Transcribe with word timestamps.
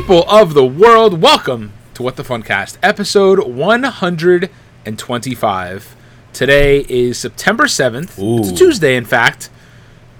People 0.00 0.24
of 0.30 0.54
the 0.54 0.64
world, 0.64 1.20
welcome 1.20 1.74
to 1.92 2.02
What 2.02 2.16
the 2.16 2.22
Funcast, 2.22 2.78
episode 2.82 3.46
125. 3.46 5.96
Today 6.32 6.86
is 6.88 7.18
September 7.18 7.64
7th. 7.64 8.04
It's 8.04 8.18
a 8.18 8.22
Ooh. 8.22 8.56
Tuesday, 8.56 8.96
in 8.96 9.04
fact. 9.04 9.50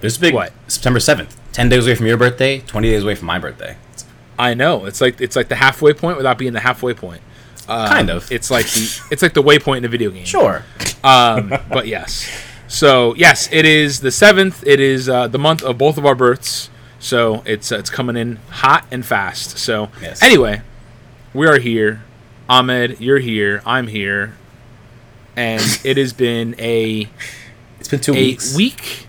This 0.03 0.13
is 0.13 0.19
big. 0.19 0.35
What? 0.35 0.53
September 0.69 1.01
seventh. 1.01 1.41
Ten 1.53 1.71
days 1.71 1.87
away 1.87 1.95
from 1.95 2.07
your 2.07 2.19
birthday. 2.19 2.61
Twenty 2.61 2.91
days 2.91 3.05
away 3.05 3.15
from 3.15 3.27
my 3.27 3.39
birthday. 3.39 3.79
I 4.39 4.53
know 4.53 4.85
it's 4.85 5.01
like 5.01 5.19
it's 5.19 5.35
like 5.35 5.49
the 5.49 5.55
halfway 5.55 5.95
point 5.95 6.19
without 6.19 6.37
being 6.37 6.53
the 6.53 6.61
halfway 6.61 6.93
point. 6.93 7.23
Um, 7.67 7.89
kind 7.89 8.11
of. 8.11 8.31
It's 8.31 8.51
like 8.51 8.67
the 8.67 9.01
it's 9.11 9.23
like 9.23 9.33
the 9.33 9.43
waypoint 9.43 9.79
in 9.79 9.87
a 9.87 9.89
video 9.89 10.11
game. 10.11 10.27
sure. 10.27 10.67
Um, 11.03 11.55
but 11.71 11.87
yes. 11.87 12.31
So 12.69 13.15
yes, 13.15 13.49
it 13.51 13.65
is 13.65 14.01
the 14.01 14.11
seventh. 14.11 14.63
It 14.67 14.79
is 14.79 15.09
uh, 15.09 15.29
the 15.29 15.39
month 15.39 15.63
of 15.63 15.79
both 15.79 15.97
of 15.97 16.05
our 16.05 16.15
births. 16.15 16.69
So 17.01 17.43
it's 17.47 17.73
uh, 17.73 17.79
it's 17.79 17.91
coming 17.91 18.17
in 18.17 18.37
hot 18.51 18.85
and 18.91 19.05
fast. 19.05 19.59
So 19.59 19.89
Yes. 20.01 20.23
anyway, 20.23 20.63
we 21.35 21.47
are 21.47 21.59
here. 21.59 22.03
Ahmed, 22.49 23.01
you're 23.01 23.19
here. 23.21 23.63
I'm 23.65 23.87
here, 23.89 24.35
and 25.37 25.63
it 25.85 25.97
has 25.97 26.13
been 26.13 26.55
a 26.59 27.09
It's 27.79 27.89
been 27.89 28.01
two 28.01 28.13
weeks. 28.13 28.55
week. 28.57 29.07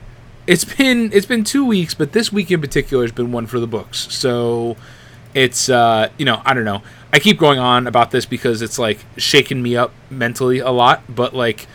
It's 0.48 0.64
been 0.66 1.12
it's 1.14 1.26
been 1.26 1.44
two 1.44 1.66
weeks, 1.66 1.94
but 1.94 2.14
this 2.14 2.32
week 2.32 2.50
in 2.50 2.62
particular 2.62 3.04
has 3.04 3.12
been 3.12 3.32
one 3.32 3.46
for 3.46 3.60
the 3.60 3.68
books. 3.68 4.08
So 4.14 4.76
it's 5.34 5.70
uh 5.70 6.10
you 6.18 6.26
know 6.26 6.42
I 6.46 6.54
don't 6.54 6.66
know. 6.66 6.82
I 7.14 7.20
keep 7.20 7.38
going 7.38 7.60
on 7.60 7.88
about 7.88 8.12
this 8.12 8.26
because 8.26 8.62
it's 8.62 8.80
like 8.80 9.00
shaking 9.18 9.62
me 9.62 9.76
up 9.76 9.92
mentally 10.10 10.60
a 10.60 10.72
lot. 10.72 11.04
But 11.14 11.34
like 11.36 11.68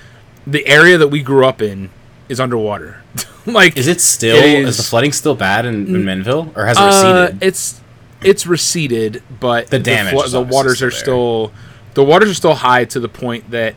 the 0.47 0.67
area 0.67 0.97
that 0.99 1.09
we 1.09 1.23
grew 1.23 1.45
up 1.47 1.61
in 1.61 1.91
is 2.29 2.41
underwater. 2.41 3.03
like 3.47 3.77
Is 3.77 3.87
it 3.87 4.01
still? 4.01 4.37
It 4.37 4.45
is, 4.61 4.69
is- 4.71 4.77
the 4.79 4.83
flooding 4.83 5.13
still 5.13 5.35
bad 5.35 5.67
in, 5.67 5.87
in 5.95 6.05
Manville, 6.05 6.53
or 6.57 6.67
has 6.67 6.77
it 6.77 6.81
uh, 6.83 7.21
receded? 7.27 7.43
it's 7.43 7.81
it's 8.23 8.47
receded, 8.47 9.23
but 9.41 9.69
The 9.69 9.79
damage 9.79 10.15
flo- 10.15 10.29
the 10.29 10.41
waters 10.41 10.77
still 10.79 10.87
are 10.89 10.91
there. 10.91 10.99
still 10.99 11.53
the 11.95 12.05
waters 12.05 12.31
are 12.31 12.35
still 12.35 12.55
high 12.55 12.85
to 12.87 13.01
the 13.01 13.09
point 13.09 13.51
that 13.51 13.75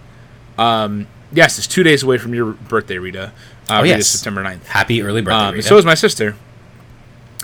um 0.57 1.07
yes, 1.31 1.57
it's 1.57 1.67
two 1.67 1.83
days 1.83 2.03
away 2.03 2.17
from 2.17 2.33
your 2.33 2.53
birthday, 2.53 2.97
Rita. 2.97 3.25
Uh, 3.25 3.31
Oh, 3.71 3.83
Rita's 3.83 3.97
yes. 3.99 4.07
September 4.07 4.43
9th. 4.43 4.65
Happy 4.65 5.01
early 5.03 5.21
birthday. 5.21 5.35
Um, 5.49 5.53
Rita. 5.55 5.67
so 5.67 5.77
is 5.77 5.85
my 5.85 5.93
sister. 5.93 6.35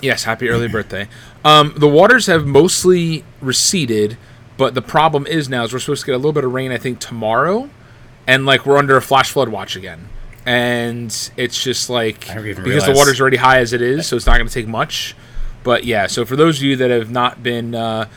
Yes, 0.02 0.24
happy 0.24 0.48
early 0.48 0.66
birthday. 0.68 1.08
Um, 1.44 1.72
the 1.76 1.86
waters 1.88 2.26
have 2.26 2.44
mostly 2.46 3.24
receded, 3.40 4.18
but 4.56 4.74
the 4.74 4.82
problem 4.82 5.26
is 5.26 5.48
now 5.48 5.62
is 5.64 5.72
we're 5.72 5.78
supposed 5.78 6.00
to 6.02 6.06
get 6.06 6.14
a 6.14 6.18
little 6.18 6.32
bit 6.32 6.44
of 6.44 6.52
rain. 6.52 6.72
I 6.72 6.78
think 6.78 6.98
tomorrow, 6.98 7.70
and 8.26 8.44
like 8.44 8.66
we're 8.66 8.76
under 8.76 8.96
a 8.96 9.00
flash 9.02 9.30
flood 9.30 9.48
watch 9.50 9.76
again, 9.76 10.08
and 10.46 11.30
it's 11.36 11.62
just 11.62 11.90
like 11.90 12.20
because 12.64 12.86
the 12.86 12.92
water's 12.94 13.20
already 13.20 13.36
high 13.36 13.58
as 13.58 13.72
it 13.72 13.82
is, 13.82 14.06
so 14.06 14.16
it's 14.16 14.26
not 14.26 14.36
going 14.38 14.48
to 14.48 14.54
take 14.54 14.68
much. 14.68 15.14
But 15.64 15.84
yeah, 15.84 16.06
so 16.06 16.24
for 16.24 16.36
those 16.36 16.58
of 16.58 16.62
you 16.62 16.76
that 16.76 16.90
have 16.90 17.10
not 17.10 17.42
been 17.42 17.74
uh, 17.74 18.08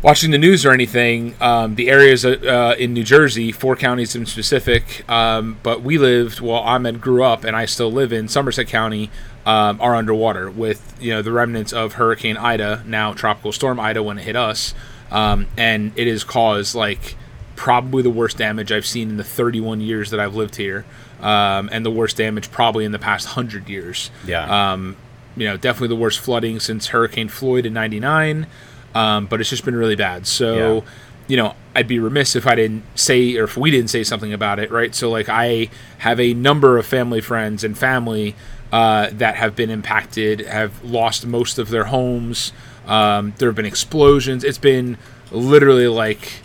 watching 0.00 0.30
the 0.30 0.38
news 0.38 0.64
or 0.64 0.70
anything, 0.70 1.34
um, 1.40 1.74
the 1.74 1.90
areas 1.90 2.24
uh, 2.24 2.76
in 2.78 2.94
New 2.94 3.02
Jersey, 3.02 3.50
four 3.50 3.74
counties 3.74 4.14
in 4.14 4.24
specific, 4.26 5.08
um, 5.10 5.58
but 5.64 5.82
we 5.82 5.98
lived, 5.98 6.40
well, 6.40 6.60
Ahmed 6.60 7.00
grew 7.00 7.24
up, 7.24 7.42
and 7.42 7.56
I 7.56 7.64
still 7.64 7.90
live 7.90 8.12
in 8.12 8.28
Somerset 8.28 8.68
County, 8.68 9.10
um, 9.44 9.80
are 9.80 9.96
underwater 9.96 10.48
with 10.48 10.96
you 11.00 11.10
know 11.10 11.20
the 11.20 11.32
remnants 11.32 11.72
of 11.72 11.94
Hurricane 11.94 12.36
Ida, 12.36 12.84
now 12.86 13.12
Tropical 13.12 13.50
Storm 13.50 13.80
Ida 13.80 14.02
when 14.02 14.18
it 14.18 14.22
hit 14.22 14.36
us, 14.36 14.72
um, 15.10 15.48
and 15.56 15.90
it 15.96 16.06
has 16.06 16.22
caused 16.22 16.76
like 16.76 17.16
probably 17.56 18.02
the 18.02 18.10
worst 18.10 18.36
damage 18.36 18.70
I've 18.70 18.86
seen 18.86 19.10
in 19.10 19.16
the 19.16 19.24
31 19.24 19.80
years 19.80 20.10
that 20.10 20.20
I've 20.20 20.34
lived 20.34 20.56
here, 20.56 20.84
um, 21.20 21.68
and 21.72 21.84
the 21.84 21.90
worst 21.90 22.16
damage 22.16 22.50
probably 22.50 22.84
in 22.84 22.92
the 22.92 22.98
past 22.98 23.28
hundred 23.28 23.68
years. 23.68 24.10
Yeah. 24.26 24.72
Um, 24.72 24.96
you 25.36 25.46
know, 25.46 25.56
definitely 25.56 25.88
the 25.88 26.00
worst 26.00 26.20
flooding 26.20 26.60
since 26.60 26.88
Hurricane 26.88 27.28
Floyd 27.28 27.66
in 27.66 27.72
'99. 27.72 28.46
Um, 28.94 29.26
but 29.26 29.40
it's 29.40 29.50
just 29.50 29.64
been 29.64 29.74
really 29.74 29.96
bad. 29.96 30.26
So, 30.26 30.54
Yeah. 30.76 30.80
you 31.26 31.36
know, 31.36 31.54
I'd 31.74 31.88
be 31.88 31.98
remiss 31.98 32.36
if 32.36 32.46
I 32.46 32.54
didn't 32.54 32.84
say 32.94 33.36
or 33.36 33.42
if 33.44 33.56
we 33.56 33.72
didn't 33.72 33.90
say 33.90 34.04
something 34.04 34.32
about 34.32 34.60
it, 34.60 34.70
right? 34.70 34.94
So, 34.94 35.10
like, 35.10 35.28
I 35.28 35.68
have 35.98 36.20
a 36.20 36.32
number 36.34 36.78
of 36.78 36.86
family 36.86 37.20
friends 37.20 37.64
and 37.64 37.76
family 37.76 38.36
uh, 38.72 39.08
that 39.12 39.34
have 39.34 39.56
been 39.56 39.70
impacted, 39.70 40.40
have 40.46 40.84
lost 40.84 41.26
most 41.26 41.58
of 41.58 41.70
their 41.70 41.84
homes. 41.86 42.52
Um, 42.86 43.34
there 43.38 43.48
have 43.48 43.56
been 43.56 43.66
explosions. 43.66 44.44
It's 44.44 44.58
been 44.58 44.96
literally 45.32 45.88
like 45.88 46.42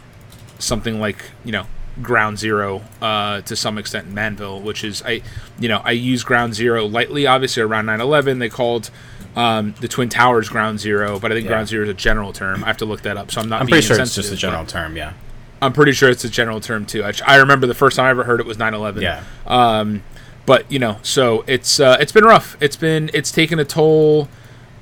something 0.57 0.99
like 0.99 1.23
you 1.45 1.51
know 1.51 1.65
ground 2.01 2.37
zero 2.39 2.81
uh, 3.01 3.41
to 3.41 3.55
some 3.55 3.77
extent 3.77 4.07
in 4.07 4.13
manville 4.13 4.61
which 4.61 4.83
is 4.83 5.01
i 5.05 5.21
you 5.59 5.67
know 5.67 5.81
i 5.83 5.91
use 5.91 6.23
ground 6.23 6.53
zero 6.53 6.85
lightly 6.85 7.27
obviously 7.27 7.61
around 7.61 7.85
9-11 7.87 8.39
they 8.39 8.49
called 8.49 8.89
um, 9.35 9.75
the 9.81 9.87
twin 9.87 10.09
towers 10.09 10.47
ground 10.49 10.79
zero 10.79 11.19
but 11.19 11.31
i 11.31 11.35
think 11.35 11.45
Yeah. 11.45 11.51
ground 11.51 11.67
zero 11.67 11.83
is 11.83 11.89
a 11.89 11.93
general 11.93 12.31
term 12.33 12.63
i 12.63 12.67
have 12.67 12.77
to 12.77 12.85
look 12.85 13.01
that 13.01 13.17
up 13.17 13.31
so 13.31 13.41
i'm 13.41 13.49
not 13.49 13.61
I'm 13.61 13.67
pretty 13.67 13.85
sure 13.85 13.99
it's 13.99 14.15
just 14.15 14.31
a 14.31 14.35
general 14.35 14.65
term. 14.65 14.95
Yeah. 14.95 15.13
i'm 15.61 15.73
pretty 15.73 15.91
sure 15.91 16.09
it's 16.09 16.23
a 16.23 16.29
general 16.29 16.59
term 16.61 16.85
too 16.85 17.03
I, 17.03 17.13
I 17.25 17.35
remember 17.37 17.67
the 17.67 17.73
first 17.75 17.95
time 17.97 18.05
i 18.05 18.09
ever 18.09 18.23
heard 18.23 18.39
it 18.39 18.45
was 18.45 18.57
9-11 18.57 19.01
Yeah. 19.01 19.23
um, 19.45 20.03
but 20.45 20.71
you 20.71 20.79
know, 20.79 20.97
so 21.03 21.43
it's 21.45 21.79
uh, 21.79 21.97
it's 21.99 22.11
been 22.11 22.23
rough. 22.23 22.57
It's 22.59 22.75
been 22.75 23.11
it's 23.13 23.31
taken 23.31 23.59
a 23.59 23.65
toll 23.65 24.27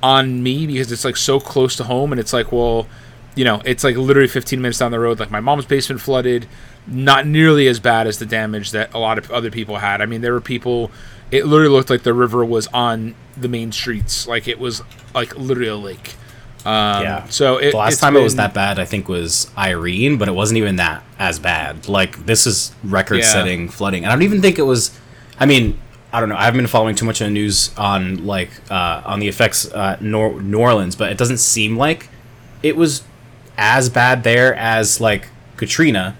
on 0.02 0.42
me 0.42 0.66
because 0.66 0.90
it's 0.90 1.04
like 1.04 1.16
so 1.18 1.38
close 1.38 1.76
to 1.76 1.84
home, 1.84 2.10
and 2.10 2.18
it's 2.18 2.32
like, 2.32 2.52
well, 2.52 2.86
you 3.34 3.44
know, 3.44 3.60
it's 3.66 3.84
like 3.84 3.94
literally 3.96 4.28
15 4.28 4.62
minutes 4.62 4.78
down 4.78 4.92
the 4.92 4.98
road. 4.98 5.20
Like 5.20 5.30
my 5.30 5.40
mom's 5.40 5.66
basement 5.66 6.00
flooded, 6.00 6.46
not 6.88 7.26
nearly 7.26 7.68
as 7.68 7.80
bad 7.80 8.06
as 8.06 8.18
the 8.18 8.26
damage 8.26 8.70
that 8.72 8.94
a 8.94 8.98
lot 8.98 9.18
of 9.18 9.30
other 9.30 9.50
people 9.50 9.76
had. 9.76 10.00
I 10.00 10.06
mean, 10.06 10.20
there 10.20 10.32
were 10.32 10.40
people. 10.40 10.90
It 11.30 11.46
literally 11.46 11.72
looked 11.72 11.90
like 11.90 12.02
the 12.02 12.14
river 12.14 12.44
was 12.44 12.66
on 12.68 13.14
the 13.36 13.48
main 13.48 13.70
streets, 13.72 14.26
like 14.26 14.48
it 14.48 14.58
was 14.58 14.82
like 15.14 15.36
literally 15.36 15.68
a 15.68 15.76
lake. 15.76 16.14
Um, 16.64 17.02
Yeah. 17.02 17.26
So 17.28 17.58
it, 17.58 17.72
the 17.72 17.76
last 17.76 18.00
time 18.00 18.16
it 18.16 18.22
was 18.22 18.36
that 18.36 18.54
bad, 18.54 18.78
I 18.78 18.84
think, 18.84 19.08
was 19.08 19.50
Irene, 19.56 20.16
but 20.16 20.28
it 20.28 20.32
wasn't 20.32 20.58
even 20.58 20.76
that 20.76 21.04
as 21.18 21.38
bad. 21.38 21.88
Like 21.88 22.24
this 22.26 22.46
is 22.46 22.72
record-setting 22.82 23.68
flooding, 23.68 24.04
and 24.04 24.12
I 24.12 24.14
don't 24.14 24.22
even 24.22 24.40
think 24.40 24.58
it 24.58 24.62
was. 24.62 24.98
I 25.38 25.46
mean, 25.46 25.78
I 26.12 26.20
don't 26.20 26.30
know. 26.30 26.36
I 26.36 26.44
haven't 26.44 26.58
been 26.58 26.66
following 26.66 26.94
too 26.94 27.04
much 27.04 27.20
of 27.20 27.26
the 27.26 27.30
news 27.32 27.70
on 27.76 28.26
like 28.26 28.50
uh, 28.70 29.02
on 29.04 29.20
the 29.20 29.28
effects 29.28 29.70
uh, 29.70 29.98
Nor- 30.00 30.40
New 30.40 30.58
Orleans, 30.58 30.96
but 30.96 31.12
it 31.12 31.18
doesn't 31.18 31.38
seem 31.38 31.76
like 31.76 32.08
it 32.62 32.76
was 32.76 33.02
as 33.58 33.88
bad 33.90 34.24
there 34.24 34.54
as 34.54 35.00
like 35.00 35.28
Katrina 35.56 36.16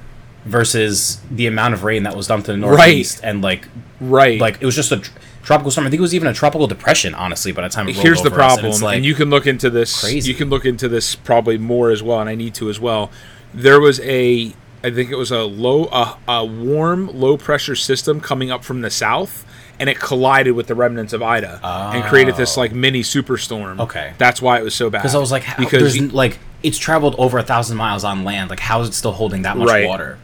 versus 0.48 1.20
the 1.31 1.47
amount 1.47 1.75
of 1.75 1.84
rain 1.84 2.03
that 2.04 2.16
was 2.16 2.26
dumped 2.26 2.48
in 2.48 2.60
the 2.60 2.66
Right. 2.66 2.76
northeast, 2.76 3.20
and 3.22 3.42
like 3.42 3.69
right. 4.00 4.41
like 4.41 4.59
it 4.60 4.66
was 4.66 4.75
just 4.75 4.91
a 4.92 4.98
tr- 4.98 5.10
tropical 5.42 5.70
storm. 5.70 5.86
I 5.86 5.91
think 5.91 5.98
it 5.98 6.03
was 6.03 6.14
even 6.14 6.28
a 6.28 6.34
tropical 6.34 6.66
depression, 6.66 7.14
honestly. 7.14 7.53
By 7.53 7.62
the 7.62 7.69
time 7.69 7.88
it 7.88 7.92
rolled 7.94 8.04
here's 8.04 8.22
the 8.22 8.31
us, 8.31 8.59
and 8.59 8.60
problem 8.70 8.94
and, 8.94 9.04
you 9.04 9.14
can 9.14 9.31
look 9.31 9.47
into 9.47 9.70
this 9.70 10.00
crazy. 10.00 10.31
you 10.31 10.36
can 10.36 10.48
look 10.50 10.64
into 10.64 10.88
this 10.88 11.14
probably 11.14 11.59
more 11.59 11.91
as 11.91 12.03
well 12.03 12.20
and 12.20 12.28
i 12.28 12.34
need 12.34 12.54
to 12.54 12.69
as 12.69 12.78
well 12.81 13.10
there 13.54 13.81
was 13.81 13.98
a 14.00 14.53
i 14.84 14.91
think 14.91 15.10
it 15.10 15.16
was 15.16 15.31
a 15.31 15.42
low 15.42 15.86
a, 15.86 16.16
a 16.28 16.44
warm 16.44 17.09
low 17.19 17.36
pressure 17.36 17.75
system 17.76 18.20
coming 18.20 18.50
up 18.50 18.62
from 18.65 18.80
the 18.82 18.91
south 18.91 19.44
and 19.80 19.88
it 19.88 19.98
collided 19.98 20.54
with 20.54 20.66
the 20.66 20.75
remnants 20.75 21.12
of 21.12 21.22
ida 21.22 21.60
and 21.94 22.04
created 22.04 22.36
this 22.36 22.56
oh. 22.59 22.60
like 22.60 22.72
mini 22.72 23.00
superstorm 23.03 23.76
Oh. 23.78 23.84
Okay. 23.84 24.12
that's 24.19 24.42
why 24.42 24.59
it 24.59 24.65
was 24.65 24.75
so 24.75 24.91
bad 24.91 24.98
Because 24.98 25.15
I 25.15 25.19
was 25.19 25.30
like, 25.32 25.44
how, 25.44 25.56
because 25.62 25.97
you- 25.97 26.09
like 26.09 26.38
it's 26.62 26.78
traveled 26.78 27.15
over 27.19 27.38
a 27.38 27.42
thousand 27.44 27.76
miles 27.76 28.03
on 28.03 28.25
land. 28.25 28.50
Like, 28.50 28.59
how 28.59 28.80
is 28.80 28.88
it 28.88 28.94
still 28.94 29.12
holding 29.12 29.42
that 29.42 29.56
much 29.56 29.69
Right. 29.69 29.86
water? 29.86 30.19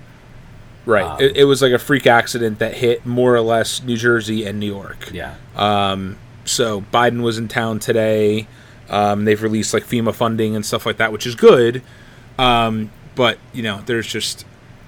Right 0.87 1.05
um, 1.05 1.21
it, 1.21 1.37
it 1.39 1.45
was 1.45 1.63
like 1.63 1.73
a 1.73 1.79
freak 1.79 2.07
accident 2.07 2.59
that 2.59 2.75
hit 2.75 3.05
more 3.07 3.35
or 3.35 3.41
less 3.41 3.83
new 3.83 3.97
jersey 3.97 4.45
and 4.47 4.59
new 4.61 4.67
york 4.67 5.11
Yeah, 5.13 5.35
So 6.45 6.83
Biden 6.93 7.23
was 7.23 7.39
in 7.39 7.49
town 7.49 7.79
today. 7.79 8.47
Um, 8.91 9.25
they've 9.25 9.43
released 9.43 9.73
like 9.73 9.85
FEMA 9.85 10.15
funding 10.15 10.55
and 10.55 10.65
stuff 10.67 10.85
like 10.85 10.99
that, 10.99 11.11
which 11.11 11.27
is 11.27 11.35
good. 11.35 11.83
Um, 12.39 12.91
but 13.15 13.39
you 13.55 13.63
know, 13.63 13.81
there's 13.87 14.07
just 14.07 14.45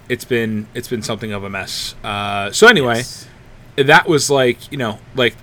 it's 0.09 0.25
been 0.25 0.67
it's 0.75 0.89
been 0.89 1.01
something 1.03 1.33
of 1.33 1.45
a 1.45 1.49
mess. 1.51 1.95
Uh, 2.05 2.51
so 2.53 2.67
anyway, 2.69 2.97
Yes. 2.97 3.27
that 3.77 4.07
was 4.07 4.29
like 4.29 4.71
you 4.71 4.77
know 4.77 4.99
like 5.15 5.35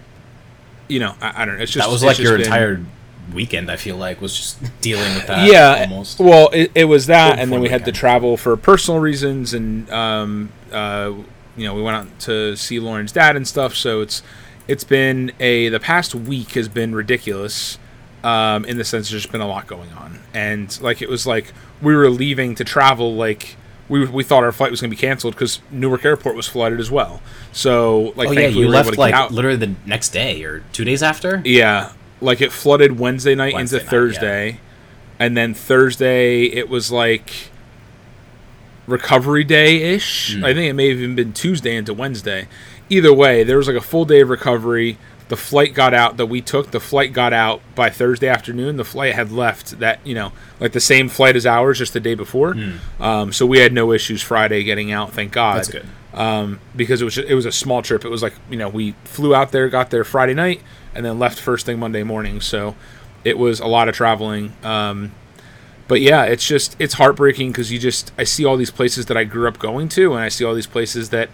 you 0.87 0.99
know 0.99 1.15
I, 1.19 1.41
I 1.41 1.45
don't 1.45 1.57
know. 1.57 1.63
It's 1.63 1.71
just 1.71 1.83
that 1.87 1.91
was 1.91 2.03
like 2.03 2.19
your 2.19 2.33
been- 2.37 2.45
entire 2.45 2.79
weekend. 3.33 3.69
I 3.71 3.77
feel 3.77 3.97
like 3.97 4.21
was 4.21 4.35
just 4.35 4.81
dealing 4.81 5.13
with 5.15 5.27
that. 5.27 5.49
yeah 5.51 5.87
almost. 5.89 6.19
well 6.19 6.49
it, 6.51 6.71
it 6.75 6.85
was 6.85 7.07
that 7.07 7.39
and 7.39 7.51
then 7.51 7.61
we 7.61 7.69
had 7.69 7.85
to 7.85 7.91
travel 7.91 8.37
for 8.37 8.55
personal 8.57 8.99
reasons 8.99 9.53
and 9.53 9.89
um, 9.91 10.51
uh, 10.71 11.13
you 11.55 11.65
know 11.65 11.73
we 11.73 11.81
went 11.81 11.95
out 11.95 12.19
to 12.19 12.55
see 12.55 12.79
lauren's 12.79 13.11
dad 13.11 13.35
and 13.35 13.47
stuff 13.47 13.75
so 13.75 14.01
it's 14.01 14.21
it's 14.67 14.83
been 14.83 15.31
a 15.39 15.69
the 15.69 15.79
past 15.79 16.15
week 16.15 16.51
has 16.51 16.67
been 16.67 16.95
ridiculous 16.95 17.77
um, 18.23 18.65
in 18.65 18.77
the 18.77 18.83
sense 18.83 19.09
there's 19.09 19.27
been 19.27 19.41
a 19.41 19.47
lot 19.47 19.67
going 19.67 19.91
on 19.91 20.19
and 20.33 20.81
like 20.81 21.01
it 21.01 21.09
was 21.09 21.27
like 21.27 21.53
we 21.81 21.95
were 21.95 22.09
leaving 22.09 22.55
to 22.55 22.63
travel 22.63 23.15
like 23.15 23.55
we, 23.89 24.05
we 24.05 24.23
thought 24.23 24.43
our 24.43 24.51
flight 24.51 24.71
was 24.71 24.81
going 24.81 24.89
to 24.89 24.95
be 24.95 24.99
canceled 24.99 25.35
because 25.35 25.59
Newark 25.69 26.05
Airport 26.05 26.35
was 26.35 26.47
flooded 26.47 26.79
as 26.79 26.89
well. 26.89 27.21
So 27.51 28.13
like, 28.15 28.29
oh 28.29 28.31
yeah, 28.31 28.47
you 28.47 28.61
we 28.61 28.67
left 28.67 28.97
like 28.97 29.29
literally 29.29 29.57
the 29.57 29.75
next 29.85 30.09
day 30.09 30.43
or 30.43 30.63
two 30.71 30.85
days 30.85 31.03
after. 31.03 31.41
Yeah, 31.43 31.91
like 32.23 32.41
it 32.41 32.51
flooded 32.51 32.97
Wednesday 32.99 33.35
night 33.35 33.53
Wednesday 33.53 33.77
into 33.77 33.85
night, 33.85 33.91
Thursday, 33.91 34.59
and 35.19 35.37
then 35.37 35.53
Thursday 35.53 36.45
it 36.45 36.69
was 36.69 36.91
like 36.91 37.49
recovery 38.87 39.43
day 39.43 39.93
ish. 39.93 40.35
Hmm. 40.35 40.45
I 40.45 40.53
think 40.53 40.69
it 40.69 40.73
may 40.73 40.89
have 40.89 40.97
even 40.99 41.15
been 41.15 41.33
Tuesday 41.33 41.75
into 41.75 41.93
Wednesday. 41.93 42.47
either 42.89 43.13
way, 43.13 43.43
there 43.43 43.57
was 43.57 43.67
like 43.67 43.77
a 43.77 43.81
full 43.81 44.05
day 44.05 44.21
of 44.21 44.29
recovery. 44.29 44.97
The 45.29 45.37
flight 45.37 45.73
got 45.73 45.93
out 45.93 46.17
that 46.17 46.25
we 46.27 46.41
took. 46.41 46.71
The 46.71 46.81
flight 46.81 47.13
got 47.13 47.33
out 47.33 47.61
by 47.75 47.89
Thursday 47.89 48.27
afternoon. 48.27 48.75
The 48.75 48.83
flight 48.83 49.15
had 49.15 49.31
left 49.31 49.79
that 49.79 49.99
you 50.05 50.13
know 50.13 50.31
like 50.59 50.73
the 50.73 50.81
same 50.81 51.09
flight 51.09 51.35
as 51.35 51.45
ours 51.45 51.79
just 51.79 51.93
the 51.93 51.99
day 51.99 52.13
before. 52.13 52.55
Um, 52.99 53.31
so 53.31 53.45
we 53.45 53.59
had 53.59 53.73
no 53.73 53.93
issues 53.93 54.21
Friday 54.21 54.63
getting 54.63 54.91
out. 54.91 55.13
Thank 55.13 55.31
God. 55.31 55.57
That's 55.57 55.69
good. 55.69 55.85
Um, 56.13 56.59
because 56.75 57.01
it 57.01 57.05
was 57.05 57.17
it 57.17 57.33
was 57.33 57.45
a 57.45 57.51
small 57.51 57.81
trip. 57.81 58.05
It 58.05 58.09
was 58.09 58.21
like 58.21 58.33
you 58.49 58.57
know 58.57 58.69
we 58.69 58.91
flew 59.05 59.33
out 59.33 59.51
there, 59.51 59.69
got 59.69 59.89
there 59.89 60.03
Friday 60.03 60.35
night, 60.35 60.61
and 60.95 61.05
then 61.05 61.19
left 61.19 61.39
first 61.39 61.65
thing 61.65 61.79
Monday 61.79 62.03
morning. 62.03 62.41
So 62.41 62.75
it 63.23 63.37
was 63.37 63.59
a 63.59 63.67
lot 63.67 63.89
of 63.89 63.95
traveling. 63.95 64.53
Um, 64.63 65.13
but 65.87 66.01
yeah, 66.01 66.23
it's 66.23 66.47
just 66.47 66.75
it's 66.79 66.95
heartbreaking 66.95 67.51
because 67.51 67.71
you 67.71 67.79
just 67.79 68.11
I 68.17 68.23
see 68.23 68.45
all 68.45 68.57
these 68.57 68.71
places 68.71 69.07
that 69.07 69.17
I 69.17 69.23
grew 69.23 69.47
up 69.47 69.59
going 69.59 69.89
to, 69.89 70.13
and 70.13 70.23
I 70.23 70.29
see 70.29 70.45
all 70.45 70.55
these 70.55 70.67
places 70.67 71.09
that 71.09 71.29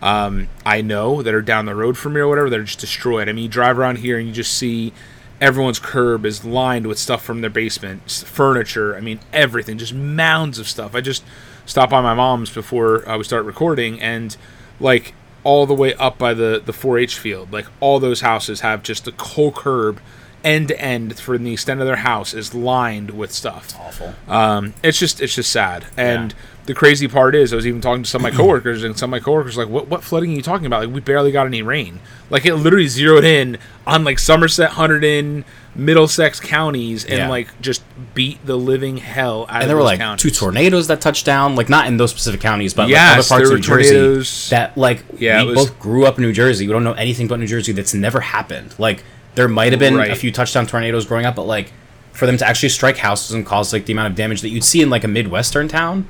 um, 0.00 0.48
I 0.66 0.82
know 0.82 1.22
that 1.22 1.32
are 1.32 1.42
down 1.42 1.66
the 1.66 1.74
road 1.74 1.96
from 1.96 2.14
me 2.14 2.20
or 2.20 2.28
whatever 2.28 2.50
that 2.50 2.58
are 2.58 2.64
just 2.64 2.80
destroyed. 2.80 3.28
I 3.28 3.32
mean, 3.32 3.44
you 3.44 3.50
drive 3.50 3.78
around 3.78 3.98
here 3.98 4.18
and 4.18 4.26
you 4.26 4.34
just 4.34 4.56
see 4.56 4.92
everyone's 5.40 5.78
curb 5.78 6.26
is 6.26 6.44
lined 6.44 6.86
with 6.86 6.98
stuff 6.98 7.24
from 7.24 7.40
their 7.40 7.50
basement, 7.50 8.10
furniture. 8.10 8.96
I 8.96 9.00
mean, 9.00 9.20
everything, 9.32 9.78
just 9.78 9.94
mounds 9.94 10.58
of 10.58 10.68
stuff. 10.68 10.94
I 10.94 11.00
just 11.00 11.24
stopped 11.64 11.90
by 11.90 12.00
my 12.00 12.14
mom's 12.14 12.50
before 12.50 13.08
uh, 13.08 13.16
we 13.16 13.24
start 13.24 13.44
recording, 13.44 14.00
and 14.00 14.36
like 14.80 15.14
all 15.44 15.66
the 15.66 15.74
way 15.74 15.94
up 15.94 16.18
by 16.18 16.34
the 16.34 16.62
the 16.64 16.72
4-H 16.72 17.18
field, 17.18 17.52
like 17.52 17.66
all 17.80 17.98
those 17.98 18.20
houses 18.20 18.60
have 18.60 18.82
just 18.82 19.04
the 19.04 19.12
whole 19.24 19.52
curb 19.52 20.00
end 20.44 20.68
to 20.68 20.80
end 20.80 21.18
for 21.18 21.38
the 21.38 21.52
extent 21.52 21.80
of 21.80 21.86
their 21.86 21.96
house 21.96 22.34
is 22.34 22.54
lined 22.54 23.10
with 23.10 23.32
stuff. 23.32 23.74
Awful. 23.78 24.14
Um, 24.28 24.74
it's 24.82 24.98
just 24.98 25.20
it's 25.20 25.34
just 25.34 25.50
sad. 25.50 25.86
And 25.96 26.32
Yeah. 26.32 26.36
The 26.66 26.74
crazy 26.74 27.08
part 27.08 27.34
is, 27.34 27.52
I 27.52 27.56
was 27.56 27.66
even 27.66 27.80
talking 27.80 28.04
to 28.04 28.08
some 28.08 28.24
of 28.24 28.32
my 28.32 28.36
coworkers, 28.36 28.84
and 28.84 28.96
some 28.98 29.08
of 29.12 29.20
my 29.20 29.24
coworkers 29.24 29.56
were 29.56 29.64
like, 29.64 29.72
"What 29.72 29.88
what 29.88 30.04
flooding 30.04 30.32
are 30.32 30.36
you 30.36 30.42
talking 30.42 30.66
about? 30.66 30.84
Like 30.84 30.94
we 30.94 31.00
barely 31.00 31.32
got 31.32 31.46
any 31.46 31.62
rain. 31.62 31.98
Like 32.30 32.46
it 32.46 32.54
literally 32.54 32.86
zeroed 32.88 33.24
in 33.24 33.58
on 33.86 34.04
like 34.04 34.18
Somerset, 34.18 34.70
Hunterdon, 34.72 35.44
Middlesex 35.74 36.38
counties, 36.38 37.04
and 37.04 37.18
Yeah. 37.18 37.28
like 37.28 37.48
just 37.60 37.82
beat 38.14 38.44
the 38.46 38.56
living 38.56 38.98
hell 38.98 39.46
out 39.48 39.48
of 39.48 39.48
New 39.48 39.48
York. 39.48 39.50
and 39.54 39.62
of 39.62 39.68
there 39.68 39.76
were 39.76 39.82
like 39.82 39.98
counties. 39.98 40.22
two 40.22 40.30
tornadoes 40.30 40.86
that 40.86 41.00
touched 41.00 41.26
down, 41.26 41.56
like 41.56 41.68
not 41.68 41.86
in 41.88 41.96
those 41.96 42.10
specific 42.10 42.40
counties, 42.40 42.74
but 42.74 42.88
Yes, 42.88 43.30
like 43.30 43.40
other 43.40 43.48
parts 43.48 43.48
there 43.48 43.56
of 43.56 43.60
New 43.62 43.66
tornadoes. 43.66 44.26
Jersey 44.28 44.50
that 44.50 44.78
like 44.78 45.04
Yeah, 45.18 45.42
we 45.44 45.48
was- 45.54 45.56
both 45.66 45.78
grew 45.80 46.04
up 46.06 46.18
in 46.18 46.22
New 46.24 46.32
Jersey. 46.32 46.66
We 46.66 46.72
don't 46.72 46.84
know 46.84 46.92
anything 46.92 47.26
about 47.26 47.40
New 47.40 47.46
Jersey. 47.46 47.72
That's 47.72 47.94
never 47.94 48.20
happened. 48.20 48.74
Like 48.78 49.02
there 49.34 49.48
might 49.48 49.72
have 49.72 49.80
been 49.80 49.96
Right. 49.96 50.10
a 50.10 50.14
few 50.14 50.30
touchdown 50.30 50.66
tornadoes 50.66 51.06
growing 51.06 51.26
up, 51.26 51.34
but 51.34 51.46
like 51.46 51.72
for 52.12 52.26
them 52.26 52.36
to 52.36 52.46
actually 52.46 52.68
strike 52.68 52.98
houses 52.98 53.32
and 53.32 53.44
cause 53.46 53.72
like 53.72 53.86
the 53.86 53.92
amount 53.94 54.08
of 54.10 54.14
damage 54.14 54.42
that 54.42 54.50
you'd 54.50 54.62
see 54.64 54.82
in 54.82 54.90
like 54.90 55.02
a 55.04 55.08
midwestern 55.08 55.66
town, 55.68 56.06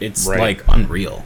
it's 0.00 0.26
Right. 0.26 0.38
like 0.40 0.64
unreal. 0.68 1.24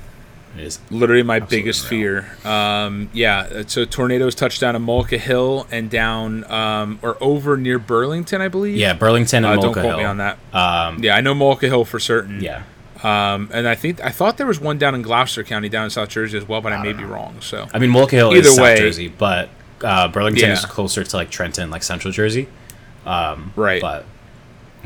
It 0.58 0.64
is. 0.64 0.80
literally 0.90 1.22
my 1.22 1.38
biggest 1.38 1.84
unreal. 1.90 2.22
fear. 2.22 2.50
Um, 2.50 3.08
yeah, 3.12 3.62
so 3.68 3.84
tornadoes 3.84 4.34
touched 4.34 4.60
down 4.60 4.74
at 4.74 4.82
Mullica 4.82 5.16
Hill 5.18 5.66
and 5.70 5.88
down 5.88 6.42
um, 6.50 6.98
or 7.02 7.16
over 7.20 7.56
near 7.56 7.78
Burlington, 7.78 8.40
I 8.42 8.48
believe. 8.48 8.76
Yeah, 8.76 8.94
Burlington 8.94 9.44
and 9.44 9.58
Uh, 9.58 9.62
don't 9.62 9.72
quote 9.72 9.84
Hill. 9.84 9.98
me 9.98 10.04
on 10.04 10.16
that. 10.16 10.38
Um, 10.52 10.98
Yeah, 11.04 11.14
I 11.14 11.20
know 11.20 11.34
Mullica 11.36 11.62
Hill 11.68 11.84
for 11.84 12.00
certain. 12.00 12.40
yeah. 12.42 12.62
Um, 13.02 13.48
and 13.52 13.66
I 13.68 13.76
think 13.76 14.04
I 14.04 14.10
thought 14.10 14.36
there 14.38 14.46
was 14.46 14.60
one 14.60 14.76
down 14.76 14.94
in 14.96 15.02
Gloucester 15.02 15.42
County, 15.44 15.68
down 15.70 15.84
in 15.84 15.90
South 15.90 16.08
Jersey 16.10 16.36
as 16.36 16.46
well, 16.46 16.60
but 16.60 16.72
I, 16.72 16.82
may 16.82 16.92
be 16.92 17.04
wrong. 17.04 17.36
So 17.40 17.66
I 17.72 17.78
mean, 17.78 17.90
Mullica 17.90 18.10
Hill 18.10 18.34
Either 18.36 18.48
is 18.48 18.58
way- 18.60 18.74
South 18.74 18.78
Jersey, 18.84 19.08
but 19.08 19.48
uh, 19.82 20.08
Burlington 20.08 20.48
Yeah. 20.48 20.52
is 20.54 20.64
closer 20.66 21.04
to 21.04 21.16
like 21.16 21.30
Trenton, 21.30 21.70
like 21.70 21.82
Central 21.84 22.12
Jersey. 22.12 22.48
Um, 23.06 23.52
Right. 23.56 23.80
But 23.80 24.04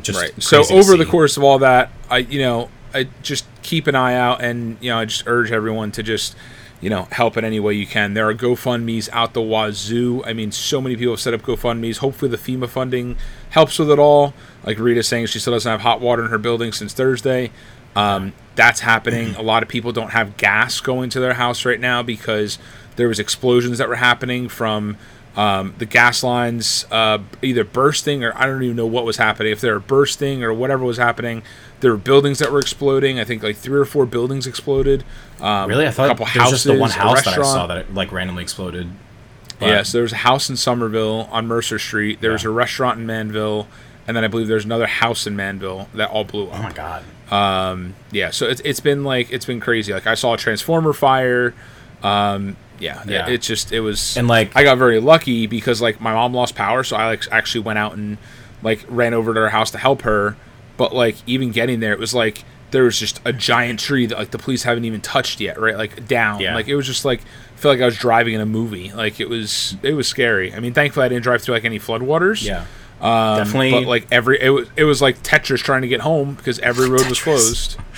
just 0.02 0.20
right. 0.20 0.30
So 0.42 0.62
over 0.70 0.96
the 0.96 1.06
course 1.06 1.36
of 1.36 1.42
all 1.42 1.58
that, 1.60 1.90
I 2.10 2.18
you 2.18 2.40
know 2.40 2.68
I 2.94 3.08
just 3.22 3.44
keep 3.62 3.86
an 3.86 3.94
eye 3.94 4.14
out, 4.14 4.42
and 4.42 4.78
you 4.80 4.90
know 4.90 4.98
I 4.98 5.04
just 5.04 5.24
urge 5.26 5.50
everyone 5.52 5.90
to 5.92 6.02
just 6.02 6.36
you 6.80 6.90
know 6.90 7.08
help 7.10 7.36
in 7.36 7.44
any 7.44 7.60
way 7.60 7.74
you 7.74 7.86
can. 7.86 8.14
There 8.14 8.28
are 8.28 8.34
GoFundmes 8.34 9.08
out 9.12 9.34
the 9.34 9.42
wazoo. 9.42 10.22
I 10.24 10.32
mean, 10.32 10.52
so 10.52 10.80
many 10.80 10.96
people 10.96 11.12
have 11.14 11.20
set 11.20 11.34
up 11.34 11.42
GoFundmes. 11.42 11.98
Hopefully, 11.98 12.30
the 12.30 12.36
FEMA 12.36 12.68
funding 12.68 13.16
helps 13.50 13.78
with 13.78 13.90
it 13.90 13.98
all. 13.98 14.34
Like 14.64 14.78
Rita's 14.78 15.08
saying, 15.08 15.26
she 15.26 15.38
still 15.38 15.52
doesn't 15.52 15.70
have 15.70 15.80
hot 15.80 16.00
water 16.00 16.24
in 16.24 16.30
her 16.30 16.38
building 16.38 16.72
since 16.72 16.92
Thursday. 16.92 17.50
Um, 17.96 18.32
that's 18.56 18.80
happening. 18.80 19.34
A 19.36 19.42
lot 19.42 19.62
of 19.62 19.68
people 19.68 19.92
don't 19.92 20.10
have 20.10 20.36
gas 20.36 20.80
going 20.80 21.10
to 21.10 21.20
their 21.20 21.34
house 21.34 21.64
right 21.64 21.80
now 21.80 22.02
because 22.02 22.58
there 22.96 23.08
was 23.08 23.18
explosions 23.18 23.78
that 23.78 23.88
were 23.88 23.96
happening 23.96 24.48
from 24.48 24.96
um, 25.36 25.74
the 25.78 25.86
gas 25.86 26.22
lines 26.22 26.86
uh, 26.90 27.18
either 27.42 27.64
bursting 27.64 28.22
or 28.24 28.32
I 28.36 28.46
don't 28.46 28.62
even 28.62 28.76
know 28.76 28.86
what 28.86 29.04
was 29.04 29.16
happening. 29.16 29.52
If 29.52 29.60
they 29.60 29.70
were 29.70 29.80
bursting 29.80 30.44
or 30.44 30.52
whatever 30.54 30.84
was 30.84 30.96
happening, 30.96 31.42
there 31.80 31.90
were 31.90 31.96
buildings 31.96 32.38
that 32.38 32.52
were 32.52 32.60
exploding. 32.60 33.18
I 33.18 33.24
think 33.24 33.42
like 33.42 33.56
three 33.56 33.78
or 33.80 33.84
four 33.84 34.06
buildings 34.06 34.46
exploded. 34.46 35.04
Um, 35.40 35.68
Really, 35.68 35.86
I 35.86 35.90
thought 35.90 36.06
a 36.06 36.08
couple 36.10 36.26
was 36.26 36.50
just 36.50 36.64
the 36.64 36.78
one 36.78 36.90
house 36.90 37.24
that 37.24 37.34
I 37.34 37.36
saw 37.52 37.66
that 37.66 37.92
like 37.94 38.12
randomly 38.12 38.42
exploded. 38.42 38.88
But- 39.58 39.68
Yeah, 39.68 39.82
so 39.82 39.98
there 39.98 40.02
was 40.02 40.12
a 40.12 40.16
house 40.16 40.48
in 40.50 40.56
Somerville 40.56 41.28
on 41.32 41.46
Mercer 41.46 41.78
Street. 41.78 42.20
There 42.20 42.32
was 42.32 42.44
a 42.44 42.50
restaurant 42.50 42.98
in 43.00 43.06
Manville, 43.06 43.66
and 44.06 44.16
then 44.16 44.24
I 44.24 44.28
believe 44.28 44.46
there's 44.48 44.64
another 44.64 44.86
house 44.86 45.26
in 45.26 45.34
Manville 45.36 45.88
that 45.94 46.10
all 46.10 46.24
blew 46.24 46.48
up. 46.48 46.58
Oh 46.58 46.62
my 46.62 46.72
god. 46.72 47.04
Um, 47.32 47.94
yeah, 48.12 48.30
so 48.30 48.46
it's 48.46 48.60
it's 48.64 48.80
been 48.80 49.02
like 49.02 49.32
it's 49.32 49.46
been 49.46 49.58
crazy. 49.60 49.92
Like 49.92 50.06
I 50.06 50.14
saw 50.14 50.34
a 50.34 50.36
transformer 50.36 50.92
fire. 50.92 51.54
Um, 52.02 52.56
yeah, 52.78 53.02
Yeah. 53.06 53.28
It, 53.28 53.38
just 53.42 53.72
it 53.72 53.80
was 53.80 54.16
And, 54.16 54.28
like- 54.28 54.56
I 54.56 54.64
got 54.64 54.78
very 54.78 55.00
lucky 55.00 55.46
because 55.46 55.80
like 55.82 56.00
my 56.00 56.12
mom 56.12 56.34
lost 56.34 56.54
power, 56.54 56.84
so 56.84 56.96
I 56.96 57.06
like 57.06 57.24
actually 57.30 57.62
went 57.62 57.78
out 57.78 57.94
and 57.94 58.18
like 58.62 58.84
ran 58.88 59.14
over 59.14 59.34
to 59.34 59.40
her 59.40 59.48
house 59.50 59.70
to 59.72 59.78
help 59.78 60.02
her. 60.02 60.36
But 60.76 60.94
like 60.94 61.16
even 61.26 61.50
getting 61.52 61.80
there, 61.80 61.92
it 61.92 61.98
was 61.98 62.14
like 62.14 62.44
there 62.70 62.82
was 62.82 62.98
just 62.98 63.20
a 63.24 63.32
giant 63.32 63.78
tree 63.78 64.06
that 64.06 64.18
like 64.18 64.30
the 64.32 64.38
police 64.38 64.64
haven't 64.64 64.84
even 64.84 65.00
touched 65.00 65.40
yet, 65.40 65.60
right? 65.60 65.76
Like 65.76 66.08
down. 66.08 66.40
Yeah. 66.40 66.54
Like 66.54 66.66
it 66.68 66.74
was 66.74 66.86
just 66.86 67.04
like 67.04 67.20
I 67.20 67.56
feel 67.56 67.70
like 67.70 67.80
I 67.80 67.84
was 67.86 67.96
driving 67.96 68.34
in 68.34 68.40
a 68.40 68.46
movie. 68.46 68.92
Like 68.92 69.20
it 69.20 69.28
was 69.28 69.76
it 69.82 69.94
was 69.94 70.08
scary. 70.08 70.52
I 70.52 70.60
mean, 70.60 70.72
thankfully 70.74 71.06
I 71.06 71.08
didn't 71.08 71.22
drive 71.22 71.42
through 71.42 71.54
like 71.54 71.64
any 71.64 71.78
floodwaters. 71.78 72.44
Yeah. 72.44 72.64
Um, 73.00 73.38
Definitely- 73.38 73.70
But 73.72 73.84
like 73.84 74.06
every 74.10 74.40
it 74.42 74.50
was 74.50 74.68
it 74.76 74.84
was 74.84 75.00
like 75.02 75.22
Tetris 75.22 75.58
trying 75.62 75.82
to 75.82 75.88
get 75.88 76.00
home 76.00 76.34
because 76.34 76.58
every 76.60 76.88
road 76.88 77.06
was 77.06 77.20
closed. 77.20 77.76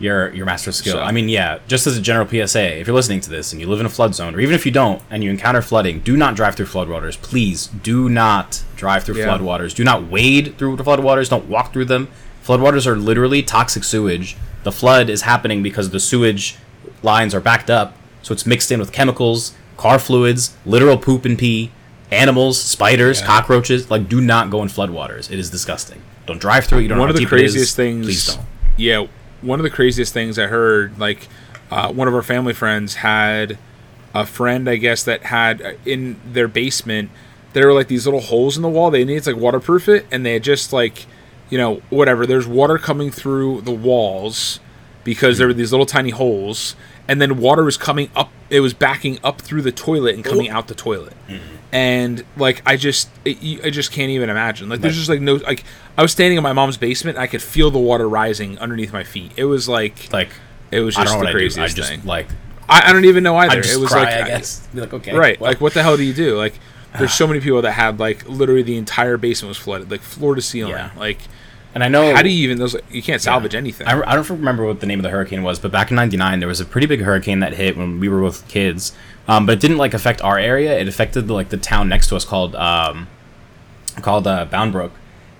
Your 0.00 0.32
your 0.34 0.44
master 0.44 0.72
skill. 0.72 0.94
So- 0.94 1.00
I 1.02 1.12
mean, 1.12 1.28
yeah. 1.28 1.58
Just 1.68 1.86
as 1.86 1.96
a 1.96 2.00
general 2.00 2.26
PSA, 2.26 2.80
if 2.80 2.86
you're 2.86 2.96
listening 2.96 3.20
to 3.20 3.30
this 3.30 3.52
and 3.52 3.60
you 3.60 3.68
live 3.68 3.80
in 3.80 3.86
a 3.86 3.90
flood 3.90 4.14
zone, 4.14 4.34
or 4.34 4.40
even 4.40 4.54
if 4.54 4.66
you 4.66 4.72
don't 4.72 5.00
and 5.10 5.22
you 5.22 5.30
encounter 5.30 5.62
flooding, 5.62 6.00
do 6.00 6.16
not 6.16 6.34
drive 6.34 6.56
through 6.56 6.66
floodwaters. 6.66 7.20
Please 7.20 7.68
do 7.68 8.08
not 8.08 8.62
drive 8.76 9.04
through 9.04 9.18
Yeah. 9.18 9.26
floodwaters. 9.26 9.74
Do 9.74 9.84
not 9.84 10.10
wade 10.10 10.58
through 10.58 10.76
the 10.76 10.84
floodwaters. 10.84 11.28
Don't 11.30 11.46
walk 11.46 11.72
through 11.72 11.84
them. 11.86 12.08
Floodwaters 12.44 12.86
are 12.86 12.96
literally 12.96 13.42
toxic 13.42 13.84
sewage. 13.84 14.36
The 14.64 14.72
flood 14.72 15.08
is 15.08 15.22
happening 15.22 15.62
because 15.62 15.90
the 15.90 16.00
sewage 16.00 16.56
lines 17.02 17.34
are 17.34 17.40
backed 17.40 17.70
up, 17.70 17.96
so 18.22 18.32
it's 18.32 18.44
mixed 18.46 18.72
in 18.72 18.80
with 18.80 18.92
chemicals, 18.92 19.52
car 19.76 19.98
fluids, 19.98 20.54
literal 20.66 20.96
poop 20.98 21.24
and 21.24 21.38
pee, 21.38 21.70
animals, 22.10 22.60
spiders, 22.60 23.20
Yeah. 23.20 23.26
cockroaches. 23.26 23.90
Like, 23.90 24.08
do 24.08 24.20
not 24.20 24.50
go 24.50 24.60
in 24.62 24.68
floodwaters. 24.68 25.30
It 25.30 25.38
is 25.38 25.50
disgusting. 25.50 26.00
Don't 26.26 26.40
drive 26.40 26.64
through 26.64 26.78
it. 26.78 26.82
You 26.82 26.88
don't 26.88 26.98
one 26.98 27.08
know 27.08 27.10
of 27.10 27.16
how 27.16 27.20
the 27.20 27.20
deep 27.20 27.28
craziest 27.28 27.76
things 27.76 28.06
Please 28.06 28.26
don't. 28.34 28.46
yeah 28.76 29.04
one 29.44 29.58
of 29.58 29.64
the 29.64 29.70
craziest 29.70 30.12
things 30.12 30.38
i 30.38 30.46
heard 30.46 30.98
like 30.98 31.28
uh, 31.70 31.92
one 31.92 32.08
of 32.08 32.14
our 32.14 32.22
family 32.22 32.52
friends 32.52 32.96
had 32.96 33.58
a 34.14 34.24
friend 34.24 34.68
i 34.68 34.76
guess 34.76 35.02
that 35.04 35.24
had 35.24 35.62
uh, 35.62 35.72
in 35.84 36.20
their 36.24 36.48
basement 36.48 37.10
there 37.54 37.68
were 37.68 37.72
like 37.72 37.88
these 37.88 38.04
little 38.04 38.20
holes 38.20 38.56
in 38.56 38.62
the 38.62 38.68
wall. 38.68 38.90
They 38.90 39.04
needed 39.04 39.22
to 39.24 39.32
like 39.32 39.40
waterproof 39.40 39.88
it 39.88 40.06
and 40.10 40.26
they 40.26 40.38
just 40.38 40.72
like 40.72 41.06
you 41.48 41.56
know 41.56 41.76
whatever. 41.88 42.26
There's 42.26 42.46
water 42.46 42.76
coming 42.76 43.10
through 43.10 43.62
the 43.62 43.72
walls 43.72 44.60
because 45.04 45.38
there 45.38 45.46
were 45.46 45.54
these 45.54 45.72
little 45.72 45.86
tiny 45.86 46.10
holes 46.10 46.76
and 47.08 47.20
then 47.20 47.38
water 47.38 47.64
was 47.64 47.76
coming 47.76 48.10
up 48.16 48.30
it 48.50 48.60
was 48.60 48.74
backing 48.74 49.18
up 49.24 49.40
through 49.40 49.62
the 49.62 49.72
toilet 49.72 50.14
and 50.14 50.24
coming 50.24 50.48
out 50.48 50.68
the 50.68 50.74
toilet. 50.74 51.14
Mm-hmm. 51.28 51.54
And 51.72 52.24
like 52.36 52.62
i 52.66 52.76
just 52.76 53.08
it, 53.24 53.42
you- 53.42 53.60
i 53.64 53.70
just 53.70 53.90
can't 53.90 54.10
even 54.10 54.30
imagine. 54.30 54.68
Like 54.68 54.80
there's 54.80 54.96
just 54.96 55.08
like 55.08 55.20
no 55.20 55.34
like 55.36 55.64
i 55.98 56.02
was 56.02 56.12
standing 56.12 56.36
in 56.36 56.42
my 56.42 56.52
mom's 56.52 56.76
basement 56.76 57.16
and 57.16 57.22
i 57.22 57.26
could 57.26 57.42
feel 57.42 57.70
the 57.70 57.78
water 57.78 58.08
rising 58.08 58.58
underneath 58.58 58.92
my 58.92 59.02
feet. 59.04 59.32
It 59.36 59.44
was 59.46 59.68
like 59.68 60.12
Like, 60.12 60.28
it 60.70 60.80
was 60.80 60.94
just 60.94 61.12
the 61.12 61.18
what 61.18 61.26
I. 61.26 61.30
I 61.30 61.32
craziest 61.32 61.76
just 61.76 61.88
thing. 61.90 62.04
like 62.04 62.28
I, 62.68 62.90
I 62.90 62.92
don't 62.92 63.04
even 63.04 63.22
know 63.24 63.36
either. 63.36 63.58
It 63.58 63.76
was 63.78 63.90
cry. 63.90 64.04
like 64.04 64.14
I 64.24 64.26
guess. 64.26 64.66
Be 64.68 64.80
like, 64.80 64.94
okay, 64.94 65.14
right 65.14 65.38
well, 65.40 65.50
like 65.50 65.60
what 65.60 65.74
the 65.74 65.82
hell 65.82 65.96
do 65.96 66.02
you 66.04 66.14
do? 66.14 66.36
Like 66.36 66.54
there's 66.96 67.12
so 67.12 67.26
many 67.30 67.40
people 67.40 67.60
that 67.62 67.72
had 67.72 67.98
like 67.98 68.26
literally 68.28 68.62
the 68.62 68.76
entire 68.76 69.16
basement 69.16 69.48
was 69.50 69.58
flooded 69.58 69.90
like 69.90 70.00
floor 70.00 70.34
to 70.36 70.42
ceiling. 70.42 70.72
Yeah. 70.72 70.90
like 70.96 71.18
and 71.74 71.82
I 71.84 71.88
know 71.88 72.14
how 72.14 72.22
do 72.22 72.28
you 72.30 72.44
even 72.44 72.58
those 72.58 72.76
you 72.90 73.02
can't 73.02 73.20
salvage 73.20 73.54
anything 73.54 73.86
I, 73.86 74.00
I 74.10 74.14
don't 74.14 74.28
remember 74.30 74.64
what 74.64 74.80
the 74.80 74.86
name 74.86 74.98
of 74.98 75.02
the 75.02 75.10
hurricane 75.10 75.42
was, 75.42 75.58
but 75.58 75.72
back 75.72 75.90
in 75.90 75.96
'99 75.96 76.40
there 76.40 76.48
was 76.48 76.60
a 76.60 76.64
pretty 76.64 76.86
big 76.86 77.00
hurricane 77.00 77.40
that 77.40 77.54
hit 77.54 77.76
when 77.76 78.00
we 78.00 78.08
were 78.08 78.20
both 78.20 78.46
kids. 78.48 78.92
Um, 79.26 79.46
but 79.46 79.52
it 79.52 79.60
didn't 79.60 79.78
like 79.78 79.94
affect 79.94 80.22
our 80.22 80.38
area. 80.38 80.78
It 80.78 80.86
affected 80.86 81.30
like 81.30 81.48
the 81.48 81.56
town 81.56 81.88
next 81.88 82.08
to 82.08 82.16
us 82.16 82.24
called 82.24 82.54
um, 82.56 83.08
called 84.02 84.26
uh, 84.26 84.44
Bound 84.46 84.72
Brook, 84.72 84.92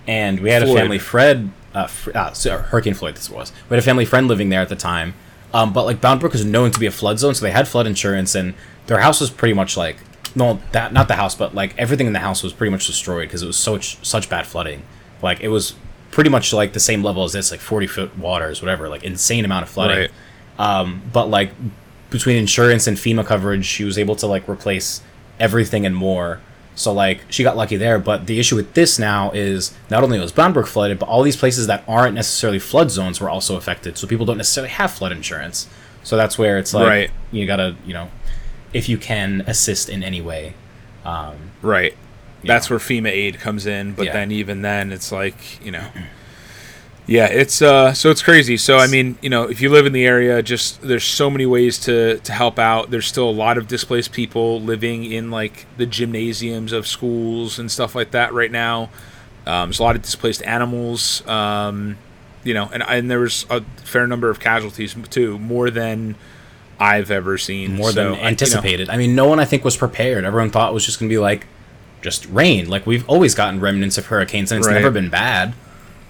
and 0.07 0.39
we 0.39 0.49
had 0.49 0.63
a 0.63 0.73
family 0.73 0.97
Fred, 0.99 1.51
uh, 1.73 1.87
Fr- 1.87 2.11
uh, 2.15 2.33
so- 2.33 2.57
Hurricane 2.57 2.93
Floyd. 2.95 3.15
This 3.15 3.29
was 3.29 3.51
we 3.69 3.75
had 3.75 3.79
a 3.79 3.85
family 3.85 4.05
friend 4.05 4.27
living 4.27 4.49
there 4.49 4.61
at 4.61 4.69
the 4.69 4.75
time. 4.75 5.13
Um, 5.53 5.71
but 5.71 5.85
like 5.85 6.01
Bound 6.01 6.19
Brook 6.19 6.35
is 6.35 6.43
known 6.43 6.71
to 6.71 6.79
be 6.79 6.85
a 6.85 6.91
flood 6.91 7.19
zone, 7.19 7.33
so 7.33 7.45
they 7.45 7.51
had 7.51 7.67
flood 7.67 7.87
insurance, 7.87 8.35
and 8.35 8.55
their 8.87 8.99
house 8.99 9.21
was 9.21 9.29
pretty 9.29 9.53
much 9.53 9.77
like 9.77 9.97
no, 10.35 10.59
that 10.73 10.91
not 10.91 11.07
the 11.07 11.15
house, 11.15 11.33
but 11.33 11.55
like 11.55 11.77
everything 11.77 12.07
in 12.07 12.13
the 12.13 12.19
house 12.19 12.43
was 12.43 12.51
pretty 12.51 12.71
much 12.71 12.87
destroyed 12.87 13.27
because 13.27 13.41
it 13.41 13.47
was 13.47 13.57
such 13.57 14.05
such 14.05 14.29
bad 14.29 14.45
flooding. 14.45 14.81
Like 15.21 15.39
it 15.39 15.47
was 15.47 15.75
pretty 16.15 16.29
much 16.29 16.53
like 16.53 16.71
the 16.71 16.79
same 16.79 17.03
level 17.03 17.25
as 17.25 17.33
this, 17.33 17.51
like 17.51 17.59
forty 17.59 17.85
foot 17.87 18.17
waters, 18.17 18.61
whatever, 18.61 18.87
like 18.87 19.03
insane 19.03 19.43
amount 19.43 19.63
of 19.63 19.69
flooding. 19.69 19.97
Right. 19.97 20.11
Um, 20.57 21.01
but 21.11 21.29
like 21.29 21.51
between 22.09 22.37
insurance 22.37 22.87
and 22.87 22.95
FEMA 22.95 23.25
coverage, 23.25 23.65
she 23.65 23.83
was 23.83 23.97
able 23.97 24.15
to 24.15 24.25
like 24.25 24.47
replace 24.47 25.01
everything 25.41 25.85
and 25.85 25.93
more. 25.93 26.39
So 26.73 26.93
like 26.93 27.19
she 27.29 27.43
got 27.43 27.57
lucky 27.57 27.75
there, 27.75 27.99
but 27.99 28.27
the 28.27 28.39
issue 28.39 28.55
with 28.55 28.73
this 28.75 28.97
now 28.97 29.31
is 29.31 29.73
not 29.89 30.03
only 30.03 30.17
was 30.17 30.31
Bound 30.31 30.53
Brook 30.53 30.67
flooded, 30.67 30.99
but 30.99 31.09
all 31.09 31.21
these 31.21 31.35
places 31.35 31.67
that 31.67 31.83
aren't 31.85 32.15
necessarily 32.15 32.59
flood 32.59 32.91
zones 32.91 33.19
were 33.19 33.29
also 33.29 33.57
affected. 33.57 33.97
So 33.97 34.07
people 34.07 34.25
don't 34.25 34.37
necessarily 34.37 34.71
have 34.71 34.91
flood 34.91 35.11
insurance. 35.11 35.67
So 36.03 36.15
that's 36.15 36.37
where 36.37 36.57
it's 36.57 36.73
like 36.73 36.87
Right. 36.87 37.11
you 37.31 37.45
gotta 37.45 37.75
you 37.85 37.93
know, 37.93 38.09
if 38.71 38.87
you 38.87 38.97
can 38.97 39.43
assist 39.47 39.89
in 39.89 40.01
any 40.01 40.21
way. 40.21 40.53
Um, 41.03 41.51
Right. 41.61 41.93
That's 42.45 42.69
know. 42.69 42.75
where 42.75 42.79
FEMA 42.79 43.09
aid 43.09 43.39
comes 43.39 43.65
in, 43.65 43.93
but 43.93 44.05
Yeah. 44.07 44.13
then 44.13 44.31
even 44.31 44.61
then 44.61 44.91
it's 44.91 45.11
like, 45.11 45.63
you 45.65 45.71
know. 45.71 45.85
Yeah, 47.07 47.27
it's 47.27 47.61
uh 47.61 47.93
so 47.93 48.09
it's 48.09 48.23
crazy. 48.23 48.57
So 48.57 48.77
I 48.79 48.87
mean, 48.87 49.17
you 49.21 49.29
know, 49.29 49.43
if 49.43 49.61
you 49.61 49.69
live 49.69 49.85
in 49.85 49.93
the 49.93 50.05
area, 50.05 50.41
just 50.41 50.81
there's 50.81 51.03
so 51.03 51.29
many 51.29 51.45
ways 51.45 51.77
to 51.81 52.17
to 52.17 52.31
help 52.31 52.57
out. 52.57 52.89
There's 52.89 53.05
still 53.05 53.29
a 53.29 53.31
lot 53.31 53.59
of 53.59 53.67
displaced 53.67 54.11
people 54.11 54.59
living 54.59 55.05
in 55.11 55.29
like 55.29 55.67
the 55.77 55.85
gymnasiums 55.85 56.71
of 56.71 56.87
schools 56.87 57.59
and 57.59 57.69
stuff 57.71 57.93
like 57.93 58.09
that 58.11 58.33
right 58.33 58.51
now. 58.51 58.89
Um, 59.45 59.69
there's 59.69 59.77
a 59.79 59.83
lot 59.83 59.95
of 59.95 60.01
displaced 60.01 60.41
animals. 60.43 61.25
Um, 61.27 61.97
you 62.43 62.55
know, 62.55 62.71
and 62.73 62.81
and 62.87 63.11
there 63.11 63.19
was 63.19 63.45
a 63.51 63.61
fair 63.83 64.07
number 64.07 64.31
of 64.31 64.39
casualties 64.39 64.95
too, 65.11 65.37
more 65.37 65.69
than 65.69 66.15
I've 66.79 67.11
ever 67.11 67.37
seen. 67.37 67.75
more 67.75 67.91
So, 67.91 67.95
than 67.95 68.05
I- 68.05 68.15
you 68.15 68.21
know, 68.21 68.27
anticipated. 68.29 68.89
I 68.89 68.97
mean, 68.97 69.13
no 69.13 69.27
one 69.27 69.39
I 69.39 69.45
think 69.45 69.63
was 69.63 69.77
prepared. 69.77 70.25
Everyone 70.25 70.49
thought 70.49 70.71
it 70.71 70.73
was 70.73 70.85
just 70.87 70.99
going 70.99 71.07
to 71.09 71.13
be 71.13 71.19
like 71.19 71.45
just 72.05 72.25
rain. 72.27 72.69
Like 72.69 72.85
we've 72.87 73.03
always 73.09 73.35
gotten 73.35 73.59
remnants 73.59 73.97
of 73.97 74.05
hurricanes, 74.05 74.51
and 74.51 74.59
it's 74.59 74.67
Right. 74.67 74.75
never 74.75 74.91
been 74.91 75.09
bad. 75.09 75.53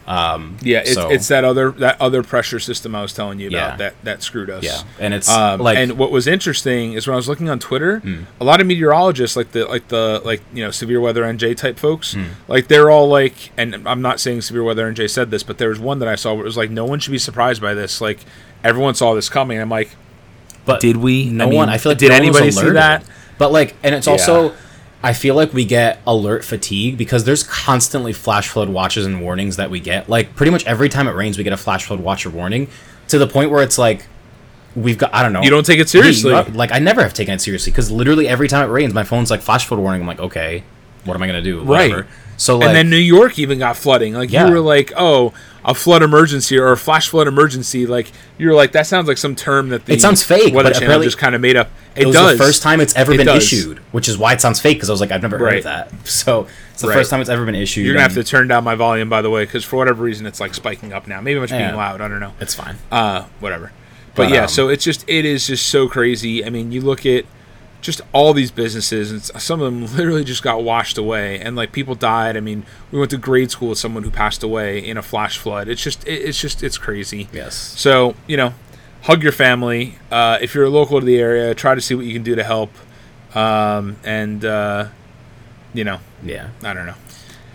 Yeah, 0.08 0.80
it's, 0.80 0.94
So- 0.94 1.10
it's 1.10 1.28
that 1.30 1.44
other 1.44 1.72
that 1.72 2.00
other 2.00 2.22
pressure 2.22 2.60
system 2.60 2.94
I 2.94 3.02
was 3.02 3.12
telling 3.14 3.40
you 3.40 3.48
about 3.48 3.72
Yeah. 3.72 3.75
that 3.78 3.94
that 4.04 4.22
screwed 4.24 4.50
us. 4.52 4.64
Yeah, 4.64 4.82
and 5.00 5.14
it's 5.16 5.30
Um, 5.30 5.60
like 5.60 5.78
and 5.78 5.94
what 5.98 6.12
was 6.12 6.28
interesting 6.28 6.94
is 6.94 7.08
when 7.08 7.14
I 7.14 7.18
was 7.18 7.28
looking 7.28 7.50
on 7.50 7.58
Twitter, 7.58 8.00
Hmm. 8.00 8.24
a 8.40 8.44
lot 8.46 8.62
of 8.62 8.68
meteorologists, 8.68 9.36
like 9.36 9.52
the 9.54 9.66
like 9.66 9.88
the 9.88 10.22
like 10.24 10.42
you 10.54 10.64
know 10.64 10.70
severe 10.72 11.00
weather 11.00 11.24
NJ 11.24 11.56
type 11.56 11.80
folks, 11.80 12.14
Hmm. 12.14 12.24
like 12.48 12.68
they're 12.68 12.90
all 12.92 13.08
like, 13.08 13.50
and 13.58 13.75
I'm 13.86 14.02
not 14.02 14.20
saying 14.20 14.42
severe 14.42 14.64
weather 14.64 14.86
NJ 14.88 15.08
said 15.10 15.32
this, 15.32 15.42
but 15.44 15.58
there 15.58 15.70
was 15.70 15.80
one 15.80 15.98
that 16.00 16.08
I 16.08 16.16
saw 16.16 16.34
where 16.34 16.44
it 16.44 16.48
was 16.48 16.58
like, 16.58 16.70
no 16.70 16.86
one 16.86 17.00
should 17.00 17.12
be 17.12 17.18
surprised 17.18 17.62
by 17.62 17.74
this. 17.74 18.00
Like 18.02 18.20
everyone 18.64 18.94
saw 18.96 19.16
this 19.16 19.28
coming. 19.30 19.60
I'm 19.60 19.70
like, 19.70 19.90
but 20.66 20.82
did 20.82 20.98
we? 20.98 21.25
No 21.25 21.46
I 21.46 21.50
mean, 21.50 21.56
one. 21.58 21.70
I 21.70 21.78
feel 21.80 21.92
like 21.94 22.00
did 22.00 22.10
no 22.10 22.16
anybody 22.16 22.52
see 22.52 22.70
that? 22.72 23.04
But 23.38 23.52
like, 23.52 23.74
and 23.84 23.94
it's 23.96 24.06
Yeah. 24.08 24.14
also, 24.14 24.54
I 25.06 25.14
feel 25.14 25.36
like 25.36 25.54
we 25.54 25.66
get 25.66 26.00
alert 26.08 26.44
fatigue 26.44 26.98
because 26.98 27.24
there's 27.26 27.44
constantly 27.44 28.12
flash 28.12 28.48
flood 28.50 28.70
watches 28.70 29.06
and 29.06 29.22
warnings 29.22 29.56
that 29.58 29.70
we 29.70 29.80
get. 29.80 30.10
Like 30.10 30.36
pretty 30.36 30.52
much 30.52 30.66
every 30.66 30.90
time 30.90 31.08
it 31.08 31.12
rains, 31.12 31.38
we 31.38 31.44
get 31.44 31.54
a 31.54 31.58
flash 31.58 31.86
flood 31.86 32.00
watch 32.00 32.26
or 32.26 32.32
warning, 32.32 32.68
to 33.10 33.20
the 33.20 33.28
point 33.28 33.52
where 33.52 33.62
it's 33.62 33.78
like, 33.78 34.08
we've 34.76 34.98
got. 34.98 35.14
I 35.14 35.22
don't 35.24 35.32
know. 35.32 35.42
You 35.44 35.50
don't 35.52 35.66
take 35.66 35.80
it 35.80 35.88
seriously. 35.90 36.32
you- 36.32 36.38
uh, 36.38 36.50
like 36.54 36.72
I 36.72 36.80
never 36.80 37.02
have 37.04 37.14
taken 37.14 37.34
it 37.36 37.40
seriously 37.42 37.72
because 37.72 37.92
literally 37.92 38.28
every 38.28 38.48
time 38.48 38.68
it 38.68 38.72
rains, 38.74 38.94
my 38.94 39.04
phone's 39.04 39.30
like 39.30 39.42
flash 39.42 39.66
flood 39.68 39.80
warning. 39.80 40.02
I'm 40.02 40.08
like, 40.08 40.20
okay, 40.20 40.64
what 41.04 41.14
am 41.16 41.22
I 41.24 41.28
gonna 41.28 41.42
do? 41.42 41.62
Right. 41.62 41.92
So 42.38 42.58
like, 42.58 42.68
and 42.68 42.75
then 42.75 42.89
New 42.89 42.98
York 42.98 43.39
even 43.39 43.60
got 43.60 43.77
flooding. 43.77 44.13
Like 44.13 44.32
Yeah. 44.32 44.46
you 44.48 44.54
were 44.54 44.60
like, 44.60 44.92
oh, 44.98 45.34
a 45.63 45.74
flood 45.74 46.04
emergency 46.04 46.58
or 46.60 46.72
a 46.72 46.77
flash 46.77 47.10
flood 47.10 47.27
emergency. 47.27 47.86
Like 47.88 48.12
you 48.38 48.48
were 48.48 48.54
like, 48.54 48.74
that 48.74 48.86
sounds 48.88 49.08
like 49.08 49.18
some 49.18 49.36
term 49.36 49.70
that 49.70 49.86
the 49.86 49.94
It 49.94 50.01
sounds 50.01 50.24
fake, 50.24 50.54
Weather 50.54 50.70
but 50.72 50.80
Channel 50.80 51.01
just 51.01 51.18
kind 51.18 51.34
of 51.34 51.42
made 51.42 51.56
up. 51.56 51.70
It, 51.96 52.04
it 52.04 52.06
was 52.08 52.15
does. 52.15 52.38
the 52.38 52.44
first 52.44 52.62
time 52.62 52.82
it's 52.82 52.94
ever 52.96 53.13
It 53.13 53.18
been 53.18 53.25
does. 53.27 53.38
issued, 53.51 53.80
which 53.92 54.08
is 54.10 54.18
why 54.18 54.34
it 54.34 54.42
sounds 54.42 54.60
fake 54.60 54.77
because 54.77 54.89
I 54.89 54.94
was 54.94 55.01
like, 55.01 55.12
I've 55.12 55.22
never 55.22 55.38
heard 55.38 55.46
Right. 55.46 55.58
of 55.60 55.63
that. 55.63 55.92
So 56.06 56.48
it's 56.74 56.82
the 56.82 56.89
Right. 56.89 56.96
first 56.96 57.10
time 57.10 57.22
it's 57.22 57.30
ever 57.30 57.46
been 57.46 57.56
issued. 57.56 57.86
You're 57.86 57.94
gonna 57.96 58.04
have 58.04 58.13
to 58.15 58.24
turn 58.24 58.48
down 58.50 58.63
my 58.65 58.75
volume, 58.75 59.08
by 59.10 59.22
the 59.22 59.30
way, 59.30 59.46
because 59.46 59.63
for 59.63 59.77
whatever 59.77 60.04
reason 60.04 60.25
it's 60.25 60.39
like 60.42 60.54
spiking 60.54 60.92
up 60.94 61.08
now. 61.08 61.22
Maybe 61.22 61.39
I'm 61.39 61.48
just 61.48 61.58
being 61.58 61.74
loud. 61.75 62.01
I 62.01 62.08
don't 62.10 62.20
know. 62.20 62.34
It's 62.42 62.54
fine. 62.54 62.75
Uh, 62.92 63.24
whatever. 63.39 63.72
But, 64.13 64.24
But, 64.27 64.34
yeah, 64.34 64.42
um, 64.44 64.48
so 64.50 64.68
it's 64.70 64.84
just 64.84 65.04
it 65.08 65.25
is 65.25 65.48
just 65.48 65.68
so 65.68 65.88
crazy. 65.88 66.46
I 66.46 66.50
mean, 66.50 66.72
you 66.72 66.82
look 66.82 67.06
at 67.06 67.25
just 67.86 68.01
all 68.13 68.34
these 68.34 68.51
businesses, 68.51 69.12
and 69.12 69.22
some 69.24 69.62
of 69.62 69.65
them 69.65 69.86
literally 69.98 70.24
just 70.24 70.44
got 70.44 70.63
washed 70.63 70.98
away, 70.98 71.39
and 71.39 71.56
like 71.56 71.72
people 71.72 71.96
died. 71.96 72.36
I 72.36 72.39
mean, 72.39 72.65
we 72.92 73.00
went 73.00 73.12
to 73.12 73.18
grade 73.18 73.51
school 73.51 73.70
with 73.70 73.77
someone 73.80 74.04
who 74.04 74.10
passed 74.12 74.44
away 74.44 74.80
in 74.80 74.98
a 74.98 75.01
flash 75.01 75.38
flood. 75.38 75.68
It's 75.68 75.82
just 75.84 76.06
it, 76.08 76.22
it's 76.22 76.39
just 76.39 76.63
it's 76.63 76.77
crazy. 76.77 77.27
Yes. 77.32 77.56
So 77.56 78.15
you 78.27 78.38
know, 78.38 78.54
hug 79.04 79.24
your 79.24 79.32
family. 79.32 79.98
Uh, 80.12 80.38
if 80.42 80.54
you're 80.56 80.70
local 80.70 81.00
to 81.00 81.06
the 81.06 81.18
area, 81.18 81.54
try 81.56 81.75
to 81.75 81.82
see 81.82 81.96
what 81.96 82.06
you 82.06 82.13
can 82.13 82.24
do 82.24 82.36
to 82.36 82.44
help. 82.44 82.72
Um, 83.36 83.98
and 84.04 84.44
uh, 84.46 84.88
you 85.74 85.84
know, 85.84 86.00
Yeah. 86.24 86.50
I 86.63 86.74
don't 86.74 86.86
know. 86.86 86.96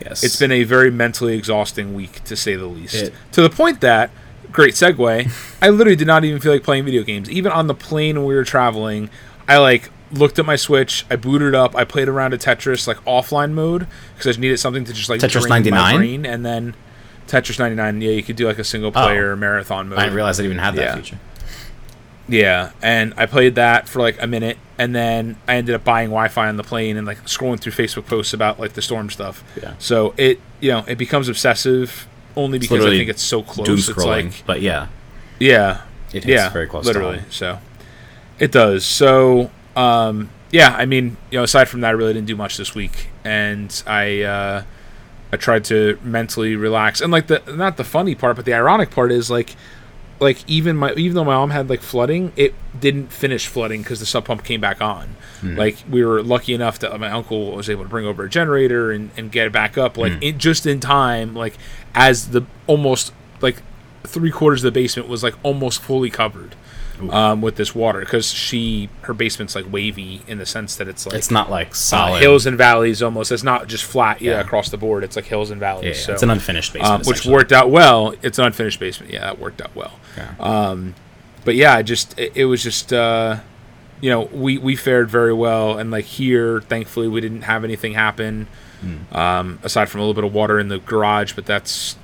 Yes. 0.05 0.23
It's 0.25 0.37
been 0.37 0.53
a 0.53 0.65
very 0.65 0.91
mentally 0.91 1.37
exhausting 1.37 1.95
week, 1.95 2.23
to 2.25 2.37
say 2.37 2.55
the 2.57 2.67
least. 2.67 2.95
It- 2.95 3.15
to 3.33 3.43
the 3.43 3.51
point 3.51 3.81
that, 3.83 4.11
great 4.53 4.75
segue, 4.75 5.31
I 5.63 5.69
literally 5.69 5.97
did 5.97 6.07
not 6.07 6.25
even 6.25 6.41
feel 6.41 6.53
like 6.53 6.63
playing 6.63 6.85
video 6.85 7.03
games. 7.03 7.31
Even 7.31 7.53
on 7.53 7.67
the 7.67 7.75
plane 7.75 8.17
when 8.17 8.27
we 8.27 8.35
were 8.35 8.45
traveling, 8.45 9.11
I 9.49 9.59
like 9.59 9.91
looked 10.13 10.39
at 10.39 10.47
my 10.47 10.57
Switch, 10.57 11.07
I 11.11 11.17
booted 11.17 11.55
up, 11.55 11.75
I 11.77 11.85
played 11.85 12.09
around 12.09 12.35
a 12.35 12.39
Tetris 12.39 12.87
like 12.87 12.99
offline 13.05 13.53
mode 13.53 13.87
because 14.15 14.27
I 14.27 14.31
just 14.31 14.39
needed 14.39 14.59
something 14.59 14.85
to 14.85 14.93
just 14.93 15.09
like 15.09 15.21
Tetris 15.21 15.49
99? 15.49 16.27
and 16.27 16.45
then 16.45 16.75
Tetris 17.27 17.59
99. 17.59 18.01
Yeah, 18.01 18.11
you 18.11 18.23
could 18.23 18.37
do 18.37 18.47
like 18.47 18.59
a 18.59 18.65
single 18.65 18.91
oh. 18.95 19.05
player 19.05 19.37
marathon 19.37 19.89
mode. 19.89 19.99
I 19.99 20.03
didn't 20.05 20.17
realize 20.17 20.41
it 20.41 20.45
even 20.45 20.59
had 20.59 20.75
that 20.75 20.83
Yeah. 20.83 20.97
feature. 20.97 21.19
Yeah, 22.29 22.71
and 22.81 23.13
I 23.17 23.27
played 23.27 23.57
that 23.57 23.89
for 23.89 24.01
like 24.01 24.23
a 24.23 24.27
minute, 24.27 24.57
and 24.79 24.95
then 24.95 25.37
I 25.49 25.57
ended 25.57 25.75
up 25.75 25.83
buying 25.83 26.11
Wi-Fi 26.11 26.49
on 26.49 26.57
the 26.57 26.63
plane 26.63 26.97
and 26.97 27.05
like 27.05 27.25
scrolling 27.25 27.59
through 27.59 27.73
Facebook 27.73 28.07
posts 28.07 28.33
about 28.33 28.61
like 28.61 28.75
the 28.75 28.83
storm 28.83 29.11
stuff. 29.11 29.43
Yeah. 29.61 29.75
So 29.81 30.15
it, 30.17 30.41
you 30.61 30.71
know, 30.71 30.85
it 30.87 30.97
becomes 30.97 31.29
obsessive 31.29 32.07
only 32.37 32.61
because 32.61 32.85
I 32.85 32.91
think 32.91 33.09
it's 33.09 33.23
so 33.23 33.43
close. 33.43 33.67
Doom 33.67 33.79
It's 33.79 33.89
scrolling, 33.89 34.27
like, 34.27 34.47
but 34.47 34.61
yeah, 34.61 34.87
yeah, 35.41 35.83
it 36.13 36.23
hits 36.23 36.27
yeah, 36.27 36.51
very 36.51 36.69
close. 36.69 36.85
literally. 36.85 37.21
So 37.31 37.59
it 38.39 38.53
does. 38.53 38.85
So 38.85 39.51
um, 39.77 40.31
yeah, 40.51 40.75
I 40.77 40.87
mean, 40.87 41.17
you 41.31 41.39
know, 41.39 41.45
aside 41.45 41.69
from 41.69 41.81
that, 41.83 41.89
I 41.89 41.93
really 41.93 42.13
didn't 42.13 42.27
do 42.27 42.37
much 42.37 42.57
this 42.57 42.75
week, 42.75 43.09
and 43.25 43.83
I 43.87 44.23
uh, 44.23 44.63
I 45.33 45.37
tried 45.37 45.65
to 45.67 45.99
mentally 46.03 46.57
relax. 46.57 47.01
And 47.01 47.13
like 47.13 47.29
the 47.29 47.43
not 47.55 47.77
the 47.77 47.85
funny 47.85 48.15
part, 48.15 48.37
but 48.37 48.45
the 48.45 48.55
ironic 48.55 48.91
part 48.91 49.13
is 49.13 49.31
like 49.31 49.55
like 50.19 50.39
even 50.49 50.77
my 50.77 50.93
even 50.95 51.15
though 51.15 51.25
my 51.25 51.35
mom 51.35 51.51
had 51.51 51.71
like 51.71 51.83
flooding, 51.83 52.33
it 52.37 52.55
didn't 52.79 53.13
finish 53.13 53.47
flooding 53.47 53.83
because 53.83 54.01
the 54.01 54.07
sub 54.07 54.25
pump 54.25 54.45
came 54.45 54.61
back 54.61 54.81
on. 54.81 55.17
Like 55.57 55.77
we 55.89 56.05
were 56.05 56.23
lucky 56.23 56.53
enough 56.53 56.79
that 56.81 56.99
my 57.01 57.11
uncle 57.11 57.53
was 57.53 57.71
able 57.71 57.85
to 57.85 57.89
bring 57.89 58.05
over 58.05 58.25
a 58.25 58.29
generator 58.29 58.91
and, 58.91 59.11
and 59.17 59.33
get 59.33 59.47
it 59.47 59.53
back 59.53 59.79
up 59.79 59.97
like 59.97 60.13
in, 60.21 60.39
just 60.39 60.67
in 60.67 60.81
time, 60.81 61.35
like 61.35 61.57
as 61.95 62.31
the 62.31 62.43
almost 62.67 63.13
like 63.41 63.63
three 64.05 64.31
quarters 64.31 64.65
of 64.65 64.75
the 64.75 64.81
basement 64.81 65.09
was 65.09 65.23
like 65.23 65.35
almost 65.43 65.81
fully 65.81 66.11
covered 66.11 66.55
um, 67.11 67.41
with 67.41 67.57
this 67.57 67.75
water 67.75 68.01
because 68.01 68.31
she 68.31 68.89
her 69.03 69.15
basement's 69.15 69.55
like 69.55 69.71
wavy 69.73 70.23
in 70.27 70.39
the 70.39 70.47
sense 70.47 70.77
that 70.77 70.89
it's 70.89 71.07
like 71.07 71.15
It's 71.15 71.31
not 71.31 71.51
like 71.51 71.71
uh, 71.71 71.75
solid 71.75 72.21
hills 72.23 72.47
and 72.47 72.59
valleys 72.59 73.03
almost. 73.03 73.33
It's 73.33 73.43
not 73.43 73.67
just 73.69 73.85
flat 73.85 74.21
yeah, 74.21 74.33
Yeah. 74.33 74.41
across 74.41 74.69
the 74.71 74.77
board. 74.77 75.05
It's 75.05 75.17
like 75.17 75.25
hills 75.27 75.51
and 75.51 75.59
valleys. 75.61 75.85
Yeah, 75.85 75.91
yeah, 75.93 75.97
so 76.07 76.13
it's 76.15 76.23
an 76.23 76.31
unfinished 76.31 76.73
basement, 76.73 76.93
um, 76.93 77.03
which 77.07 77.25
worked 77.25 77.53
out 77.53 77.71
well. 77.71 78.15
It's 78.23 78.39
an 78.39 78.45
unfinished 78.47 78.81
basement. 78.81 79.13
Yeah, 79.13 79.21
that 79.21 79.39
worked 79.39 79.61
out 79.63 79.75
well. 79.75 79.99
Yeah. 80.17 80.75
But 81.45 81.55
yeah, 81.55 81.81
just 81.83 82.19
it, 82.19 82.33
it 82.35 82.45
was 82.45 82.63
just 82.63 82.93
uh, 82.93 83.39
you 84.01 84.11
know 84.11 84.23
we 84.33 84.59
we 84.59 84.77
fared 84.77 85.09
very 85.09 85.33
well, 85.33 85.79
and 85.79 85.91
like 85.91 86.05
here, 86.05 86.61
thankfully, 86.61 87.09
we 87.09 87.21
didn't 87.21 87.43
have 87.43 87.65
anything 87.65 87.95
happen 87.95 88.47
Hmm. 88.81 89.15
um, 89.15 89.59
aside 89.63 89.91
from 89.91 90.01
a 90.01 90.05
little 90.05 90.15
bit 90.15 90.25
of 90.25 90.33
water 90.33 90.59
in 90.59 90.69
the 90.69 90.79
garage, 90.79 91.35
but 91.35 91.45
that's 91.45 91.97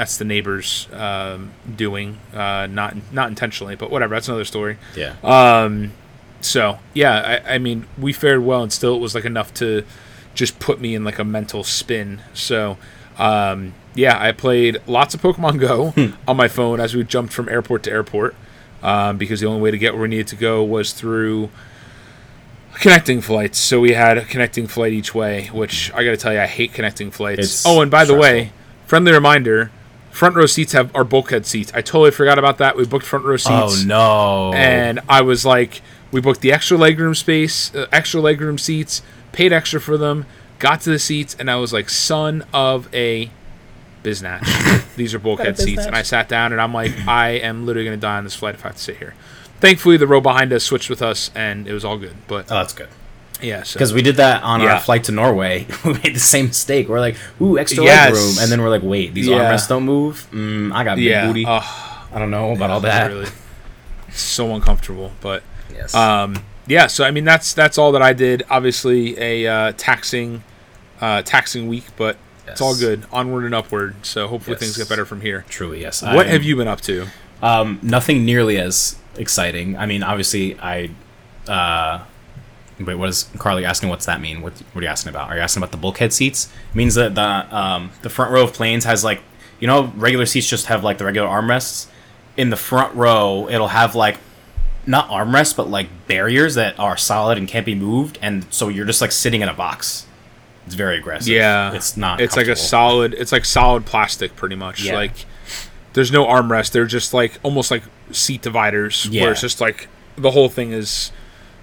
that's 0.00 0.16
the 0.16 0.24
neighbors 0.24 0.88
um, 0.94 1.50
doing, 1.76 2.16
uh, 2.32 2.66
not 2.70 2.96
not 3.12 3.28
intentionally, 3.28 3.76
but 3.76 3.90
whatever. 3.90 4.14
That's 4.14 4.28
another 4.28 4.46
story. 4.46 4.78
yeah. 4.96 5.14
Um, 5.22 5.92
so 6.40 6.78
yeah, 6.94 7.42
I, 7.46 7.56
I 7.56 7.58
mean, 7.58 7.86
we 7.98 8.14
fared 8.14 8.42
well, 8.42 8.62
and 8.62 8.72
still 8.72 8.96
it 8.96 8.98
was 8.98 9.14
like 9.14 9.26
enough 9.26 9.52
to 9.54 9.84
just 10.34 10.58
put 10.58 10.80
me 10.80 10.94
in 10.94 11.04
like 11.04 11.18
a 11.18 11.24
mental 11.24 11.64
spin. 11.64 12.22
So 12.32 12.78
um, 13.18 13.74
yeah, 13.94 14.18
I 14.18 14.32
played 14.32 14.78
lots 14.86 15.12
of 15.14 15.20
Pokemon 15.20 15.60
Go 15.60 15.92
on 16.26 16.34
my 16.34 16.48
phone 16.48 16.80
as 16.80 16.94
we 16.94 17.04
jumped 17.04 17.34
from 17.34 17.50
airport 17.50 17.82
to 17.82 17.90
airport 17.90 18.34
um, 18.82 19.18
because 19.18 19.40
the 19.40 19.46
only 19.48 19.60
way 19.60 19.70
to 19.70 19.76
get 19.76 19.92
where 19.92 20.04
we 20.04 20.08
needed 20.08 20.28
to 20.28 20.36
go 20.36 20.64
was 20.64 20.94
through 20.94 21.50
connecting 22.72 23.20
flights. 23.20 23.58
So 23.58 23.80
we 23.80 23.92
had 23.92 24.16
a 24.16 24.24
connecting 24.24 24.66
flight 24.66 24.94
each 24.94 25.14
way, 25.14 25.48
which 25.48 25.92
I 25.92 26.04
got 26.04 26.12
to 26.12 26.16
tell 26.16 26.32
you, 26.32 26.40
I 26.40 26.46
hate 26.46 26.72
connecting 26.72 27.10
flights. 27.10 27.40
It's 27.40 27.66
oh, 27.66 27.82
and 27.82 27.90
by 27.90 28.06
the 28.06 28.14
way, 28.14 28.44
stressful. 28.44 28.86
friendly 28.86 29.12
reminder. 29.12 29.70
Front 30.10 30.34
row 30.36 30.46
seats 30.46 30.72
have 30.72 30.94
are 30.94 31.04
bulkhead 31.04 31.46
seats. 31.46 31.72
I 31.74 31.82
totally 31.82 32.10
forgot 32.10 32.38
about 32.38 32.58
that. 32.58 32.76
We 32.76 32.84
booked 32.84 33.06
front 33.06 33.24
row 33.24 33.36
seats 33.36 33.50
oh 33.50 33.84
no. 33.86 34.52
and 34.54 35.00
I 35.08 35.22
was 35.22 35.44
like, 35.44 35.82
we 36.10 36.20
booked 36.20 36.40
the 36.40 36.52
extra 36.52 36.76
legroom 36.76 37.16
space, 37.16 37.74
uh, 37.74 37.86
extra 37.92 38.20
legroom 38.20 38.58
seats, 38.58 39.02
paid 39.32 39.52
extra 39.52 39.80
for 39.80 39.96
them, 39.96 40.26
got 40.58 40.80
to 40.82 40.90
the 40.90 40.98
seats, 40.98 41.36
and 41.38 41.50
I 41.50 41.56
was 41.56 41.72
like, 41.72 41.88
son 41.88 42.44
of 42.52 42.92
a 42.94 43.30
biznatch. 44.02 44.94
These 44.96 45.14
are 45.14 45.18
bulkhead 45.18 45.58
seats, 45.58 45.86
and 45.86 45.94
I 45.94 46.02
sat 46.02 46.28
down, 46.28 46.52
and 46.52 46.60
I'm 46.60 46.74
like, 46.74 46.92
I 47.06 47.30
am 47.30 47.66
literally 47.66 47.86
gonna 47.86 47.96
die 47.96 48.18
on 48.18 48.24
this 48.24 48.34
flight 48.34 48.54
if 48.54 48.64
I 48.64 48.68
have 48.68 48.76
to 48.76 48.82
sit 48.82 48.96
here. 48.96 49.14
Thankfully, 49.60 49.96
the 49.96 50.06
row 50.06 50.20
behind 50.20 50.52
us 50.52 50.64
switched 50.64 50.90
with 50.90 51.02
us, 51.02 51.30
and 51.34 51.68
it 51.68 51.72
was 51.72 51.84
all 51.84 51.98
good. 51.98 52.16
But 52.26 52.50
oh, 52.50 52.56
that's 52.56 52.72
good. 52.72 52.88
Yeah, 53.42 53.62
so 53.62 53.74
Because 53.74 53.92
we 53.92 54.02
did 54.02 54.16
that 54.16 54.42
on 54.42 54.60
Yeah. 54.60 54.74
our 54.74 54.80
flight 54.80 55.04
to 55.04 55.12
Norway. 55.12 55.66
we 55.84 55.92
made 55.94 56.14
the 56.14 56.20
same 56.20 56.46
mistake. 56.48 56.88
We're 56.88 57.00
like, 57.00 57.16
ooh, 57.40 57.58
extra 57.58 57.84
Yes. 57.84 58.12
leg 58.12 58.14
room, 58.14 58.34
and 58.42 58.50
then 58.52 58.60
we're 58.62 58.70
like, 58.70 58.82
wait, 58.82 59.14
these 59.14 59.26
Yeah. 59.28 59.38
armrests 59.38 59.68
don't 59.68 59.84
move. 59.84 60.26
Mm, 60.32 60.72
I 60.72 60.84
got 60.84 60.96
big 60.96 61.04
yeah, 61.04 61.26
booty. 61.26 61.44
oh, 61.46 62.06
I 62.12 62.18
don't 62.18 62.30
know 62.30 62.52
about 62.52 62.70
all 62.70 62.80
that. 62.80 63.08
Really, 63.08 63.28
so 64.12 64.54
uncomfortable. 64.54 65.12
But 65.20 65.42
Yes. 65.74 65.94
Um, 65.94 66.36
yeah, 66.66 66.86
so 66.88 67.04
I 67.04 67.10
mean 67.10 67.24
that's 67.24 67.54
that's 67.54 67.78
all 67.78 67.92
that 67.92 68.02
I 68.02 68.12
did. 68.12 68.42
Obviously 68.50 69.18
a 69.18 69.46
uh, 69.46 69.72
taxing 69.76 70.42
uh, 71.00 71.22
taxing 71.22 71.68
week, 71.68 71.84
but 71.96 72.16
it's 72.46 72.60
all 72.60 72.76
good. 72.76 73.04
Onward 73.12 73.44
and 73.44 73.54
upward. 73.54 73.94
So 74.04 74.26
hopefully 74.28 74.56
things 74.56 74.76
get 74.76 74.88
better 74.88 75.04
from 75.06 75.20
here. 75.20 75.44
Truly, 75.48 75.80
yes. 75.80 76.02
What 76.02 76.10
I'm- 76.12 76.28
have 76.28 76.42
you 76.42 76.56
been 76.56 76.68
up 76.68 76.80
to? 76.82 77.06
Um, 77.42 77.78
nothing 77.82 78.24
nearly 78.26 78.58
as 78.58 78.96
exciting. 79.16 79.76
I 79.78 79.86
mean, 79.86 80.02
obviously, 80.02 80.58
I. 80.60 80.90
Uh, 81.48 82.00
wait, 82.86 82.94
what 82.94 83.08
is 83.08 83.28
Carly 83.38 83.64
asking? 83.64 83.88
What's 83.88 84.06
that 84.06 84.20
mean? 84.20 84.42
What, 84.42 84.52
what 84.72 84.80
are 84.80 84.84
you 84.84 84.88
asking 84.90 85.10
about? 85.10 85.28
Are 85.30 85.36
you 85.36 85.40
asking 85.42 85.62
about 85.62 85.70
the 85.70 85.76
bulkhead 85.78 86.12
seats? 86.12 86.50
It 86.70 86.76
means 86.76 86.94
that 86.94 87.14
the 87.14 87.22
um, 87.56 87.90
the 88.02 88.10
front 88.10 88.32
row 88.32 88.44
of 88.44 88.52
planes 88.52 88.84
has 88.84 89.04
like, 89.04 89.20
you 89.58 89.66
know, 89.66 89.92
regular 89.96 90.26
seats 90.26 90.48
just 90.48 90.66
have 90.66 90.82
like 90.84 90.98
the 90.98 91.04
regular 91.04 91.28
armrests. 91.28 91.88
In 92.36 92.50
the 92.50 92.56
front 92.56 92.94
row, 92.94 93.48
it'll 93.50 93.68
have 93.68 93.94
like, 93.94 94.16
not 94.86 95.08
armrests, 95.08 95.54
but 95.54 95.68
like 95.68 95.88
barriers 96.06 96.54
that 96.54 96.78
are 96.78 96.96
solid 96.96 97.36
and 97.38 97.46
can't 97.46 97.66
be 97.66 97.74
moved, 97.74 98.18
and 98.22 98.46
so 98.52 98.68
you're 98.68 98.86
just 98.86 99.00
like 99.00 99.12
sitting 99.12 99.42
in 99.42 99.48
a 99.48 99.54
box. 99.54 100.06
It's 100.66 100.74
very 100.74 100.98
aggressive. 100.98 101.28
Yeah, 101.28 101.74
it's 101.74 101.96
not. 101.96 102.20
It's 102.20 102.36
like 102.36 102.46
a 102.46 102.56
solid. 102.56 103.12
It's 103.14 103.32
like 103.32 103.44
solid 103.44 103.84
plastic, 103.86 104.36
pretty 104.36 104.56
much. 104.56 104.82
Yeah. 104.84 104.94
Like 104.94 105.26
there's 105.92 106.12
no 106.12 106.24
armrest. 106.26 106.70
They're 106.72 106.86
just 106.86 107.12
like 107.12 107.38
almost 107.42 107.70
like 107.70 107.82
seat 108.12 108.42
dividers, 108.42 109.06
Yeah. 109.10 109.22
where 109.22 109.32
it's 109.32 109.40
just 109.40 109.60
like 109.60 109.88
the 110.16 110.30
whole 110.30 110.48
thing 110.48 110.72
is 110.72 111.10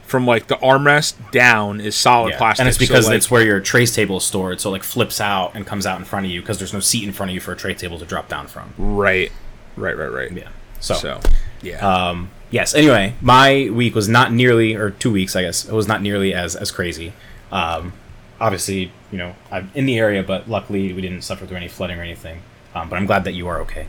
from 0.07 0.25
like 0.25 0.47
the 0.47 0.55
armrest 0.55 1.13
down 1.31 1.79
is 1.81 1.95
solid 1.95 2.29
Yeah. 2.31 2.37
plastic. 2.37 2.61
And 2.61 2.69
it's 2.69 2.77
So, 2.77 2.85
because 2.87 3.07
like, 3.07 3.17
it's 3.17 3.29
where 3.29 3.43
your 3.43 3.59
trace 3.59 3.93
table 3.93 4.17
is 4.17 4.23
stored, 4.23 4.59
so 4.61 4.69
it 4.69 4.73
like 4.73 4.83
flips 4.83 5.19
out 5.21 5.51
and 5.53 5.67
comes 5.67 5.85
out 5.85 5.99
in 5.99 6.05
front 6.05 6.25
of 6.25 6.31
you 6.31 6.41
because 6.41 6.57
there's 6.57 6.73
no 6.73 6.79
seat 6.79 7.03
in 7.03 7.11
front 7.13 7.29
of 7.29 7.35
you 7.35 7.41
for 7.41 7.51
a 7.51 7.55
tray 7.57 7.73
table 7.73 7.99
to 7.99 8.05
drop 8.05 8.29
down 8.29 8.47
from. 8.47 8.73
right, 8.77 9.31
right, 9.75 9.97
right, 9.97 10.11
right. 10.11 10.31
Yeah. 10.31 10.49
So, 10.79 10.93
So 10.95 11.19
yeah, 11.61 11.79
um, 12.09 12.29
yes. 12.51 12.73
Anyway, 12.73 13.15
my 13.21 13.69
week 13.71 13.95
was 13.95 14.07
not 14.07 14.31
nearly, 14.31 14.75
or 14.75 14.91
two 14.91 15.11
weeks, 15.11 15.35
I 15.35 15.41
guess, 15.41 15.65
it 15.65 15.73
was 15.73 15.87
not 15.87 16.01
nearly 16.01 16.33
as 16.33 16.55
as 16.55 16.71
crazy. 16.71 17.13
Um, 17.51 17.93
obviously, 18.39 18.91
you 19.11 19.17
know, 19.17 19.35
I'm 19.51 19.71
in 19.75 19.85
the 19.85 19.97
area, 19.97 20.23
but 20.23 20.49
luckily 20.49 20.93
we 20.93 21.01
didn't 21.01 21.23
suffer 21.23 21.45
through 21.45 21.57
any 21.57 21.67
flooding 21.67 21.99
or 21.99 22.03
anything. 22.03 22.41
Um, 22.75 22.89
but 22.89 22.95
I'm 22.97 23.05
glad 23.07 23.23
that 23.23 23.33
you 23.33 23.47
are 23.47 23.59
okay, 23.61 23.87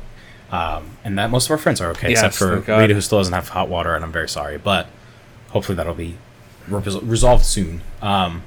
um, 0.51 0.97
and 1.05 1.19
that 1.19 1.31
most 1.31 1.47
of 1.47 1.51
our 1.53 1.59
friends 1.59 1.81
are 1.81 1.91
okay, 1.91 2.11
Yes, 2.11 2.25
except 2.25 2.37
for 2.37 2.57
Rita, 2.81 2.95
who 2.95 3.01
still 3.03 3.19
doesn't 3.19 3.35
have 3.35 3.51
hot 3.51 3.69
water, 3.69 3.95
and 3.95 4.03
I'm 4.05 4.13
very 4.13 4.29
sorry. 4.29 4.57
But 4.57 4.87
hopefully 5.51 5.77
that'll 5.77 5.95
be 5.95 6.17
res- 6.69 7.03
resolved 7.03 7.45
soon. 7.45 7.83
Um, 8.03 8.43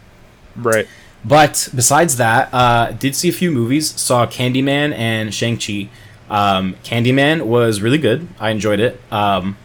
right. 0.55 0.87
but 1.23 1.69
besides 1.75 2.17
that, 2.17 2.53
uh, 2.53 2.91
did 2.91 3.15
see 3.15 3.29
a 3.29 3.33
few 3.33 3.51
movies. 3.51 3.99
Saw 3.99 4.25
Candyman 4.25 4.93
and 4.93 5.33
Shang 5.33 5.57
Chi. 5.57 5.89
Um, 6.29 6.75
Candyman 6.83 7.45
was 7.45 7.81
really 7.81 7.97
good. 7.97 8.27
I 8.39 8.51
enjoyed 8.51 8.79
it. 8.79 8.99
Um, 9.11 9.57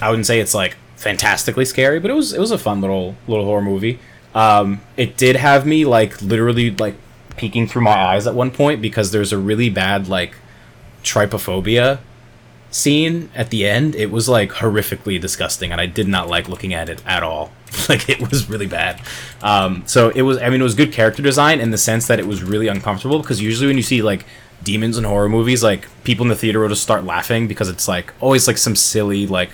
I 0.00 0.10
wouldn't 0.10 0.26
say 0.26 0.40
it's 0.40 0.54
like 0.54 0.76
fantastically 0.96 1.64
scary, 1.64 2.00
but 2.00 2.10
it 2.10 2.14
was 2.14 2.32
it 2.32 2.40
was 2.40 2.50
a 2.50 2.58
fun 2.58 2.80
little 2.80 3.14
little 3.28 3.44
horror 3.44 3.62
movie. 3.62 4.00
Um, 4.34 4.80
it 4.96 5.16
did 5.16 5.36
have 5.36 5.64
me 5.64 5.84
like 5.84 6.20
literally 6.20 6.72
like 6.72 6.96
peeking 7.36 7.66
through 7.68 7.82
my 7.82 7.92
eyes 7.92 8.26
at 8.26 8.34
one 8.34 8.50
point 8.50 8.82
because 8.82 9.12
there's 9.12 9.32
a 9.32 9.38
really 9.38 9.70
bad 9.70 10.08
like 10.08 10.34
trypophobia 11.02 11.98
scene 12.74 13.30
at 13.34 13.50
the 13.50 13.66
end. 13.66 13.94
It 13.94 14.10
was 14.10 14.28
like 14.28 14.50
horrifically 14.50 15.20
disgusting, 15.20 15.72
and 15.72 15.80
I 15.80 15.86
did 15.86 16.08
not 16.08 16.28
like 16.28 16.48
looking 16.48 16.74
at 16.74 16.88
it 16.88 17.02
at 17.06 17.22
all. 17.22 17.52
like 17.88 18.08
it 18.08 18.28
was 18.30 18.48
really 18.48 18.66
bad. 18.66 19.00
Um, 19.42 19.84
so 19.86 20.10
it 20.10 20.22
was. 20.22 20.38
I 20.38 20.50
mean, 20.50 20.60
it 20.60 20.64
was 20.64 20.74
good 20.74 20.92
character 20.92 21.22
design 21.22 21.60
in 21.60 21.70
the 21.70 21.78
sense 21.78 22.06
that 22.08 22.18
it 22.18 22.26
was 22.26 22.42
really 22.42 22.68
uncomfortable 22.68 23.20
because 23.20 23.40
usually 23.40 23.68
when 23.68 23.76
you 23.76 23.82
see 23.82 24.02
like 24.02 24.26
demons 24.62 24.98
in 24.98 25.04
horror 25.04 25.28
movies, 25.28 25.62
like 25.62 25.88
people 26.04 26.24
in 26.24 26.28
the 26.28 26.36
theater 26.36 26.60
will 26.60 26.68
just 26.68 26.82
start 26.82 27.04
laughing 27.04 27.46
because 27.46 27.68
it's 27.68 27.86
like 27.86 28.12
always 28.20 28.46
like 28.46 28.58
some 28.58 28.76
silly 28.76 29.26
like 29.26 29.50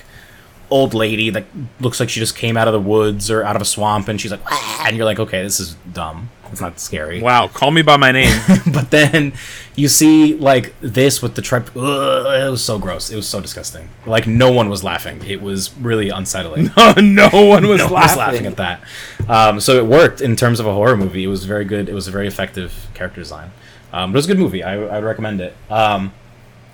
old 0.71 0.95
lady 0.95 1.31
that 1.31 1.45
looks 1.81 1.99
like 1.99 2.09
she 2.09 2.21
just 2.21 2.37
came 2.37 2.57
out 2.57 2.69
of 2.69 2.73
the 2.73 2.81
woods 2.81 3.31
or 3.31 3.43
out 3.43 3.57
of 3.57 3.63
a 3.63 3.65
swamp 3.65 4.07
and 4.07 4.21
she's 4.21 4.31
like 4.31 4.41
"Ah," 4.47 4.85
and 4.87 4.97
you're 4.97 5.05
like 5.05 5.19
okay 5.19 5.43
this 5.43 5.59
is 5.59 5.75
dumb 5.93 6.31
it's 6.53 6.61
not 6.61 6.81
scary. 6.81 7.21
Wow, 7.21 7.49
call 7.49 7.71
me 7.71 7.83
by 7.83 7.97
my 7.97 8.13
name. 8.13 8.35
but 8.73 8.91
then 8.91 9.33
you 9.77 9.89
see 9.89 10.35
like 10.35 10.75
this 10.81 11.23
with 11.23 11.35
the 11.35 11.43
trip 11.43 11.69
it 11.69 11.75
was 11.77 12.63
so 12.63 12.79
gross. 12.79 13.11
It 13.11 13.17
was 13.17 13.29
so 13.29 13.41
disgusting. 13.41 13.89
Like 14.07 14.27
no 14.27 14.51
one 14.51 14.69
was 14.69 14.83
laughing. 14.83 15.23
It 15.25 15.41
was 15.41 15.75
really 15.77 16.09
unsettling. 16.11 16.71
No 17.01 17.29
one 17.33 17.67
was 17.69 17.79
no 17.79 17.87
laughing. 17.87 17.93
was 17.93 18.17
laughing. 18.17 18.47
at 18.47 18.57
that. 18.57 18.83
Um, 19.29 19.61
so 19.61 19.77
it 19.77 19.87
worked 19.87 20.21
in 20.21 20.37
terms 20.37 20.61
of 20.61 20.67
a 20.67 20.73
horror 20.73 20.97
movie. 20.97 21.25
It 21.25 21.29
was 21.29 21.45
very 21.45 21.65
good. 21.65 21.89
It 21.89 21.95
was 21.95 22.09
a 22.09 22.11
very 22.11 22.27
effective 22.27 22.89
character 22.95 23.21
design. 23.21 23.53
Um, 23.93 24.13
but 24.13 24.17
it 24.17 24.19
was 24.19 24.25
a 24.27 24.29
good 24.29 24.39
movie. 24.39 24.63
I, 24.63 24.75
I 24.75 24.95
would 24.97 25.05
recommend 25.05 25.41
it. 25.41 25.57
Um, 25.69 26.13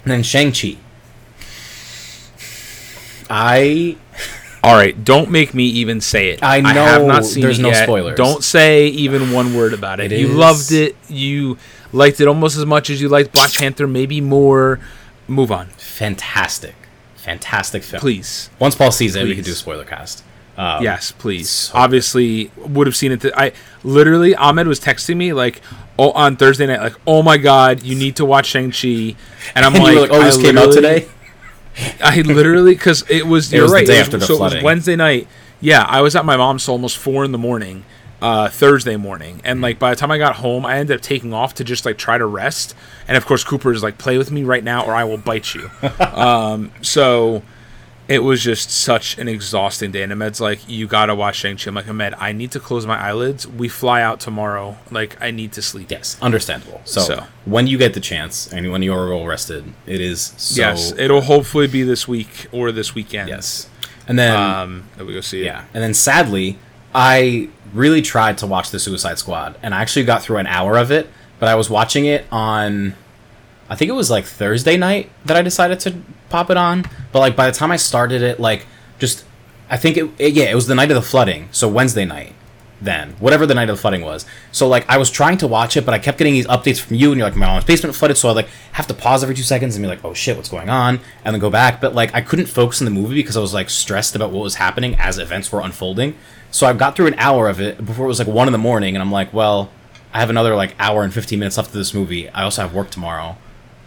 and 0.04 0.12
then 0.12 0.22
shang-chi. 0.22 0.78
I 3.28 3.96
All 4.66 4.74
right, 4.74 5.04
don't 5.04 5.30
make 5.30 5.54
me 5.54 5.64
even 5.64 6.00
say 6.00 6.30
it. 6.30 6.42
I 6.42 6.60
have 6.60 7.02
know 7.02 7.06
not 7.06 7.24
seen 7.24 7.42
there's 7.42 7.58
it 7.58 7.62
no 7.62 7.68
yet. 7.68 7.84
spoilers. 7.84 8.16
Don't 8.16 8.42
say 8.42 8.88
even 8.88 9.32
one 9.32 9.54
word 9.54 9.72
about 9.72 10.00
it. 10.00 10.10
It 10.12 10.20
you 10.20 10.28
is- 10.28 10.34
loved 10.34 10.72
it. 10.72 10.96
You 11.08 11.56
liked 11.92 12.20
it 12.20 12.26
almost 12.28 12.56
as 12.56 12.66
much 12.66 12.90
as 12.90 13.00
you 13.00 13.08
liked 13.08 13.32
Black 13.32 13.52
Panther, 13.52 13.86
maybe 13.86 14.20
more. 14.20 14.80
Move 15.28 15.50
on, 15.52 15.66
fantastic 15.76 16.74
fantastic 17.16 17.82
film 17.82 18.00
please. 18.00 18.50
once 18.60 18.76
paul 18.76 18.92
sees 18.92 19.16
it 19.16 19.24
we 19.24 19.34
can 19.34 19.42
do 19.42 19.50
a 19.50 19.54
spoiler 19.54 19.84
cast 19.84 20.22
um, 20.58 20.82
yes, 20.82 21.12
please. 21.12 21.50
so 21.50 21.76
Obviously, 21.76 22.50
would 22.56 22.86
have 22.86 22.96
seen 22.96 23.12
it. 23.12 23.20
Th- 23.20 23.34
I 23.36 23.52
literally 23.84 24.34
Ahmed 24.34 24.66
was 24.66 24.80
texting 24.80 25.18
me 25.18 25.34
like, 25.34 25.60
oh, 25.98 26.12
on 26.12 26.36
Thursday 26.36 26.66
night, 26.66 26.80
like, 26.80 26.94
oh 27.06 27.22
my 27.22 27.36
god, 27.36 27.82
you 27.82 27.94
need 27.94 28.16
to 28.16 28.24
watch 28.24 28.46
Shang 28.46 28.70
Chi, 28.70 29.14
and 29.54 29.66
I'm 29.66 29.74
and 29.74 29.84
like, 29.84 29.98
like 29.98 30.10
oh 30.12 30.22
this 30.22 30.38
came 30.40 30.56
out 30.56 30.72
today 30.72 31.08
I 32.00 32.20
literally 32.22 32.74
because 32.74 33.04
it 33.08 33.26
was. 33.26 33.52
It 33.52 33.56
You're 33.56 33.64
was 33.64 33.72
the 33.72 33.76
right. 33.76 33.86
day 33.86 33.96
it 33.96 33.98
was, 33.98 34.06
after 34.06 34.18
the 34.18 34.26
so 34.26 34.34
it 34.34 34.40
was 34.40 34.52
flooding. 34.52 34.64
Wednesday 34.64 34.96
night. 34.96 35.28
Yeah, 35.60 35.82
I 35.82 36.02
was 36.02 36.14
at 36.16 36.24
my 36.24 36.36
mom's 36.36 36.64
till 36.64 36.72
almost 36.72 36.98
four 36.98 37.24
in 37.24 37.32
the 37.32 37.38
morning, 37.38 37.84
uh, 38.20 38.48
Thursday 38.48 38.96
morning, 38.96 39.40
and 39.44 39.60
like 39.60 39.78
by 39.78 39.90
the 39.90 39.96
time 39.96 40.10
I 40.10 40.18
got 40.18 40.36
home, 40.36 40.66
I 40.66 40.78
ended 40.78 40.96
up 40.96 41.02
taking 41.02 41.32
off 41.32 41.54
to 41.54 41.64
just 41.64 41.84
like 41.84 41.96
try 41.98 42.18
to 42.18 42.26
rest. 42.26 42.74
And 43.08 43.16
of 43.16 43.26
course, 43.26 43.42
Cooper 43.44 43.72
is 43.72 43.82
like, 43.82 43.98
"Play 43.98 44.18
with 44.18 44.30
me 44.30 44.44
right 44.44 44.62
now, 44.62 44.84
or 44.84 44.94
I 44.94 45.04
will 45.04 45.18
bite 45.18 45.54
you." 45.54 45.70
um, 46.00 46.72
so 46.82 47.42
it 48.08 48.20
was 48.20 48.42
just 48.42 48.70
such 48.70 49.18
an 49.18 49.26
exhausting 49.28 49.90
day. 49.90 50.02
And 50.02 50.12
Ahmed's 50.12 50.40
like, 50.40 50.60
"You 50.68 50.86
gotta 50.86 51.14
watch 51.14 51.36
Shang 51.36 51.56
Chi." 51.56 51.64
I'm 51.68 51.74
like, 51.74 51.88
Ahmed, 51.88 52.14
I 52.18 52.32
need 52.32 52.50
to 52.52 52.60
close 52.60 52.86
my 52.86 52.98
eyelids. 52.98 53.46
We 53.46 53.68
fly 53.68 54.00
out 54.02 54.20
tomorrow. 54.20 54.76
Like, 54.90 55.16
I 55.20 55.30
need 55.30 55.52
to 55.52 55.62
sleep. 55.62 55.90
yes 55.90 56.16
understandable 56.22 56.80
so, 56.84 57.00
So. 57.00 57.24
when 57.44 57.66
you 57.66 57.78
get 57.78 57.94
the 57.94 58.00
chance 58.00 58.52
and 58.52 58.70
when 58.70 58.82
you 58.82 58.92
are 58.94 59.08
well 59.08 59.26
rested 59.26 59.64
it 59.86 60.00
is 60.00 60.32
so 60.36 60.60
yes, 60.62 60.92
it'll 60.96 61.20
hopefully 61.22 61.66
be 61.66 61.82
this 61.82 62.06
week 62.08 62.46
or 62.52 62.70
this 62.72 62.94
weekend. 62.94 63.28
yes 63.28 63.68
and 64.08 64.16
then 64.18 64.36
Um, 64.36 64.84
we 64.98 65.12
go 65.14 65.20
see 65.20 65.40
it. 65.42 65.46
Yeah, 65.46 65.64
and 65.74 65.82
then 65.82 65.92
sadly, 65.94 66.58
I 66.94 67.48
really 67.74 68.02
tried 68.02 68.38
to 68.38 68.46
watch 68.46 68.70
the 68.70 68.78
Suicide 68.78 69.18
Squad, 69.18 69.56
and 69.62 69.74
I 69.74 69.80
actually 69.82 70.04
got 70.04 70.22
through 70.22 70.36
an 70.38 70.46
hour 70.46 70.76
of 70.78 70.90
it. 70.92 71.10
But 71.40 71.48
I 71.48 71.54
was 71.56 71.68
watching 71.68 72.06
it 72.06 72.24
on, 72.32 72.94
I 73.68 73.74
think 73.74 73.88
it 73.90 73.94
was 73.94 74.08
like 74.10 74.24
Thursday 74.24 74.76
night 74.76 75.10
that 75.26 75.36
I 75.36 75.42
decided 75.42 75.80
to 75.80 75.96
pop 76.28 76.50
it 76.50 76.56
on. 76.56 76.84
But 77.12 77.20
like 77.20 77.36
by 77.36 77.50
the 77.50 77.56
time 77.56 77.70
I 77.70 77.76
started 77.76 78.22
it, 78.22 78.40
like 78.40 78.66
just, 78.98 79.24
I 79.70 79.76
think 79.76 79.96
it, 79.96 80.10
it 80.18 80.32
yeah, 80.34 80.44
it 80.44 80.54
was 80.54 80.66
the 80.66 80.74
night 80.74 80.90
of 80.90 80.94
the 80.94 81.02
flooding, 81.02 81.48
so 81.52 81.68
Wednesday 81.68 82.04
night. 82.04 82.32
Then 82.78 83.12
whatever 83.20 83.46
the 83.46 83.54
night 83.54 83.70
of 83.70 83.76
the 83.76 83.80
flooding 83.80 84.02
was, 84.02 84.26
so 84.52 84.68
like 84.68 84.86
I 84.86 84.98
was 84.98 85.10
trying 85.10 85.38
to 85.38 85.46
watch 85.46 85.78
it, 85.78 85.86
but 85.86 85.94
I 85.94 85.98
kept 85.98 86.18
getting 86.18 86.34
these 86.34 86.46
updates 86.46 86.78
from 86.78 86.96
you, 86.96 87.10
and 87.10 87.18
you're 87.18 87.26
like, 87.26 87.34
my 87.34 87.46
mom's 87.46 87.64
basement 87.64 87.96
flooded, 87.96 88.18
so 88.18 88.28
I 88.28 88.32
like 88.32 88.48
have 88.72 88.86
to 88.88 88.94
pause 88.94 89.22
every 89.22 89.34
two 89.34 89.42
seconds 89.42 89.76
and 89.76 89.82
be 89.82 89.88
like, 89.88 90.04
oh 90.04 90.12
shit, 90.12 90.36
what's 90.36 90.50
going 90.50 90.68
on, 90.68 91.00
and 91.24 91.34
then 91.34 91.40
go 91.40 91.48
back. 91.48 91.80
But 91.80 91.94
like 91.94 92.14
I 92.14 92.20
couldn't 92.20 92.46
focus 92.46 92.82
on 92.82 92.84
the 92.84 92.90
movie 92.90 93.14
because 93.14 93.34
I 93.34 93.40
was 93.40 93.54
like 93.54 93.70
stressed 93.70 94.14
about 94.14 94.30
what 94.30 94.42
was 94.42 94.56
happening 94.56 94.94
as 94.96 95.16
events 95.16 95.50
were 95.50 95.60
unfolding. 95.60 96.18
So 96.50 96.66
I 96.66 96.74
got 96.74 96.96
through 96.96 97.06
an 97.06 97.14
hour 97.16 97.48
of 97.48 97.62
it 97.62 97.84
before 97.84 98.04
it 98.04 98.08
was 98.08 98.18
like 98.18 98.28
one 98.28 98.46
in 98.46 98.52
the 98.52 98.58
morning, 98.58 98.94
and 98.94 99.02
I'm 99.02 99.12
like, 99.12 99.32
well, 99.32 99.70
I 100.12 100.20
have 100.20 100.28
another 100.28 100.54
like 100.54 100.74
hour 100.78 101.02
and 101.02 101.14
15 101.14 101.38
minutes 101.38 101.56
left 101.56 101.70
of 101.70 101.74
this 101.74 101.94
movie. 101.94 102.28
I 102.28 102.42
also 102.42 102.60
have 102.60 102.74
work 102.74 102.90
tomorrow. 102.90 103.38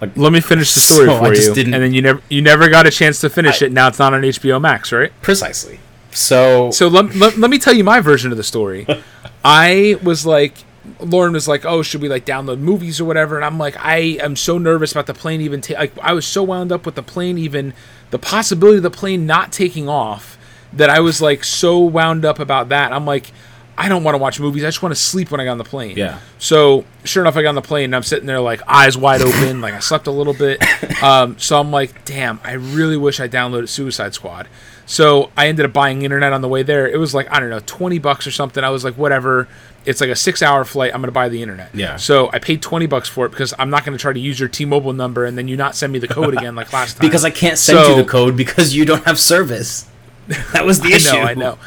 Like 0.02 0.16
Let 0.16 0.32
me 0.32 0.40
finish 0.40 0.74
the 0.74 0.80
story 0.80 1.08
So 1.08 1.16
I 1.16 1.20
for 1.28 1.34
just 1.36 1.48
you, 1.50 1.54
didn't- 1.56 1.74
and 1.74 1.84
then 1.84 1.94
you 1.94 2.02
never 2.02 2.22
you 2.30 2.42
never 2.42 2.70
got 2.70 2.88
a 2.88 2.92
chance 2.92 3.20
to 3.22 3.30
finish 3.30 3.62
I- 3.62 3.66
it. 3.66 3.72
Now 3.72 3.88
it's 3.88 4.00
not 4.00 4.14
on 4.14 4.22
HBO 4.22 4.60
Max, 4.62 4.92
right? 4.92 5.12
precisely. 5.22 5.80
So 6.12 6.72
So 6.72 6.88
let, 6.88 7.16
let, 7.16 7.38
let 7.38 7.50
me 7.52 7.60
tell 7.60 7.74
you 7.76 7.84
my 7.84 8.00
version 8.00 8.32
of 8.32 8.38
the 8.38 8.44
story. 8.44 8.88
I 9.46 9.98
was 10.02 10.26
like, 10.26 10.56
Lauren 11.00 11.34
was 11.34 11.48
like, 11.48 11.66
"Oh, 11.66 11.82
should 11.84 12.02
we 12.02 12.10
like 12.10 12.26
download 12.26 12.60
movies 12.60 13.00
or 13.00 13.06
whatever?" 13.06 13.36
And 13.36 13.46
I'm 13.46 13.58
like, 13.60 13.76
I 13.78 13.98
am 14.22 14.36
so 14.36 14.58
nervous 14.58 14.92
about 14.92 15.06
the 15.06 15.14
plane 15.14 15.40
even. 15.42 15.62
Ta- 15.62 15.76
like, 15.78 15.94
I 16.02 16.14
was 16.14 16.26
so 16.26 16.42
wound 16.44 16.72
up 16.72 16.86
with 16.86 16.96
the 16.96 17.04
plane 17.04 17.38
even 17.38 17.74
the 18.12 18.18
possibility 18.20 18.78
of 18.78 18.84
the 18.84 18.90
plane 18.90 19.26
not 19.28 19.52
taking 19.52 19.88
off 19.88 20.38
that 20.74 20.90
I 20.90 21.00
was 21.00 21.22
like 21.22 21.44
so 21.44 21.78
wound 21.80 22.26
up 22.26 22.40
about 22.40 22.70
that. 22.70 22.92
I'm 22.92 23.06
like, 23.06 23.32
I 23.80 23.88
don't 23.88 24.04
want 24.04 24.14
to 24.14 24.20
watch 24.20 24.40
movies. 24.42 24.64
I 24.64 24.68
just 24.68 24.84
want 24.84 24.94
to 24.94 25.00
sleep 25.00 25.32
when 25.32 25.40
I 25.40 25.46
got 25.46 25.52
on 25.52 25.58
the 25.58 25.64
plane. 25.64 25.96
Yeah. 25.96 26.20
So 26.38 26.84
sure 27.06 27.24
enough, 27.24 27.38
I 27.38 27.42
got 27.44 27.50
on 27.50 27.56
the 27.56 27.62
plane 27.62 27.86
and 27.86 27.96
I'm 27.96 28.04
sitting 28.04 28.26
there 28.28 28.42
like 28.42 28.62
eyes 28.68 28.98
wide 28.98 29.22
open, 29.22 29.62
like 29.62 29.74
I 29.74 29.80
slept 29.80 30.06
a 30.08 30.12
little 30.12 30.34
bit. 30.34 30.62
Um, 31.02 31.40
so 31.40 31.58
I'm 31.58 31.72
like, 31.72 32.04
damn, 32.04 32.42
I 32.44 32.52
really 32.54 32.98
wish 32.98 33.22
I 33.22 33.30
downloaded 33.30 33.70
Suicide 33.70 34.14
Squad. 34.14 34.50
So 34.86 35.32
I 35.38 35.48
ended 35.48 35.66
up 35.66 35.72
buying 35.72 36.02
internet 36.02 36.34
on 36.34 36.42
the 36.42 36.50
way 36.50 36.62
there. 36.62 36.90
It 36.90 36.98
was 36.98 37.14
like 37.16 37.32
I 37.32 37.40
don't 37.40 37.50
know, 37.50 37.62
twenty 37.66 38.00
bucks 38.00 38.28
or 38.28 38.32
something. 38.32 38.66
I 38.66 38.70
was 38.70 38.84
like, 38.84 38.96
whatever. 38.96 39.48
It's 39.86 40.02
like 40.02 40.10
a 40.10 40.16
six-hour 40.16 40.66
flight. 40.66 40.94
I'm 40.94 41.00
gonna 41.02 41.14
buy 41.14 41.30
the 41.30 41.42
internet. 41.42 41.74
Yeah. 41.74 41.96
So 41.96 42.30
I 42.34 42.40
paid 42.40 42.62
twenty 42.62 42.86
bucks 42.86 43.08
for 43.08 43.26
it 43.26 43.30
because 43.30 43.54
I'm 43.58 43.70
not 43.70 43.86
gonna 43.86 43.98
try 43.98 44.12
to 44.12 44.20
use 44.20 44.38
your 44.42 44.50
T-Mobile 44.50 44.92
number 44.92 45.24
and 45.24 45.38
then 45.38 45.48
you 45.48 45.56
not 45.56 45.74
send 45.74 45.94
me 45.94 46.00
the 46.00 46.08
code 46.10 46.34
again 46.34 46.54
like 46.54 46.74
last 46.74 46.98
time. 46.98 47.08
because 47.08 47.24
I 47.24 47.30
can't 47.30 47.58
send 47.58 47.80
So- 47.80 47.96
you 47.96 48.04
the 48.04 48.10
code 48.10 48.36
because 48.36 48.76
you 48.76 48.84
don't 48.84 49.06
have 49.06 49.18
service. 49.18 49.88
That 50.52 50.66
was 50.66 50.82
the 50.82 50.90
I 50.94 50.96
issue. 50.98 51.14
know, 51.14 51.22
I 51.24 51.34
know, 51.34 51.58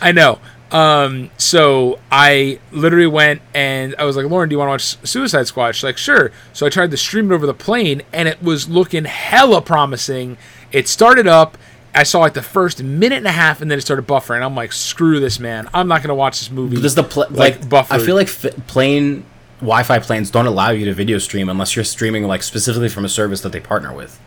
I 0.00 0.12
know. 0.12 0.38
Um, 0.72 1.30
so 1.36 1.98
I 2.12 2.60
literally 2.70 3.06
went 3.08 3.42
and 3.54 3.94
I 3.98 4.04
was 4.04 4.16
like, 4.16 4.26
Lauren, 4.26 4.48
do 4.48 4.54
you 4.54 4.58
want 4.58 4.68
to 4.68 4.72
watch 4.72 5.08
Suicide 5.08 5.46
Squad? 5.48 5.72
She's 5.72 5.84
like, 5.84 5.98
sure. 5.98 6.30
So 6.52 6.64
I 6.64 6.68
tried 6.70 6.90
to 6.92 6.96
stream 6.96 7.30
it 7.32 7.34
over 7.34 7.44
the 7.46 7.54
plane, 7.54 8.02
and 8.12 8.28
it 8.28 8.40
was 8.42 8.68
looking 8.68 9.04
hella 9.04 9.62
promising. 9.62 10.38
It 10.70 10.86
started 10.88 11.26
up. 11.26 11.58
I 11.92 12.04
saw 12.04 12.20
like 12.20 12.34
the 12.34 12.42
first 12.42 12.82
minute 12.84 13.18
and 13.18 13.26
a 13.26 13.32
half, 13.32 13.60
and 13.60 13.68
then 13.68 13.78
it 13.78 13.82
started 13.82 14.06
buffering. 14.06 14.42
I'm 14.44 14.54
like, 14.54 14.72
screw 14.72 15.18
this, 15.18 15.40
man. 15.40 15.68
I'm 15.74 15.88
not 15.88 16.02
gonna 16.02 16.14
watch 16.14 16.38
this 16.38 16.50
movie. 16.50 16.80
Does 16.80 16.94
the 16.94 17.02
pl- 17.02 17.26
like, 17.30 17.58
like, 17.60 17.68
buffered. 17.68 18.00
I 18.00 18.04
feel 18.04 18.14
like 18.14 18.28
f- 18.28 18.66
plane 18.68 19.24
Wi-Fi 19.60 19.98
planes 19.98 20.30
don't 20.30 20.46
allow 20.46 20.70
you 20.70 20.84
to 20.84 20.94
video 20.94 21.18
stream 21.18 21.48
unless 21.48 21.74
you're 21.74 21.84
streaming 21.84 22.24
like 22.28 22.44
specifically 22.44 22.88
from 22.88 23.04
a 23.04 23.08
service 23.08 23.40
that 23.40 23.50
they 23.50 23.58
partner 23.60 23.92
with. 23.92 24.20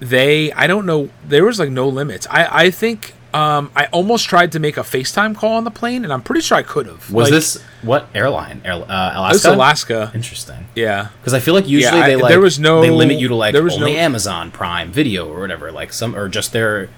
they 0.00 0.50
I 0.52 0.66
don't 0.66 0.84
know 0.84 1.10
there 1.26 1.44
was 1.44 1.60
like 1.60 1.70
no 1.70 1.88
limits. 1.88 2.26
I 2.28 2.64
I 2.64 2.70
think 2.70 3.14
um 3.34 3.70
I 3.76 3.86
almost 3.86 4.26
tried 4.28 4.52
to 4.52 4.58
make 4.58 4.76
a 4.76 4.80
FaceTime 4.82 5.34
call 5.36 5.54
on 5.56 5.64
the 5.64 5.70
plane 5.70 6.04
and 6.04 6.12
I'm 6.12 6.22
pretty 6.22 6.40
sure 6.40 6.56
I 6.56 6.62
could 6.62 6.86
have. 6.86 7.10
Was 7.10 7.24
Like, 7.24 7.30
this 7.32 7.62
what 7.82 8.08
airline? 8.14 8.62
Air, 8.64 8.74
uh, 8.74 9.12
Alaska. 9.14 9.52
Alaska. 9.54 10.10
Interesting. 10.14 10.66
Yeah. 10.74 11.08
Because 11.20 11.34
I 11.34 11.40
feel 11.40 11.52
like 11.54 11.68
usually 11.68 12.00
I- 12.00 12.06
they 12.08 12.16
like 12.16 12.30
there 12.30 12.40
was 12.40 12.58
no- 12.58 12.80
they 12.82 12.90
limit 12.90 13.18
you 13.18 13.28
to 13.28 13.34
like 13.34 13.52
there 13.52 13.62
was 13.64 13.74
only 13.74 13.92
no- 13.94 13.98
Amazon 13.98 14.50
Prime 14.50 14.90
Video 14.92 15.28
or 15.28 15.40
whatever, 15.40 15.70
like 15.72 15.92
some 15.92 16.14
or 16.16 16.28
just 16.28 16.52
their 16.52 16.88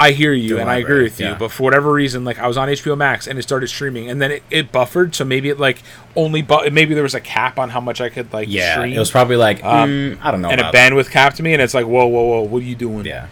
I 0.00 0.12
hear 0.12 0.32
you 0.32 0.58
and 0.58 0.68
I 0.70 0.76
agree 0.76 0.82
library, 0.84 1.02
with 1.04 1.20
you, 1.20 1.26
yeah. 1.26 1.36
but 1.38 1.52
for 1.52 1.62
whatever 1.64 1.92
reason 1.92 2.24
like 2.24 2.38
I 2.38 2.48
was 2.48 2.56
on 2.56 2.68
HBO 2.68 2.96
Max 2.96 3.26
and 3.28 3.38
it 3.38 3.42
started 3.42 3.68
streaming 3.68 4.08
and 4.10 4.20
then 4.22 4.32
it, 4.32 4.42
it 4.50 4.72
buffered 4.72 5.14
so 5.14 5.24
maybe 5.24 5.48
it 5.48 5.60
like 5.60 5.82
only 6.16 6.40
bu- 6.42 6.70
maybe 6.70 6.94
there 6.94 7.02
was 7.04 7.14
a 7.14 7.20
cap 7.20 7.58
on 7.58 7.68
how 7.70 7.80
much 7.80 8.00
I 8.00 8.08
could 8.08 8.32
like 8.32 8.48
yeah. 8.48 8.72
stream. 8.76 8.94
It 8.94 8.98
was 8.98 9.10
probably 9.10 9.36
like 9.36 9.62
Um, 9.62 9.90
mm, 9.90 10.18
I 10.22 10.30
don't 10.30 10.40
know 10.40 10.48
and 10.50 10.60
a 10.60 10.72
bandwidth 10.72 11.10
capped 11.10 11.40
me 11.42 11.52
and 11.52 11.60
it's 11.62 11.74
like 11.74 11.86
whoa 11.86 12.06
whoa 12.06 12.22
whoa 12.22 12.40
what 12.42 12.62
are 12.62 12.64
you 12.64 12.74
doing? 12.74 13.04
yeah 13.04 13.26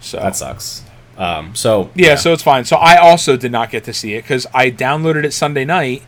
So 0.00 0.18
that 0.18 0.36
sucks. 0.36 0.84
Um, 1.18 1.54
so 1.54 1.90
Yeah, 1.94 2.16
so 2.16 2.32
it's 2.32 2.42
fine. 2.42 2.64
So 2.64 2.76
I 2.76 2.96
also 2.96 3.36
did 3.36 3.52
not 3.52 3.70
get 3.70 3.84
to 3.84 3.92
see 3.92 4.14
it 4.14 4.22
because 4.22 4.46
I 4.52 4.70
downloaded 4.70 5.24
it 5.24 5.32
Sunday 5.32 5.64
night 5.64 6.02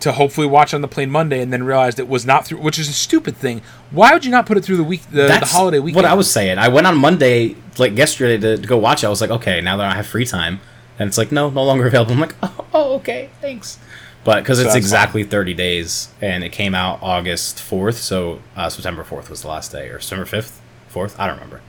to 0.00 0.12
hopefully 0.12 0.46
watch 0.46 0.74
on 0.74 0.82
the 0.82 0.88
plane 0.88 1.10
Monday, 1.10 1.40
and 1.40 1.52
then 1.52 1.62
realized 1.62 1.98
it 1.98 2.08
was 2.08 2.26
not 2.26 2.46
through, 2.46 2.58
which 2.58 2.78
is 2.78 2.88
a 2.88 2.92
stupid 2.92 3.36
thing. 3.36 3.62
Why 3.90 4.12
would 4.12 4.24
you 4.24 4.30
not 4.30 4.44
put 4.44 4.58
it 4.58 4.64
through 4.64 4.76
the 4.76 4.84
week, 4.84 5.02
the, 5.10 5.28
the 5.28 5.46
holiday 5.46 5.78
weekend? 5.78 5.96
What 5.96 6.04
I 6.04 6.14
was 6.14 6.30
saying. 6.30 6.58
I 6.58 6.68
went 6.68 6.86
on 6.86 6.98
Monday, 6.98 7.56
like 7.78 7.96
yesterday, 7.96 8.36
to, 8.38 8.60
to 8.60 8.68
go 8.68 8.76
watch 8.76 9.02
it. 9.02 9.06
I 9.06 9.10
was 9.10 9.20
like, 9.20 9.30
okay, 9.30 9.60
now 9.62 9.76
that 9.78 9.86
I 9.90 9.94
have 9.94 10.06
free 10.06 10.26
time, 10.26 10.60
and 10.98 11.08
it's 11.08 11.16
like, 11.16 11.32
no, 11.32 11.48
no 11.48 11.64
longer 11.64 11.86
available. 11.86 12.12
I'm 12.12 12.20
like, 12.20 12.34
oh, 12.42 12.66
oh 12.74 12.94
okay, 12.96 13.30
thanks. 13.40 13.78
But 14.24 14.42
because 14.42 14.58
it's 14.58 14.68
that's 14.68 14.76
exactly 14.76 15.24
30 15.24 15.54
days, 15.54 16.08
and 16.20 16.44
it 16.44 16.50
came 16.52 16.74
out 16.74 16.98
August 17.02 17.56
4th, 17.56 17.94
so 17.94 18.40
uh, 18.56 18.68
September 18.68 19.04
4th 19.04 19.30
was 19.30 19.42
the 19.42 19.48
last 19.48 19.72
day, 19.72 19.88
or 19.88 20.00
September 20.00 20.24
5th, 20.24 20.58
4th, 20.92 21.18
I 21.18 21.26
don't 21.26 21.36
remember. 21.36 21.60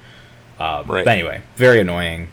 Um, 0.60 0.88
Right. 0.88 1.06
But 1.06 1.08
anyway, 1.08 1.42
very 1.58 1.80
annoying, 1.82 2.30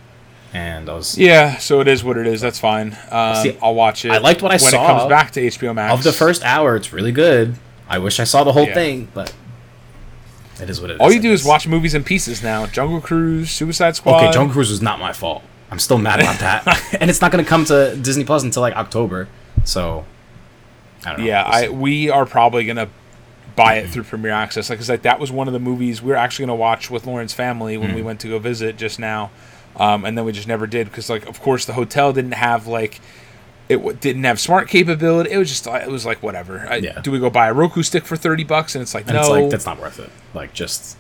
and 0.53 0.89
I 0.89 0.95
was 0.95 1.17
Yeah, 1.17 1.57
so 1.59 1.81
it 1.81 1.89
is 1.89 2.05
what 2.05 2.17
it 2.17 2.27
is. 2.27 2.41
That's 2.41 2.59
fine. 2.59 2.97
Um, 3.11 3.37
See, 3.37 3.57
I'll 3.63 3.75
watch 3.75 4.05
it. 4.05 4.11
I 4.11 4.19
liked 4.19 4.43
what 4.43 4.51
I 4.51 4.55
when 4.55 4.59
saw 4.61 4.85
it 4.85 4.87
comes 4.87 5.09
back 5.09 5.31
to 5.33 5.41
HBO 5.41 5.75
Max. 5.75 5.95
of 5.95 6.03
the 6.05 6.13
first 6.13 6.43
hour. 6.45 6.77
It's 6.77 6.93
really 6.93 7.13
good. 7.13 7.57
I 7.89 7.99
wish 7.99 8.21
I 8.21 8.25
saw 8.25 8.45
the 8.45 8.53
whole 8.53 8.67
Yeah. 8.67 8.75
thing, 8.75 9.09
but 9.15 9.33
it 10.61 10.69
is 10.71 10.81
what 10.81 10.91
it 10.91 10.95
is. 10.95 11.01
All 11.01 11.11
you 11.11 11.19
I 11.19 11.23
do 11.23 11.33
is 11.33 11.45
watch 11.45 11.67
movies 11.67 11.95
in 11.95 12.05
pieces 12.05 12.43
now. 12.43 12.67
Jungle 12.67 13.01
Cruise, 13.01 13.51
Suicide 13.51 13.97
Squad. 13.97 14.23
Okay, 14.23 14.33
Jungle 14.33 14.53
Cruise 14.53 14.71
was 14.71 14.83
not 14.83 14.99
my 15.01 15.13
fault. 15.13 15.43
I'm 15.71 15.79
still 15.79 15.99
mad 15.99 16.21
about 16.21 16.39
that, 16.41 16.67
and 17.01 17.09
it's 17.11 17.21
not 17.21 17.33
going 17.33 17.43
to 17.43 17.49
come 17.49 17.65
to 17.67 17.97
Disney 17.97 18.25
Plus 18.25 18.43
until 18.43 18.61
like 18.63 18.75
October. 18.77 19.29
So, 19.65 20.05
I 21.05 21.11
don't 21.11 21.21
know. 21.21 21.27
Yeah, 21.27 21.43
I 21.43 21.69
we 21.71 22.11
are 22.11 22.27
probably 22.27 22.65
gonna 22.65 22.89
buy 23.57 23.77
it 23.77 23.89
through 23.91 24.05
Premiere 24.05 24.33
Access. 24.33 24.69
Like, 24.71 24.79
'cause, 24.79 24.89
like 24.89 25.03
that 25.03 25.19
was 25.21 25.31
one 25.33 25.47
of 25.47 25.53
the 25.53 25.61
movies 25.61 26.01
we 26.03 26.11
were 26.11 26.17
actually 26.17 26.45
gonna 26.47 26.57
watch 26.57 26.91
with 26.91 27.07
Lauren's 27.07 27.33
family 27.35 27.77
when 27.77 27.91
Hmm. 27.91 27.97
we 27.97 28.03
went 28.03 28.21
to 28.21 28.29
go 28.29 28.39
visit 28.39 28.77
just 28.77 28.99
now, 28.99 29.31
um, 29.77 30.05
and 30.05 30.17
then 30.19 30.25
we 30.25 30.33
just 30.33 30.49
never 30.49 30.67
did 30.67 30.89
because, 30.89 31.09
like, 31.11 31.27
of 31.29 31.41
course, 31.41 31.65
the 31.65 31.73
hotel 31.73 32.13
didn't 32.13 32.33
have 32.33 32.67
like 32.67 33.01
it 33.69 33.77
w- 33.77 33.97
didn't 33.99 34.25
have 34.25 34.39
smart 34.41 34.69
capability. 34.69 35.31
It 35.31 35.39
was 35.39 35.49
just 35.49 35.67
it 35.67 35.89
was 35.91 36.05
like 36.05 36.23
whatever. 36.23 36.67
I, 36.69 36.77
Yeah. 36.77 37.01
Do 37.01 37.11
we 37.11 37.19
go 37.19 37.31
buy 37.31 37.49
a 37.49 37.53
Roku 37.55 37.83
stick 37.83 38.05
for 38.05 38.17
thirty 38.17 38.45
bucks? 38.45 38.75
And 38.75 38.83
it's 38.83 38.95
like 38.95 39.05
and 39.07 39.15
no, 39.15 39.21
it's 39.21 39.29
like 39.29 39.51
that's 39.51 39.67
not 39.67 39.81
worth 39.81 39.99
it. 39.99 40.11
Like, 40.35 40.53
just 40.53 40.97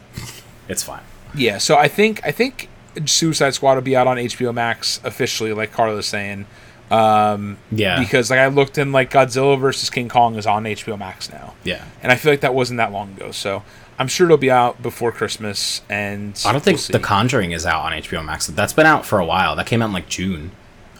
it's 0.68 0.82
fine. 0.82 1.02
yeah. 1.34 1.58
So 1.58 1.76
I 1.76 1.88
think 1.88 2.20
I 2.24 2.30
think 2.30 2.68
Suicide 3.06 3.54
Squad 3.54 3.74
will 3.74 3.82
be 3.82 3.96
out 3.96 4.06
on 4.06 4.16
HBO 4.16 4.54
Max 4.54 5.00
officially, 5.04 5.52
like 5.52 5.72
Carla's 5.72 6.06
saying. 6.06 6.46
Um, 6.90 7.56
Yeah, 7.70 7.98
because 7.98 8.30
like 8.30 8.38
I 8.38 8.48
looked 8.48 8.76
in 8.76 8.92
like 8.92 9.10
Godzilla 9.10 9.58
versus 9.58 9.88
King 9.88 10.10
Kong 10.10 10.36
is 10.36 10.46
on 10.46 10.64
HBO 10.64 10.98
Max 10.98 11.30
now. 11.30 11.54
yeah. 11.64 11.84
and 12.02 12.12
I 12.12 12.16
feel 12.16 12.30
like 12.32 12.40
that 12.42 12.54
wasn't 12.54 12.76
that 12.78 12.92
long 12.92 13.12
ago. 13.12 13.30
So 13.32 13.62
I'm 13.98 14.08
sure 14.08 14.26
it'll 14.26 14.36
be 14.38 14.50
out 14.50 14.82
before 14.82 15.12
Christmas. 15.12 15.82
And 15.88 16.40
I 16.46 16.52
don't 16.52 16.62
think 16.62 16.76
we'll 16.76 16.82
see. 16.82 16.92
The 16.92 16.98
Conjuring 16.98 17.52
is 17.52 17.64
out 17.66 17.82
on 17.84 17.92
HBO 17.92 18.24
Max. 18.24 18.46
That's 18.48 18.72
been 18.72 18.86
out 18.86 19.04
for 19.06 19.18
a 19.18 19.24
while. 19.24 19.54
That 19.56 19.66
came 19.66 19.82
out 19.82 19.86
in 19.86 19.92
like 19.92 20.08
June, 20.08 20.50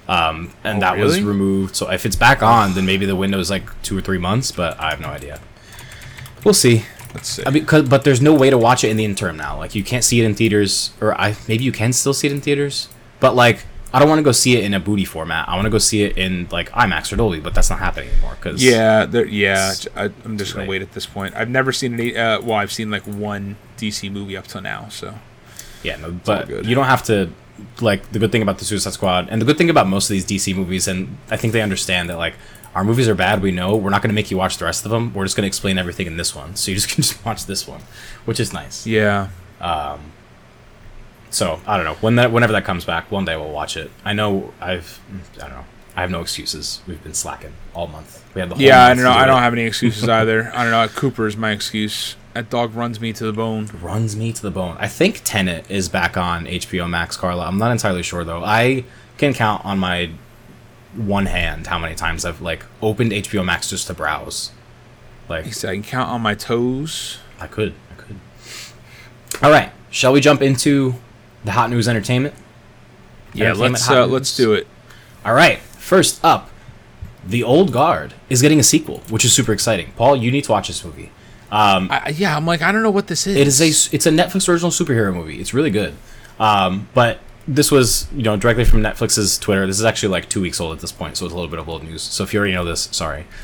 um, 0.09 0.53
and 0.65 0.79
Oh, 0.79 0.81
that 0.81 0.99
was 0.99 1.21
removed. 1.23 1.75
So 1.77 1.91
if 1.91 2.05
it's 2.07 2.17
back 2.17 2.43
on, 2.43 2.75
then 2.75 2.87
maybe 2.87 3.07
the 3.07 3.17
window 3.17 3.39
is 3.39 3.51
like 3.51 3.65
two 3.83 3.97
or 3.97 4.01
three 4.01 4.19
months. 4.19 4.53
But 4.53 4.79
I 4.81 4.91
have 4.91 5.01
no 5.01 5.09
idea. 5.09 5.41
We'll 6.45 6.55
see. 6.55 6.85
Let's 7.15 7.29
see. 7.29 7.43
I 7.47 7.51
mean, 7.51 7.67
'cause- 7.67 7.89
but 7.89 8.05
there's 8.05 8.21
no 8.23 8.33
way 8.35 8.49
to 8.51 8.57
watch 8.59 8.85
it 8.85 8.89
in 8.89 8.97
the 8.97 9.05
interim 9.05 9.37
now. 9.37 9.57
Like 9.59 9.75
you 9.75 9.85
can't 9.85 10.03
see 10.05 10.21
it 10.21 10.25
in 10.25 10.35
theaters, 10.35 10.91
or 11.01 11.19
I 11.21 11.37
maybe 11.49 11.65
you 11.65 11.73
can 11.73 11.93
still 11.93 12.15
see 12.15 12.27
it 12.27 12.33
in 12.33 12.41
theaters. 12.41 12.89
But 13.21 13.35
like, 13.37 13.65
I 13.93 13.99
don't 13.99 14.09
want 14.09 14.19
to 14.21 14.23
go 14.23 14.33
see 14.33 14.57
it 14.57 14.65
in 14.65 14.73
a 14.75 14.81
booty 14.81 15.05
format. 15.05 15.49
I 15.49 15.55
want 15.55 15.67
to 15.67 15.71
go 15.71 15.79
see 15.79 16.03
it 16.03 16.17
in 16.17 16.49
like 16.51 16.71
IMAX 16.71 17.13
or 17.13 17.17
Dolby. 17.17 17.41
But 17.41 17.55
that's 17.55 17.71
not 17.71 17.79
happening 17.79 18.11
anymore. 18.11 18.37
Cause 18.41 18.63
yeah, 18.63 19.07
yeah. 19.27 19.75
I, 19.95 20.05
I'm 20.25 20.39
just 20.39 20.55
gonna 20.55 20.65
late. 20.65 20.71
wait 20.71 20.83
at 20.83 20.93
this 20.93 21.07
point. 21.07 21.35
I've 21.35 21.51
never 21.51 21.73
seen 21.73 21.95
any. 21.95 22.17
Uh, 22.17 22.41
well, 22.41 22.57
I've 22.57 22.73
seen 22.73 22.91
like 22.91 23.03
one 23.03 23.57
DC 23.77 24.11
movie 24.11 24.37
up 24.37 24.47
till 24.47 24.63
now. 24.63 24.89
So 24.89 25.15
Yeah, 25.83 25.97
no, 25.97 26.13
but 26.13 26.49
you 26.65 26.75
don't 26.75 26.87
have 26.87 27.03
to. 27.05 27.31
Like 27.81 28.11
the 28.11 28.19
good 28.19 28.33
thing 28.33 28.43
about 28.43 28.59
the 28.59 28.65
Suicide 28.65 28.95
Squad, 28.95 29.29
and 29.29 29.41
the 29.41 29.47
good 29.47 29.59
thing 29.59 29.71
about 29.71 29.87
most 29.87 30.11
of 30.11 30.15
these 30.15 30.25
DC 30.25 30.57
movies, 30.57 30.89
and 30.89 31.19
I 31.31 31.37
think 31.37 31.53
they 31.53 31.63
understand 31.63 32.11
that 32.11 32.17
like 32.17 32.35
our 32.75 32.83
movies 32.83 33.09
are 33.09 33.15
bad. 33.15 33.43
We 33.43 33.53
know 33.53 33.77
we're 33.77 33.91
not 33.91 34.03
going 34.03 34.09
to 34.09 34.15
make 34.15 34.31
you 34.31 34.37
watch 34.37 34.57
the 34.57 34.65
rest 34.65 34.85
of 34.85 34.91
them. 34.91 35.13
We're 35.13 35.25
just 35.25 35.37
going 35.37 35.45
to 35.45 35.49
explain 35.49 35.79
everything 35.79 36.07
in 36.07 36.17
this 36.17 36.35
one, 36.35 36.57
so 36.57 36.71
you 36.71 36.77
just 36.77 36.89
can 36.89 37.03
just 37.03 37.25
watch 37.25 37.47
this 37.47 37.69
one, 37.69 37.83
which 38.25 38.41
is 38.41 38.53
nice. 38.53 38.87
yeah, 39.61 39.99
So 41.33 41.61
I 41.67 41.77
don't 41.77 41.87
know 41.87 41.95
when 41.95 42.17
that 42.17 42.31
whenever 42.31 42.53
that 42.53 42.65
comes 42.65 42.85
back, 42.85 43.11
one 43.11 43.25
day 43.25 43.37
we'll 43.37 43.51
watch 43.51 43.77
it. 43.77 43.91
I 44.05 44.13
know 44.13 44.53
I've 44.61 45.01
I 45.37 45.41
don't 45.41 45.51
know. 45.51 45.65
I 45.97 46.03
have 46.03 46.11
no 46.11 46.21
excuses. 46.21 46.81
We've 46.87 47.03
been 47.03 47.15
slacking 47.15 47.55
all 47.75 47.87
month. 47.87 48.23
We 48.35 48.41
had 48.41 48.51
the 48.51 48.55
whole 48.55 48.63
yeah. 48.63 48.85
I 48.85 48.95
don't 48.95 49.03
know. 49.03 49.13
do 49.13 49.19
I 49.19 49.27
don't 49.27 49.43
have 49.43 49.53
any 49.53 49.63
excuses 49.65 50.09
either. 50.09 50.53
I 50.55 50.63
don't 50.63 50.71
know. 50.71 50.87
Cooper 50.89 51.27
is 51.27 51.37
my 51.37 51.51
excuse. 51.51 52.17
That 52.35 52.49
dog 52.49 52.75
runs 52.75 53.01
me 53.01 53.13
to 53.15 53.25
the 53.25 53.33
bone. 53.33 53.69
runs 53.81 54.17
me 54.17 54.33
to 54.33 54.43
the 54.43 54.51
bone. 54.51 54.77
I 54.79 54.89
think 54.89 55.21
Tenet 55.25 55.71
is 55.71 55.89
back 55.89 56.17
on 56.17 56.47
HBO 56.47 56.89
Max, 56.89 57.17
Carla. 57.17 57.47
I'm 57.47 57.59
not 57.59 57.73
entirely 57.73 58.03
sure 58.03 58.25
though. 58.25 58.45
I 58.45 58.85
can 59.19 59.35
count 59.35 59.65
on 59.65 59.79
my 59.79 60.11
one 60.95 61.27
hand 61.27 61.67
how 61.67 61.79
many 61.79 61.95
times 61.95 62.25
I've 62.25 62.43
like 62.43 62.65
opened 62.83 63.13
HBO 63.13 63.45
Max 63.45 63.71
just 63.71 63.87
to 63.87 63.95
browse. 63.95 64.51
Like 65.29 65.47
I 65.47 65.75
can 65.75 65.83
count 65.83 66.11
on 66.11 66.21
my 66.21 66.35
toes. 66.35 67.19
I 67.41 67.47
could, 67.47 67.75
I 67.91 67.95
could. 67.95 68.17
All 69.43 69.51
right, 69.51 69.73
shall 69.91 70.13
we 70.13 70.21
jump 70.21 70.43
into 70.43 70.95
the 71.45 71.53
hot 71.53 71.71
news 71.71 71.89
entertainment? 71.89 72.35
Yeah, 73.35 73.47
Entertainment 73.47 73.73
let's 73.73 73.91
uh, 73.91 74.07
let's 74.07 74.37
do 74.37 74.53
it. 74.53 74.67
All 75.25 75.35
right, 75.35 75.59
first 75.59 76.23
up, 76.25 76.51
The 77.27 77.43
Old 77.43 77.73
Guard 77.73 78.15
is 78.29 78.43
getting 78.43 78.59
a 78.61 78.63
sequel, 78.63 78.99
which 79.09 79.25
is 79.25 79.33
super 79.33 79.53
exciting. 79.53 79.93
Paul, 79.97 80.17
you 80.17 80.31
need 80.31 80.45
to 80.45 80.53
watch 80.53 80.69
this 80.69 80.85
movie. 80.85 81.11
Um, 81.51 81.89
I, 81.91 82.11
yeah, 82.11 82.37
I'm 82.37 82.47
like 82.47 82.63
I 82.63 82.73
don't 82.73 82.83
know 82.83 82.91
what 82.91 83.07
this 83.09 83.27
is. 83.27 83.37
It 83.37 83.47
is 83.47 83.61
a 83.61 83.95
it's 83.95 84.07
a 84.07 84.11
Netflix 84.11 84.49
original 84.49 84.71
superhero 84.71 85.15
movie. 85.15 85.41
It's 85.41 85.53
really 85.55 85.71
good. 85.71 85.95
Um, 86.39 86.89
but 86.95 87.21
this 87.47 87.71
was 87.71 88.07
you 88.13 88.23
know 88.23 88.37
directly 88.37 88.65
from 88.65 88.81
Netflix's 88.81 89.39
Twitter. 89.39 89.67
This 89.67 89.79
is 89.79 89.85
actually 89.85 90.11
like 90.11 90.29
two 90.29 90.41
weeks 90.41 90.61
old 90.61 90.75
at 90.75 90.81
this 90.81 90.93
point, 90.93 91.17
so 91.17 91.25
it's 91.25 91.33
a 91.33 91.37
little 91.37 91.51
bit 91.51 91.59
of 91.59 91.69
old 91.69 91.85
news. 91.85 92.03
So 92.03 92.25
if 92.25 92.33
you 92.33 92.39
already 92.39 92.55
know 92.55 92.65
this, 92.65 92.89
sorry. 92.93 93.27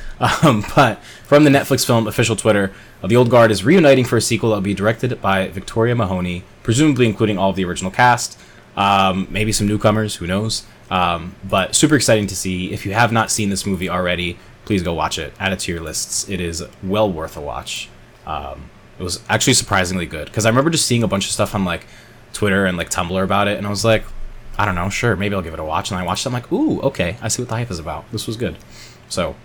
Um, 0.43 0.65
but 0.75 1.01
from 1.27 1.45
the 1.45 1.51
Netflix 1.51 1.87
film 1.87 2.09
official 2.09 2.35
Twitter, 2.35 2.73
uh, 3.05 3.07
the 3.07 3.15
Old 3.15 3.31
Guard 3.31 3.53
is 3.53 3.65
reuniting 3.65 4.05
for 4.05 4.17
a 4.17 4.21
sequel 4.21 4.51
that 4.51 4.57
will 4.57 4.63
be 4.63 4.75
directed 4.75 5.23
by 5.23 5.47
Victoria 5.47 5.95
Mahoney, 5.95 6.43
presumably 6.69 7.07
including 7.07 7.39
all 7.39 7.49
of 7.49 7.57
the 7.57 7.65
original 7.65 7.91
cast. 7.91 8.39
Um, 8.77 9.27
maybe 9.31 9.53
some 9.53 9.67
newcomers, 9.67 10.17
who 10.17 10.27
knows? 10.27 10.67
Um, 10.91 11.35
but 11.43 11.75
super 11.75 11.97
exciting 11.97 12.27
to 12.27 12.37
see. 12.37 12.75
If 12.75 12.85
you 12.85 12.93
have 12.93 13.11
not 13.11 13.31
seen 13.31 13.49
this 13.49 13.65
movie 13.65 13.89
already, 13.89 14.39
please 14.67 14.83
go 14.83 14.93
watch 14.93 15.19
it. 15.19 15.33
Add 15.41 15.55
it 15.55 15.61
to 15.61 15.73
your 15.73 15.81
lists. 15.81 16.29
It 16.29 16.43
is 16.43 16.63
well 16.83 17.11
worth 17.11 17.39
a 17.39 17.41
watch. 17.41 17.89
Um, 18.27 18.69
it 18.99 19.03
was 19.03 19.23
actually 19.31 19.55
surprisingly 19.55 20.05
good 20.05 20.27
because 20.27 20.45
I 20.45 20.51
remember 20.51 20.69
just 20.69 20.85
seeing 20.85 21.03
a 21.03 21.09
bunch 21.09 21.25
of 21.25 21.31
stuff 21.31 21.55
on 21.55 21.65
like 21.65 21.87
Twitter 22.35 22.67
and 22.67 22.77
like 22.77 22.91
Tumblr 22.91 23.25
about 23.25 23.49
it, 23.49 23.57
and 23.57 23.67
I 23.67 23.71
was 23.71 23.83
like, 23.83 24.05
I 24.59 24.67
don't 24.67 24.75
know, 24.75 24.91
sure, 24.91 25.17
maybe 25.17 25.35
I'll 25.35 25.41
give 25.41 25.55
it 25.55 25.61
a 25.61 25.65
watch. 25.65 25.91
And 25.91 25.99
I 25.99 26.05
watched 26.05 26.27
it, 26.27 26.29
I'm 26.29 26.35
like, 26.35 26.53
ooh, 26.53 26.83
okay, 26.83 27.17
I 27.23 27.29
see 27.29 27.41
what 27.41 27.49
the 27.49 27.55
hype 27.55 27.71
is 27.71 27.79
about. 27.79 28.05
This 28.13 28.27
was 28.27 28.37
good. 28.37 28.59
So, 29.09 29.37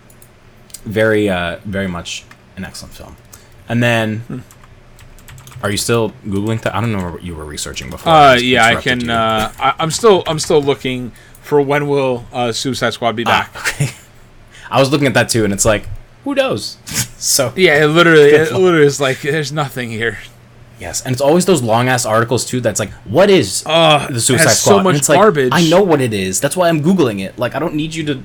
very, 0.84 1.30
uh, 1.30 1.60
very 1.64 1.88
much 1.88 2.26
an 2.58 2.66
excellent 2.66 2.94
film. 2.94 3.16
And 3.70 3.82
then, 3.82 4.44
are 5.64 5.72
you 5.72 5.78
still 5.78 6.12
googling? 6.26 6.62
Th- 6.62 6.76
I 6.76 6.82
don't 6.82 6.92
know 6.92 7.12
what 7.14 7.24
you 7.24 7.34
were 7.36 7.46
researching 7.46 7.90
before. 7.90 8.12
Uh, 8.12 8.34
just 8.34 8.46
yeah, 8.46 8.66
I 8.66 8.76
can. 8.76 9.10
Uh, 9.10 9.52
I, 9.58 9.76
I'm 9.80 9.92
still, 9.92 10.24
I'm 10.28 10.38
still 10.40 10.62
looking 10.62 11.12
for 11.42 11.62
when 11.62 11.88
will 11.88 12.26
uh, 12.34 12.52
Suicide 12.52 12.92
Squad 12.94 13.16
be 13.16 13.24
back. 13.24 13.50
Ah, 13.56 13.62
okay. 13.74 13.90
I 14.70 14.80
was 14.80 14.92
looking 14.92 15.08
at 15.08 15.14
that 15.14 15.30
too, 15.30 15.46
and 15.46 15.54
it's 15.54 15.66
like, 15.66 15.88
who 16.26 16.36
knows? 16.36 16.78
so 17.18 17.54
Yeah, 17.56 17.84
it 17.84 17.88
literally, 17.88 18.32
it 18.32 18.52
literally 18.52 18.86
is 18.86 19.00
like 19.00 19.22
there's 19.22 19.52
nothing 19.52 19.90
here. 19.90 20.20
Yes, 20.80 21.02
and 21.06 21.14
it's 21.14 21.22
always 21.22 21.46
those 21.46 21.62
long 21.62 21.88
ass 21.88 22.06
articles 22.06 22.46
too. 22.46 22.60
That's 22.60 22.80
like, 22.80 22.92
what 23.06 23.30
is 23.30 23.64
Ugh, 23.66 24.12
the 24.12 24.20
Suicide 24.20 24.50
so 24.50 24.56
Squad? 24.72 24.76
And 24.76 24.84
much 24.84 24.96
it's 24.98 25.10
like, 25.10 25.20
garbage. 25.20 25.54
I 25.54 25.70
know 25.70 25.82
what 25.82 26.02
it 26.02 26.14
is. 26.14 26.42
That's 26.42 26.58
why 26.58 26.68
I'm 26.68 26.82
googling 26.84 27.22
it. 27.24 27.40
Like, 27.40 27.56
I 27.56 27.60
don't 27.60 27.76
need 27.76 27.96
you 27.96 28.04
to. 28.06 28.24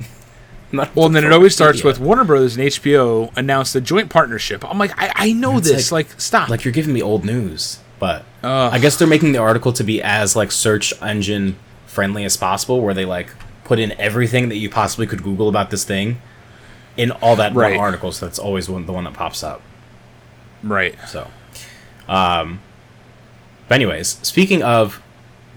I'm 0.70 0.76
not 0.76 0.94
Well, 0.94 1.06
and 1.06 1.16
then 1.16 1.24
it 1.24 1.32
always 1.32 1.54
starts 1.54 1.82
with 1.82 1.98
Warner 1.98 2.24
Brothers 2.24 2.56
and 2.56 2.66
HBO 2.68 3.34
announced 3.36 3.74
a 3.74 3.80
joint 3.80 4.10
partnership. 4.10 4.64
I'm 4.68 4.78
like, 4.78 4.92
I, 4.98 5.12
I 5.14 5.32
know 5.32 5.58
It's 5.58 5.68
this. 5.68 5.92
Like, 5.92 6.08
stop. 6.20 6.48
like 6.48 6.64
you're 6.64 6.72
giving 6.72 6.92
me 6.92 7.02
old 7.02 7.24
news. 7.24 7.78
But 7.98 8.24
Ugh. 8.44 8.72
I 8.72 8.78
guess 8.78 8.96
they're 8.96 9.08
making 9.08 9.32
the 9.32 9.38
article 9.38 9.72
to 9.72 9.82
be 9.82 10.00
as 10.02 10.36
like 10.36 10.52
search 10.52 10.92
engine 11.02 11.56
friendly 11.86 12.24
as 12.24 12.36
possible, 12.36 12.80
where 12.80 12.94
they 12.94 13.04
like 13.04 13.28
put 13.64 13.78
in 13.78 13.92
everything 13.92 14.48
that 14.50 14.56
you 14.56 14.70
possibly 14.70 15.06
could 15.06 15.22
Google 15.22 15.48
about 15.48 15.70
this 15.70 15.84
thing 15.84 16.20
in 16.96 17.10
all 17.12 17.34
that 17.36 17.54
one 17.54 17.74
article. 17.74 18.12
So 18.12 18.26
that's 18.26 18.38
always 18.38 18.68
one, 18.68 18.86
the 18.86 18.92
one 18.92 19.04
that 19.04 19.14
pops 19.14 19.42
up. 19.42 19.62
right. 20.62 20.94
So, 21.08 21.28
um, 22.08 22.60
but 23.68 23.74
anyways, 23.76 24.08
speaking 24.22 24.62
of 24.62 25.02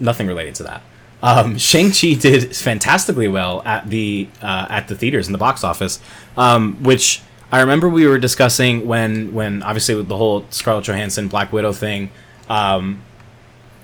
nothing 0.00 0.26
related 0.26 0.54
to 0.56 0.62
that, 0.64 0.82
um, 1.22 1.56
Shang 1.56 1.92
Chi 1.92 2.14
did 2.14 2.54
fantastically 2.56 3.28
well 3.28 3.62
at 3.64 3.88
the 3.88 4.28
uh, 4.42 4.66
at 4.68 4.88
the 4.88 4.96
theaters 4.96 5.28
in 5.28 5.32
the 5.32 5.38
box 5.38 5.62
office, 5.62 6.00
um, 6.36 6.82
which 6.82 7.22
I 7.52 7.60
remember 7.60 7.88
we 7.88 8.06
were 8.06 8.18
discussing 8.18 8.86
when 8.86 9.32
when 9.32 9.62
obviously 9.62 9.94
with 9.94 10.08
the 10.08 10.16
whole 10.16 10.44
Scarlett 10.50 10.84
Johansson 10.84 11.28
Black 11.28 11.52
Widow 11.52 11.72
thing. 11.72 12.10
Um, 12.48 13.02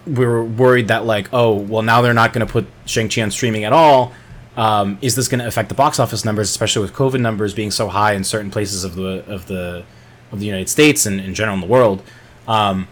we 0.07 0.25
were 0.25 0.43
worried 0.43 0.89
that 0.89 1.05
like, 1.05 1.29
oh, 1.33 1.55
well, 1.55 1.83
now 1.83 2.01
they're 2.01 2.15
not 2.15 2.33
going 2.33 2.47
to 2.47 2.51
put 2.51 2.67
Shang 2.87 3.09
Chi 3.09 3.23
on 3.23 3.31
streaming 3.31 3.65
at 3.65 3.73
all. 3.75 4.13
Um, 4.57 4.99
is 5.03 5.15
this 5.15 5.29
going 5.29 5.41
to 5.41 5.47
affect 5.47 5.69
the 5.69 5.75
box 5.75 6.01
office 6.01 6.25
numbers, 6.25 6.51
especially 6.51 6.83
with 6.83 6.93
COVID 6.93 7.21
numbers 7.21 7.55
being 7.55 7.71
so 7.71 7.89
high 7.89 8.15
in 8.15 8.25
certain 8.25 8.51
places 8.51 8.83
of 8.83 8.97
the 8.97 9.25
of 9.27 9.47
the 9.47 9.85
of 10.33 10.41
the 10.41 10.47
United 10.47 10.69
States 10.69 11.07
and 11.07 11.21
in 11.21 11.35
general 11.35 11.55
in 11.55 11.61
the 11.61 11.67
world? 11.67 12.03
Um, 12.49 12.89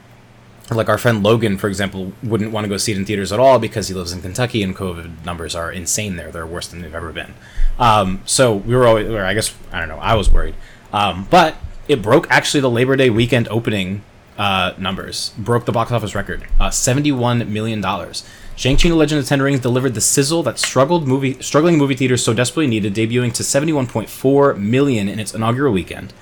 like 0.71 0.89
our 0.89 0.99
friend 0.99 1.23
Logan, 1.23 1.59
for 1.59 1.69
example, 1.69 2.13
wouldn't 2.23 2.51
want 2.51 2.65
to 2.65 2.69
go 2.69 2.77
see 2.77 2.93
it 2.93 2.99
in 2.99 3.05
theaters 3.05 3.31
at 3.33 3.39
all 3.39 3.59
because 3.59 3.89
he 3.89 3.95
lives 3.95 4.13
in 4.13 4.21
Kentucky 4.21 4.63
and 4.63 4.75
COVID 4.75 5.25
numbers 5.25 5.55
are 5.55 5.71
insane 5.71 6.17
there. 6.17 6.33
They're 6.33 6.47
worse 6.47 6.67
than 6.67 6.83
they've 6.83 6.95
ever 6.95 7.13
been. 7.13 7.35
Um, 7.79 8.23
so 8.27 8.55
we 8.55 8.75
were 8.75 8.87
always, 8.87 9.09
or 9.09 9.25
I 9.25 9.35
guess 9.35 9.55
I 9.73 9.79
don't 9.79 9.89
know, 9.89 9.99
I 9.99 10.15
was 10.15 10.29
worried. 10.29 10.55
Um, 10.93 11.29
but 11.31 11.57
it 11.87 12.03
broke 12.03 12.27
actually 12.31 12.61
the 12.63 12.71
Labor 12.71 12.97
Day 12.97 13.11
weekend 13.11 13.47
opening 13.49 14.03
uh, 14.39 14.73
numbers. 14.77 15.33
Broke 15.39 15.67
the 15.67 15.73
box 15.73 15.93
office 15.93 16.15
record, 16.15 16.45
uh, 16.59 16.71
seventy-one 16.71 17.53
million 17.53 17.81
dollars. 17.81 18.29
Shang-Chi 18.57 18.89
and 18.89 18.93
the 18.93 18.97
Legend 18.97 19.21
of 19.21 19.29
Ten 19.29 19.43
Rings 19.43 19.61
delivered 19.61 19.95
the 19.95 20.01
sizzle 20.01 20.43
that 20.45 20.59
struggled 20.59 21.07
movie 21.07 21.41
struggling 21.43 21.79
movie 21.79 21.95
theaters 21.95 22.25
so 22.25 22.35
desperately 22.35 22.67
needed, 22.67 22.95
debuting 22.95 23.33
to 23.35 23.45
seventy-one 23.45 23.87
point 23.87 24.09
four 24.09 24.55
million 24.55 25.09
in 25.09 25.21
its 25.21 25.35
inaugural 25.35 25.73
weekend. 25.73 26.13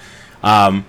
Um, 0.42 0.84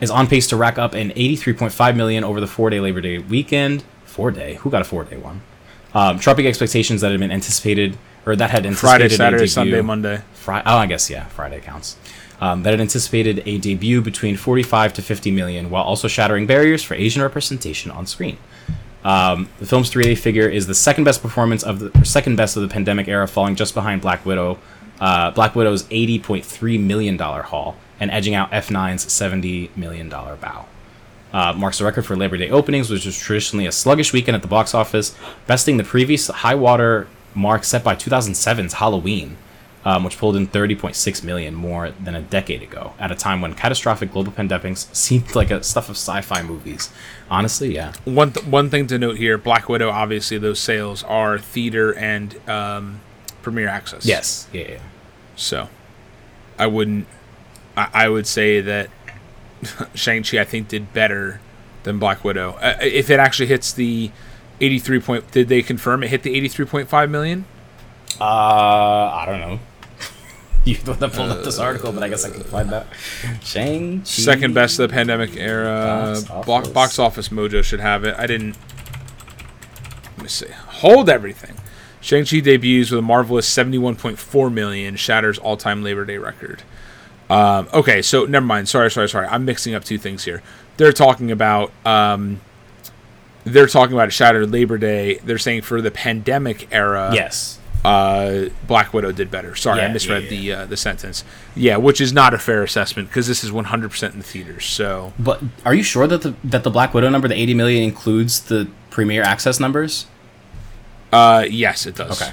is 0.00 0.10
on 0.10 0.26
pace 0.26 0.46
to 0.48 0.56
rack 0.56 0.78
up 0.78 0.94
an 0.94 1.10
83.5 1.10 1.96
million 1.96 2.24
over 2.24 2.40
the 2.40 2.46
four-day 2.46 2.80
Labor 2.80 3.00
Day 3.00 3.18
weekend. 3.18 3.84
Four-day? 4.04 4.54
Who 4.56 4.70
got 4.70 4.82
a 4.82 4.84
four-day 4.84 5.16
one? 5.16 5.40
Um, 5.94 6.18
trumping 6.18 6.46
expectations 6.46 7.00
that 7.02 7.10
had 7.10 7.20
been 7.20 7.30
anticipated 7.30 7.96
or 8.26 8.34
that 8.36 8.50
had 8.50 8.66
anticipated 8.66 8.78
Friday, 8.78 9.08
Saturday, 9.16 9.36
debut- 9.42 9.48
Sunday, 9.48 9.80
Monday. 9.82 10.20
Fri- 10.34 10.62
oh, 10.64 10.76
I 10.76 10.86
guess 10.86 11.08
yeah, 11.10 11.26
Friday 11.26 11.60
counts. 11.60 11.96
Um, 12.40 12.62
that 12.64 12.70
had 12.70 12.80
anticipated 12.80 13.42
a 13.46 13.58
debut 13.58 14.00
between 14.00 14.36
45 14.36 14.94
to 14.94 15.02
50 15.02 15.30
million, 15.30 15.70
while 15.70 15.84
also 15.84 16.08
shattering 16.08 16.46
barriers 16.46 16.82
for 16.82 16.94
Asian 16.94 17.22
representation 17.22 17.90
on 17.90 18.06
screen. 18.06 18.38
Um, 19.04 19.48
the 19.60 19.66
film's 19.66 19.90
three-day 19.90 20.14
figure 20.14 20.48
is 20.48 20.66
the 20.66 20.74
second 20.74 21.04
best 21.04 21.22
performance 21.22 21.62
of 21.62 21.78
the 21.78 22.04
second 22.04 22.36
best 22.36 22.56
of 22.56 22.62
the 22.62 22.68
pandemic 22.68 23.06
era, 23.06 23.28
falling 23.28 23.54
just 23.54 23.74
behind 23.74 24.00
Black 24.00 24.24
Widow. 24.26 24.58
Uh, 25.00 25.30
Black 25.30 25.54
Widow's 25.54 25.84
80.3 25.84 26.80
million 26.80 27.16
dollar 27.16 27.42
haul 27.42 27.76
and 28.00 28.10
edging 28.10 28.34
out 28.34 28.50
F9's 28.50 29.12
70 29.12 29.70
million 29.76 30.08
dollar 30.08 30.36
bow. 30.36 30.66
Uh, 31.32 31.52
marks 31.52 31.80
a 31.80 31.84
record 31.84 32.06
for 32.06 32.14
Labor 32.16 32.36
Day 32.36 32.48
openings, 32.48 32.88
which 32.90 33.04
was 33.06 33.18
traditionally 33.18 33.66
a 33.66 33.72
sluggish 33.72 34.12
weekend 34.12 34.36
at 34.36 34.42
the 34.42 34.48
box 34.48 34.72
office, 34.72 35.16
besting 35.48 35.78
the 35.78 35.84
previous 35.84 36.28
high 36.28 36.54
water 36.54 37.08
mark 37.34 37.64
set 37.64 37.82
by 37.82 37.96
2007's 37.96 38.74
Halloween, 38.74 39.36
um, 39.84 40.04
which 40.04 40.16
pulled 40.16 40.36
in 40.36 40.46
30.6 40.46 41.24
million 41.24 41.52
more 41.52 41.90
than 41.90 42.14
a 42.14 42.22
decade 42.22 42.62
ago, 42.62 42.92
at 43.00 43.10
a 43.10 43.16
time 43.16 43.40
when 43.40 43.52
catastrophic 43.54 44.12
global 44.12 44.30
pandemics 44.30 44.94
seemed 44.94 45.34
like 45.34 45.50
a 45.50 45.62
stuff 45.64 45.88
of 45.88 45.96
sci-fi 45.96 46.40
movies. 46.42 46.90
Honestly, 47.28 47.74
yeah. 47.74 47.92
One 48.04 48.32
th- 48.32 48.46
one 48.46 48.70
thing 48.70 48.86
to 48.86 48.98
note 48.98 49.16
here: 49.16 49.36
Black 49.36 49.68
Widow. 49.68 49.90
Obviously, 49.90 50.38
those 50.38 50.60
sales 50.60 51.02
are 51.02 51.38
theater 51.38 51.92
and 51.94 52.48
um, 52.48 53.00
premiere 53.42 53.68
access. 53.68 54.06
Yes. 54.06 54.46
Yeah. 54.52 54.68
yeah. 54.68 54.78
So, 55.34 55.68
I 56.58 56.68
wouldn't. 56.68 57.08
I, 57.76 57.88
I 57.92 58.08
would 58.08 58.26
say 58.26 58.60
that 58.60 58.90
Shang 59.94 60.22
Chi, 60.22 60.38
I 60.38 60.44
think, 60.44 60.68
did 60.68 60.92
better 60.92 61.40
than 61.82 61.98
Black 61.98 62.24
Widow. 62.24 62.52
Uh, 62.60 62.78
if 62.80 63.10
it 63.10 63.20
actually 63.20 63.46
hits 63.46 63.72
the 63.72 64.10
eighty-three 64.60 65.00
point, 65.00 65.30
did 65.30 65.48
they 65.48 65.62
confirm 65.62 66.02
it 66.02 66.10
hit 66.10 66.22
the 66.22 66.34
eighty-three 66.34 66.66
point 66.66 66.88
five 66.88 67.10
million? 67.10 67.44
Uh, 68.20 68.24
I 68.24 69.24
don't 69.26 69.40
know. 69.40 69.60
you 70.64 70.76
the 70.76 70.92
one 70.92 71.00
that 71.00 71.12
pulled 71.12 71.30
up 71.30 71.44
this 71.44 71.58
article, 71.58 71.92
but 71.92 72.02
I 72.02 72.08
guess 72.08 72.24
I 72.24 72.30
can 72.30 72.42
find 72.44 72.70
that. 72.70 72.86
Shang 73.42 74.00
Chi. 74.00 74.04
Second 74.04 74.54
best 74.54 74.78
of 74.78 74.88
the 74.88 74.94
pandemic 74.94 75.36
era. 75.36 76.14
Box 76.14 76.28
Box 76.28 76.30
office. 76.30 76.50
office. 76.50 76.72
box 76.72 76.98
office 76.98 77.28
Mojo 77.30 77.62
should 77.62 77.80
have 77.80 78.04
it. 78.04 78.14
I 78.18 78.26
didn't. 78.26 78.56
Let 80.16 80.22
me 80.22 80.28
see. 80.28 80.46
Hold 80.48 81.08
everything. 81.08 81.56
Shang-Chi 82.04 82.40
debuts 82.40 82.90
with 82.90 82.98
a 82.98 83.02
marvelous 83.02 83.48
71.4 83.48 84.52
million, 84.52 84.94
shatters 84.94 85.38
all-time 85.38 85.82
Labor 85.82 86.04
Day 86.04 86.18
record. 86.18 86.62
Um, 87.30 87.68
okay, 87.72 88.02
so 88.02 88.24
never 88.26 88.44
mind. 88.46 88.68
Sorry, 88.68 88.90
sorry, 88.90 89.08
sorry. 89.08 89.26
I'm 89.26 89.44
mixing 89.44 89.74
up 89.74 89.84
two 89.84 89.98
things 89.98 90.24
here. 90.24 90.42
They're 90.76 90.92
talking 90.92 91.30
about 91.30 91.72
um, 91.86 92.40
they're 93.44 93.66
talking 93.66 93.94
about 93.94 94.08
it 94.08 94.12
shattered 94.12 94.50
Labor 94.50 94.78
Day. 94.78 95.16
They're 95.16 95.38
saying 95.38 95.62
for 95.62 95.80
the 95.80 95.90
pandemic 95.90 96.68
era, 96.72 97.10
Yes. 97.14 97.58
uh, 97.84 98.46
Black 98.66 98.92
Widow 98.92 99.12
did 99.12 99.30
better. 99.30 99.54
Sorry, 99.54 99.80
I 99.80 99.86
Yeah, 99.86 99.92
misread 99.92 100.24
yeah, 100.24 100.28
the 100.30 100.52
uh, 100.52 100.66
the 100.66 100.76
sentence. 100.76 101.24
Yeah, 101.54 101.76
which 101.76 102.00
is 102.00 102.12
not 102.12 102.34
a 102.34 102.38
fair 102.38 102.62
assessment 102.62 103.08
because 103.08 103.26
this 103.26 103.42
is 103.44 103.50
100% 103.50 104.12
in 104.12 104.18
the 104.18 104.24
theaters. 104.24 104.64
So 104.66 105.12
But 105.18 105.42
are 105.64 105.74
you 105.74 105.82
sure 105.82 106.06
that 106.06 106.22
the 106.22 106.34
that 106.44 106.62
the 106.64 106.70
Black 106.70 106.92
Widow 106.94 107.08
number, 107.10 107.28
the 107.28 107.38
80 107.40 107.54
million, 107.54 107.82
includes 107.84 108.40
the 108.40 108.68
premiere 108.90 109.22
access 109.22 109.58
numbers? 109.60 110.06
Uh, 111.12 111.44
yes, 111.48 111.86
it 111.86 111.94
does. 111.94 112.20
Okay. 112.20 112.32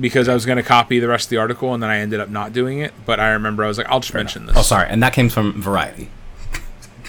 Because 0.00 0.28
I 0.28 0.34
was 0.34 0.46
going 0.46 0.56
to 0.56 0.62
copy 0.62 0.98
the 1.00 1.08
rest 1.08 1.26
of 1.26 1.30
the 1.30 1.36
article 1.36 1.74
and 1.74 1.82
then 1.82 1.90
I 1.90 1.98
ended 1.98 2.18
up 2.20 2.30
not 2.30 2.52
doing 2.52 2.78
it. 2.78 2.92
But 3.04 3.20
I 3.20 3.30
remember 3.32 3.64
I 3.64 3.68
was 3.68 3.76
like, 3.78 3.88
I'll 3.88 4.00
just 4.00 4.14
mention 4.14 4.46
this. 4.46 4.56
Oh, 4.56 4.62
sorry, 4.62 4.88
and 4.88 5.02
that 5.02 5.12
came 5.12 5.28
from 5.28 5.60
Variety. 5.60 6.10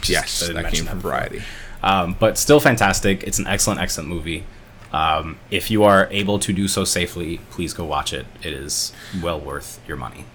Yes, 0.06 0.46
that 0.46 0.70
came 0.74 0.84
from. 0.86 1.00
Variety. 1.00 1.42
Um, 1.82 2.18
but 2.20 2.38
still 2.38 2.60
fantastic. 2.60 3.24
It's 3.24 3.40
an 3.40 3.48
excellent, 3.48 3.80
excellent 3.80 4.10
movie. 4.10 4.44
Um, 4.92 5.38
if 5.50 5.72
you 5.72 5.84
are 5.84 6.08
able 6.12 6.40
to 6.40 6.52
do 6.52 6.68
so 6.68 6.84
safely, 6.84 7.40
please 7.50 7.74
go 7.74 7.86
watch 7.86 8.12
it. 8.12 8.26
It 8.42 8.54
is 8.54 8.92
well 9.22 9.40
worth 9.40 9.80
your 9.88 9.96
money. 9.98 10.26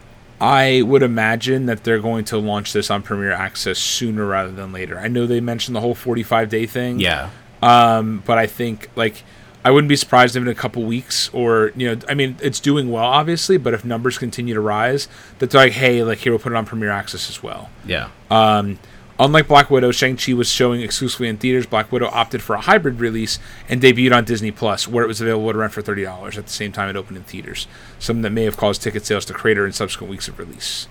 I 0.41 0.83
would 0.83 1.03
imagine 1.03 1.67
that 1.67 1.85
they're 1.85 2.01
going 2.01 2.25
to 2.27 2.39
launch 2.39 2.73
this 2.73 2.91
on 2.91 3.03
Premiere 3.03 3.33
Access 3.33 3.79
sooner 3.79 4.25
rather 4.25 4.53
than 4.53 4.73
later. 4.73 4.99
I 4.99 5.09
know 5.09 5.27
they 5.27 5.41
mentioned 5.41 5.75
the 5.77 5.81
whole 5.81 5.95
45 5.95 6.49
day 6.49 6.67
thing. 6.67 7.01
Yeah. 7.01 7.31
Um, 7.61 8.23
but 8.25 8.39
I 8.39 8.47
think 8.47 8.89
like 8.95 9.23
I 9.69 9.71
wouldn't 9.71 9.91
be 9.91 9.97
surprised 9.97 10.35
if 10.35 10.41
in 10.41 10.49
a 10.49 10.55
couple 10.55 10.83
weeks 10.85 11.29
or 11.35 11.73
you 11.77 11.95
know 11.95 12.01
I 12.09 12.15
mean 12.15 12.39
it's 12.41 12.59
doing 12.59 12.91
well 12.91 13.05
obviously, 13.05 13.59
but 13.59 13.75
if 13.75 13.85
numbers 13.85 14.17
continue 14.17 14.55
to 14.55 14.63
rise, 14.63 15.09
that's 15.39 15.53
like 15.55 15.73
hey 15.73 16.03
like 16.03 16.17
here 16.17 16.33
we'll 16.33 16.39
put 16.39 16.53
it 16.53 16.57
on 16.57 16.65
Premiere 16.65 16.89
Access 16.89 17.29
as 17.29 17.43
well. 17.43 17.69
Yeah. 17.85 18.09
Um, 18.31 18.79
unlike 19.19 19.47
Black 19.47 19.69
Widow, 19.69 19.91
Shang-Chi 19.93 20.33
was 20.33 20.49
showing 20.49 20.81
exclusively 20.81 21.29
in 21.29 21.37
theaters. 21.37 21.67
Black 21.67 21.93
Widow 21.93 22.07
opted 22.07 22.41
for 22.41 22.57
a 22.57 22.63
hybrid 22.63 22.99
release 22.99 23.39
and 23.69 23.83
debuted 23.83 24.17
on 24.17 24.25
Disney 24.25 24.53
Plus, 24.53 24.89
where 24.89 25.05
it 25.05 25.07
was 25.07 25.21
available 25.21 25.53
to 25.53 25.59
rent 25.59 25.75
for 25.75 25.83
thirty 25.83 26.03
dollars 26.03 26.39
at 26.39 26.47
the 26.47 26.53
same 26.53 26.73
time 26.73 26.89
it 26.89 26.97
opened 26.97 27.19
in 27.19 27.25
theaters. 27.25 27.67
Something 27.99 28.23
that 28.23 28.31
may 28.31 28.45
have 28.45 28.57
caused 28.57 28.81
ticket 28.81 29.05
sales 29.05 29.27
to 29.27 29.35
crater 29.35 29.67
in 29.67 29.73
subsequent 29.73 30.11
weeks 30.11 30.29
of 30.29 30.39
release. 30.39 30.89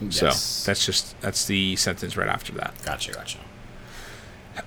Yes. 0.00 0.40
So 0.40 0.70
that's 0.70 0.86
just 0.86 1.20
that's 1.20 1.44
the 1.44 1.76
sentence 1.76 2.16
right 2.16 2.28
after 2.28 2.54
that. 2.54 2.72
gotcha. 2.82 3.12
Gotcha. 3.12 3.40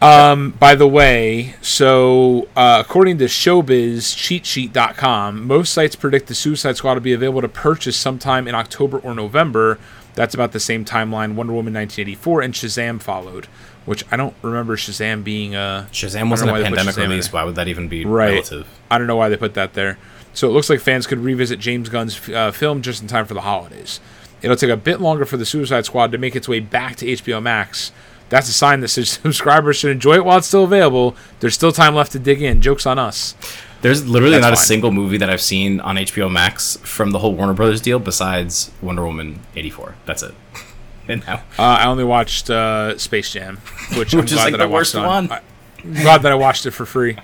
Um, 0.01 0.51
by 0.51 0.75
the 0.75 0.87
way, 0.87 1.55
so 1.61 2.47
uh, 2.55 2.81
according 2.85 3.17
to 3.19 3.25
ShowbizCheatSheet.com, 3.25 5.47
most 5.47 5.73
sites 5.73 5.95
predict 5.95 6.27
the 6.27 6.35
Suicide 6.35 6.77
Squad 6.77 6.93
will 6.93 7.01
be 7.01 7.13
available 7.13 7.41
to 7.41 7.49
purchase 7.49 7.97
sometime 7.97 8.47
in 8.47 8.55
October 8.55 8.99
or 8.99 9.13
November. 9.13 9.77
That's 10.15 10.33
about 10.33 10.51
the 10.51 10.59
same 10.59 10.85
timeline 10.85 11.35
Wonder 11.35 11.53
Woman 11.53 11.73
1984 11.73 12.41
and 12.41 12.53
Shazam 12.53 13.01
followed, 13.01 13.45
which 13.85 14.03
I 14.11 14.17
don't 14.17 14.35
remember 14.41 14.75
Shazam 14.75 15.23
being 15.23 15.55
a 15.55 15.87
Shazam 15.91 16.29
wasn't 16.29 16.49
a 16.49 16.53
why 16.53 16.59
they 16.59 16.69
put 16.69 16.77
pandemic 16.77 16.97
release. 16.97 17.31
Why 17.33 17.43
would 17.43 17.55
that 17.55 17.67
even 17.67 17.87
be 17.87 18.05
Right. 18.05 18.31
relative? 18.31 18.67
I 18.91 18.97
don't 18.97 19.07
know 19.07 19.15
why 19.15 19.29
they 19.29 19.37
put 19.37 19.53
that 19.55 19.73
there. 19.73 19.97
So 20.33 20.47
it 20.47 20.51
looks 20.51 20.69
like 20.69 20.79
fans 20.79 21.07
could 21.07 21.19
revisit 21.19 21.59
James 21.59 21.89
Gunn's 21.89 22.29
uh, 22.29 22.51
film 22.51 22.81
just 22.81 23.01
in 23.01 23.07
time 23.07 23.25
for 23.25 23.33
the 23.33 23.41
holidays. 23.41 23.99
It'll 24.41 24.55
take 24.55 24.69
a 24.69 24.77
bit 24.77 25.01
longer 25.01 25.25
for 25.25 25.37
the 25.37 25.45
Suicide 25.45 25.85
Squad 25.85 26.11
to 26.11 26.17
make 26.17 26.35
its 26.35 26.47
way 26.47 26.59
back 26.59 26.95
to 26.97 27.05
HBO 27.05 27.41
Max. 27.41 27.91
That's 28.29 28.47
a 28.49 28.53
sign 28.53 28.79
that 28.81 28.87
subscribers 28.89 29.77
should 29.77 29.91
enjoy 29.91 30.15
it 30.15 30.25
while 30.25 30.37
it's 30.37 30.47
still 30.47 30.63
available. 30.63 31.15
There's 31.39 31.55
still 31.55 31.71
time 31.71 31.95
left 31.95 32.11
to 32.13 32.19
dig 32.19 32.41
in. 32.41 32.61
Joke's 32.61 32.85
on 32.85 32.99
us. 32.99 33.35
There's 33.81 34.05
literally 34.07 34.35
That's 34.35 34.43
not 34.43 34.53
a 34.53 34.57
single 34.57 34.91
movie 34.91 35.17
that 35.17 35.29
I've 35.29 35.41
seen 35.41 35.79
on 35.79 35.95
HBO 35.95 36.29
Max 36.31 36.77
from 36.77 37.11
the 37.11 37.19
whole 37.19 37.33
Warner 37.33 37.53
Brothers 37.53 37.79
deal 37.81 37.97
besides 37.97 38.71
Wonder 38.81 39.05
Woman 39.05 39.39
84. 39.55 39.95
That's 40.05 40.23
it. 40.23 40.33
And 41.07 41.25
now, 41.25 41.37
Uh, 41.57 41.63
I 41.63 41.85
only 41.87 42.03
watched 42.03 42.51
uh, 42.51 42.95
Space 42.99 43.31
Jam, 43.33 43.57
which, 43.97 44.13
I'm 44.13 44.19
Which 44.21 44.31
is, 44.31 44.37
like, 44.37 44.51
that 44.51 44.57
the 44.57 44.65
I 44.65 44.67
worst 44.67 44.95
on- 44.95 45.05
one. 45.07 45.31
I- 45.31 45.41
I'm 45.83 45.93
glad 45.93 46.21
that 46.21 46.31
I 46.31 46.35
watched 46.35 46.67
it 46.67 46.71
for 46.71 46.85
free. 46.85 47.17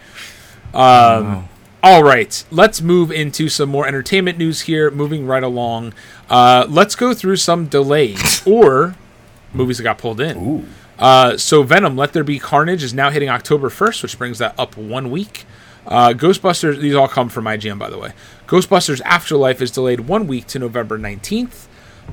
Um, 0.74 1.48
All 1.84 2.04
right, 2.04 2.44
let's 2.50 2.82
move 2.82 3.12
into 3.12 3.48
some 3.48 3.70
more 3.70 3.86
entertainment 3.88 4.38
news 4.40 4.62
here. 4.62 4.90
Moving 4.90 5.28
right 5.28 5.44
along, 5.44 5.94
uh, 6.32 6.66
let's 6.68 6.96
go 6.96 7.14
through 7.14 7.36
some 7.36 7.68
delays 7.68 8.42
or 8.48 8.96
movies 9.54 9.78
that 9.78 9.84
got 9.84 10.00
pulled 10.00 10.20
in. 10.20 10.38
ooh, 10.38 10.66
Uh, 10.98 11.38
so 11.38 11.64
Venom: 11.64 11.96
Let 11.96 12.14
There 12.14 12.24
Be 12.24 12.40
Carnage 12.40 12.84
is 12.84 12.94
now 12.94 13.10
hitting 13.10 13.30
October 13.30 13.70
1st, 13.70 14.04
which 14.04 14.18
brings 14.18 14.40
that 14.40 14.58
up 14.58 14.78
one 14.78 15.12
week. 15.12 15.46
Uh, 15.88 16.10
Ghostbusters, 16.10 16.80
these 16.80 16.96
all 16.96 17.08
come 17.08 17.30
from 17.30 17.46
IGN, 17.46 17.78
by 17.78 17.90
the 17.90 17.98
way. 17.98 18.14
Ghostbusters 18.48 19.02
Afterlife 19.02 19.62
is 19.62 19.72
delayed 19.72 20.02
one 20.02 20.26
week 20.28 20.48
to 20.48 20.60
November 20.60 20.98
19th. 20.98 21.68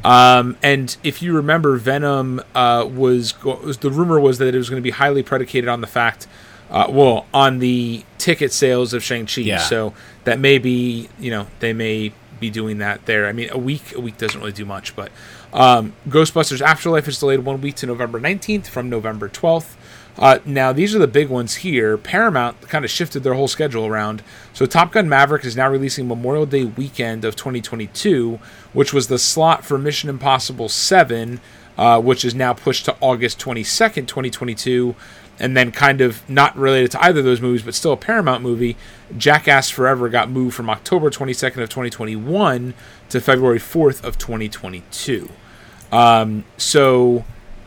Um, 0.05 0.57
and 0.63 0.97
if 1.03 1.23
you 1.23 1.35
remember, 1.35 1.77
Venom 1.77 2.41
uh, 2.55 2.87
was, 2.91 3.43
was 3.45 3.79
the 3.79 3.91
rumor 3.91 4.19
was 4.21 4.39
that 4.39 4.55
it 4.55 4.59
was 4.59 4.69
going 4.69 4.81
to 4.81 4.85
be 4.85 4.91
highly 4.91 5.23
predicated 5.23 5.69
on 5.69 5.81
the 5.81 5.87
fact, 5.87 6.27
uh, 6.71 6.87
well, 6.91 7.27
on 7.33 7.59
the 7.61 8.05
ticket 8.19 8.53
sales 8.53 8.93
of 8.95 9.03
Shang 9.03 9.27
Chi. 9.27 9.43
Yeah. 9.43 9.59
So 9.59 9.95
that 10.25 10.39
may 10.39 10.59
be, 10.59 11.09
you 11.19 11.31
know, 11.31 11.47
they 11.61 11.73
may 11.73 12.13
be 12.41 12.51
doing 12.51 12.79
that 12.79 13.07
there. 13.07 13.27
I 13.27 13.33
mean, 13.33 13.49
a 13.53 13.59
week, 13.59 13.95
a 13.95 14.01
week 14.01 14.19
doesn't 14.19 14.41
really 14.41 14.53
do 14.53 14.65
much, 14.65 14.97
but 14.97 15.13
um, 15.53 15.93
Ghostbusters 16.09 16.61
Afterlife 16.61 17.09
is 17.09 17.19
delayed 17.19 17.41
one 17.41 17.61
week 17.61 17.75
to 17.77 17.87
November 17.87 18.19
19th 18.19 18.67
from 18.67 18.89
November 18.89 19.29
12th. 19.29 19.77
Uh, 20.19 20.39
now, 20.45 20.73
these 20.73 20.95
are 20.95 20.99
the 20.99 21.07
big 21.07 21.29
ones 21.29 21.57
here. 21.57 21.97
Paramount 21.97 22.61
kind 22.69 22.85
of 22.85 22.91
shifted 22.91 23.23
their 23.23 23.35
whole 23.35 23.49
schedule 23.49 23.87
around. 23.87 24.23
So, 24.53 24.67
Top 24.67 24.93
Gun 24.93 25.09
Maverick 25.09 25.45
is 25.45 25.57
now 25.57 25.71
releasing 25.71 26.07
Memorial 26.07 26.45
Day 26.45 26.65
weekend 26.65 27.25
of 27.25 27.35
2022, 27.35 28.39
which 28.73 28.93
was 28.93 29.09
the 29.09 29.19
slot 29.19 29.65
for 29.65 29.79
Mission 29.79 30.11
Impossible 30.11 30.69
7, 30.69 31.41
uh, 31.79 32.01
which 32.01 32.25
is 32.25 32.35
now 32.35 32.53
pushed 32.53 32.85
to 32.85 32.97
August 33.01 33.39
22nd, 33.39 34.07
2022. 34.07 34.95
And 35.39 35.57
then, 35.57 35.73
kind 35.73 36.03
of 36.03 36.29
not 36.29 36.57
related 36.57 36.91
to 36.93 37.03
either 37.03 37.21
of 37.21 37.25
those 37.25 37.41
movies, 37.41 37.63
but 37.63 37.75
still 37.75 37.93
a 37.93 37.97
Paramount 37.97 38.43
movie, 38.43 38.77
Jackass 39.17 39.71
Forever 39.71 40.11
got 40.11 40.29
moved 40.29 40.55
from 40.55 40.69
October 40.69 41.09
22nd 41.11 41.63
of 41.63 41.71
2021 41.71 42.75
to 43.09 43.21
February 43.21 43.59
4th 43.59 44.05
of 44.05 44.19
2022. 44.19 45.31
Um, 45.93 46.45
so, 46.57 47.25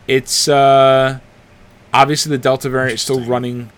it's. 0.08 0.48
Uh, 0.48 1.20
obviously 1.94 2.30
the 2.30 2.38
delta 2.38 2.68
variant 2.70 2.96
is 2.96 3.02
still 3.02 3.22
running 3.22 3.70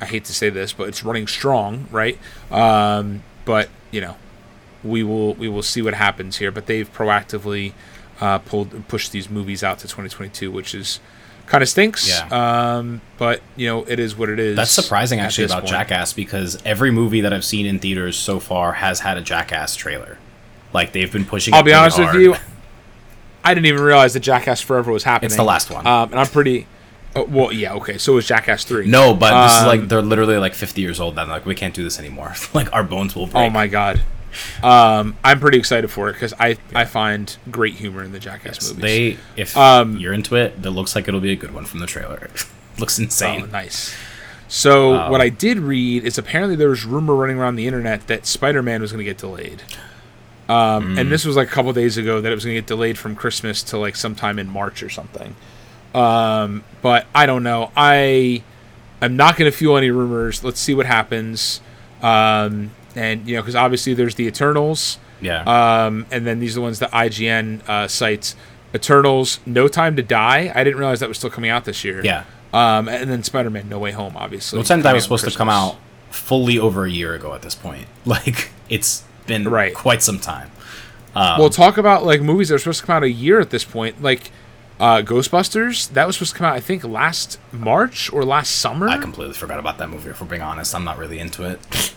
i 0.00 0.06
hate 0.06 0.24
to 0.24 0.32
say 0.32 0.48
this 0.48 0.72
but 0.72 0.88
it's 0.88 1.04
running 1.04 1.26
strong 1.26 1.86
right 1.90 2.18
um, 2.50 3.22
but 3.44 3.68
you 3.90 4.00
know 4.00 4.16
we 4.82 5.02
will 5.02 5.34
we 5.34 5.50
will 5.50 5.62
see 5.62 5.82
what 5.82 5.92
happens 5.92 6.38
here 6.38 6.50
but 6.50 6.64
they've 6.64 6.90
proactively 6.94 7.74
uh, 8.22 8.38
pulled 8.38 8.88
pushed 8.88 9.12
these 9.12 9.28
movies 9.28 9.62
out 9.62 9.78
to 9.78 9.82
2022 9.82 10.50
which 10.50 10.74
is 10.74 10.98
kind 11.44 11.60
of 11.60 11.68
stinks 11.68 12.08
Yeah. 12.08 12.76
um, 12.78 13.02
but 13.18 13.42
you 13.54 13.66
know 13.66 13.84
it 13.84 13.98
is 13.98 14.16
what 14.16 14.30
it 14.30 14.38
is 14.38 14.56
that's 14.56 14.70
surprising 14.70 15.20
actually 15.20 15.44
about 15.44 15.64
point. 15.64 15.68
Jackass 15.68 16.14
because 16.14 16.56
every 16.64 16.90
movie 16.90 17.20
that 17.20 17.34
I've 17.34 17.44
seen 17.44 17.66
in 17.66 17.78
theaters 17.80 18.16
so 18.16 18.40
far 18.40 18.72
has 18.72 19.00
had 19.00 19.18
a 19.18 19.20
Jackass 19.20 19.76
trailer. 19.76 20.16
Like 20.72 20.92
they've 20.92 21.12
been 21.12 21.26
pushing. 21.26 21.52
i'll 21.52 21.60
it 21.60 21.64
be 21.66 21.74
honest 21.74 21.98
with 21.98 22.14
you 22.14 22.34
i 23.44 23.54
didn't 23.54 23.66
even 23.66 23.82
realize 23.82 24.12
that 24.14 24.20
jackass 24.20 24.60
forever 24.60 24.92
was 24.92 25.04
happening 25.04 25.26
It's 25.28 25.36
the 25.36 25.42
last 25.44 25.70
one. 25.70 25.86
um, 25.86 26.10
and 26.10 26.20
i'm 26.20 26.26
pretty 26.26 26.66
oh, 27.16 27.24
well 27.24 27.52
yeah 27.52 27.74
okay 27.74 27.98
so 27.98 28.14
was 28.14 28.26
jackass 28.26 28.64
3 28.64 28.86
No, 28.86 29.14
but 29.14 29.44
this 29.46 29.54
is 29.54 29.60
Um, 29.62 29.66
like 29.66 29.88
they're 29.88 30.02
literally 30.02 30.36
like 30.38 30.54
50 30.54 30.80
years 30.80 31.00
old. 31.00 31.16
Then 31.16 31.28
like 31.28 31.46
we 31.46 31.54
can't 31.54 31.74
do 31.74 31.82
this 31.84 31.98
anymore. 31.98 32.34
like 32.54 32.72
our 32.72 32.84
bones 32.84 33.14
will 33.16 33.26
break. 33.26 33.36
Oh 33.46 33.50
my 33.50 33.66
god. 33.66 34.02
Um, 34.62 35.16
I'm 35.24 35.40
pretty 35.40 35.58
excited 35.58 35.90
for 35.90 36.10
it 36.10 36.12
because 36.12 36.34
I, 36.38 36.58
I 36.74 36.84
find 36.84 37.34
great 37.50 37.74
humor 37.74 38.04
in 38.04 38.12
the 38.12 38.18
Jackass 38.18 38.68
movies. 38.68 38.82
They, 38.82 39.16
if 39.36 39.56
Um, 39.56 39.96
you're 39.96 40.12
into 40.12 40.36
it, 40.36 40.54
it 40.62 40.70
looks 40.70 40.94
like 40.94 41.08
it'll 41.08 41.18
be 41.20 41.32
a 41.32 41.36
good 41.36 41.52
one 41.54 41.64
from 41.64 41.80
the 41.80 41.86
trailer. 41.86 42.28
looks 42.78 43.00
oh, 43.00 43.04
insane. 43.04 43.50
nice. 43.50 43.94
So 44.46 44.94
Um, 44.96 45.10
what 45.10 45.20
I 45.22 45.30
did 45.30 45.58
read 45.58 46.04
is 46.04 46.18
apparently 46.18 46.56
there 46.56 46.68
was 46.68 46.84
rumor 46.84 47.14
running 47.14 47.38
around 47.38 47.56
the 47.56 47.66
internet 47.66 48.06
that 48.08 48.26
Spider-Man 48.26 48.80
was 48.82 48.92
going 48.92 48.98
to 49.04 49.04
get 49.10 49.16
delayed. 49.18 49.62
Um, 50.48 50.94
Mm. 50.96 51.00
And 51.00 51.12
this 51.12 51.24
was 51.24 51.36
like 51.36 51.48
a 51.48 51.50
couple 51.50 51.72
days 51.72 51.96
ago 51.98 52.20
that 52.20 52.30
it 52.32 52.34
was 52.34 52.44
going 52.44 52.54
to 52.56 52.60
get 52.60 52.66
delayed 52.66 52.96
from 52.98 53.14
Christmas 53.14 53.62
to 53.64 53.78
like 53.78 53.96
sometime 53.96 54.38
in 54.38 54.48
March 54.48 54.82
or 54.82 54.88
something. 54.88 55.36
Um, 55.94 56.64
but 56.82 57.06
I 57.14 57.26
don't 57.26 57.42
know. 57.42 57.70
I 57.76 58.42
I'm 59.00 59.16
not 59.16 59.36
going 59.36 59.50
to 59.50 59.56
fuel 59.56 59.76
any 59.76 59.90
rumors. 59.90 60.42
Let's 60.44 60.60
see 60.60 60.74
what 60.74 60.86
happens. 60.86 61.60
Um, 62.02 62.70
and 62.94 63.26
you 63.28 63.36
know, 63.36 63.42
because 63.42 63.54
obviously 63.56 63.94
there's 63.94 64.14
the 64.16 64.26
Eternals. 64.26 64.98
yeah. 65.20 65.42
Um, 65.86 66.06
and 66.10 66.26
then 66.26 66.40
these 66.40 66.52
are 66.52 66.60
the 66.60 66.62
ones 66.62 66.78
that 66.80 66.90
IGN 66.92 67.68
uh, 67.68 67.88
cites. 67.88 68.34
Eternals, 68.74 69.40
No 69.46 69.66
Time 69.68 69.96
to 69.96 70.02
Die. 70.02 70.52
I 70.54 70.64
didn't 70.64 70.78
realize 70.78 71.00
that 71.00 71.08
was 71.08 71.16
still 71.18 71.30
coming 71.30 71.50
out 71.50 71.64
this 71.64 71.84
year. 71.84 72.02
yeah. 72.04 72.24
Um, 72.52 72.88
and 72.88 73.10
then 73.10 73.22
Spider 73.22 73.50
Man 73.50 73.68
No 73.68 73.78
Way 73.78 73.92
Home, 73.92 74.16
obviously. 74.16 74.58
No 74.58 74.62
Time 74.62 74.78
to 74.80 74.82
Die 74.84 74.92
was 74.94 75.02
supposed 75.04 75.24
to 75.24 75.30
come 75.30 75.48
out 75.48 75.76
fully 76.10 76.58
over 76.58 76.84
a 76.86 76.90
year 76.90 77.14
ago 77.14 77.34
at 77.34 77.42
this 77.42 77.54
point. 77.54 77.86
Like 78.04 78.50
it's 78.68 79.04
been 79.28 79.48
Right. 79.48 79.72
quite 79.74 80.02
some 80.02 80.18
time. 80.18 80.50
Um, 81.14 81.38
Well, 81.38 81.50
talk 81.50 81.78
about 81.78 82.04
like 82.04 82.20
movies 82.20 82.48
that 82.48 82.56
are 82.56 82.58
supposed 82.58 82.80
to 82.80 82.86
come 82.86 82.96
out 82.96 83.02
a 83.04 83.10
year 83.10 83.38
at 83.40 83.50
this 83.50 83.64
point. 83.64 84.02
Like 84.02 84.32
uh, 84.80 85.02
Ghostbusters, 85.02 85.90
that 85.94 86.06
was 86.06 86.16
supposed 86.16 86.32
to 86.32 86.38
come 86.38 86.46
out, 86.46 86.54
I 86.54 86.60
think, 86.60 86.84
last 86.84 87.38
March 87.52 88.12
or 88.12 88.24
last 88.24 88.50
summer. 88.56 88.88
I 88.88 88.98
completely 88.98 89.34
forgot 89.34 89.58
about 89.58 89.78
that 89.78 89.88
movie. 89.90 90.10
If 90.10 90.20
we're 90.20 90.26
being 90.28 90.42
honest, 90.42 90.72
I'm 90.74 90.84
not 90.84 90.98
really 90.98 91.18
into 91.18 91.42
it. 91.44 91.92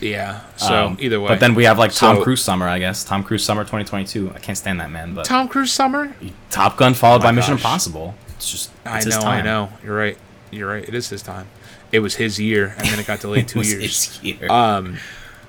yeah. 0.00 0.40
So 0.56 0.86
Um, 0.86 0.96
either 1.00 1.20
way, 1.20 1.28
But 1.28 1.40
then 1.40 1.54
we 1.54 1.64
have 1.64 1.78
like 1.78 1.92
Tom 1.94 2.16
So- 2.16 2.22
Cruise 2.22 2.42
summer, 2.42 2.68
I 2.68 2.78
guess. 2.78 3.04
Tom 3.04 3.22
Cruise 3.22 3.44
summer 3.44 3.62
2022. 3.62 4.32
I 4.34 4.38
can't 4.40 4.58
stand 4.58 4.80
that 4.80 4.90
man. 4.90 5.14
But 5.14 5.24
Tom 5.24 5.46
Cruise 5.48 5.72
summer. 5.72 6.12
Top 6.50 6.76
Gun 6.76 6.94
followed 6.94 7.20
my 7.22 7.28
by 7.28 7.32
Mission. 7.32 7.52
Impossible. 7.54 8.14
It's 8.36 8.50
just 8.50 8.70
I 8.84 8.96
it's 8.96 9.06
his 9.06 9.18
know, 9.20 9.26
I 9.28 9.40
know. 9.42 9.68
You're 9.84 9.96
right. 9.96 10.18
You're 10.50 10.68
right. 10.68 10.84
It 10.86 10.94
is 10.94 11.08
his 11.10 11.22
time. 11.22 11.46
It 11.92 12.00
was 12.00 12.16
his 12.16 12.40
year, 12.40 12.74
and 12.76 12.88
then 12.88 12.98
it 12.98 13.06
got 13.06 13.20
delayed 13.20 13.46
two 13.48 13.58
It 13.58 13.60
was 13.60 13.70
years. 13.72 14.18
his 14.18 14.22
year. 14.24 14.50
Um, 14.50 14.98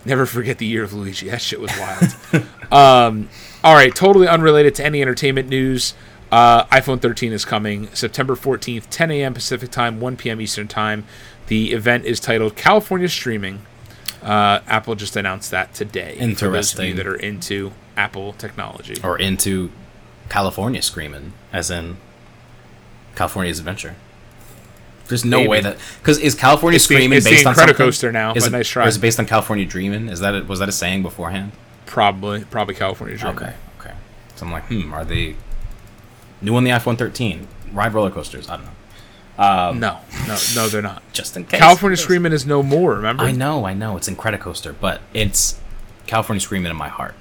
never 0.06 0.26
forget 0.26 0.58
the 0.58 0.66
year 0.66 0.84
of 0.84 0.94
Luigi. 0.94 1.30
That 1.30 1.42
shit 1.42 1.60
was 1.60 1.72
wild. 1.78 2.44
um, 2.72 3.30
all 3.64 3.74
right, 3.76 3.94
totally 3.94 4.28
unrelated 4.28 4.76
to 4.76 4.86
any 4.86 5.02
entertainment 5.02 5.50
news. 5.50 5.94
Uh, 6.32 6.66
iPhone 6.66 7.02
13 7.02 7.32
is 7.32 7.46
coming 7.46 7.88
September 7.94 8.36
14th, 8.36 8.86
10 8.90 9.12
a.m. 9.12 9.34
Pacific 9.34 9.72
time, 9.72 10.00
1 10.00 10.18
p.m. 10.18 10.42
Eastern 10.42 10.68
time. 10.68 11.06
The 11.48 11.74
event 11.74 12.06
is 12.06 12.20
titled 12.20 12.56
California 12.56 13.08
Streaming. 13.08 13.62
Uh, 14.22 14.60
Apple 14.68 14.96
just 14.96 15.16
announced 15.16 15.52
that 15.52 15.74
today. 15.74 16.16
For 16.36 16.50
those 16.50 16.74
of 16.74 16.80
you 16.80 16.92
Interesting. 16.92 16.96
that 16.96 17.08
are 17.08 17.16
into 17.16 17.72
Apple 17.96 18.34
technology. 18.34 18.96
or 19.04 19.20
into 19.20 19.72
California 20.30 20.82
screaming, 20.82 21.34
as 21.54 21.70
in 21.70 21.98
California's 23.16 23.60
Adventure. 23.60 23.96
There's 25.08 25.24
no 25.26 25.38
Maybe. 25.38 25.50
way 25.50 25.62
that 25.62 25.78
because 26.00 26.18
is 26.20 26.34
California 26.36 26.76
It's 26.78 26.88
the- 26.88 26.96
screaming 26.96 27.18
it's 27.18 27.26
the 27.26 27.32
based 27.32 27.46
on 27.46 27.56
something? 27.56 27.76
Incredicoaster 27.76 28.12
now, 28.12 28.34
Is 28.34 28.48
it, 28.48 28.52
nice 28.52 28.68
try. 28.68 28.86
or 28.86 28.88
is 28.88 28.98
it 28.98 29.02
based 29.02 29.20
on 29.20 29.26
California 29.26 29.66
Dreaming? 29.66 30.10
Is 30.10 30.20
that 30.22 30.34
it? 30.36 30.48
Was 30.48 30.60
that 30.60 30.70
a 30.70 30.72
saying 30.72 31.04
beforehand? 31.04 31.52
Probably, 31.86 32.44
probably 32.46 32.76
California 32.76 33.18
Streaming. 33.18 33.38
Okay, 33.44 33.54
okay. 33.80 33.94
So 34.36 34.46
I'm 34.46 34.52
like, 34.52 34.66
hmm, 34.66 34.94
are 34.94 35.06
they 35.06 35.36
new 36.42 36.56
on 36.56 36.64
the 36.64 36.72
iPhone 36.72 36.98
13? 36.98 37.48
Ride 37.72 37.94
roller 37.94 38.10
coasters? 38.12 38.50
I 38.50 38.58
don't 38.58 38.66
know. 38.66 38.72
Um, 39.38 39.80
No, 39.80 40.00
no, 40.28 40.38
no, 40.56 40.68
they're 40.70 40.82
not. 40.82 41.04
Just 41.14 41.36
in 41.38 41.44
case. 41.46 41.60
California 41.60 41.98
Screaming 41.98 42.32
is 42.32 42.46
no 42.46 42.64
more. 42.64 42.96
Remember? 42.96 43.24
I 43.24 43.32
know, 43.32 43.66
I 43.66 43.74
know. 43.74 43.98
It's 43.98 44.10
Incredicoaster, 44.10 44.74
but 44.80 45.02
it's 45.14 45.60
California 46.08 46.40
Screaming 46.40 46.72
in 46.72 46.78
my 46.78 46.88
heart. 46.88 47.16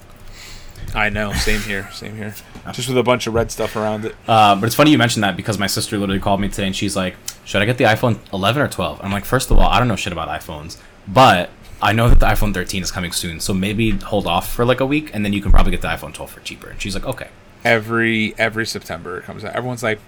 I 0.94 1.08
know. 1.08 1.32
Same 1.32 1.60
here. 1.60 1.88
Same 1.92 2.16
here. 2.16 2.34
Just 2.72 2.88
with 2.88 2.96
a 2.98 3.02
bunch 3.02 3.26
of 3.26 3.34
red 3.34 3.50
stuff 3.50 3.76
around 3.76 4.04
it. 4.04 4.14
Uh, 4.26 4.54
but 4.56 4.66
it's 4.66 4.74
funny 4.74 4.90
you 4.90 4.98
mentioned 4.98 5.24
that 5.24 5.36
because 5.36 5.58
my 5.58 5.66
sister 5.66 5.98
literally 5.98 6.20
called 6.20 6.40
me 6.40 6.48
today 6.48 6.66
and 6.66 6.76
she's 6.76 6.96
like, 6.96 7.16
"Should 7.44 7.62
I 7.62 7.64
get 7.64 7.78
the 7.78 7.84
iPhone 7.84 8.18
11 8.32 8.62
or 8.62 8.68
12?" 8.68 9.00
I'm 9.02 9.12
like, 9.12 9.24
first 9.24 9.50
of 9.50 9.58
all, 9.58 9.68
I 9.68 9.78
don't 9.78 9.88
know 9.88 9.96
shit 9.96 10.12
about 10.12 10.28
iPhones, 10.28 10.78
but 11.08 11.50
I 11.82 11.92
know 11.92 12.08
that 12.08 12.20
the 12.20 12.26
iPhone 12.26 12.54
13 12.54 12.82
is 12.82 12.90
coming 12.90 13.12
soon, 13.12 13.40
so 13.40 13.52
maybe 13.52 13.90
hold 13.90 14.26
off 14.26 14.50
for 14.52 14.64
like 14.64 14.80
a 14.80 14.86
week 14.86 15.10
and 15.12 15.24
then 15.24 15.32
you 15.32 15.42
can 15.42 15.50
probably 15.50 15.72
get 15.72 15.82
the 15.82 15.88
iPhone 15.88 16.14
12 16.14 16.30
for 16.30 16.40
cheaper." 16.40 16.68
And 16.68 16.80
she's 16.80 16.94
like, 16.94 17.04
"Okay." 17.06 17.28
Every 17.64 18.34
every 18.38 18.66
September 18.66 19.18
it 19.18 19.24
comes 19.24 19.44
out. 19.44 19.54
Everyone's 19.54 19.82
like, 19.82 19.98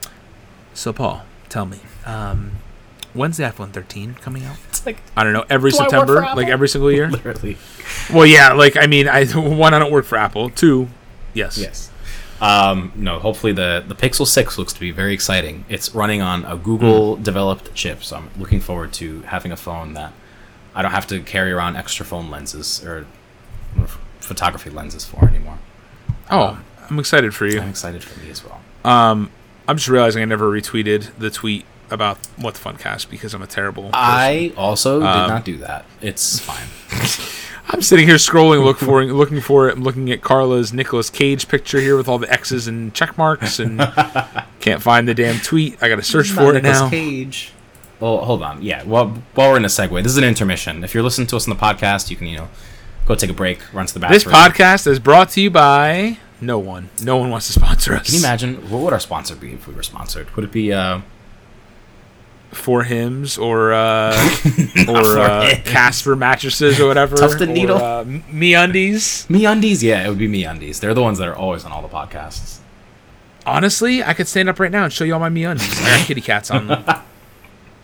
"So 0.75 0.93
Paul, 0.93 1.23
tell 1.49 1.67
me, 1.67 1.81
um, 2.05 2.53
when's 3.17 3.37
the 3.37 3.45
iPhone 3.45 3.73
13 3.73 4.15
coming 4.21 4.45
out?" 4.45 4.57
It's 4.69 4.85
like 4.87 4.99
I 5.17 5.25
don't 5.25 5.33
know. 5.33 5.45
Every 5.51 5.71
Do 5.71 5.79
September, 5.79 6.21
like 6.35 6.49
every 6.49 6.69
single 6.69 6.93
year. 6.93 7.09
literally. 7.11 7.57
well, 8.13 8.27
yeah. 8.27 8.53
Like 8.53 8.77
I 8.77 8.87
mean, 8.87 9.09
I 9.09 9.27
one 9.27 9.75
I 9.75 9.79
don't 9.79 9.93
work 9.93 10.05
for 10.05 10.17
Apple. 10.19 10.51
Two, 10.51 10.89
yes. 11.35 11.59
Yes. 11.59 11.91
Um, 12.41 12.93
no, 12.95 13.19
hopefully 13.19 13.53
the 13.55 13.83
the 13.87 13.95
Pixel 13.95 14.27
6 14.27 14.59
looks 14.59 14.73
to 14.75 14.81
be 14.81 14.91
very 14.91 15.15
exciting. 15.15 15.65
It's 15.71 15.95
running 15.95 16.21
on 16.21 16.45
a 16.45 16.57
Google 16.57 17.17
developed 17.17 17.75
chip, 17.75 18.05
so 18.05 18.17
I'm 18.17 18.31
looking 18.39 18.61
forward 18.61 18.93
to 18.95 19.23
having 19.23 19.53
a 19.53 19.57
phone 19.57 19.95
that 19.95 20.13
I 20.75 20.83
don't 20.83 20.91
have 20.91 21.07
to 21.07 21.21
carry 21.23 21.51
around 21.53 21.77
extra 21.77 22.05
phone 22.05 22.31
lenses 22.31 22.85
or 22.85 23.07
photography 24.21 24.69
lenses 24.71 25.05
for 25.07 25.27
anymore. 25.27 25.59
Oh, 26.31 26.59
I'm 26.91 26.99
excited 26.99 27.35
for 27.35 27.47
you. 27.47 27.61
I'm 27.61 27.71
excited 27.71 28.05
for 28.05 28.21
me 28.21 28.31
as 28.31 28.45
well. 28.45 28.61
Um, 28.85 29.31
I'm 29.67 29.77
just 29.77 29.89
realizing 29.89 30.21
I 30.23 30.27
never 30.27 30.51
retweeted 30.51 31.17
the 31.19 31.31
tweet 31.31 31.65
about 31.91 32.19
what 32.37 32.55
the 32.55 32.61
funcast 32.61 33.09
because 33.11 33.35
I'm 33.35 33.43
a 33.43 33.47
terrible. 33.47 33.85
person. 33.85 33.95
I 33.95 34.53
also 34.57 35.01
did 35.01 35.07
Um, 35.07 35.29
not 35.31 35.45
do 35.45 35.57
that. 35.59 35.85
It's 36.01 36.39
fine. 36.41 36.67
I'm 37.69 37.83
sitting 37.83 38.07
here 38.07 38.15
scrolling, 38.17 38.63
look 38.65 38.79
for 38.79 39.05
looking 39.05 39.41
for 39.41 39.69
it. 39.69 39.77
I'm 39.77 39.83
looking 39.83 40.11
at 40.13 40.21
Carla's 40.21 40.73
Nicolas 40.73 41.11
Cage 41.11 41.49
picture 41.49 41.81
here 41.81 41.97
with 41.97 42.09
all 42.09 42.19
the 42.19 42.33
X's 42.33 42.69
and 42.69 42.95
check 42.95 43.19
marks, 43.19 43.59
and 43.59 43.79
can't 44.61 44.81
find 44.81 45.09
the 45.09 45.15
damn 45.15 45.41
tweet. 45.41 45.77
I 45.83 45.89
got 45.89 45.97
to 45.97 46.03
search 46.03 46.31
for 46.31 46.55
it 46.55 46.63
now. 46.63 46.89
Cage. 46.89 47.53
Well, 47.99 48.19
hold 48.19 48.43
on. 48.43 48.63
Yeah. 48.63 48.85
Well, 48.85 49.09
while 49.35 49.51
we're 49.51 49.57
in 49.57 49.65
a 49.65 49.69
segue, 49.69 50.01
this 50.03 50.13
is 50.13 50.19
an 50.19 50.23
intermission. 50.25 50.85
If 50.85 50.95
you're 50.95 51.03
listening 51.03 51.27
to 51.29 51.37
us 51.37 51.49
on 51.49 51.57
the 51.57 51.61
podcast, 51.61 52.09
you 52.11 52.17
can 52.17 52.29
you 52.29 52.37
know 52.37 52.49
go 53.05 53.15
take 53.17 53.31
a 53.31 53.35
break, 53.35 53.59
run 53.75 53.87
to 53.87 53.95
the 53.95 54.01
bathroom. 54.01 54.15
This 54.17 54.25
podcast 54.25 54.87
is 54.87 54.99
brought 55.01 55.31
to 55.31 55.41
you 55.41 55.51
by 55.51 56.19
no 56.41 56.59
one. 56.61 56.91
No 57.03 57.17
one 57.17 57.31
wants 57.31 57.47
to 57.49 57.53
sponsor 57.53 57.95
us. 57.95 58.07
Can 58.07 58.15
you 58.15 58.21
imagine 58.21 58.71
what 58.71 58.83
would 58.83 58.93
our 58.93 59.01
sponsor 59.01 59.35
be 59.35 59.55
if 59.55 59.67
we 59.67 59.75
were 59.75 59.83
sponsored? 59.83 60.31
Would 60.37 60.45
it 60.45 60.53
be 60.53 60.73
uh 60.73 61.01
for 62.53 62.85
Hims 62.85 63.39
or 63.39 63.73
uh, 63.73 64.15
or 64.89 65.19
uh, 65.19 65.55
Casper 65.65 66.17
mattresses 66.17 66.81
or 66.81 66.87
whatever. 66.89 67.17
Tufted 67.17 67.49
or, 67.49 67.53
Needle. 67.53 67.77
Uh, 67.77 68.05
MeUndies. 68.05 69.29
Me 69.29 69.45
Undies? 69.45 69.83
Yeah, 69.83 70.07
it 70.07 70.09
would 70.09 70.19
be 70.19 70.29
MeUndies. 70.29 70.81
They're 70.81 70.95
the 70.95 71.03
ones 71.03 71.19
that 71.19 71.29
are 71.29 71.37
always 71.37 71.65
on 71.65 71.73
all 71.73 71.83
the 71.83 71.89
podcasts. 71.89 72.59
Honestly, 73.45 74.03
I 74.03 74.13
could 74.15 74.27
stand 74.27 74.49
up 74.49 74.59
right 74.59 74.73
now 74.73 74.85
and 74.85 74.93
show 74.93 75.05
you 75.05 75.15
all 75.15 75.21
my 75.21 75.31
MeUndies. 75.31 75.83
I 75.85 75.99
got 75.99 76.07
kitty 76.07 76.21
cats 76.21 76.51
on 76.51 76.67
them. 76.67 76.85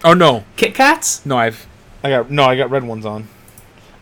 Oh 0.04 0.14
no, 0.14 0.44
Kit 0.56 0.74
Kats? 0.74 1.24
no, 1.24 1.36
I've 1.38 1.66
I 2.02 2.10
got 2.10 2.30
no, 2.30 2.42
I 2.42 2.56
got 2.56 2.70
red 2.70 2.82
ones 2.82 3.06
on. 3.06 3.28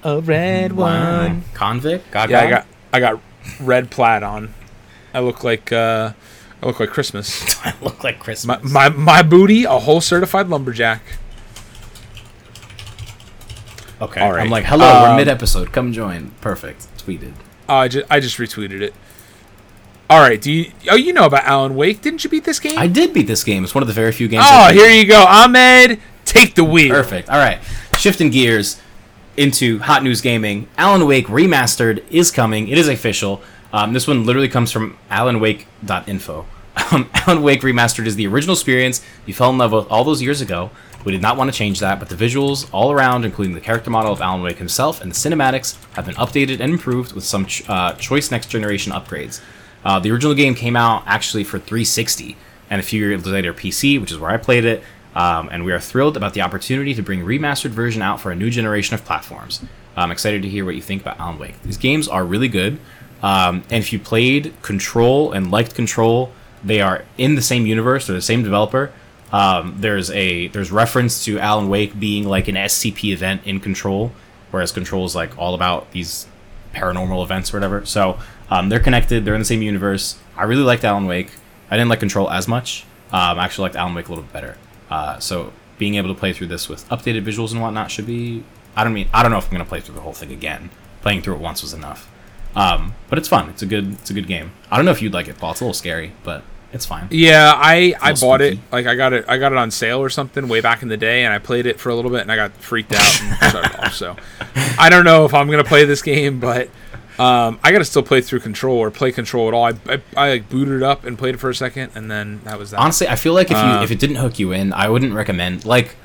A 0.02 0.20
red 0.20 0.72
one. 0.72 1.44
Convict? 1.52 2.10
Gaga? 2.10 2.32
Yeah, 2.32 2.40
I 2.40 2.50
got 2.50 2.66
I 2.94 3.00
got 3.00 3.20
red 3.60 3.90
plaid 3.90 4.22
on. 4.22 4.54
I 5.12 5.20
look 5.20 5.44
like 5.44 5.72
uh, 5.72 6.14
I 6.62 6.66
look 6.66 6.80
like 6.80 6.90
Christmas. 6.90 7.56
I 7.64 7.74
look 7.80 8.04
like 8.04 8.18
Christmas. 8.18 8.62
My, 8.62 8.88
my 8.88 8.96
my 8.96 9.22
booty, 9.22 9.64
a 9.64 9.78
whole 9.78 10.00
certified 10.00 10.48
lumberjack. 10.48 11.02
okay. 14.00 14.20
all 14.20 14.32
right. 14.32 14.40
I'm 14.42 14.50
like, 14.50 14.64
hello, 14.64 15.02
we're 15.02 15.08
Um, 15.10 15.16
mid 15.16 15.28
episode. 15.28 15.72
Come 15.72 15.92
join. 15.92 16.32
Perfect. 16.40 16.86
Tweeted. 16.98 17.32
I 17.68 17.88
just 17.88 18.06
I 18.10 18.20
just 18.20 18.36
retweeted 18.38 18.80
it. 18.80 18.94
All 20.08 20.18
right, 20.20 20.40
do 20.40 20.50
you? 20.50 20.72
Oh, 20.90 20.96
you 20.96 21.12
know 21.12 21.24
about 21.24 21.44
Alan 21.44 21.76
Wake? 21.76 22.02
Didn't 22.02 22.24
you 22.24 22.30
beat 22.30 22.42
this 22.44 22.58
game? 22.58 22.76
I 22.76 22.88
did 22.88 23.12
beat 23.14 23.28
this 23.28 23.44
game. 23.44 23.62
It's 23.62 23.74
one 23.76 23.82
of 23.82 23.88
the 23.88 23.94
very 23.94 24.10
few 24.10 24.26
games. 24.26 24.44
Oh, 24.46 24.72
here 24.72 24.88
you 24.90 25.06
go, 25.06 25.24
Ahmed. 25.24 26.00
Take 26.24 26.56
the 26.56 26.64
wheel. 26.64 26.92
Perfect. 26.92 27.28
All 27.30 27.38
right. 27.38 27.58
Shifting 27.96 28.30
gears 28.30 28.80
into 29.36 29.78
hot 29.78 30.02
news 30.02 30.20
gaming. 30.20 30.66
Alan 30.76 31.06
Wake 31.06 31.28
Remastered 31.28 32.02
is 32.10 32.32
coming. 32.32 32.66
It 32.68 32.76
is 32.76 32.88
official. 32.88 33.40
Um, 33.72 33.92
this 33.92 34.06
one 34.06 34.24
literally 34.26 34.48
comes 34.48 34.72
from 34.72 34.98
alanwake.info. 35.10 36.46
Um, 36.92 37.10
Alan 37.14 37.42
Wake 37.42 37.60
Remastered 37.60 38.06
is 38.06 38.16
the 38.16 38.26
original 38.26 38.54
experience 38.54 39.04
you 39.26 39.34
fell 39.34 39.50
in 39.50 39.58
love 39.58 39.70
with 39.72 39.86
all 39.90 40.02
those 40.02 40.22
years 40.22 40.40
ago. 40.40 40.70
We 41.04 41.12
did 41.12 41.22
not 41.22 41.36
want 41.36 41.52
to 41.52 41.56
change 41.56 41.78
that, 41.80 41.98
but 41.98 42.08
the 42.08 42.16
visuals 42.16 42.68
all 42.72 42.90
around, 42.90 43.24
including 43.24 43.54
the 43.54 43.60
character 43.60 43.90
model 43.90 44.12
of 44.12 44.20
Alan 44.20 44.42
Wake 44.42 44.58
himself 44.58 45.00
and 45.00 45.10
the 45.10 45.14
cinematics, 45.14 45.76
have 45.94 46.06
been 46.06 46.14
updated 46.16 46.58
and 46.60 46.72
improved 46.72 47.12
with 47.12 47.22
some 47.24 47.46
ch- 47.46 47.68
uh, 47.68 47.92
choice 47.94 48.30
next 48.30 48.48
generation 48.48 48.92
upgrades. 48.92 49.40
Uh, 49.84 49.98
the 50.00 50.10
original 50.10 50.34
game 50.34 50.54
came 50.54 50.74
out 50.74 51.02
actually 51.06 51.44
for 51.44 51.58
360 51.58 52.36
and 52.70 52.80
a 52.80 52.82
few 52.82 53.06
years 53.06 53.24
later 53.26 53.52
PC, 53.52 54.00
which 54.00 54.10
is 54.10 54.18
where 54.18 54.30
I 54.30 54.36
played 54.36 54.64
it. 54.64 54.82
Um, 55.14 55.48
and 55.50 55.64
we 55.64 55.72
are 55.72 55.80
thrilled 55.80 56.16
about 56.16 56.34
the 56.34 56.40
opportunity 56.40 56.94
to 56.94 57.02
bring 57.02 57.20
remastered 57.20 57.70
version 57.70 58.02
out 58.02 58.20
for 58.20 58.30
a 58.30 58.36
new 58.36 58.50
generation 58.50 58.94
of 58.94 59.04
platforms. 59.04 59.62
I'm 59.96 60.10
excited 60.10 60.42
to 60.42 60.48
hear 60.48 60.64
what 60.64 60.76
you 60.76 60.82
think 60.82 61.02
about 61.02 61.18
Alan 61.18 61.38
Wake. 61.38 61.60
These 61.62 61.76
games 61.78 62.08
are 62.08 62.24
really 62.24 62.48
good, 62.48 62.78
um, 63.22 63.62
and 63.70 63.82
if 63.82 63.92
you 63.92 63.98
played 63.98 64.52
Control 64.62 65.32
and 65.32 65.50
liked 65.50 65.74
Control, 65.74 66.32
they 66.64 66.80
are 66.80 67.04
in 67.18 67.34
the 67.34 67.42
same 67.42 67.66
universe. 67.66 68.06
They're 68.06 68.16
the 68.16 68.22
same 68.22 68.42
developer. 68.42 68.92
Um, 69.32 69.76
there's 69.78 70.10
a 70.10 70.48
there's 70.48 70.72
reference 70.72 71.24
to 71.24 71.38
Alan 71.38 71.68
Wake 71.68 71.98
being 71.98 72.24
like 72.24 72.48
an 72.48 72.56
SCP 72.56 73.12
event 73.12 73.42
in 73.44 73.60
Control, 73.60 74.12
whereas 74.50 74.72
Control 74.72 75.04
is 75.04 75.14
like 75.14 75.38
all 75.38 75.54
about 75.54 75.90
these 75.92 76.26
paranormal 76.74 77.22
events 77.22 77.52
or 77.52 77.56
whatever. 77.56 77.84
So 77.86 78.18
um, 78.50 78.68
they're 78.68 78.80
connected. 78.80 79.24
They're 79.24 79.34
in 79.34 79.40
the 79.40 79.44
same 79.46 79.62
universe. 79.62 80.18
I 80.36 80.44
really 80.44 80.62
liked 80.62 80.84
Alan 80.84 81.06
Wake. 81.06 81.32
I 81.70 81.76
didn't 81.76 81.88
like 81.88 82.00
Control 82.00 82.30
as 82.30 82.48
much. 82.48 82.84
Um, 83.12 83.38
I 83.38 83.44
actually 83.44 83.64
liked 83.64 83.76
Alan 83.76 83.94
Wake 83.94 84.06
a 84.06 84.10
little 84.10 84.24
bit 84.24 84.32
better. 84.32 84.56
Uh, 84.90 85.18
so 85.18 85.52
being 85.78 85.94
able 85.94 86.08
to 86.12 86.18
play 86.18 86.32
through 86.32 86.48
this 86.48 86.68
with 86.68 86.88
updated 86.88 87.24
visuals 87.24 87.52
and 87.52 87.60
whatnot 87.60 87.90
should 87.90 88.06
be. 88.06 88.44
I 88.76 88.84
don't 88.84 88.92
mean 88.92 89.08
I 89.12 89.22
don't 89.22 89.30
know 89.30 89.38
if 89.38 89.46
I'm 89.46 89.52
gonna 89.52 89.64
play 89.64 89.80
through 89.80 89.94
the 89.94 90.00
whole 90.00 90.12
thing 90.12 90.32
again. 90.32 90.70
Playing 91.02 91.22
through 91.22 91.34
it 91.34 91.40
once 91.40 91.62
was 91.62 91.72
enough. 91.72 92.10
Um, 92.54 92.94
but 93.08 93.18
it's 93.18 93.28
fun. 93.28 93.48
It's 93.50 93.62
a 93.62 93.66
good 93.66 93.92
it's 93.92 94.10
a 94.10 94.14
good 94.14 94.26
game. 94.26 94.52
I 94.70 94.76
don't 94.76 94.84
know 94.84 94.90
if 94.90 95.02
you'd 95.02 95.12
like 95.12 95.28
it, 95.28 95.38
Paul. 95.38 95.52
It's 95.52 95.60
a 95.60 95.64
little 95.64 95.74
scary, 95.74 96.12
but 96.24 96.42
it's 96.72 96.86
fine. 96.86 97.08
Yeah, 97.10 97.52
I 97.54 97.94
I 98.00 98.14
bought 98.14 98.40
it. 98.40 98.58
Like 98.72 98.86
I 98.86 98.94
got 98.94 99.12
it 99.12 99.24
I 99.28 99.38
got 99.38 99.52
it 99.52 99.58
on 99.58 99.70
sale 99.70 99.98
or 99.98 100.08
something 100.10 100.48
way 100.48 100.60
back 100.60 100.82
in 100.82 100.88
the 100.88 100.96
day, 100.96 101.24
and 101.24 101.32
I 101.32 101.38
played 101.38 101.66
it 101.66 101.78
for 101.80 101.90
a 101.90 101.94
little 101.94 102.10
bit, 102.10 102.20
and 102.22 102.32
I 102.32 102.36
got 102.36 102.52
freaked 102.52 102.92
out 102.92 103.22
and 103.22 103.52
shut 103.52 103.64
it 103.64 103.78
off. 103.78 103.94
So 103.94 104.16
I 104.78 104.88
don't 104.90 105.04
know 105.04 105.24
if 105.24 105.34
I'm 105.34 105.50
gonna 105.50 105.64
play 105.64 105.84
this 105.84 106.02
game, 106.02 106.40
but. 106.40 106.68
Um, 107.18 107.60
I 107.62 107.70
gotta 107.70 107.84
still 107.84 108.02
play 108.02 108.22
through 108.22 108.40
Control 108.40 108.78
or 108.78 108.90
play 108.90 109.12
Control 109.12 109.46
at 109.48 109.52
all. 109.52 109.64
I, 109.64 109.72
I, 109.86 110.02
I 110.16 110.30
like 110.30 110.48
booted 110.48 110.76
it 110.76 110.82
up 110.82 111.04
and 111.04 111.18
played 111.18 111.34
it 111.34 111.38
for 111.38 111.50
a 111.50 111.54
second, 111.54 111.92
and 111.94 112.10
then 112.10 112.40
that 112.44 112.58
was 112.58 112.70
that. 112.70 112.78
Honestly, 112.80 113.08
I 113.08 113.16
feel 113.16 113.34
like 113.34 113.50
if 113.50 113.58
you 113.58 113.62
Uh, 113.62 113.82
if 113.82 113.90
it 113.90 113.98
didn't 113.98 114.16
hook 114.16 114.38
you 114.38 114.52
in, 114.52 114.72
I 114.72 114.88
wouldn't 114.88 115.12
recommend. 115.12 115.66
Like 115.66 115.96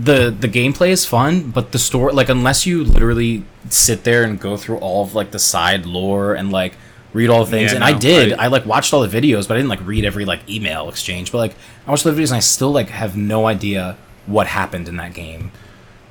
the 0.00 0.30
the 0.30 0.48
gameplay 0.48 0.90
is 0.90 1.04
fun, 1.04 1.50
but 1.50 1.72
the 1.72 1.78
story 1.78 2.12
like 2.12 2.28
unless 2.28 2.66
you 2.66 2.84
literally 2.84 3.44
sit 3.68 4.04
there 4.04 4.22
and 4.22 4.38
go 4.40 4.56
through 4.56 4.78
all 4.78 5.02
of 5.04 5.14
like 5.14 5.30
the 5.32 5.38
side 5.38 5.86
lore 5.86 6.34
and 6.34 6.52
like 6.52 6.74
read 7.12 7.30
all 7.30 7.44
the 7.44 7.50
things, 7.50 7.70
Yeah, 7.72 7.76
and 7.76 7.84
I 7.84 7.98
did. 7.98 8.32
I- 8.34 8.44
I, 8.44 8.46
like 8.48 8.64
watched 8.66 8.92
all 8.92 9.00
the 9.06 9.08
videos, 9.20 9.48
but 9.48 9.54
I 9.54 9.58
didn't 9.58 9.70
like 9.70 9.84
read 9.86 10.04
every 10.04 10.24
like 10.24 10.48
email 10.48 10.88
exchange. 10.88 11.32
But 11.32 11.38
like 11.38 11.54
I 11.86 11.90
watched 11.90 12.04
the 12.04 12.10
videos, 12.12 12.28
and 12.28 12.36
I 12.36 12.40
still 12.40 12.70
like 12.70 12.90
have 12.90 13.16
no 13.16 13.46
idea 13.46 13.96
what 14.26 14.46
happened 14.46 14.88
in 14.88 14.96
that 14.98 15.14
game. 15.14 15.50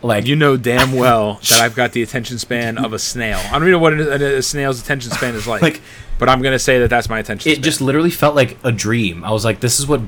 Like 0.01 0.25
You 0.25 0.35
know 0.35 0.57
damn 0.57 0.91
well 1.03 1.35
that 1.49 1.61
I've 1.61 1.75
got 1.75 1.93
the 1.93 2.03
attention 2.03 2.37
span 2.39 2.77
of 2.77 2.93
a 2.93 2.99
snail. 2.99 3.37
I 3.39 3.51
don't 3.53 3.61
even 3.63 3.71
know 3.71 3.79
what 3.79 3.93
a, 3.93 4.37
a 4.37 4.41
snail's 4.41 4.81
attention 4.81 5.11
span 5.11 5.33
is 5.35 5.47
like, 5.47 5.61
Like- 5.61 5.81
but 6.19 6.27
I'm 6.29 6.41
gonna 6.41 6.59
say 6.59 6.79
that 6.79 6.89
that's 6.89 7.09
my 7.09 7.19
attention. 7.19 7.51
it 7.51 7.55
span. 7.55 7.63
just 7.63 7.79
literally 7.79 8.09
felt 8.11 8.35
like 8.35 8.57
a 8.63 8.71
dream. 8.71 9.23
I 9.23 9.31
was 9.31 9.45
like, 9.45 9.59
this 9.59 9.79
is 9.79 9.87
what 9.87 10.01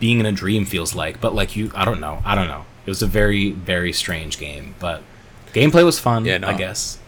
being 0.00 0.20
in 0.20 0.26
a 0.26 0.32
dream 0.32 0.64
feels 0.64 0.94
like. 0.94 1.20
But 1.20 1.34
like 1.34 1.56
you, 1.56 1.70
I 1.74 1.84
don't 1.84 2.00
know. 2.00 2.22
I 2.24 2.34
don't 2.34 2.48
know. 2.48 2.64
It 2.86 2.90
was 2.90 3.02
a 3.02 3.06
very 3.06 3.50
very 3.50 3.92
strange 3.92 4.38
game, 4.38 4.74
but 4.78 5.02
gameplay 5.52 5.84
was 5.84 5.98
fun. 5.98 6.24
Yeah, 6.24 6.38
no. 6.38 6.48
I 6.48 6.54
guess. 6.54 6.98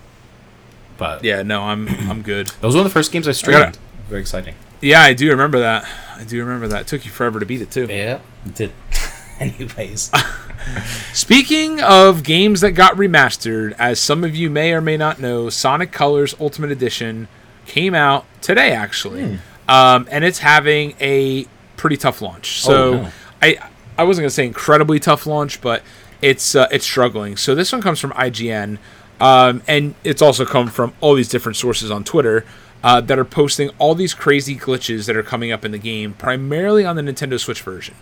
But 0.96 1.22
yeah, 1.24 1.42
no, 1.42 1.62
I'm 1.62 1.88
I'm 2.10 2.22
good. 2.22 2.48
those 2.60 2.74
were 2.76 2.82
the 2.82 2.90
first 2.90 3.12
games 3.12 3.26
I 3.28 3.32
streamed. 3.32 3.60
gotta- 3.60 3.78
very 4.08 4.20
exciting. 4.20 4.54
Yeah, 4.80 5.00
I 5.02 5.12
do 5.12 5.28
remember 5.30 5.58
that. 5.60 5.86
I 6.16 6.24
do 6.24 6.38
remember 6.40 6.68
that. 6.68 6.82
It 6.82 6.86
took 6.86 7.04
you 7.04 7.10
forever 7.10 7.40
to 7.40 7.46
beat 7.46 7.60
it 7.62 7.70
too. 7.70 7.86
Yeah, 7.90 8.20
it 8.46 8.54
did. 8.54 8.72
Anyways, 9.40 10.10
Speaking 11.12 11.80
of 11.80 12.22
games 12.24 12.60
that 12.60 12.72
got 12.72 12.94
remastered, 12.96 13.74
as 13.78 14.00
some 14.00 14.24
of 14.24 14.34
you 14.34 14.50
may 14.50 14.72
or 14.72 14.80
may 14.80 14.96
not 14.96 15.20
know, 15.20 15.48
Sonic 15.48 15.92
Colors 15.92 16.34
Ultimate 16.40 16.70
Edition 16.70 17.28
came 17.66 17.94
out 17.94 18.24
today, 18.40 18.72
actually, 18.72 19.38
um, 19.68 20.08
and 20.10 20.24
it's 20.24 20.38
having 20.40 20.94
a 21.00 21.46
pretty 21.76 21.96
tough 21.96 22.20
launch. 22.20 22.60
So 22.62 22.74
Oh, 22.94 23.02
no. 23.02 23.10
I 23.42 23.67
I 23.98 24.04
wasn't 24.04 24.22
gonna 24.22 24.30
say 24.30 24.46
incredibly 24.46 25.00
tough 25.00 25.26
launch, 25.26 25.60
but 25.60 25.82
it's 26.22 26.54
uh, 26.54 26.68
it's 26.70 26.84
struggling. 26.84 27.36
So 27.36 27.54
this 27.54 27.72
one 27.72 27.82
comes 27.82 28.00
from 28.00 28.12
IGN, 28.12 28.78
um, 29.20 29.62
and 29.66 29.94
it's 30.04 30.22
also 30.22 30.46
come 30.46 30.68
from 30.68 30.94
all 31.00 31.14
these 31.14 31.28
different 31.28 31.56
sources 31.56 31.90
on 31.90 32.04
Twitter. 32.04 32.44
Uh, 32.80 33.00
that 33.00 33.18
are 33.18 33.24
posting 33.24 33.70
all 33.80 33.96
these 33.96 34.14
crazy 34.14 34.54
glitches 34.54 35.06
that 35.06 35.16
are 35.16 35.22
coming 35.24 35.50
up 35.50 35.64
in 35.64 35.72
the 35.72 35.78
game, 35.78 36.14
primarily 36.14 36.84
on 36.84 36.94
the 36.94 37.02
Nintendo 37.02 37.36
Switch 37.36 37.60
version. 37.60 37.96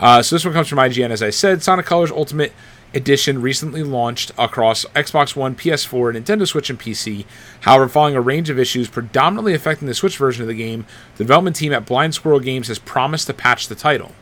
Uh, 0.00 0.20
so 0.20 0.34
this 0.34 0.44
one 0.44 0.52
comes 0.52 0.66
from 0.66 0.78
IGN, 0.78 1.10
as 1.10 1.22
I 1.22 1.30
said. 1.30 1.62
Sonic 1.62 1.86
Colors 1.86 2.10
Ultimate 2.10 2.52
Edition 2.92 3.42
recently 3.42 3.82
launched 3.82 4.32
across 4.38 4.84
Xbox 4.86 5.36
One, 5.36 5.54
PS4, 5.54 6.16
Nintendo 6.16 6.46
Switch, 6.46 6.70
and 6.70 6.80
PC. 6.80 7.24
However, 7.60 7.88
following 7.88 8.16
a 8.16 8.20
range 8.20 8.50
of 8.50 8.58
issues 8.58 8.88
predominantly 8.88 9.54
affecting 9.54 9.86
the 9.86 9.94
Switch 9.94 10.16
version 10.16 10.42
of 10.42 10.48
the 10.48 10.54
game, 10.54 10.86
the 11.16 11.24
development 11.24 11.54
team 11.54 11.72
at 11.72 11.86
Blind 11.86 12.14
Squirrel 12.14 12.40
Games 12.40 12.68
has 12.68 12.78
promised 12.78 13.26
to 13.26 13.34
patch 13.34 13.68
the 13.68 13.74
title. 13.76 14.12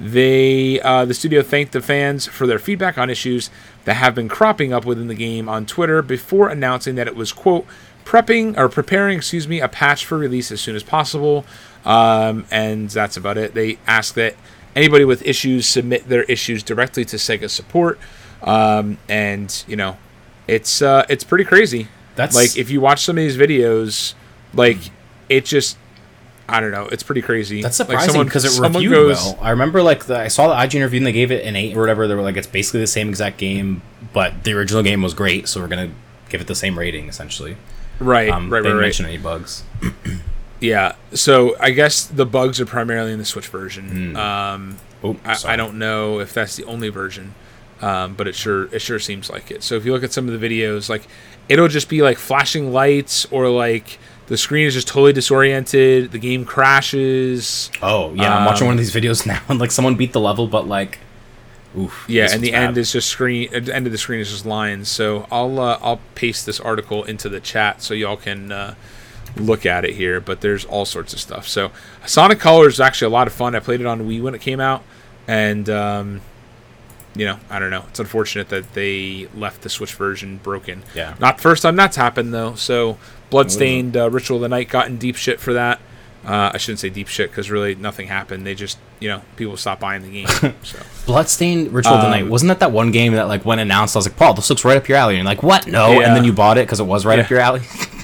They, 0.00 0.80
uh, 0.80 1.04
the 1.04 1.12
studio 1.12 1.42
thanked 1.42 1.72
the 1.72 1.82
fans 1.82 2.26
for 2.26 2.46
their 2.46 2.58
feedback 2.58 2.96
on 2.96 3.10
issues 3.10 3.50
that 3.84 3.94
have 3.94 4.14
been 4.14 4.28
cropping 4.30 4.72
up 4.72 4.86
within 4.86 5.08
the 5.08 5.14
game 5.14 5.46
on 5.46 5.66
Twitter 5.66 6.00
before 6.00 6.48
announcing 6.48 6.94
that 6.94 7.06
it 7.06 7.14
was 7.14 7.32
quote 7.32 7.66
prepping 8.06 8.56
or 8.56 8.70
preparing, 8.70 9.18
excuse 9.18 9.46
me, 9.46 9.60
a 9.60 9.68
patch 9.68 10.06
for 10.06 10.16
release 10.16 10.50
as 10.50 10.60
soon 10.60 10.74
as 10.74 10.82
possible. 10.82 11.44
Um, 11.84 12.46
and 12.50 12.88
that's 12.88 13.18
about 13.18 13.36
it. 13.36 13.52
They 13.52 13.78
ask 13.86 14.14
that 14.14 14.36
anybody 14.74 15.04
with 15.04 15.24
issues 15.26 15.66
submit 15.66 16.08
their 16.08 16.22
issues 16.24 16.62
directly 16.62 17.04
to 17.04 17.16
Sega 17.16 17.50
support. 17.50 17.98
Um, 18.42 18.96
and 19.06 19.64
you 19.68 19.76
know, 19.76 19.98
it's 20.48 20.80
uh, 20.80 21.04
it's 21.10 21.24
pretty 21.24 21.44
crazy. 21.44 21.88
That's- 22.16 22.34
like 22.34 22.56
if 22.56 22.70
you 22.70 22.80
watch 22.80 23.02
some 23.04 23.18
of 23.18 23.22
these 23.22 23.36
videos, 23.36 24.14
like 24.54 24.78
it 25.28 25.44
just. 25.44 25.76
I 26.50 26.60
don't 26.60 26.70
know. 26.72 26.86
It's 26.86 27.02
pretty 27.02 27.22
crazy. 27.22 27.62
that's 27.62 27.76
surprising 27.76 28.24
because 28.24 28.44
it 28.44 28.50
someone 28.50 28.72
reviewed 28.74 28.92
goes- 28.92 29.24
well. 29.24 29.38
I 29.40 29.50
remember 29.50 29.82
like 29.82 30.04
the, 30.06 30.18
I 30.18 30.28
saw 30.28 30.48
the 30.48 30.54
IGN 30.54 30.82
review 30.82 30.98
and 30.98 31.06
they 31.06 31.12
gave 31.12 31.30
it 31.30 31.44
an 31.44 31.56
eight 31.56 31.76
or 31.76 31.80
whatever. 31.80 32.06
They 32.08 32.14
were 32.14 32.22
like, 32.22 32.36
it's 32.36 32.46
basically 32.46 32.80
the 32.80 32.86
same 32.86 33.08
exact 33.08 33.38
game, 33.38 33.82
but 34.12 34.44
the 34.44 34.52
original 34.52 34.82
game 34.82 35.02
was 35.02 35.14
great, 35.14 35.48
so 35.48 35.60
we're 35.60 35.68
gonna 35.68 35.90
give 36.28 36.40
it 36.40 36.46
the 36.46 36.54
same 36.54 36.78
rating 36.78 37.08
essentially. 37.08 37.56
Right, 37.98 38.28
Um, 38.30 38.50
right, 38.50 38.62
they 38.62 38.70
right, 38.72 38.92
didn't 38.92 39.04
right. 39.06 39.12
any 39.14 39.18
bugs. 39.18 39.62
Yeah. 40.60 40.94
So 41.14 41.56
I 41.58 41.70
guess 41.70 42.04
the 42.04 42.26
bugs 42.26 42.60
are 42.60 42.66
primarily 42.66 43.12
in 43.12 43.18
the 43.18 43.24
Switch 43.24 43.48
version. 43.48 44.14
Um, 44.16 44.76
Oh, 45.02 45.16
I. 45.24 45.36
I 45.46 45.56
don't 45.56 45.78
know 45.78 46.20
if 46.20 46.34
that's 46.34 46.56
the 46.56 46.64
only 46.64 46.90
version. 46.90 47.34
um, 47.80 48.12
but 48.14 48.28
it 48.28 48.34
sure 48.34 48.64
it 48.74 48.80
sure 48.82 48.98
seems 48.98 49.30
like 49.30 49.50
it. 49.50 49.62
So 49.62 49.76
if 49.76 49.86
you 49.86 49.92
look 49.94 50.04
at 50.04 50.12
some 50.12 50.28
of 50.28 50.38
the 50.38 50.46
videos, 50.48 50.90
like 50.90 51.06
it'll 51.48 51.68
just 51.68 51.88
be 51.88 52.02
like 52.02 52.18
flashing 52.18 52.74
lights 52.74 53.24
or 53.30 53.48
like 53.48 53.98
the 54.30 54.36
screen 54.36 54.64
is 54.64 54.74
just 54.74 54.86
totally 54.86 55.12
disoriented. 55.12 56.12
The 56.12 56.18
game 56.18 56.44
crashes. 56.44 57.68
Oh 57.82 58.14
yeah, 58.14 58.38
I'm 58.38 58.44
watching 58.46 58.68
one 58.68 58.74
of 58.74 58.78
these 58.78 58.94
videos 58.94 59.26
now, 59.26 59.42
and 59.48 59.58
like 59.58 59.72
someone 59.72 59.96
beat 59.96 60.12
the 60.12 60.20
level, 60.20 60.46
but 60.46 60.68
like, 60.68 61.00
oof. 61.76 62.06
Yeah, 62.08 62.28
and 62.30 62.40
the 62.40 62.52
one's 62.52 62.62
end 62.62 62.78
is 62.78 62.92
just 62.92 63.08
screen. 63.08 63.52
At 63.52 63.64
the 63.64 63.74
end 63.74 63.86
of 63.86 63.92
the 63.92 63.98
screen 63.98 64.20
is 64.20 64.30
just 64.30 64.46
lines. 64.46 64.88
So 64.88 65.26
I'll 65.32 65.58
uh, 65.58 65.80
I'll 65.82 66.00
paste 66.14 66.46
this 66.46 66.60
article 66.60 67.02
into 67.02 67.28
the 67.28 67.40
chat 67.40 67.82
so 67.82 67.92
y'all 67.92 68.16
can 68.16 68.52
uh, 68.52 68.76
look 69.36 69.66
at 69.66 69.84
it 69.84 69.94
here. 69.94 70.20
But 70.20 70.42
there's 70.42 70.64
all 70.64 70.84
sorts 70.84 71.12
of 71.12 71.18
stuff. 71.18 71.48
So 71.48 71.72
Sonic 72.06 72.38
Colors 72.38 72.74
is 72.74 72.80
actually 72.80 73.06
a 73.06 73.14
lot 73.14 73.26
of 73.26 73.32
fun. 73.32 73.56
I 73.56 73.58
played 73.58 73.80
it 73.80 73.86
on 73.86 74.02
Wii 74.02 74.22
when 74.22 74.36
it 74.36 74.40
came 74.40 74.60
out, 74.60 74.84
and 75.26 75.68
um, 75.68 76.20
you 77.14 77.24
know 77.24 77.38
I 77.48 77.58
don't 77.58 77.70
know. 77.70 77.84
It's 77.88 78.00
unfortunate 78.00 78.48
that 78.50 78.74
they 78.74 79.28
left 79.34 79.62
the 79.62 79.68
Switch 79.68 79.94
version 79.94 80.38
broken. 80.42 80.82
Yeah. 80.94 81.16
Not 81.18 81.40
first 81.40 81.62
time 81.62 81.76
that's 81.76 81.96
happened 81.96 82.32
though. 82.32 82.54
So 82.54 82.98
Bloodstained 83.30 83.96
uh, 83.96 84.10
Ritual 84.10 84.36
of 84.36 84.42
the 84.42 84.48
Night 84.48 84.68
got 84.68 84.86
in 84.86 84.98
deep 84.98 85.16
shit 85.16 85.40
for 85.40 85.52
that. 85.54 85.80
Uh, 86.24 86.50
I 86.52 86.58
shouldn't 86.58 86.80
say 86.80 86.90
deep 86.90 87.08
shit 87.08 87.30
because 87.30 87.50
really 87.50 87.74
nothing 87.74 88.06
happened. 88.06 88.46
They 88.46 88.54
just 88.54 88.78
you 88.98 89.08
know 89.08 89.22
people 89.36 89.56
stopped 89.56 89.80
buying 89.80 90.02
the 90.02 90.10
game. 90.10 90.54
so. 90.62 90.78
Bloodstained 91.06 91.72
Ritual 91.72 91.94
of 91.94 92.02
the 92.02 92.10
Night. 92.10 92.24
Um, 92.24 92.28
Wasn't 92.28 92.48
that 92.48 92.60
that 92.60 92.72
one 92.72 92.90
game 92.90 93.14
that 93.14 93.26
like 93.26 93.44
when 93.44 93.58
announced, 93.58 93.96
I 93.96 93.98
was 93.98 94.06
like, 94.06 94.16
Paul, 94.16 94.34
this 94.34 94.50
looks 94.50 94.64
right 94.64 94.76
up 94.76 94.86
your 94.88 94.98
alley. 94.98 95.14
And 95.14 95.24
you're 95.24 95.30
like, 95.30 95.42
what? 95.42 95.66
No. 95.66 95.92
Yeah. 95.92 96.06
And 96.06 96.16
then 96.16 96.24
you 96.24 96.32
bought 96.32 96.58
it 96.58 96.66
because 96.66 96.78
it 96.78 96.84
was 96.84 97.06
right 97.06 97.18
up 97.18 97.30
your 97.30 97.40
alley. 97.40 97.62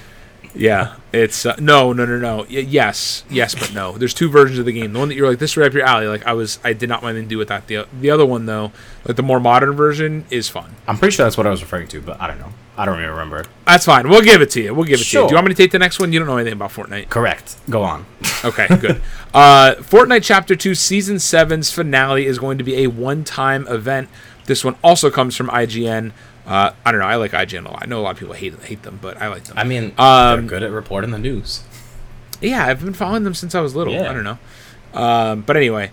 Yeah, 0.56 0.96
it's 1.12 1.44
uh, 1.44 1.54
no, 1.60 1.92
no, 1.92 2.04
no, 2.06 2.18
no. 2.18 2.36
Y- 2.38 2.46
yes, 2.66 3.24
yes, 3.28 3.54
but 3.54 3.74
no. 3.74 3.98
There's 3.98 4.14
two 4.14 4.30
versions 4.30 4.58
of 4.58 4.64
the 4.64 4.72
game. 4.72 4.92
The 4.92 4.98
one 4.98 5.08
that 5.08 5.14
you're 5.14 5.28
like, 5.28 5.38
this 5.38 5.50
is 5.52 5.56
right 5.56 5.66
up 5.66 5.74
your 5.74 5.84
alley. 5.84 6.06
Like 6.06 6.26
I 6.26 6.32
was, 6.32 6.58
I 6.64 6.72
did 6.72 6.88
not 6.88 7.02
want 7.02 7.12
anything 7.14 7.28
to 7.28 7.34
do 7.34 7.38
with 7.38 7.48
that. 7.48 7.66
The 7.66 7.86
the 8.00 8.10
other 8.10 8.24
one 8.24 8.46
though, 8.46 8.72
like 9.04 9.16
the 9.16 9.22
more 9.22 9.38
modern 9.38 9.72
version, 9.72 10.24
is 10.30 10.48
fun. 10.48 10.74
I'm 10.88 10.96
pretty 10.98 11.14
sure 11.14 11.26
that's 11.26 11.36
what 11.36 11.46
I 11.46 11.50
was 11.50 11.60
referring 11.62 11.88
to, 11.88 12.00
but 12.00 12.20
I 12.20 12.26
don't 12.26 12.38
know. 12.38 12.52
I 12.78 12.84
don't 12.84 12.98
even 12.98 13.10
remember. 13.10 13.44
That's 13.66 13.86
fine. 13.86 14.08
We'll 14.08 14.22
give 14.22 14.42
it 14.42 14.50
to 14.50 14.62
you. 14.62 14.74
We'll 14.74 14.84
give 14.84 15.00
it 15.00 15.04
to 15.04 15.18
you. 15.20 15.26
Do 15.26 15.32
you 15.32 15.36
want 15.36 15.46
me 15.48 15.54
to 15.54 15.62
take 15.62 15.70
the 15.72 15.78
next 15.78 15.98
one? 15.98 16.12
You 16.12 16.18
don't 16.18 16.28
know 16.28 16.36
anything 16.36 16.52
about 16.52 16.70
Fortnite. 16.70 17.08
Correct. 17.08 17.56
Go 17.70 17.82
on. 17.82 18.04
Okay, 18.44 18.66
good. 18.80 19.00
Uh, 19.34 19.74
Fortnite 19.80 20.22
Chapter 20.22 20.56
2 20.56 20.74
Season 20.74 21.16
7's 21.16 21.70
finale 21.70 22.24
is 22.24 22.38
going 22.38 22.56
to 22.56 22.64
be 22.64 22.84
a 22.84 22.86
one 22.86 23.22
time 23.22 23.68
event. 23.68 24.08
This 24.46 24.64
one 24.64 24.76
also 24.82 25.10
comes 25.10 25.36
from 25.36 25.48
IGN. 25.48 26.12
Uh, 26.46 26.70
I 26.84 26.92
don't 26.92 27.00
know. 27.00 27.06
I 27.06 27.16
like 27.16 27.32
IGN 27.32 27.66
a 27.66 27.70
lot. 27.70 27.82
I 27.82 27.86
know 27.86 28.00
a 28.00 28.02
lot 28.02 28.10
of 28.12 28.18
people 28.18 28.34
hate 28.34 28.54
hate 28.62 28.82
them, 28.82 28.98
but 29.02 29.20
I 29.20 29.28
like 29.28 29.44
them. 29.44 29.58
I 29.58 29.64
mean, 29.64 29.92
Um, 29.98 30.40
they're 30.40 30.48
good 30.48 30.62
at 30.62 30.70
reporting 30.70 31.10
the 31.10 31.18
news. 31.18 31.62
Yeah, 32.40 32.66
I've 32.66 32.84
been 32.84 32.94
following 32.94 33.24
them 33.24 33.34
since 33.34 33.54
I 33.54 33.60
was 33.60 33.74
little. 33.74 33.94
Yeah. 33.94 34.10
I 34.10 34.14
don't 34.14 34.24
know. 34.24 34.38
Um, 34.94 35.40
but 35.42 35.56
anyway, 35.56 35.90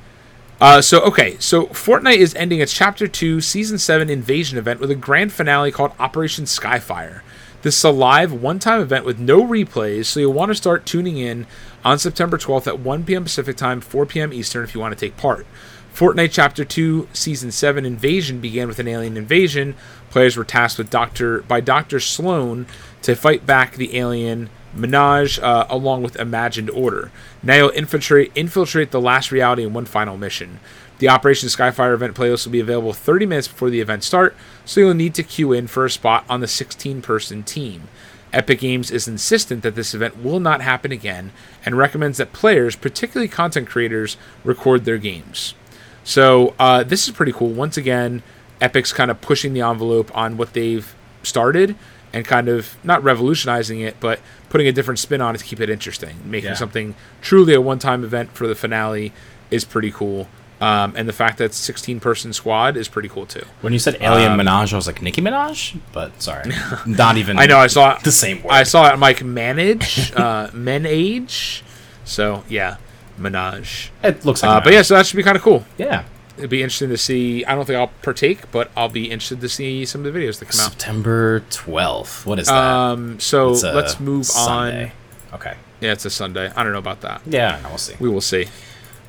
uh, 0.61 0.81
so 0.81 1.01
okay, 1.01 1.37
so 1.39 1.65
Fortnite 1.67 2.17
is 2.17 2.35
ending 2.35 2.59
its 2.59 2.73
Chapter 2.73 3.07
Two, 3.07 3.41
Season 3.41 3.77
Seven 3.77 4.09
Invasion 4.09 4.57
event 4.57 4.79
with 4.79 4.91
a 4.91 4.95
grand 4.95 5.33
finale 5.33 5.71
called 5.71 5.93
Operation 5.99 6.45
Skyfire. 6.45 7.21
This 7.63 7.77
is 7.77 7.83
a 7.85 7.91
live, 7.91 8.33
one-time 8.33 8.81
event 8.81 9.05
with 9.05 9.19
no 9.19 9.41
replays, 9.41 10.05
so 10.05 10.19
you'll 10.19 10.33
want 10.33 10.49
to 10.49 10.55
start 10.55 10.85
tuning 10.85 11.17
in 11.17 11.47
on 11.85 11.97
September 11.97 12.37
12th 12.37 12.67
at 12.67 12.79
1 12.79 13.05
p.m. 13.05 13.23
Pacific 13.23 13.55
Time, 13.55 13.79
4 13.79 14.05
p.m. 14.05 14.33
Eastern 14.33 14.65
if 14.65 14.75
you 14.75 14.81
want 14.81 14.93
to 14.93 14.99
take 14.99 15.15
part. 15.15 15.47
Fortnite 15.95 16.31
Chapter 16.31 16.65
2 16.65 17.07
Season 17.13 17.51
7 17.51 17.85
Invasion 17.85 18.41
began 18.41 18.67
with 18.67 18.79
an 18.79 18.87
alien 18.87 19.15
invasion. 19.15 19.75
Players 20.13 20.37
were 20.37 20.45
tasked 20.45 20.77
with 20.77 20.91
Doctor 20.91 21.41
by 21.41 21.59
Dr. 21.59 21.99
Sloan 21.99 22.67
to 23.01 23.15
fight 23.15 23.47
back 23.47 23.73
the 23.73 23.97
alien 23.97 24.51
Menage 24.71 25.39
uh, 25.39 25.65
along 25.71 26.03
with 26.03 26.17
Imagined 26.17 26.69
Order. 26.69 27.09
Now 27.41 27.55
you'll 27.55 27.69
infiltrate 27.71 28.31
infiltrate 28.35 28.91
the 28.91 29.01
last 29.01 29.31
reality 29.31 29.63
in 29.63 29.73
one 29.73 29.85
final 29.85 30.15
mission. 30.15 30.59
The 30.99 31.09
Operation 31.09 31.49
Skyfire 31.49 31.95
event 31.95 32.15
playlist 32.15 32.45
will 32.45 32.51
be 32.51 32.59
available 32.59 32.93
30 32.93 33.25
minutes 33.25 33.47
before 33.47 33.71
the 33.71 33.81
event 33.81 34.03
start, 34.03 34.35
so 34.65 34.81
you'll 34.81 34.93
need 34.93 35.15
to 35.15 35.23
queue 35.23 35.51
in 35.51 35.65
for 35.65 35.83
a 35.83 35.89
spot 35.89 36.25
on 36.29 36.41
the 36.41 36.45
16-person 36.45 37.41
team. 37.41 37.87
Epic 38.31 38.59
Games 38.59 38.91
is 38.91 39.07
insistent 39.07 39.63
that 39.63 39.73
this 39.73 39.95
event 39.95 40.23
will 40.23 40.39
not 40.39 40.61
happen 40.61 40.91
again 40.91 41.31
and 41.65 41.75
recommends 41.75 42.19
that 42.19 42.33
players, 42.33 42.75
particularly 42.75 43.27
content 43.27 43.67
creators, 43.67 44.15
record 44.43 44.85
their 44.85 44.99
games. 44.99 45.55
So 46.03 46.53
uh, 46.59 46.83
this 46.83 47.07
is 47.07 47.15
pretty 47.15 47.31
cool. 47.31 47.49
Once 47.49 47.77
again, 47.77 48.21
Epic's 48.63 48.93
kind 48.93 49.11
of 49.11 49.19
pushing 49.21 49.53
the 49.53 49.61
envelope 49.61 50.15
on 50.17 50.37
what 50.37 50.53
they've 50.53 50.95
started 51.21 51.75
and 52.13 52.25
kind 52.25 52.47
of 52.47 52.75
not 52.83 53.03
revolutionizing 53.03 53.81
it, 53.81 53.95
but 53.99 54.19
putting 54.49 54.67
a 54.67 54.71
different 54.71 54.99
spin 54.99 55.19
on 55.21 55.35
it 55.35 55.39
to 55.39 55.43
keep 55.43 55.59
it 55.59 55.69
interesting. 55.69 56.15
Making 56.25 56.49
Yeah. 56.51 56.55
something 56.55 56.95
truly 57.21 57.53
a 57.53 57.61
one-time 57.61 58.03
event 58.03 58.33
for 58.35 58.47
the 58.47 58.55
finale 58.55 59.11
is 59.51 59.65
pretty 59.65 59.91
cool. 59.91 60.27
Um, 60.61 60.93
and 60.95 61.09
the 61.09 61.13
fact 61.13 61.39
that 61.39 61.53
16 61.53 61.99
person 61.99 62.31
squad 62.31 62.77
is 62.77 62.87
pretty 62.87 63.09
cool 63.09 63.25
too. 63.25 63.43
When 63.61 63.73
you 63.73 63.79
said 63.79 63.97
Alien 63.99 64.37
Minaj, 64.39 64.71
I 64.71 64.75
was 64.77 64.87
like 64.87 65.01
Nicki 65.01 65.21
Minaj, 65.21 65.77
but 65.91 66.21
sorry, 66.21 66.51
not 66.85 67.17
even. 67.17 67.37
I 67.37 67.47
know 67.47 67.57
I 67.57 67.67
saw 67.67 67.97
the 67.97 68.11
same 68.13 68.41
word. 68.43 68.53
I 68.53 68.63
saw 68.63 68.87
it. 68.87 68.91
I'm 68.93 68.99
like 69.01 69.21
manage, 69.23 70.13
uh, 70.15 70.49
men 70.53 70.85
age. 70.85 71.63
So 72.05 72.43
yeah, 72.47 72.77
Minaj. 73.19 73.89
It 74.03 74.23
looks 74.23 74.41
like. 74.43 74.51
Uh, 74.51 74.61
but 74.63 74.71
yeah, 74.71 74.83
so 74.83 74.93
that 74.95 75.05
should 75.05 75.17
be 75.17 75.23
kind 75.23 75.35
of 75.35 75.43
cool. 75.43 75.65
yeah. 75.77 76.03
It'd 76.37 76.49
be 76.49 76.63
interesting 76.63 76.89
to 76.89 76.97
see. 76.97 77.45
I 77.45 77.53
don't 77.55 77.65
think 77.65 77.77
I'll 77.77 77.91
partake, 78.01 78.51
but 78.51 78.71
I'll 78.75 78.89
be 78.89 79.11
interested 79.11 79.41
to 79.41 79.49
see 79.49 79.85
some 79.85 80.05
of 80.05 80.11
the 80.11 80.19
videos 80.19 80.39
that 80.39 80.49
come 80.49 80.59
out. 80.61 80.71
September 80.71 81.41
twelfth. 81.51 82.25
What 82.25 82.39
is 82.39 82.47
that? 82.47 82.55
Um, 82.55 83.19
so 83.19 83.51
let's 83.51 83.99
move 83.99 84.25
Sunday. 84.25 84.93
on. 85.31 85.35
Okay. 85.35 85.55
Yeah, 85.81 85.91
it's 85.91 86.05
a 86.05 86.09
Sunday. 86.09 86.51
I 86.55 86.63
don't 86.63 86.71
know 86.71 86.79
about 86.79 87.01
that. 87.01 87.21
Yeah, 87.25 87.59
we'll 87.67 87.77
see. 87.77 87.95
We 87.99 88.09
will 88.09 88.21
see. 88.21 88.45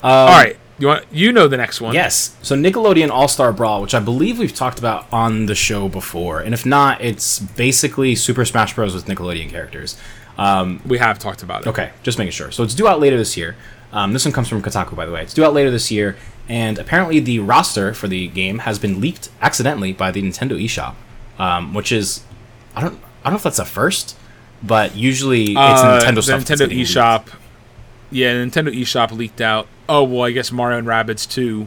Um, 0.02 0.10
All 0.10 0.26
right, 0.28 0.58
you 0.78 0.88
want 0.88 1.04
you 1.12 1.32
know 1.32 1.48
the 1.48 1.56
next 1.56 1.80
one? 1.80 1.94
Yes. 1.94 2.36
So 2.42 2.56
Nickelodeon 2.56 3.10
All 3.10 3.28
Star 3.28 3.52
Brawl, 3.52 3.80
which 3.80 3.94
I 3.94 4.00
believe 4.00 4.38
we've 4.38 4.54
talked 4.54 4.78
about 4.78 5.06
on 5.12 5.46
the 5.46 5.54
show 5.54 5.88
before, 5.88 6.40
and 6.40 6.52
if 6.52 6.66
not, 6.66 7.00
it's 7.00 7.38
basically 7.38 8.14
Super 8.16 8.44
Smash 8.44 8.74
Bros. 8.74 8.92
with 8.94 9.06
Nickelodeon 9.06 9.48
characters. 9.50 9.96
Um, 10.36 10.82
we 10.84 10.98
have 10.98 11.18
talked 11.18 11.42
about 11.42 11.62
it. 11.62 11.68
Okay, 11.68 11.92
just 12.02 12.18
making 12.18 12.32
sure. 12.32 12.50
So 12.50 12.64
it's 12.64 12.74
due 12.74 12.88
out 12.88 13.00
later 13.00 13.16
this 13.16 13.36
year. 13.36 13.56
Um, 13.92 14.12
this 14.12 14.24
one 14.24 14.32
comes 14.32 14.48
from 14.48 14.60
Kotaku, 14.60 14.96
by 14.96 15.06
the 15.06 15.12
way. 15.12 15.22
It's 15.22 15.32
due 15.32 15.44
out 15.44 15.54
later 15.54 15.70
this 15.70 15.92
year, 15.92 16.16
and 16.48 16.78
apparently 16.78 17.20
the 17.20 17.38
roster 17.38 17.94
for 17.94 18.08
the 18.08 18.28
game 18.28 18.58
has 18.60 18.78
been 18.78 19.00
leaked 19.00 19.28
accidentally 19.40 19.92
by 19.92 20.10
the 20.10 20.22
Nintendo 20.22 20.62
eShop, 20.62 20.94
um, 21.38 21.74
which 21.74 21.90
is 21.92 22.22
I 22.76 22.80
don't 22.80 22.98
I 23.22 23.30
don't 23.30 23.34
know 23.34 23.36
if 23.36 23.42
that's 23.42 23.58
a 23.58 23.64
first, 23.64 24.16
but 24.62 24.94
usually 24.96 25.52
it's 25.52 25.56
Uh, 25.58 26.00
Nintendo 26.02 26.14
the 26.16 26.22
stuff. 26.22 26.40
Nintendo 26.42 26.58
getting 26.58 26.78
leaked. 26.78 26.90
eShop. 26.90 27.26
Yeah, 28.10 28.34
Nintendo 28.34 28.74
eShop 28.74 29.10
leaked 29.12 29.40
out. 29.40 29.66
Oh 29.88 30.04
well, 30.04 30.22
I 30.22 30.30
guess 30.30 30.52
Mario 30.52 30.78
and 30.78 30.86
Rabbids 30.86 31.28
too, 31.30 31.66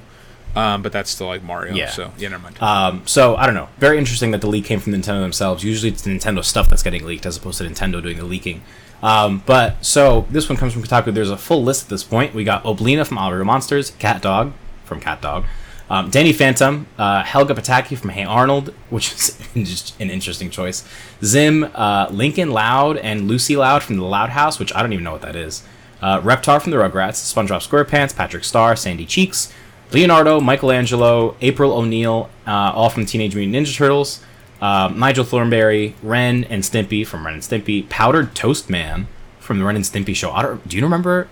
um, 0.55 0.81
but 0.81 0.91
that's 0.91 1.09
still 1.09 1.27
like 1.27 1.43
Mario. 1.43 1.73
Yeah. 1.75 1.89
So 1.89 2.11
yeah, 2.17 2.29
never 2.29 2.43
mind. 2.43 2.61
Um, 2.61 3.01
so 3.05 3.35
I 3.35 3.45
don't 3.45 3.55
know. 3.55 3.69
Very 3.79 3.97
interesting 3.97 4.31
that 4.31 4.41
the 4.41 4.47
leak 4.47 4.65
came 4.65 4.79
from 4.79 4.93
Nintendo 4.93 5.21
themselves. 5.21 5.63
Usually 5.63 5.91
it's 5.91 6.03
Nintendo 6.05 6.43
stuff 6.43 6.69
that's 6.69 6.83
getting 6.83 7.05
leaked 7.05 7.25
as 7.25 7.37
opposed 7.37 7.57
to 7.57 7.63
Nintendo 7.65 8.01
doing 8.01 8.17
the 8.17 8.23
leaking. 8.25 8.61
Um, 9.03 9.43
but 9.45 9.83
so 9.85 10.25
this 10.31 10.49
one 10.49 10.57
comes 10.57 10.73
from 10.73 10.81
Kotaku. 10.83 11.13
There's 11.13 11.29
a 11.29 11.37
full 11.37 11.63
list 11.63 11.83
at 11.83 11.89
this 11.89 12.03
point. 12.03 12.33
We 12.33 12.43
got 12.43 12.63
Oblina 12.63 13.05
from 13.05 13.17
All 13.19 13.31
Monsters, 13.43 13.91
CatDog 13.91 14.53
from 14.87 14.99
CatDog, 15.01 15.45
um, 15.89 16.09
Danny 16.09 16.33
Phantom, 16.33 16.85
uh, 16.97 17.23
Helga 17.23 17.53
Pataki 17.53 17.97
from 17.97 18.09
Hey 18.09 18.23
Arnold, 18.23 18.73
which 18.89 19.13
is 19.13 19.39
just 19.53 19.99
an 20.01 20.09
interesting 20.09 20.49
choice. 20.49 20.83
Zim, 21.23 21.69
uh, 21.75 22.07
Lincoln 22.11 22.51
Loud, 22.51 22.97
and 22.97 23.27
Lucy 23.27 23.55
Loud 23.55 23.83
from 23.83 23.97
the 23.97 24.03
Loud 24.03 24.31
House, 24.31 24.59
which 24.59 24.73
I 24.75 24.81
don't 24.81 24.91
even 24.93 25.03
know 25.03 25.13
what 25.13 25.21
that 25.21 25.35
is. 25.35 25.63
Uh, 26.01 26.19
Reptar 26.21 26.61
from 26.61 26.71
the 26.71 26.77
Rugrats, 26.77 27.33
SpongeBob 27.33 27.67
SquarePants, 27.67 28.15
Patrick 28.15 28.43
Star, 28.43 28.75
Sandy 28.75 29.05
Cheeks, 29.05 29.51
Leonardo, 29.91 30.39
Michelangelo, 30.39 31.35
April 31.41 31.71
O'Neil, 31.73 32.29
uh, 32.45 32.71
all 32.75 32.89
from 32.89 33.05
Teenage 33.05 33.35
Mutant 33.35 33.55
Ninja 33.55 33.75
Turtles, 33.75 34.23
um, 34.61 34.99
Nigel 34.99 35.23
Thornberry, 35.23 35.95
Ren 36.03 36.43
and 36.45 36.63
Stimpy 36.63 37.05
from 37.05 37.25
Ren 37.25 37.35
and 37.35 37.43
Stimpy, 37.43 37.87
Powdered 37.87 38.35
Toast 38.35 38.69
Man 38.69 39.07
from 39.39 39.59
the 39.59 39.65
Ren 39.65 39.75
and 39.77 39.85
Stimpy 39.85 40.15
show. 40.15 40.59
Do 40.67 40.75
you 40.77 40.83
remember? 40.83 41.27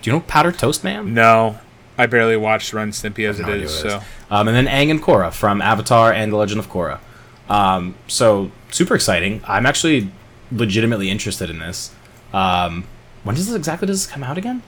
Do 0.00 0.10
you 0.10 0.16
know 0.16 0.20
Powdered 0.20 0.58
Toast 0.58 0.84
Man? 0.84 1.12
no, 1.12 1.58
I 2.00 2.06
barely 2.06 2.36
watched 2.36 2.72
Ren 2.72 2.84
and 2.84 2.92
Stimpy 2.92 3.28
as 3.28 3.38
it 3.40 3.46
No 3.46 3.52
is. 3.52 3.72
it 3.74 3.78
So 3.80 3.88
is. 3.88 4.02
Um, 4.30 4.48
and 4.48 4.56
then 4.56 4.66
Aang 4.66 4.90
and 4.90 5.02
Korra 5.02 5.32
from 5.32 5.60
Avatar 5.60 6.12
and 6.12 6.32
The 6.32 6.36
Legend 6.36 6.60
of 6.60 6.68
Korra. 6.68 6.98
Um, 7.48 7.94
so 8.06 8.50
super 8.70 8.94
exciting. 8.94 9.42
I'm 9.46 9.66
actually 9.66 10.10
legitimately 10.52 11.10
interested 11.10 11.50
in 11.50 11.58
this. 11.58 11.92
Um, 12.32 12.84
when 13.24 13.34
does 13.36 13.46
this 13.46 13.56
exactly 13.56 13.86
does 13.86 14.04
this 14.04 14.12
come 14.12 14.22
out 14.22 14.38
again? 14.38 14.62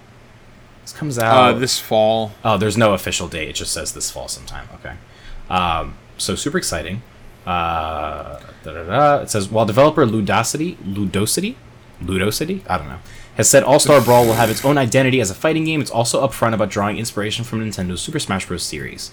This 0.83 0.93
comes 0.93 1.19
out 1.19 1.55
uh, 1.55 1.59
this 1.59 1.79
fall. 1.79 2.33
Oh, 2.45 2.59
there's 2.59 2.77
no 2.77 2.93
official 2.93 3.29
date. 3.29 3.49
It 3.51 3.55
just 3.55 3.73
says 3.73 3.93
this 3.93 4.11
fall 4.11 4.29
sometime. 4.29 4.69
Okay. 4.75 4.95
Um, 5.49 5.95
so 6.19 6.35
super 6.35 6.59
exciting. 6.59 7.03
Uh. 7.47 8.41
It 8.65 9.31
says 9.31 9.49
while 9.49 9.67
developer 9.67 10.07
Ludosity, 10.07 10.77
Ludosity, 10.77 11.57
Ludosity, 12.01 12.63
I 12.69 12.79
don't 12.79 12.89
know, 12.89 13.01
has 13.37 13.49
said 13.49 13.63
All 13.63 13.79
Star 13.79 14.01
Brawl 14.01 14.27
will 14.27 14.35
have 14.35 14.51
its 14.51 14.65
own 14.65 14.79
identity 14.79 15.21
as 15.21 15.31
a 15.31 15.35
fighting 15.35 15.65
game. 15.65 15.81
It's 15.81 15.91
also 15.91 16.27
upfront 16.27 16.55
about 16.55 16.71
drawing 16.71 16.99
inspiration 16.99 17.45
from 17.45 17.61
Nintendo's 17.61 18.03
Super 18.03 18.19
Smash 18.19 18.47
Bros. 18.47 18.63
series. 18.63 19.11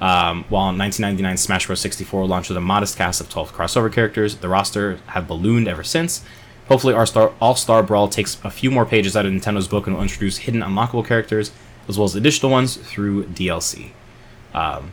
Um, 0.00 0.44
while 0.48 0.68
in 0.68 0.78
1999 0.78 1.36
Smash 1.36 1.66
Bros. 1.66 1.80
64 1.80 2.26
launched 2.26 2.50
with 2.50 2.56
a 2.56 2.60
modest 2.60 2.96
cast 2.96 3.20
of 3.20 3.30
12 3.30 3.54
crossover 3.54 3.92
characters, 3.92 4.36
the 4.36 4.48
roster 4.48 4.98
have 5.08 5.26
ballooned 5.26 5.68
ever 5.68 5.84
since. 5.84 6.24
Hopefully, 6.68 6.94
All 6.94 7.54
Star 7.54 7.82
Brawl 7.82 8.08
takes 8.08 8.38
a 8.44 8.50
few 8.50 8.70
more 8.70 8.86
pages 8.86 9.16
out 9.16 9.26
of 9.26 9.32
Nintendo's 9.32 9.68
book 9.68 9.86
and 9.86 9.96
will 9.96 10.02
introduce 10.02 10.38
hidden 10.38 10.60
unlockable 10.60 11.06
characters 11.06 11.50
as 11.88 11.98
well 11.98 12.06
as 12.06 12.14
additional 12.14 12.50
ones 12.50 12.76
through 12.76 13.24
DLC. 13.26 13.90
Um, 14.54 14.92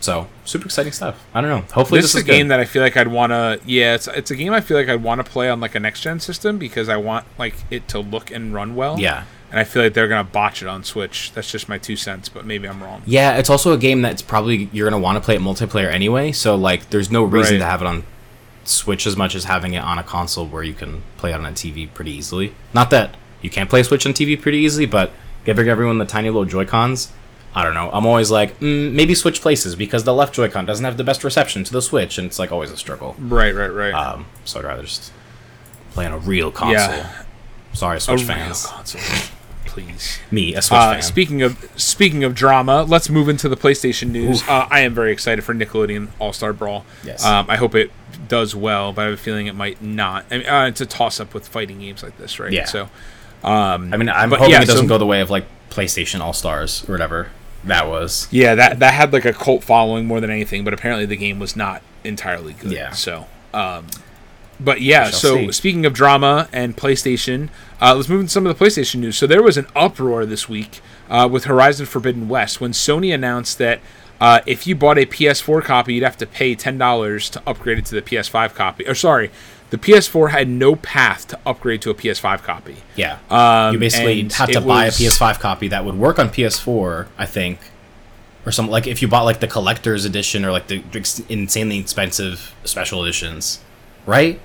So 0.00 0.28
super 0.44 0.66
exciting 0.66 0.92
stuff. 0.92 1.24
I 1.34 1.40
don't 1.40 1.50
know. 1.50 1.72
Hopefully 1.72 2.00
this, 2.00 2.12
this, 2.12 2.22
is 2.22 2.28
a 2.28 2.30
game 2.30 2.48
that 2.48 2.60
I 2.60 2.64
feel 2.64 2.82
like 2.82 2.96
I'd 2.96 3.08
want 3.08 3.30
to. 3.30 3.60
Yeah, 3.66 3.94
it's 3.94 4.06
it's 4.08 4.30
a 4.30 4.36
game 4.36 4.52
I 4.52 4.60
feel 4.60 4.76
like 4.76 4.88
I'd 4.88 5.02
want 5.02 5.24
to 5.24 5.30
play 5.30 5.48
on 5.50 5.60
like 5.60 5.74
a 5.74 5.80
next 5.80 6.02
gen 6.02 6.20
system 6.20 6.58
because 6.58 6.88
I 6.88 6.96
want 6.96 7.26
like 7.38 7.54
it 7.70 7.88
to 7.88 7.98
look 7.98 8.30
and 8.30 8.54
run 8.54 8.74
well. 8.74 8.98
Yeah. 8.98 9.24
And 9.50 9.58
I 9.58 9.64
feel 9.64 9.82
like 9.82 9.94
they're 9.94 10.08
gonna 10.08 10.24
botch 10.24 10.62
it 10.62 10.68
on 10.68 10.84
Switch. 10.84 11.32
That's 11.32 11.50
just 11.50 11.68
my 11.68 11.78
two 11.78 11.96
cents, 11.96 12.28
but 12.28 12.44
maybe 12.44 12.68
I'm 12.68 12.82
wrong. 12.82 13.02
Yeah, 13.06 13.38
it's 13.38 13.50
also 13.50 13.72
a 13.72 13.78
game 13.78 14.02
that's 14.02 14.22
probably 14.22 14.68
you're 14.72 14.88
gonna 14.88 15.02
want 15.02 15.16
to 15.16 15.24
play 15.24 15.34
it 15.34 15.40
multiplayer 15.40 15.90
anyway. 15.90 16.32
So 16.32 16.54
like, 16.54 16.90
there's 16.90 17.10
no 17.10 17.24
reason 17.24 17.54
Right. 17.54 17.60
to 17.60 17.64
have 17.64 17.80
it 17.80 17.86
on 17.86 18.04
Switch 18.64 19.06
as 19.06 19.16
much 19.16 19.34
as 19.34 19.44
having 19.44 19.72
it 19.74 19.82
on 19.82 19.98
a 19.98 20.02
console 20.02 20.46
where 20.46 20.62
you 20.62 20.74
can 20.74 21.02
play 21.16 21.32
it 21.32 21.34
on 21.34 21.46
a 21.46 21.52
TV 21.52 21.92
pretty 21.92 22.10
easily. 22.10 22.52
Not 22.74 22.90
that 22.90 23.16
you 23.40 23.48
can't 23.50 23.70
play 23.70 23.82
Switch 23.82 24.06
on 24.06 24.12
TV 24.12 24.40
pretty 24.40 24.58
easily, 24.58 24.84
but 24.86 25.12
giving 25.44 25.68
everyone 25.68 25.96
the 25.98 26.04
tiny 26.04 26.28
little 26.28 26.44
Joy 26.44 26.66
Cons. 26.66 27.10
I 27.58 27.64
don't 27.64 27.74
know. 27.74 27.90
I'm 27.92 28.06
always 28.06 28.30
like, 28.30 28.60
mm, 28.60 28.92
maybe 28.92 29.16
switch 29.16 29.40
places 29.40 29.74
because 29.74 30.04
the 30.04 30.14
left 30.14 30.32
Joy-Con 30.32 30.64
doesn't 30.64 30.84
have 30.84 30.96
the 30.96 31.02
best 31.02 31.24
reception 31.24 31.64
to 31.64 31.72
the 31.72 31.82
Switch, 31.82 32.16
and 32.16 32.26
it's 32.28 32.38
like 32.38 32.52
always 32.52 32.70
a 32.70 32.76
struggle. 32.76 33.16
Right, 33.18 33.52
right, 33.52 33.66
right. 33.72 33.92
Um, 33.92 34.26
so 34.44 34.60
I'd 34.60 34.64
rather 34.64 34.82
just 34.84 35.10
play 35.90 36.06
on 36.06 36.12
a 36.12 36.18
real 36.18 36.52
console. 36.52 36.96
Yeah. 36.96 37.22
Sorry, 37.72 37.96
a 37.96 38.00
Switch 38.00 38.18
real 38.20 38.28
fans. 38.28 38.64
console, 38.66 39.00
please. 39.66 40.18
Me, 40.30 40.54
a 40.54 40.62
Switch 40.62 40.78
Uh, 40.78 40.92
fan. 40.92 41.02
speaking 41.02 41.42
of 41.42 41.68
speaking 41.76 42.22
of 42.22 42.34
drama, 42.36 42.84
let's 42.84 43.10
move 43.10 43.28
into 43.28 43.48
the 43.48 43.56
PlayStation 43.56 44.10
news. 44.10 44.42
Uh, 44.48 44.68
I 44.70 44.80
am 44.80 44.94
very 44.94 45.10
excited 45.10 45.42
for 45.42 45.52
Nickelodeon 45.52 46.08
All 46.20 46.32
Star 46.32 46.52
Brawl. 46.52 46.84
Yes. 47.02 47.24
Um, 47.24 47.46
I 47.48 47.56
hope 47.56 47.74
it 47.74 47.90
does 48.28 48.54
well, 48.54 48.92
but 48.92 49.02
I 49.02 49.04
have 49.06 49.14
a 49.14 49.16
feeling 49.16 49.48
it 49.48 49.56
might 49.56 49.82
not. 49.82 50.26
I 50.30 50.38
mean, 50.38 50.46
uh, 50.48 50.66
it's 50.66 50.80
a 50.80 50.86
toss 50.86 51.18
up 51.18 51.34
with 51.34 51.48
fighting 51.48 51.80
games 51.80 52.04
like 52.04 52.16
this, 52.18 52.38
right? 52.38 52.52
Yeah. 52.52 52.66
So 52.66 52.82
um, 53.42 53.92
I 53.92 53.96
mean, 53.96 54.08
I'm 54.08 54.30
hoping 54.30 54.50
yeah, 54.50 54.62
it 54.62 54.66
doesn't 54.66 54.84
so- 54.84 54.88
go 54.88 54.98
the 54.98 55.06
way 55.06 55.20
of 55.22 55.28
like 55.30 55.46
PlayStation 55.70 56.20
All 56.20 56.32
Stars 56.32 56.88
or 56.88 56.92
whatever 56.92 57.30
that 57.64 57.88
was. 57.88 58.28
yeah, 58.30 58.54
that 58.54 58.78
that 58.78 58.94
had 58.94 59.12
like 59.12 59.24
a 59.24 59.32
cult 59.32 59.64
following 59.64 60.06
more 60.06 60.20
than 60.20 60.30
anything, 60.30 60.64
but 60.64 60.72
apparently 60.72 61.06
the 61.06 61.16
game 61.16 61.38
was 61.38 61.56
not 61.56 61.82
entirely 62.04 62.52
good. 62.54 62.72
Yeah. 62.72 62.92
So, 62.92 63.26
um, 63.52 63.86
but 64.60 64.80
yeah. 64.80 65.10
So 65.10 65.36
see. 65.36 65.52
speaking 65.52 65.86
of 65.86 65.92
drama 65.92 66.48
and 66.52 66.76
PlayStation, 66.76 67.48
uh, 67.80 67.94
let's 67.94 68.08
move 68.08 68.20
into 68.20 68.32
some 68.32 68.46
of 68.46 68.56
the 68.56 68.64
PlayStation 68.64 68.96
news. 68.96 69.16
So 69.16 69.26
there 69.26 69.42
was 69.42 69.56
an 69.56 69.66
uproar 69.74 70.26
this 70.26 70.48
week 70.48 70.80
uh, 71.08 71.28
with 71.30 71.44
Horizon 71.44 71.86
Forbidden 71.86 72.28
West 72.28 72.60
when 72.60 72.72
Sony 72.72 73.14
announced 73.14 73.58
that. 73.58 73.80
Uh, 74.20 74.40
if 74.46 74.66
you 74.66 74.74
bought 74.74 74.98
a 74.98 75.06
PS4 75.06 75.62
copy, 75.62 75.94
you'd 75.94 76.02
have 76.02 76.16
to 76.16 76.26
pay 76.26 76.52
ten 76.56 76.76
dollars 76.76 77.30
to 77.30 77.40
upgrade 77.46 77.78
it 77.78 77.84
to 77.84 77.94
the 77.94 78.02
PS5 78.02 78.52
copy. 78.52 78.84
Or 78.84 78.92
sorry, 78.96 79.30
the 79.70 79.78
PS4 79.78 80.30
had 80.30 80.48
no 80.48 80.74
path 80.76 81.28
to 81.28 81.38
upgrade 81.44 81.82
to 81.82 81.90
a 81.90 81.94
PS5 81.94 82.42
copy. 82.42 82.76
Yeah. 82.96 83.18
Um, 83.30 83.74
you 83.74 83.78
basically 83.78 84.22
had 84.28 84.46
to 84.52 84.60
buy 84.60 84.86
was- 84.86 84.98
a 84.98 85.02
PS5 85.04 85.38
copy 85.40 85.68
that 85.68 85.84
would 85.84 85.96
work 85.96 86.18
on 86.18 86.30
PS4, 86.30 87.06
I 87.18 87.26
think, 87.26 87.58
or 88.46 88.52
something 88.52 88.72
like 88.72 88.86
if 88.86 89.02
you 89.02 89.08
bought 89.08 89.24
like 89.24 89.40
the 89.40 89.46
collector's 89.46 90.04
edition 90.04 90.44
or 90.44 90.52
like 90.52 90.68
the 90.68 90.82
ex- 90.94 91.20
insanely 91.28 91.78
expensive 91.78 92.54
special 92.64 93.02
editions, 93.02 93.60
right? 94.06 94.40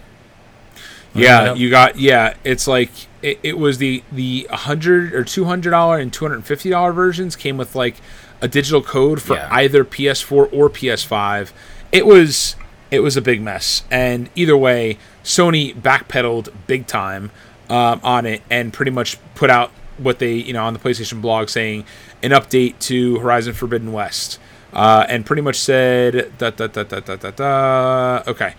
Yeah, 1.14 1.44
Yeah. 1.46 1.54
you 1.54 1.70
got 1.70 1.98
yeah. 2.00 2.34
It's 2.44 2.68
like 2.68 2.90
it, 3.22 3.40
it 3.44 3.58
was 3.58 3.78
the 3.78 4.04
the 4.12 4.48
hundred 4.52 5.14
or 5.14 5.24
two 5.24 5.46
hundred 5.46 5.70
dollar 5.72 6.00
and 6.00 6.12
two 6.12 6.26
hundred 6.26 6.36
and 6.38 6.46
fifty 6.46 6.70
dollar 6.72 6.92
versions 6.92 7.36
came 7.36 7.56
with 7.56 7.76
like 7.76 7.98
a 8.42 8.48
digital 8.48 8.82
code 8.82 9.22
for 9.22 9.36
Yeah. 9.36 9.48
either 9.52 9.86
PS4 9.86 10.50
or 10.52 10.70
PS5. 10.70 11.52
It 11.92 12.06
was 12.06 12.56
it 12.94 13.00
was 13.00 13.18
a 13.18 13.22
big 13.22 13.42
mess, 13.42 13.82
and 13.90 14.30
either 14.36 14.56
way, 14.56 15.00
Sony 15.24 15.76
backpedaled 15.76 16.54
big 16.68 16.86
time 16.86 17.32
um, 17.68 18.00
on 18.04 18.28
it 18.28 18.44
and 18.52 18.72
pretty 18.72 18.92
much 18.92 19.18
put 19.34 19.50
out 19.50 19.72
what 19.98 20.20
they 20.20 20.34
you 20.34 20.54
know 20.54 20.64
on 20.64 20.74
the 20.74 20.80
PlayStation 20.80 21.20
blog 21.20 21.50
saying 21.50 21.86
an 22.22 22.30
update 22.32 22.78
to 22.80 23.18
Horizon 23.18 23.54
Forbidden 23.54 23.92
West, 23.92 24.40
uh, 24.74 25.08
and 25.10 25.26
pretty 25.26 25.42
much 25.42 25.56
said 25.56 26.38
da 26.38 26.52
da 26.52 26.68
da 26.68 26.84
da 26.84 27.00
da 27.00 27.16
da 27.16 27.32
da. 27.32 28.24
Okay. 28.28 28.54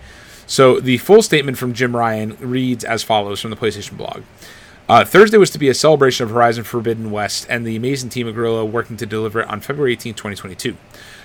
So 0.47 0.79
the 0.79 0.97
full 0.97 1.23
statement 1.23 1.57
from 1.57 1.73
Jim 1.73 1.95
Ryan 1.95 2.37
reads 2.39 2.83
as 2.83 3.03
follows 3.03 3.39
from 3.39 3.49
the 3.51 3.55
PlayStation 3.55 3.97
blog. 3.97 4.21
Uh, 4.87 5.03
Thursday 5.03 5.37
was 5.37 5.49
to 5.49 5.57
be 5.57 5.69
a 5.69 5.73
celebration 5.73 6.25
of 6.25 6.29
Horizon 6.29 6.63
Forbidden 6.63 7.09
West 7.09 7.47
and 7.49 7.65
the 7.65 7.75
amazing 7.75 8.09
team 8.09 8.27
of 8.27 8.35
Guerrilla 8.35 8.63
working 8.63 8.97
to 8.97 9.05
deliver 9.07 9.41
it 9.41 9.49
on 9.49 9.59
February 9.59 9.93
18, 9.93 10.13
2022. 10.13 10.77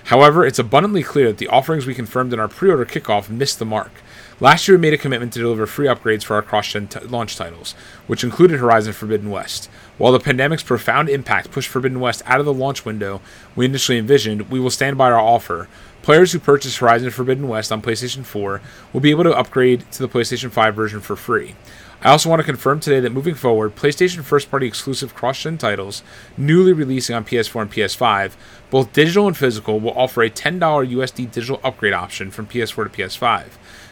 However, 0.04 0.44
it's 0.44 0.58
abundantly 0.58 1.02
clear 1.02 1.28
that 1.28 1.38
the 1.38 1.48
offerings 1.48 1.86
we 1.86 1.94
confirmed 1.94 2.32
in 2.32 2.40
our 2.40 2.48
pre 2.48 2.70
order 2.70 2.84
kickoff 2.84 3.28
missed 3.28 3.58
the 3.58 3.64
mark. 3.64 3.92
Last 4.40 4.66
year, 4.66 4.78
we 4.78 4.80
made 4.80 4.94
a 4.94 4.98
commitment 4.98 5.34
to 5.34 5.38
deliver 5.38 5.66
free 5.66 5.86
upgrades 5.86 6.24
for 6.24 6.34
our 6.34 6.42
cross 6.42 6.72
gen 6.72 6.88
t- 6.88 7.00
launch 7.00 7.36
titles, 7.36 7.72
which 8.06 8.24
included 8.24 8.58
Horizon 8.58 8.94
Forbidden 8.94 9.30
West. 9.30 9.68
While 9.98 10.12
the 10.12 10.20
pandemic's 10.20 10.62
profound 10.62 11.10
impact 11.10 11.50
pushed 11.50 11.68
Forbidden 11.68 12.00
West 12.00 12.22
out 12.24 12.40
of 12.40 12.46
the 12.46 12.54
launch 12.54 12.86
window 12.86 13.20
we 13.54 13.66
initially 13.66 13.98
envisioned, 13.98 14.50
we 14.50 14.58
will 14.58 14.70
stand 14.70 14.96
by 14.96 15.10
our 15.10 15.20
offer. 15.20 15.68
Players 16.00 16.32
who 16.32 16.38
purchase 16.38 16.78
Horizon 16.78 17.10
Forbidden 17.10 17.48
West 17.48 17.70
on 17.70 17.82
PlayStation 17.82 18.24
4 18.24 18.62
will 18.94 19.00
be 19.00 19.10
able 19.10 19.24
to 19.24 19.36
upgrade 19.36 19.84
to 19.92 19.98
the 19.98 20.08
PlayStation 20.08 20.50
5 20.50 20.74
version 20.74 21.00
for 21.00 21.16
free. 21.16 21.54
I 22.02 22.10
also 22.10 22.30
want 22.30 22.40
to 22.40 22.44
confirm 22.44 22.80
today 22.80 23.00
that 23.00 23.12
moving 23.12 23.34
forward, 23.34 23.76
PlayStation 23.76 24.22
first 24.22 24.50
party 24.50 24.66
exclusive 24.66 25.14
cross 25.14 25.42
gen 25.42 25.58
titles, 25.58 26.02
newly 26.36 26.72
releasing 26.72 27.14
on 27.14 27.26
PS4 27.26 27.62
and 27.62 27.70
PS5, 27.70 28.32
both 28.70 28.92
digital 28.94 29.26
and 29.26 29.36
physical, 29.36 29.78
will 29.78 29.92
offer 29.92 30.22
a 30.22 30.30
$10 30.30 30.58
USD 30.58 31.30
digital 31.30 31.60
upgrade 31.62 31.92
option 31.92 32.30
from 32.30 32.46
PS4 32.46 32.90
to 32.90 33.02
PS5. 33.02 33.48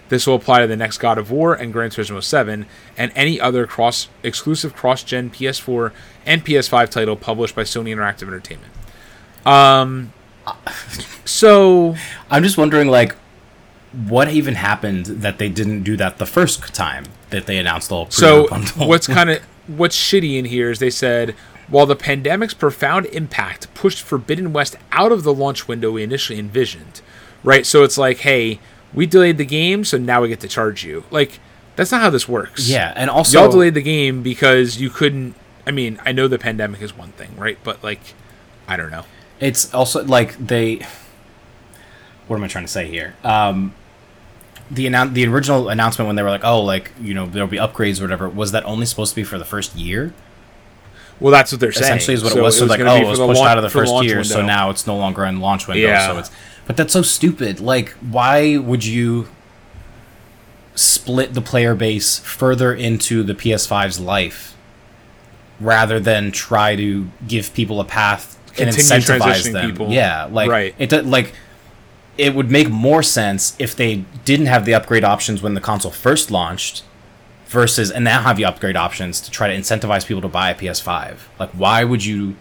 This 0.09 0.27
will 0.27 0.37
apply 0.37 0.63
to 0.63 0.67
the 0.67 0.77
next 0.77 0.99
God 0.99 1.19
of 1.19 1.31
War 1.31 1.55
and 1.55 1.71
Gran 1.71 1.91
Turismo 1.91 2.23
7, 2.23 2.65
and 2.97 3.13
any 3.15 3.39
other 3.39 3.67
cross 3.67 4.09
exclusive 4.23 4.75
cross 4.75 5.03
gen 5.03 5.31
PS4 5.31 5.93
and 6.25 6.45
PS5 6.45 6.89
title 6.89 7.15
published 7.15 7.55
by 7.55 7.63
Sony 7.63 7.95
Interactive 7.95 8.27
Entertainment. 8.27 8.73
Um, 9.45 10.15
so 11.27 11.95
I'm 12.31 12.43
just 12.43 12.57
wondering, 12.57 12.89
like, 12.89 13.17
what 13.93 14.29
even 14.29 14.55
happened 14.55 15.07
that 15.07 15.39
they 15.39 15.49
didn't 15.49 15.83
do 15.83 15.97
that 15.97 16.19
the 16.19 16.27
first 16.27 16.75
time 16.75 17.05
that 17.31 17.47
they 17.47 17.59
announced 17.59 17.89
the 17.89 17.95
whole 17.95 18.11
So 18.11 18.47
what's 18.77 19.07
kind 19.07 19.31
of 19.31 19.43
what's 19.67 19.97
shitty 19.97 20.39
in 20.39 20.45
here 20.45 20.71
is 20.71 20.79
they 20.79 20.91
said 20.91 21.35
while 21.69 21.87
the 21.87 21.97
pandemic's 21.97 22.55
profound 22.55 23.07
impact 23.07 23.73
pushed 23.75 24.03
Forbidden 24.03 24.53
West 24.53 24.77
out 24.93 25.13
of 25.13 25.23
the 25.23 25.33
launch 25.33 25.69
window 25.69 25.91
we 25.93 26.03
initially 26.03 26.39
envisioned, 26.39 27.03
right? 27.45 27.67
So 27.67 27.85
it's 27.85 27.99
like, 27.99 28.19
hey, 28.19 28.59
we 28.95 29.07
delayed 29.07 29.37
the 29.39 29.45
game, 29.45 29.85
so 29.85 29.99
now 29.99 30.23
we 30.23 30.29
get 30.29 30.41
to 30.41 30.49
charge 30.49 30.85
you. 30.85 31.05
Like 31.11 31.41
that's 31.77 31.93
not 31.93 32.01
how 32.01 32.11
this 32.11 32.29
works. 32.29 32.69
yeah, 32.69 32.93
and 32.97 33.09
also 33.11 33.39
y'all 33.39 33.51
delayed 33.51 33.75
the 33.75 33.83
game 33.83 34.23
because 34.23 34.81
you 34.81 34.91
couldn't. 34.91 35.35
I 35.67 35.71
mean, 35.71 36.01
I 36.05 36.13
know 36.13 36.29
the 36.29 36.39
pandemic 36.39 36.81
is 36.81 36.97
one 36.97 37.13
thing, 37.13 37.37
right? 37.37 37.59
But 37.63 37.85
like, 37.85 38.01
I 38.67 38.77
don't 38.77 38.91
know. 38.91 39.05
it's 39.39 39.73
also 39.75 40.03
like 40.05 40.37
they 40.39 40.87
what 42.29 42.37
am 42.37 42.45
i 42.45 42.49
trying 42.49 42.65
to 42.65 42.71
say 42.71 42.87
here 42.87 43.15
um 43.25 43.75
the 44.71 44.87
annou- 44.87 45.13
the 45.13 45.27
original 45.27 45.69
announcement 45.69 46.07
when 46.07 46.15
they 46.17 46.23
were 46.23 46.31
like 46.31 46.45
oh 46.45 46.61
like 46.63 46.93
you 47.01 47.15
know 47.15 47.27
there'll 47.27 47.49
be 47.49 47.57
upgrades 47.59 47.99
or 48.01 48.05
whatever 48.05 48.29
was 48.29 48.53
that 48.53 48.65
only 48.65 48.87
supposed 48.87 49.11
to 49.13 49.17
be 49.17 49.25
for 49.25 49.39
the 49.39 49.45
first 49.45 49.75
year 49.75 50.13
Well, 51.21 51.33
that's 51.33 51.51
what 51.51 51.61
they're 51.61 51.73
saying. 51.73 51.85
essentially 51.97 52.15
is 52.15 52.23
what 52.23 52.33
So 52.35 52.39
it 52.39 52.43
was 52.43 52.59
so 52.59 52.67
like 52.67 52.79
gonna 52.79 52.93
oh 52.93 52.97
it 52.97 53.07
was 53.07 53.19
pushed 53.19 53.39
launch- 53.41 53.49
out 53.51 53.57
of 53.59 53.65
the 53.65 53.71
first 53.71 53.93
year 54.05 54.23
so 54.25 54.43
now 54.43 54.71
it's 54.71 54.87
no 54.87 54.97
longer 54.97 55.25
in 55.25 55.41
launch 55.41 55.67
window 55.67 55.89
Yeah. 55.89 56.07
so 56.13 56.19
it's 56.19 56.31
but 56.67 56.77
that's 56.77 56.93
so 56.93 57.03
stupid 57.03 57.61
like 57.61 57.91
why 58.11 58.57
would 58.59 58.85
you 58.85 59.29
split 60.75 61.35
the 61.35 61.41
player 61.41 61.75
base 61.75 62.19
further 62.21 62.73
into 62.73 63.23
the 63.23 63.35
PS5's 63.35 63.99
life 63.99 64.55
rather 65.61 65.99
than 65.99 66.31
try 66.31 66.77
to 66.77 67.09
give 67.27 67.53
people 67.55 67.81
a 67.81 67.85
path 67.85 68.39
and 68.61 68.73
Continue 68.75 69.03
incentivize 69.03 69.53
them. 69.53 69.71
people. 69.71 69.91
Yeah, 69.91 70.29
like 70.31 70.49
Right. 70.51 70.75
it 70.79 70.93
like 71.07 71.33
it 72.19 72.35
would 72.35 72.51
make 72.51 72.69
more 72.69 73.03
sense 73.03 73.55
if 73.61 73.75
they 73.77 74.05
didn't 74.25 74.47
have 74.47 74.65
the 74.65 74.75
upgrade 74.75 75.05
options 75.05 75.41
when 75.41 75.55
the 75.55 75.61
console 75.61 75.93
first 75.93 76.31
launched 76.31 76.83
versus 77.47 77.91
and 77.91 78.05
now 78.05 78.21
have 78.21 78.37
the 78.37 78.45
upgrade 78.45 78.77
options 78.77 79.21
to 79.23 79.31
try 79.31 79.47
to 79.49 79.55
incentivize 79.57 80.05
people 80.05 80.21
to 80.21 80.29
buy 80.29 80.51
a 80.51 80.55
PS5. 80.55 81.17
Like 81.39 81.51
why 81.51 81.85
would 81.85 82.05
you 82.05 82.35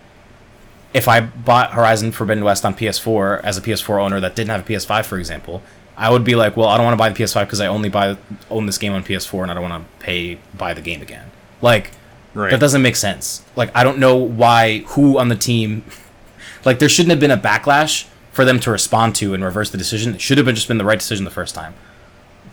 if 0.93 1.07
I 1.07 1.21
bought 1.21 1.73
Horizon 1.73 2.11
Forbidden 2.11 2.43
West 2.43 2.65
on 2.65 2.73
PS4 2.73 3.41
as 3.43 3.57
a 3.57 3.61
PS4 3.61 4.01
owner 4.01 4.19
that 4.19 4.35
didn't 4.35 4.49
have 4.49 4.61
a 4.67 4.73
PS5 4.73 5.05
for 5.05 5.19
example, 5.19 5.61
I 5.95 6.09
would 6.09 6.23
be 6.23 6.35
like, 6.35 6.57
well, 6.57 6.67
I 6.67 6.77
don't 6.77 6.85
want 6.85 6.93
to 6.93 6.97
buy 6.97 7.09
the 7.09 7.23
PS5 7.23 7.45
because 7.45 7.61
I 7.61 7.67
only 7.67 7.89
buy 7.89 8.17
own 8.49 8.65
this 8.65 8.77
game 8.77 8.93
on 8.93 9.03
PS4 9.03 9.43
and 9.43 9.51
I 9.51 9.53
don't 9.53 9.69
want 9.69 9.83
to 9.83 10.03
pay 10.05 10.39
buy 10.57 10.73
the 10.73 10.81
game 10.81 11.01
again. 11.01 11.29
Like 11.61 11.91
Right. 12.33 12.51
that 12.51 12.59
doesn't 12.59 12.81
make 12.81 12.95
sense. 12.95 13.43
Like 13.55 13.69
I 13.75 13.83
don't 13.83 13.99
know 13.99 14.15
why 14.15 14.79
who 14.89 15.19
on 15.19 15.29
the 15.29 15.35
team 15.35 15.83
like 16.65 16.79
there 16.79 16.89
shouldn't 16.89 17.11
have 17.11 17.19
been 17.19 17.31
a 17.31 17.37
backlash 17.37 18.07
for 18.37 18.45
them 18.45 18.59
to 18.61 18.71
respond 18.71 19.15
to 19.15 19.33
and 19.33 19.43
reverse 19.43 19.69
the 19.71 19.77
decision. 19.77 20.15
It 20.15 20.21
should 20.21 20.37
have 20.37 20.45
been 20.45 20.55
just 20.55 20.67
been 20.69 20.77
the 20.77 20.85
right 20.85 20.99
decision 20.99 21.25
the 21.25 21.31
first 21.31 21.53
time. 21.55 21.73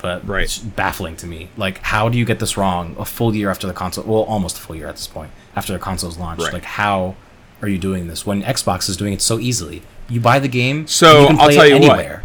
But 0.01 0.27
Right. 0.27 0.45
it's 0.45 0.59
baffling 0.59 1.15
to 1.17 1.27
me. 1.27 1.49
Like 1.57 1.79
how 1.79 2.09
do 2.09 2.19
you 2.19 2.25
get 2.25 2.39
this 2.41 2.57
wrong 2.57 2.97
a 2.99 3.05
full 3.05 3.35
year 3.37 3.51
after 3.51 3.67
the 3.67 3.73
console 3.73 4.05
well 4.05 4.23
almost 4.23 4.57
a 4.59 4.61
full 4.61 4.75
year 4.77 4.89
at 4.89 4.97
this 4.97 5.07
point 5.07 5.31
after 5.55 5.73
the 5.73 5.79
console's 5.79 6.19
launched. 6.19 6.43
Right. 6.45 6.53
Like 6.55 6.65
how 6.65 7.15
are 7.63 7.69
you 7.69 7.79
doing 7.79 8.09
this 8.09 8.27
when 8.27 8.43
Xbox 8.43 8.89
is 8.89 8.97
doing 8.97 9.13
it 9.13 9.23
so 9.23 9.39
easily? 9.39 9.83
You 10.09 10.21
buy 10.21 10.39
the 10.39 10.49
game, 10.49 10.87
So, 10.87 11.21
you 11.23 11.27
can 11.29 11.41
I'll 11.41 11.51
tell 11.51 11.67
you 11.67 11.81
what. 11.81 12.21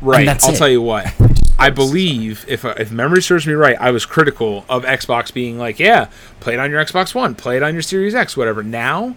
Right. 0.00 0.28
I'll 0.28 0.52
it. 0.52 0.56
tell 0.56 0.68
you 0.68 0.82
what. 0.82 1.12
I 1.58 1.70
believe 1.70 2.44
if 2.48 2.64
uh, 2.66 2.74
if 2.78 2.92
memory 2.92 3.22
serves 3.22 3.46
me 3.46 3.54
right, 3.54 3.76
I 3.80 3.90
was 3.90 4.04
critical 4.04 4.66
of 4.68 4.84
Xbox 4.84 5.32
being 5.32 5.58
like, 5.58 5.78
yeah, 5.78 6.08
play 6.40 6.52
it 6.52 6.60
on 6.60 6.70
your 6.70 6.84
Xbox 6.84 7.14
One, 7.14 7.34
play 7.34 7.56
it 7.56 7.62
on 7.62 7.72
your 7.72 7.80
Series 7.82 8.14
X, 8.14 8.36
whatever. 8.36 8.62
Now, 8.62 9.16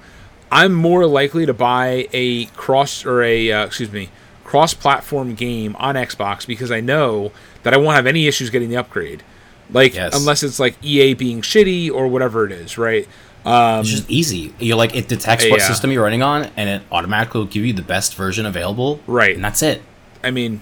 I'm 0.52 0.74
more 0.74 1.06
likely 1.06 1.46
to 1.46 1.54
buy 1.54 2.08
a 2.14 2.46
cross 2.48 3.06
or 3.06 3.22
a 3.24 3.52
uh, 3.52 3.66
excuse 3.66 3.92
me, 3.92 4.10
cross-platform 4.44 5.36
game 5.36 5.76
on 5.78 5.96
Xbox 5.96 6.48
because 6.48 6.72
I 6.72 6.80
know 6.82 7.32
that 7.64 7.74
I 7.74 7.78
won't 7.78 7.96
have 7.96 8.08
any 8.08 8.28
issues 8.28 8.50
getting 8.50 8.70
the 8.70 8.78
upgrade. 8.78 9.24
Like 9.72 9.94
Yes. 9.94 10.16
unless 10.16 10.42
it's 10.42 10.60
like 10.60 10.76
EA 10.84 11.14
being 11.14 11.42
shitty 11.42 11.92
or 11.92 12.08
whatever 12.08 12.46
it 12.46 12.52
is, 12.52 12.78
right? 12.78 13.08
Um, 13.46 13.82
It's 13.82 13.90
just 13.92 14.10
easy. 14.10 14.54
You're 14.60 14.76
like 14.78 14.96
it 14.96 15.08
detects 15.08 15.48
what 15.50 15.60
Yeah. 15.60 15.68
system 15.68 15.92
you're 15.92 16.04
running 16.04 16.24
on, 16.24 16.50
and 16.58 16.70
it 16.70 16.82
automatically 16.92 17.40
will 17.40 17.46
give 17.48 17.64
you 17.66 17.74
the 17.74 17.84
best 17.84 18.16
version 18.16 18.46
available. 18.46 19.00
Right. 19.06 19.36
and 19.36 19.44
that's 19.44 19.62
it. 19.62 19.82
I 20.24 20.32
mean, 20.32 20.62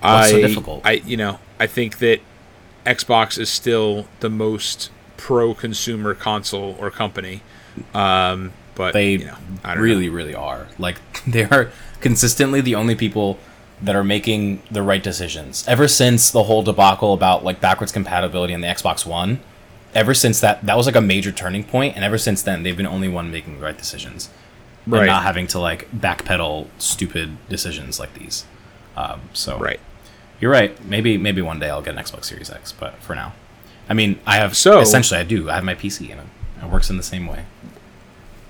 What's 0.00 0.28
I, 0.28 0.30
so 0.32 0.40
difficult? 0.40 0.82
I, 0.84 0.92
you 1.06 1.16
know, 1.16 1.38
I 1.60 1.66
think 1.66 1.98
that 1.98 2.20
Xbox 2.84 3.38
is 3.38 3.48
still 3.48 4.06
the 4.20 4.28
most 4.30 4.90
pro-consumer 5.16 6.14
console 6.14 6.76
or 6.80 6.90
company. 6.90 7.42
Um, 7.94 8.52
but 8.78 8.94
They 8.94 9.10
you 9.12 9.26
know, 9.26 9.36
really, 9.76 10.08
know. 10.08 10.14
really 10.14 10.34
are. 10.34 10.68
Like 10.78 10.96
they 11.26 11.44
are 11.44 11.70
consistently 12.00 12.62
the 12.62 12.74
only 12.74 12.94
people 12.94 13.38
that 13.82 13.94
are 13.94 14.02
making 14.04 14.62
the 14.70 14.82
right 14.82 15.02
decisions. 15.02 15.64
Ever 15.68 15.86
since 15.86 16.30
the 16.30 16.44
whole 16.44 16.62
debacle 16.62 17.12
about 17.12 17.44
like 17.44 17.60
backwards 17.60 17.92
compatibility 17.92 18.54
on 18.54 18.62
the 18.62 18.68
Xbox 18.68 19.04
One, 19.04 19.40
ever 19.94 20.14
since 20.14 20.40
that 20.40 20.64
that 20.64 20.76
was 20.76 20.86
like 20.86 20.96
a 20.96 21.00
major 21.02 21.30
turning 21.32 21.62
point, 21.64 21.94
and 21.96 22.04
ever 22.04 22.16
since 22.18 22.40
then 22.42 22.62
they've 22.62 22.76
been 22.76 22.86
the 22.86 22.90
only 22.92 23.08
one 23.08 23.30
making 23.30 23.58
the 23.58 23.64
right 23.64 23.76
decisions, 23.76 24.30
Right. 24.86 25.00
and 25.00 25.06
not 25.08 25.22
having 25.24 25.46
to 25.48 25.58
like 25.58 25.90
backpedal 25.92 26.68
stupid 26.78 27.36
decisions 27.48 28.00
like 28.00 28.14
these. 28.14 28.46
Um, 28.96 29.20
so 29.32 29.58
right. 29.58 29.80
You're 30.40 30.50
right. 30.52 30.84
Maybe 30.84 31.18
maybe 31.18 31.42
one 31.42 31.58
day 31.60 31.68
I'll 31.68 31.82
get 31.82 31.94
an 31.96 32.02
Xbox 32.02 32.24
Series 32.26 32.50
X, 32.50 32.72
but 32.72 32.94
for 33.02 33.14
now, 33.14 33.32
I 33.88 33.94
mean, 33.94 34.18
I 34.26 34.36
have 34.36 34.56
So- 34.56 34.80
essentially 34.80 35.18
I 35.20 35.24
do. 35.24 35.50
I 35.50 35.54
have 35.54 35.64
my 35.64 35.74
PC 35.74 36.10
and 36.10 36.20
it 36.62 36.68
works 36.70 36.90
in 36.90 36.96
the 36.96 37.02
same 37.04 37.26
way. 37.28 37.44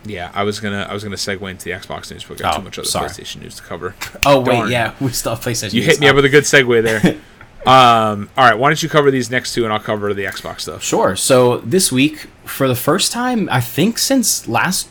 Yeah, 0.09 0.31
I 0.35 0.43
was 0.45 0.61
gonna 0.61 0.87
I 0.89 0.95
was 0.95 1.05
gonna 1.05 1.17
segue 1.17 1.51
into 1.51 1.65
the 1.65 1.71
Xbox 1.73 2.11
news, 2.11 2.25
but 2.25 2.31
we 2.31 2.43
got 2.43 2.55
Oh, 2.55 2.59
too 2.59 2.65
much 2.65 2.79
other 2.79 2.89
sorry. 2.89 3.09
PlayStation 3.09 3.43
news 3.43 3.57
to 3.57 3.63
cover. 3.63 3.95
Oh 4.27 4.41
wait, 4.41 4.57
Darn. 4.57 4.71
yeah, 4.71 4.95
we 5.01 5.11
still 5.11 5.35
have 5.35 5.45
PlayStation. 5.45 5.73
You 5.75 5.81
news. 5.83 5.91
hit 5.93 6.01
me 6.01 6.09
up 6.09 6.17
with 6.17 6.25
a 6.25 6.29
good 6.29 6.45
segue 6.45 6.83
there. 6.83 7.01
um, 7.67 8.31
all 8.37 8.45
right, 8.45 8.59
why 8.59 8.69
don't 8.69 8.83
you 8.83 8.89
cover 8.89 9.11
these 9.11 9.31
next 9.31 9.55
two, 9.55 9.65
and 9.65 9.73
I'll 9.73 9.81
cover 9.81 10.15
the 10.15 10.25
Xbox 10.25 10.61
stuff. 10.63 10.83
Sure. 10.83 11.15
So 11.17 11.59
this 11.59 11.93
week, 11.93 12.27
for 12.45 12.67
the 12.69 12.75
first 12.77 13.13
time, 13.13 13.49
I 13.53 13.61
think 13.61 13.99
since 13.99 14.49
last 14.49 14.89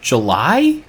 July, 0.00 0.82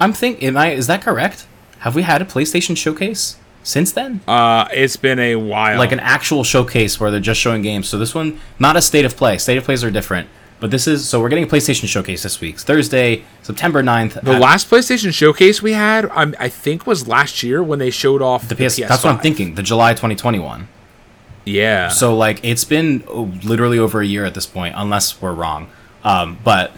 I'm 0.00 0.12
think. 0.12 0.42
Am 0.42 0.56
I? 0.56 0.72
Is 0.72 0.86
that 0.86 1.02
correct? 1.02 1.46
Have 1.80 1.94
we 1.94 2.02
had 2.02 2.20
a 2.20 2.24
PlayStation 2.24 2.76
showcase 2.76 3.36
since 3.62 3.92
then? 3.92 4.20
Uh, 4.26 4.66
it's 4.72 4.96
been 4.96 5.18
a 5.18 5.36
while. 5.36 5.78
Like 5.78 5.92
an 5.92 6.00
actual 6.00 6.42
showcase 6.44 6.98
where 6.98 7.10
they're 7.10 7.20
just 7.20 7.40
showing 7.40 7.62
games. 7.62 7.88
So 7.88 7.98
this 7.98 8.14
one, 8.14 8.40
not 8.58 8.76
a 8.76 8.82
state 8.82 9.04
of 9.04 9.16
play. 9.16 9.38
State 9.38 9.58
of 9.58 9.64
plays 9.64 9.84
are 9.84 9.90
different. 9.90 10.28
But 10.60 10.70
this 10.72 10.86
is 10.86 11.08
so 11.08 11.20
we're 11.20 11.28
getting 11.28 11.44
a 11.44 11.48
PlayStation 11.48 11.86
showcase 11.86 12.24
this 12.24 12.40
week. 12.40 12.56
It's 12.56 12.64
Thursday, 12.64 13.24
September 13.42 13.82
9th. 13.82 14.22
the 14.22 14.38
last 14.38 14.68
PlayStation 14.68 15.14
showcase 15.14 15.62
we 15.62 15.72
had, 15.72 16.06
um, 16.10 16.34
I 16.38 16.48
think, 16.48 16.86
was 16.86 17.06
last 17.06 17.42
year 17.42 17.62
when 17.62 17.78
they 17.78 17.90
showed 17.90 18.22
off 18.22 18.48
the 18.48 18.56
PS. 18.56 18.76
That's 18.76 19.04
what 19.04 19.14
I'm 19.14 19.20
thinking. 19.20 19.54
The 19.54 19.62
July 19.62 19.92
2021. 19.92 20.68
Yeah. 21.44 21.88
So 21.88 22.16
like 22.16 22.40
it's 22.42 22.64
been 22.64 23.04
oh, 23.08 23.32
literally 23.44 23.78
over 23.78 24.00
a 24.00 24.06
year 24.06 24.24
at 24.24 24.34
this 24.34 24.46
point, 24.46 24.74
unless 24.76 25.22
we're 25.22 25.32
wrong. 25.32 25.70
Um, 26.02 26.38
but 26.42 26.72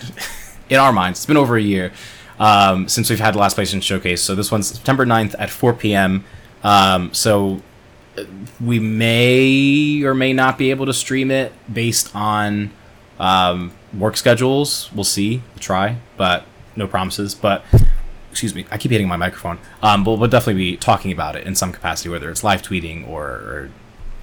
in 0.69 0.79
our 0.79 0.93
minds, 0.93 1.21
it's 1.21 1.27
been 1.27 1.37
over 1.37 1.57
a 1.57 1.63
year 1.63 1.93
um, 2.39 2.89
since 2.89 3.11
we've 3.11 3.21
had 3.21 3.35
the 3.35 3.39
last 3.39 3.57
PlayStation 3.57 3.83
Showcase. 3.83 4.23
So 4.23 4.35
this 4.35 4.51
one's 4.51 4.69
September 4.69 5.07
9th 5.07 5.35
at 5.39 5.51
4 5.51 5.73
p.m. 5.75 6.25
Um, 6.63 7.13
so 7.15 7.63
uh, 8.17 8.25
we 8.61 8.79
may 8.79 10.03
or 10.03 10.15
may 10.15 10.33
not 10.33 10.59
be 10.59 10.71
able 10.71 10.87
to 10.87 10.95
stream 10.95 11.31
it 11.31 11.53
based 11.73 12.15
on 12.15 12.71
um, 13.21 13.73
work 13.97 14.17
schedules. 14.17 14.91
We'll 14.93 15.05
see. 15.05 15.43
We'll 15.55 15.61
try, 15.61 15.99
but 16.17 16.45
no 16.75 16.89
promises. 16.89 17.35
But 17.37 17.63
excuse 18.31 18.55
me, 18.55 18.67
I 18.71 18.79
keep 18.79 18.91
hitting 18.91 19.07
my 19.07 19.17
microphone. 19.17 19.59
Um, 19.83 20.03
but 20.03 20.19
we'll 20.19 20.31
definitely 20.31 20.63
be 20.63 20.77
talking 20.77 21.13
about 21.13 21.37
it 21.37 21.47
in 21.47 21.55
some 21.55 21.71
capacity, 21.73 22.09
whether 22.09 22.31
it's 22.31 22.43
live 22.43 22.63
tweeting 22.63 23.09
or, 23.09 23.27
or 23.27 23.71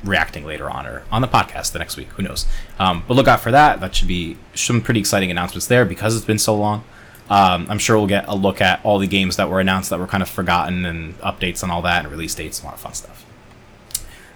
reacting 0.03 0.45
later 0.45 0.69
on 0.69 0.85
or 0.85 1.03
on 1.11 1.21
the 1.21 1.27
podcast 1.27 1.71
the 1.71 1.79
next 1.79 1.95
week. 1.95 2.07
Who 2.09 2.23
knows? 2.23 2.45
Um, 2.79 3.03
but 3.07 3.13
look 3.13 3.27
out 3.27 3.39
for 3.39 3.51
that. 3.51 3.79
That 3.79 3.95
should 3.95 4.07
be 4.07 4.37
some 4.53 4.81
pretty 4.81 4.99
exciting 4.99 5.31
announcements 5.31 5.67
there 5.67 5.85
because 5.85 6.15
it's 6.15 6.25
been 6.25 6.39
so 6.39 6.55
long. 6.55 6.83
Um, 7.29 7.67
I'm 7.69 7.79
sure 7.79 7.97
we'll 7.97 8.07
get 8.07 8.25
a 8.27 8.35
look 8.35 8.61
at 8.61 8.79
all 8.83 8.99
the 8.99 9.07
games 9.07 9.35
that 9.35 9.49
were 9.49 9.59
announced 9.59 9.89
that 9.89 9.99
were 9.99 10.07
kind 10.07 10.23
of 10.23 10.29
forgotten 10.29 10.85
and 10.85 11.17
updates 11.19 11.61
and 11.61 11.71
all 11.71 11.81
that 11.81 12.03
and 12.03 12.11
release 12.11 12.33
dates 12.33 12.59
and 12.59 12.65
a 12.65 12.67
lot 12.67 12.75
of 12.75 12.81
fun 12.81 12.93
stuff. 12.93 13.25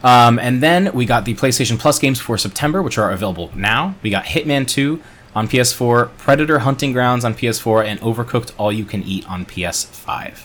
Um, 0.03 0.39
and 0.39 0.61
then 0.63 0.91
we 0.93 1.05
got 1.05 1.25
the 1.25 1.35
PlayStation 1.35 1.77
Plus 1.77 1.99
games 1.99 2.19
for 2.19 2.37
September, 2.37 2.81
which 2.81 2.97
are 2.97 3.11
available 3.11 3.51
now. 3.55 3.95
We 4.01 4.09
got 4.09 4.25
Hitman 4.25 4.67
2 4.67 5.01
on 5.35 5.47
PS4, 5.47 6.17
Predator 6.17 6.59
Hunting 6.59 6.91
Grounds 6.91 7.23
on 7.23 7.33
PS4, 7.33 7.85
and 7.85 7.99
Overcooked 8.01 8.51
All 8.57 8.71
You 8.71 8.85
Can 8.85 9.03
Eat 9.03 9.29
on 9.29 9.45
PS5. 9.45 10.43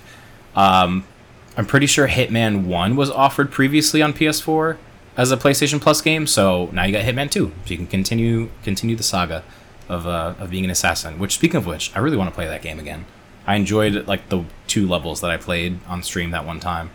Um, 0.54 1.04
I'm 1.57 1.66
pretty 1.66 1.86
sure 1.86 2.09
Hitman 2.09 2.66
1 2.66 2.96
was 2.96 3.11
offered 3.11 3.50
previously 3.50 4.02
on 4.02 4.12
PS4 4.12 4.76
as 5.16 5.32
a 5.32 5.36
PlayStation 5.36 5.80
Plus 5.80 6.02
game, 6.02 6.26
so 6.26 6.68
now 6.72 6.84
you 6.84 6.92
got 6.92 7.04
Hitman 7.04 7.30
2, 7.30 7.46
so 7.64 7.70
you 7.70 7.76
can 7.76 7.86
continue 7.86 8.50
continue 8.62 8.94
the 8.94 9.02
saga 9.02 9.42
of 9.88 10.07
uh, 10.07 10.34
of 10.38 10.50
being 10.50 10.64
an 10.64 10.70
assassin. 10.70 11.18
Which, 11.18 11.34
speaking 11.34 11.57
of 11.57 11.66
which, 11.66 11.94
I 11.96 12.00
really 12.00 12.18
want 12.18 12.28
to 12.28 12.34
play 12.34 12.46
that 12.46 12.62
game 12.62 12.78
again. 12.78 13.07
I 13.46 13.54
enjoyed 13.57 14.07
like 14.07 14.28
the 14.28 14.44
two 14.66 14.86
levels 14.86 15.22
that 15.22 15.30
I 15.30 15.38
played 15.38 15.78
on 15.86 16.02
stream 16.02 16.32
that 16.32 16.44
one 16.44 16.61
time, 16.61 16.90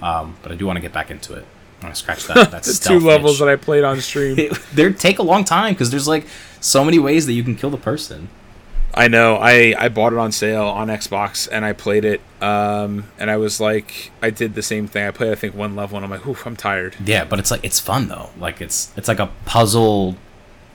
um, 0.00 0.36
but 0.42 0.52
I 0.52 0.54
do 0.54 0.66
want 0.66 0.78
to 0.78 0.80
get 0.80 0.92
back 0.92 1.10
into 1.10 1.34
it. 1.34 1.46
I'm 1.78 1.82
gonna 1.82 1.94
scratch 1.94 2.26
that. 2.26 2.50
That's 2.50 2.78
the 2.78 2.88
two 2.88 3.00
levels 3.00 3.38
that 3.38 3.48
I 3.48 3.56
played 3.56 3.84
on 3.84 4.00
stream. 4.00 4.36
they 4.74 4.92
take 4.92 5.18
a 5.18 5.22
long 5.22 5.44
time 5.44 5.74
because 5.74 5.90
there's 5.90 6.08
like 6.08 6.26
so 6.60 6.84
many 6.84 6.98
ways 6.98 7.26
that 7.26 7.34
you 7.34 7.44
can 7.44 7.54
kill 7.54 7.70
the 7.70 7.76
person. 7.76 8.28
I 8.94 9.06
know. 9.06 9.36
I 9.36 9.74
I 9.78 9.88
bought 9.88 10.12
it 10.12 10.18
on 10.18 10.32
sale 10.32 10.64
on 10.64 10.88
Xbox 10.88 11.48
and 11.50 11.64
I 11.64 11.72
played 11.72 12.04
it. 12.04 12.20
Um, 12.40 13.04
and 13.18 13.30
I 13.30 13.36
was 13.36 13.60
like, 13.60 14.10
I 14.20 14.30
did 14.30 14.54
the 14.54 14.62
same 14.62 14.88
thing. 14.88 15.06
I 15.06 15.12
played 15.12 15.30
I 15.30 15.36
think 15.36 15.54
one 15.54 15.76
level 15.76 15.96
and 15.96 16.04
I'm 16.04 16.10
like, 16.10 16.26
oof, 16.26 16.46
I'm 16.46 16.56
tired. 16.56 16.96
Yeah, 17.04 17.24
but 17.24 17.38
it's 17.38 17.50
like 17.50 17.64
it's 17.64 17.78
fun 17.78 18.08
though. 18.08 18.30
Like 18.38 18.60
it's 18.60 18.92
it's 18.96 19.06
like 19.06 19.20
a 19.20 19.30
puzzle 19.44 20.16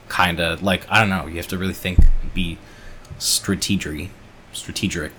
kind 0.08 0.40
of 0.40 0.62
like 0.62 0.86
I 0.88 1.00
don't 1.00 1.10
know. 1.10 1.26
You 1.26 1.36
have 1.36 1.48
to 1.48 1.58
really 1.58 1.74
think, 1.74 1.98
be 2.32 2.58
strategic, 3.18 4.10
strategic. 4.52 5.12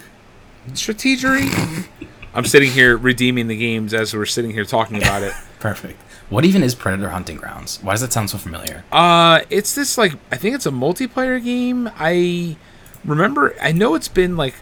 Strategery. 0.69 1.87
I'm 2.35 2.45
sitting 2.45 2.71
here 2.71 2.97
redeeming 2.97 3.47
the 3.47 3.55
games 3.57 3.93
as 3.93 4.13
we're 4.13 4.25
sitting 4.25 4.51
here 4.51 4.65
talking 4.65 4.97
about 4.97 5.23
it. 5.23 5.33
Perfect. 5.59 5.99
What 6.29 6.43
even 6.45 6.63
is 6.63 6.75
Predator 6.75 7.09
Hunting 7.09 7.37
Grounds? 7.37 7.79
Why 7.81 7.93
does 7.93 8.01
that 8.01 8.11
sound 8.11 8.29
so 8.29 8.37
familiar? 8.37 8.83
Uh, 8.91 9.41
it's 9.49 9.73
this 9.75 9.97
like 9.97 10.13
I 10.31 10.37
think 10.37 10.55
it's 10.55 10.65
a 10.65 10.71
multiplayer 10.71 11.43
game. 11.43 11.89
I 11.97 12.57
remember. 13.03 13.55
I 13.61 13.71
know 13.71 13.95
it's 13.95 14.07
been 14.07 14.35
like 14.35 14.55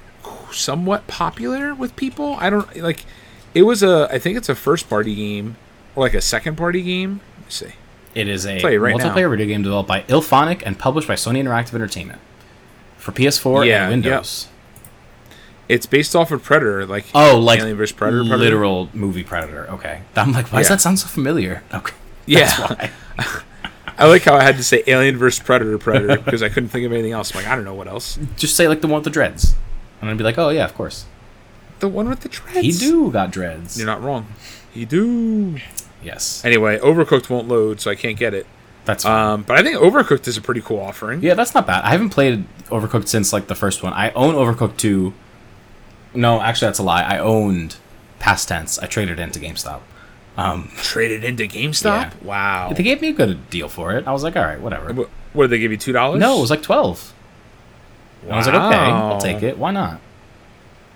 somewhat 0.52 1.08
popular 1.08 1.74
with 1.74 1.96
people. 1.96 2.36
I 2.40 2.50
don't 2.50 2.76
like. 2.78 3.06
It 3.54 3.64
was 3.64 3.82
a. 3.82 4.08
I 4.12 4.20
think 4.20 4.38
it's 4.38 4.50
a 4.50 4.56
first 4.56 4.90
party 4.90 5.16
game 5.16 5.56
or 5.96 6.04
like 6.04 6.14
a 6.14 6.22
second 6.22 6.58
party 6.58 6.82
game. 6.84 7.22
Let 7.38 7.46
me 7.46 7.52
see. 7.52 7.72
It 8.14 8.28
is 8.28 8.46
a 8.46 8.58
it 8.58 8.78
right 8.78 8.96
multiplayer 8.96 9.24
now. 9.24 9.30
video 9.30 9.48
game 9.48 9.64
developed 9.64 9.88
by 9.90 10.02
IllFonic 10.02 10.62
and 10.66 10.78
published 10.78 11.08
by 11.08 11.16
Sony 11.16 11.42
Interactive 11.44 11.74
Entertainment 11.74 12.20
for 12.98 13.12
PS4 13.12 13.66
Yeah, 13.66 13.84
and 13.84 13.92
Windows. 14.04 14.48
It's 15.70 15.86
based 15.86 16.16
off 16.16 16.32
of 16.32 16.44
Predator, 16.44 16.86
like 16.86 17.06
Oh, 17.16 17.40
like 17.40 17.60
Alien 17.60 17.78
vs 17.78 17.94
Predator. 17.96 18.20
Predator. 18.24 18.38
literal 18.38 18.90
movie 18.94 19.24
Predator. 19.24 19.70
Okay, 19.72 20.02
I'm 20.16 20.32
like, 20.34 20.52
why 20.52 20.60
does 20.60 20.70
that 20.70 20.82
sound 20.82 21.00
so 21.00 21.08
familiar? 21.08 21.64
Okay, 21.74 21.94
Yeah. 22.26 22.50
Why. 22.60 22.92
I 23.98 24.08
like 24.08 24.24
how 24.24 24.34
I 24.36 24.42
had 24.44 24.58
to 24.58 24.64
say 24.64 24.84
Alien 24.88 25.18
vs 25.18 25.44
Predator, 25.46 25.78
Predator 25.78 26.18
because 26.22 26.42
I 26.42 26.50
couldn't 26.50 26.70
think 26.70 26.86
of 26.86 26.92
anything 26.92 27.12
else. 27.12 27.32
I'm 27.34 27.44
like, 27.44 27.52
I 27.52 27.56
don't 27.56 27.64
know 27.64 27.76
what 27.76 27.88
else. 27.88 28.18
Just 28.38 28.56
say 28.56 28.68
like 28.68 28.82
the 28.82 28.88
one 28.88 28.96
with 28.96 29.04
the 29.04 29.10
dreads, 29.12 29.56
and 30.02 30.10
I'd 30.10 30.18
be 30.18 30.24
like, 30.24 30.38
oh 30.38 30.50
yeah, 30.50 30.66
of 30.66 30.74
course. 30.76 31.06
The 31.80 31.88
one 31.88 32.10
with 32.10 32.22
the 32.22 32.30
dreads. 32.30 32.62
He 32.62 32.72
do 32.72 33.12
got 33.12 33.32
dreads. 33.32 33.78
You're 33.78 33.86
not 33.88 34.02
wrong. 34.02 34.28
He 34.74 34.86
do. 34.86 35.58
Yes, 36.04 36.44
Anyway, 36.44 36.80
Overcooked 36.80 37.30
won't 37.30 37.48
load, 37.48 37.80
so 37.80 37.90
I 37.90 37.96
can't 37.96 38.18
get 38.18 38.34
it. 38.34 38.46
that's 38.84 39.04
fine. 39.06 39.34
Um, 39.36 39.44
but 39.44 39.58
I 39.58 39.64
think 39.64 39.78
Overcooked 39.78 40.28
is 40.28 40.36
a 40.36 40.42
pretty 40.42 40.60
cool 40.60 40.80
offering. 40.80 41.22
Yeah, 41.24 41.34
that's 41.34 41.54
not 41.54 41.66
bad. 41.66 41.86
I 41.86 41.92
haven't 41.92 42.10
played 42.10 42.44
Overcooked 42.66 43.08
since 43.08 43.32
like 43.32 43.48
the 43.48 43.56
first 43.56 43.84
one. 43.84 43.94
I 43.94 44.12
own 44.12 44.36
Overcooked 44.36 44.76
2. 44.78 45.14
No, 46.14 46.42
actually 46.42 46.68
that's 46.68 46.80
a 46.80 46.84
lie. 46.84 47.02
I 47.04 47.18
owned 47.20 47.76
past 48.20 48.48
tense. 48.48 48.80
I 48.80 48.86
traded 48.88 49.20
into 49.20 49.40
GameStop. 49.40 49.82
Um, 50.36 50.72
Traded 50.78 51.24
into 51.24 51.44
GameStop. 51.44 52.12
Yeah. 52.12 52.14
Wow. 52.24 52.74
they 52.76 52.82
gave 52.84 53.02
me 53.02 53.10
a 53.10 53.14
good 53.14 53.50
deal 53.52 53.70
for 53.70 53.92
it. 53.94 54.08
I 54.08 54.12
was 54.12 54.24
like, 54.24 54.36
all 54.36 54.44
right, 54.44 54.60
whatever. 54.60 54.92
What, 54.92 55.10
what 55.34 55.44
did 55.44 55.50
they 55.52 55.60
give 55.60 55.72
you? 55.72 55.78
Two 55.78 55.92
dollars? 55.92 56.20
No, 56.20 56.38
it 56.38 56.42
was 56.42 56.50
like 56.50 56.64
12. 56.64 57.14
And 58.24 58.32
I 58.34 58.38
was 58.38 58.48
like, 58.48 58.56
okay, 58.56 58.76
I'll 58.78 59.20
take 59.22 59.44
it. 59.44 59.58
Why 59.58 59.72
not? 59.72 60.00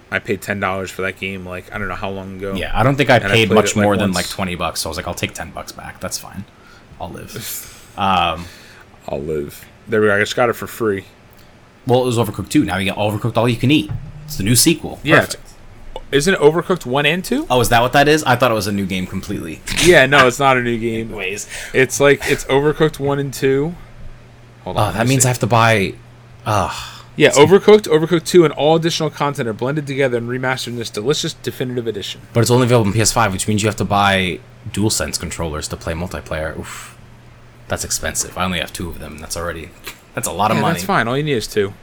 I 0.10 0.20
paid 0.20 0.42
ten 0.42 0.60
dollars 0.62 0.90
for 0.90 1.02
that 1.02 1.20
game. 1.20 1.46
Like 1.46 1.72
I 1.74 1.78
don't 1.78 1.90
know 1.90 1.96
how 1.96 2.10
long 2.10 2.38
ago. 2.38 2.54
Yeah, 2.56 2.72
I 2.74 2.82
don't 2.84 2.96
think 2.96 3.10
I 3.10 3.18
And 3.18 3.26
I 3.26 3.30
paid 3.32 3.48
played 3.50 3.56
much 3.56 3.72
it, 3.72 3.76
like, 3.76 3.84
more 3.84 3.98
than 3.98 4.12
once. 4.14 4.16
like 4.16 4.30
20 4.30 4.56
bucks. 4.56 4.80
So 4.80 4.88
I 4.88 4.92
was 4.92 4.98
like, 4.98 5.08
I'll 5.08 5.14
take 5.14 5.34
10 5.34 5.52
bucks 5.52 5.74
back. 5.74 6.00
That's 6.00 6.18
fine. 6.18 6.46
I'll 7.02 7.10
live. 7.10 7.94
um, 7.98 8.46
I'll 9.10 9.22
live. 9.22 9.66
There 9.88 10.00
we 10.02 10.08
go. 10.08 10.16
I 10.16 10.20
just 10.20 10.36
got 10.38 10.50
it 10.50 10.54
for 10.54 10.66
free. 10.66 11.04
well, 11.86 12.02
it 12.04 12.06
was 12.06 12.18
Overcooked 12.18 12.50
too. 12.50 12.64
Now 12.64 12.78
you 12.78 12.86
get 12.86 12.96
Overcooked 12.96 13.36
All 13.38 13.48
You 13.50 13.58
Can 13.58 13.70
Eat. 13.70 13.92
It's 14.28 14.38
the 14.38 14.44
new 14.44 14.56
sequel. 14.56 15.00
Yeah. 15.04 15.22
Perfect. 15.22 15.44
Isn't 16.12 16.36
it 16.36 16.40
Overcooked 16.40 16.86
one 16.86 17.06
and 17.06 17.24
two? 17.26 17.46
Oh, 17.50 17.60
is 17.60 17.68
that 17.70 17.82
what 17.82 17.92
that 17.94 18.08
is? 18.08 18.24
I 18.24 18.36
thought 18.38 18.50
it 18.52 18.54
was 18.54 18.68
a 18.68 18.72
new 18.72 18.86
game 18.86 19.08
completely. 19.08 19.62
Yeah. 19.84 20.06
No, 20.06 20.28
it's 20.28 20.40
not 20.40 20.56
a 20.56 20.62
new 20.62 20.78
game. 20.80 21.12
Ways. 21.12 21.48
It's 21.74 22.00
like 22.00 22.22
it's 22.26 22.46
Overcooked 22.46 23.00
one 23.00 23.20
and 23.20 23.34
two. 23.34 23.76
Hold 24.64 24.78
Oh, 24.78 24.82
on. 24.82 24.94
that 24.94 25.08
means 25.08 25.26
I 25.26 25.30
have 25.30 25.40
to 25.40 25.48
buy. 25.48 25.96
Uh, 26.46 26.74
Yeah, 27.18 27.32
Overcooked, 27.32 27.88
Overcooked 27.88 28.26
2, 28.28 28.46
and 28.46 28.54
all 28.54 28.76
additional 28.76 29.10
content 29.10 29.50
are 29.50 29.54
blended 29.54 29.88
together 29.88 30.18
and 30.18 30.30
remastered 30.30 30.68
in 30.68 30.76
this 30.76 30.92
delicious 30.92 31.34
definitive 31.34 31.88
edition. 31.88 32.22
But 32.32 32.42
it's 32.42 32.52
only 32.52 32.68
available 32.68 32.92
on 32.92 32.94
PS5, 32.96 33.32
which 33.32 33.48
means 33.48 33.64
you 33.64 33.68
have 33.70 33.76
to 33.78 33.86
buy 33.86 34.40
DualSense 34.70 35.20
controllers 35.20 35.68
to 35.70 35.78
play 35.78 35.94
multiplayer. 35.94 36.56
Oof. 36.60 36.96
That's 37.70 37.84
expensive. 37.84 38.38
I 38.38 38.46
only 38.46 38.60
have 38.60 38.72
two 38.72 38.88
of 38.90 39.00
them. 39.00 39.18
That's 39.18 39.36
already 39.36 39.70
that's 40.14 40.28
a 40.28 40.32
lot 40.32 40.52
of 40.52 40.58
Yeah, 40.58 40.62
money. 40.62 40.74
that's 40.76 40.86
fine. 40.86 41.08
All 41.08 41.18
you 41.18 41.24
need 41.24 41.34
is 41.34 41.48
two. 41.48 41.74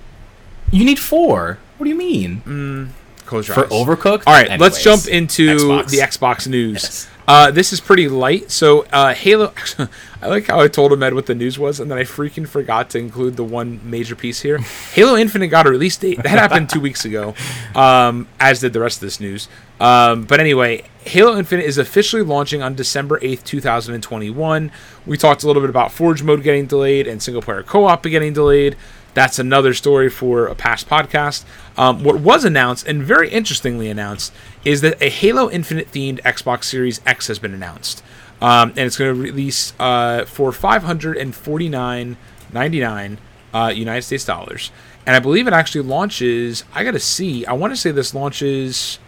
You 0.71 0.85
need 0.85 0.99
four. 1.01 1.59
What 1.77 1.85
do 1.85 1.91
you 1.91 1.97
mean? 1.97 2.93
Close 3.27 3.49
your 3.49 3.55
For 3.55 3.65
eyes. 3.65 3.71
Overcooked? 3.71 4.25
All 4.27 4.35
right, 4.35 4.61
let's 4.61 4.83
jump 4.83 5.07
into 5.09 5.57
Xbox. 5.57 5.91
the 5.91 5.99
Xbox 5.99 6.49
news. 6.49 6.83
Yes. 6.83 7.09
Uh, 7.27 7.51
this 7.51 7.73
is 7.73 7.81
pretty 7.81 8.07
light. 8.09 8.51
So, 8.51 8.85
uh, 8.93 9.15
Halo. 9.15 9.55
I 10.23 10.29
like 10.29 10.47
how 10.47 10.61
I 10.61 10.69
told 10.69 10.93
Ahmed 10.93 11.15
what 11.15 11.27
the 11.27 11.35
news 11.35 11.59
was, 11.59 11.81
and 11.81 11.91
then 11.91 11.97
I 11.97 12.03
freaking 12.03 12.47
forgot 12.47 12.91
to 12.91 12.99
include 12.99 13.37
the 13.37 13.45
one 13.45 13.81
major 13.83 14.15
piece 14.15 14.43
here. 14.43 14.59
Halo 14.93 15.17
Infinite 15.17 15.49
got 15.49 15.67
a 15.67 15.71
release 15.71 15.97
date. 15.97 16.23
That 16.23 16.39
happened 16.39 16.69
two 16.69 16.81
weeks 16.81 17.05
ago, 17.05 17.35
um, 17.75 18.29
as 18.39 18.61
did 18.61 18.75
the 18.75 18.81
rest 18.81 18.99
of 18.99 19.01
this 19.03 19.21
news. 19.21 19.49
Um, 19.81 20.25
but 20.25 20.39
anyway, 20.39 20.85
Halo 21.05 21.37
Infinite 21.39 21.65
is 21.65 21.79
officially 21.79 22.23
launching 22.23 22.63
on 22.63 22.75
December 22.75 23.19
8th, 23.21 23.45
2021. 23.45 24.71
We 25.07 25.17
talked 25.17 25.43
a 25.43 25.47
little 25.47 25.63
bit 25.63 25.71
about 25.71 25.93
Forge 25.93 26.23
mode 26.23 26.43
getting 26.43 26.67
delayed 26.67 27.07
and 27.07 27.23
single 27.23 27.43
player 27.43 27.63
co 27.63 27.87
op 27.87 28.03
getting 28.03 28.33
delayed. 28.35 28.77
That's 29.15 29.39
another 29.39 29.73
story 29.75 30.11
for 30.11 30.47
a 30.47 30.55
past 30.55 30.89
podcast. 30.89 31.45
Um, 31.77 32.05
what 32.05 32.21
was 32.21 32.45
announced, 32.45 32.87
and 32.87 33.03
very 33.03 33.31
interestingly 33.31 33.89
announced, 33.89 34.33
is 34.65 34.83
that 34.83 35.01
a 35.01 35.09
Halo 35.09 35.51
Infinite 35.51 35.91
themed 35.93 36.21
Xbox 36.23 36.65
Series 36.65 37.01
X 37.07 37.29
has 37.29 37.39
been 37.39 37.55
announced. 37.55 38.03
Um, 38.41 38.71
and 38.71 38.81
it's 38.81 38.99
going 38.99 39.15
to 39.15 39.21
release 39.21 39.73
uh, 39.79 40.25
for 40.27 40.51
$549.99 40.51 43.19
uh, 43.55 43.73
United 43.75 44.03
States 44.03 44.25
dollars. 44.25 44.73
And 45.07 45.15
I 45.15 45.21
believe 45.21 45.47
it 45.47 45.53
actually 45.53 45.83
launches, 45.83 46.65
I 46.75 46.83
got 46.83 46.93
to 46.93 47.01
see, 47.01 47.45
I 47.47 47.53
want 47.53 47.73
to 47.73 47.77
say 47.77 47.93
this 47.93 48.15
launches 48.15 48.99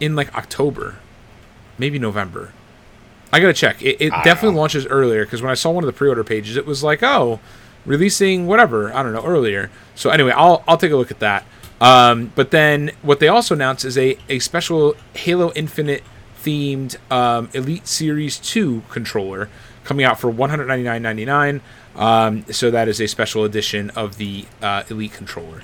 in 0.00 0.16
like 0.16 0.34
October, 0.34 0.96
maybe 1.78 1.98
November. 1.98 2.52
I 3.32 3.40
gotta 3.40 3.54
check. 3.54 3.82
It, 3.82 3.96
it 3.98 4.10
definitely 4.24 4.50
know. 4.50 4.60
launches 4.60 4.86
earlier 4.86 5.24
because 5.24 5.40
when 5.40 5.50
I 5.50 5.54
saw 5.54 5.70
one 5.70 5.84
of 5.84 5.86
the 5.86 5.94
pre-order 5.94 6.22
pages, 6.22 6.56
it 6.56 6.66
was 6.66 6.84
like, 6.84 7.02
oh, 7.02 7.40
releasing 7.84 8.46
whatever 8.46 8.92
I 8.92 9.02
don't 9.02 9.12
know 9.12 9.24
earlier. 9.24 9.70
So 9.94 10.10
anyway, 10.10 10.32
I'll 10.32 10.64
I'll 10.66 10.76
take 10.76 10.92
a 10.92 10.96
look 10.96 11.10
at 11.10 11.20
that. 11.20 11.44
Um, 11.80 12.32
but 12.34 12.52
then 12.52 12.92
what 13.02 13.18
they 13.18 13.28
also 13.28 13.54
announced 13.54 13.84
is 13.84 13.98
a 13.98 14.16
a 14.28 14.38
special 14.38 14.94
Halo 15.14 15.52
Infinite 15.54 16.02
themed 16.42 16.96
um, 17.10 17.48
Elite 17.52 17.86
Series 17.86 18.38
Two 18.38 18.82
controller 18.88 19.48
coming 19.84 20.04
out 20.04 20.18
for 20.18 20.30
one 20.30 20.50
hundred 20.50 20.66
ninety 20.66 20.84
nine 20.84 21.02
ninety 21.02 21.24
nine. 21.24 21.60
Um, 21.96 22.44
so 22.50 22.70
that 22.70 22.88
is 22.88 23.00
a 23.00 23.06
special 23.06 23.44
edition 23.44 23.90
of 23.90 24.16
the 24.16 24.46
uh, 24.62 24.84
Elite 24.88 25.12
controller. 25.12 25.62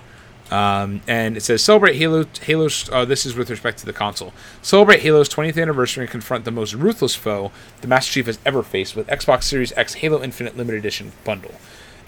Um, 0.50 1.02
and 1.06 1.36
it 1.36 1.42
says 1.42 1.62
celebrate 1.62 1.96
Halo. 1.96 2.24
Halo's. 2.42 2.88
Uh, 2.90 3.04
this 3.04 3.26
is 3.26 3.34
with 3.34 3.50
respect 3.50 3.78
to 3.78 3.86
the 3.86 3.92
console. 3.92 4.32
Celebrate 4.62 5.00
Halo's 5.00 5.28
20th 5.28 5.60
anniversary 5.60 6.04
and 6.04 6.10
confront 6.10 6.44
the 6.44 6.50
most 6.50 6.72
ruthless 6.74 7.14
foe 7.14 7.52
the 7.80 7.86
Master 7.88 8.12
Chief 8.12 8.26
has 8.26 8.38
ever 8.46 8.62
faced 8.62 8.96
with 8.96 9.06
Xbox 9.08 9.44
Series 9.44 9.72
X 9.76 9.94
Halo 9.94 10.22
Infinite 10.22 10.56
Limited 10.56 10.78
Edition 10.78 11.12
bundle. 11.24 11.54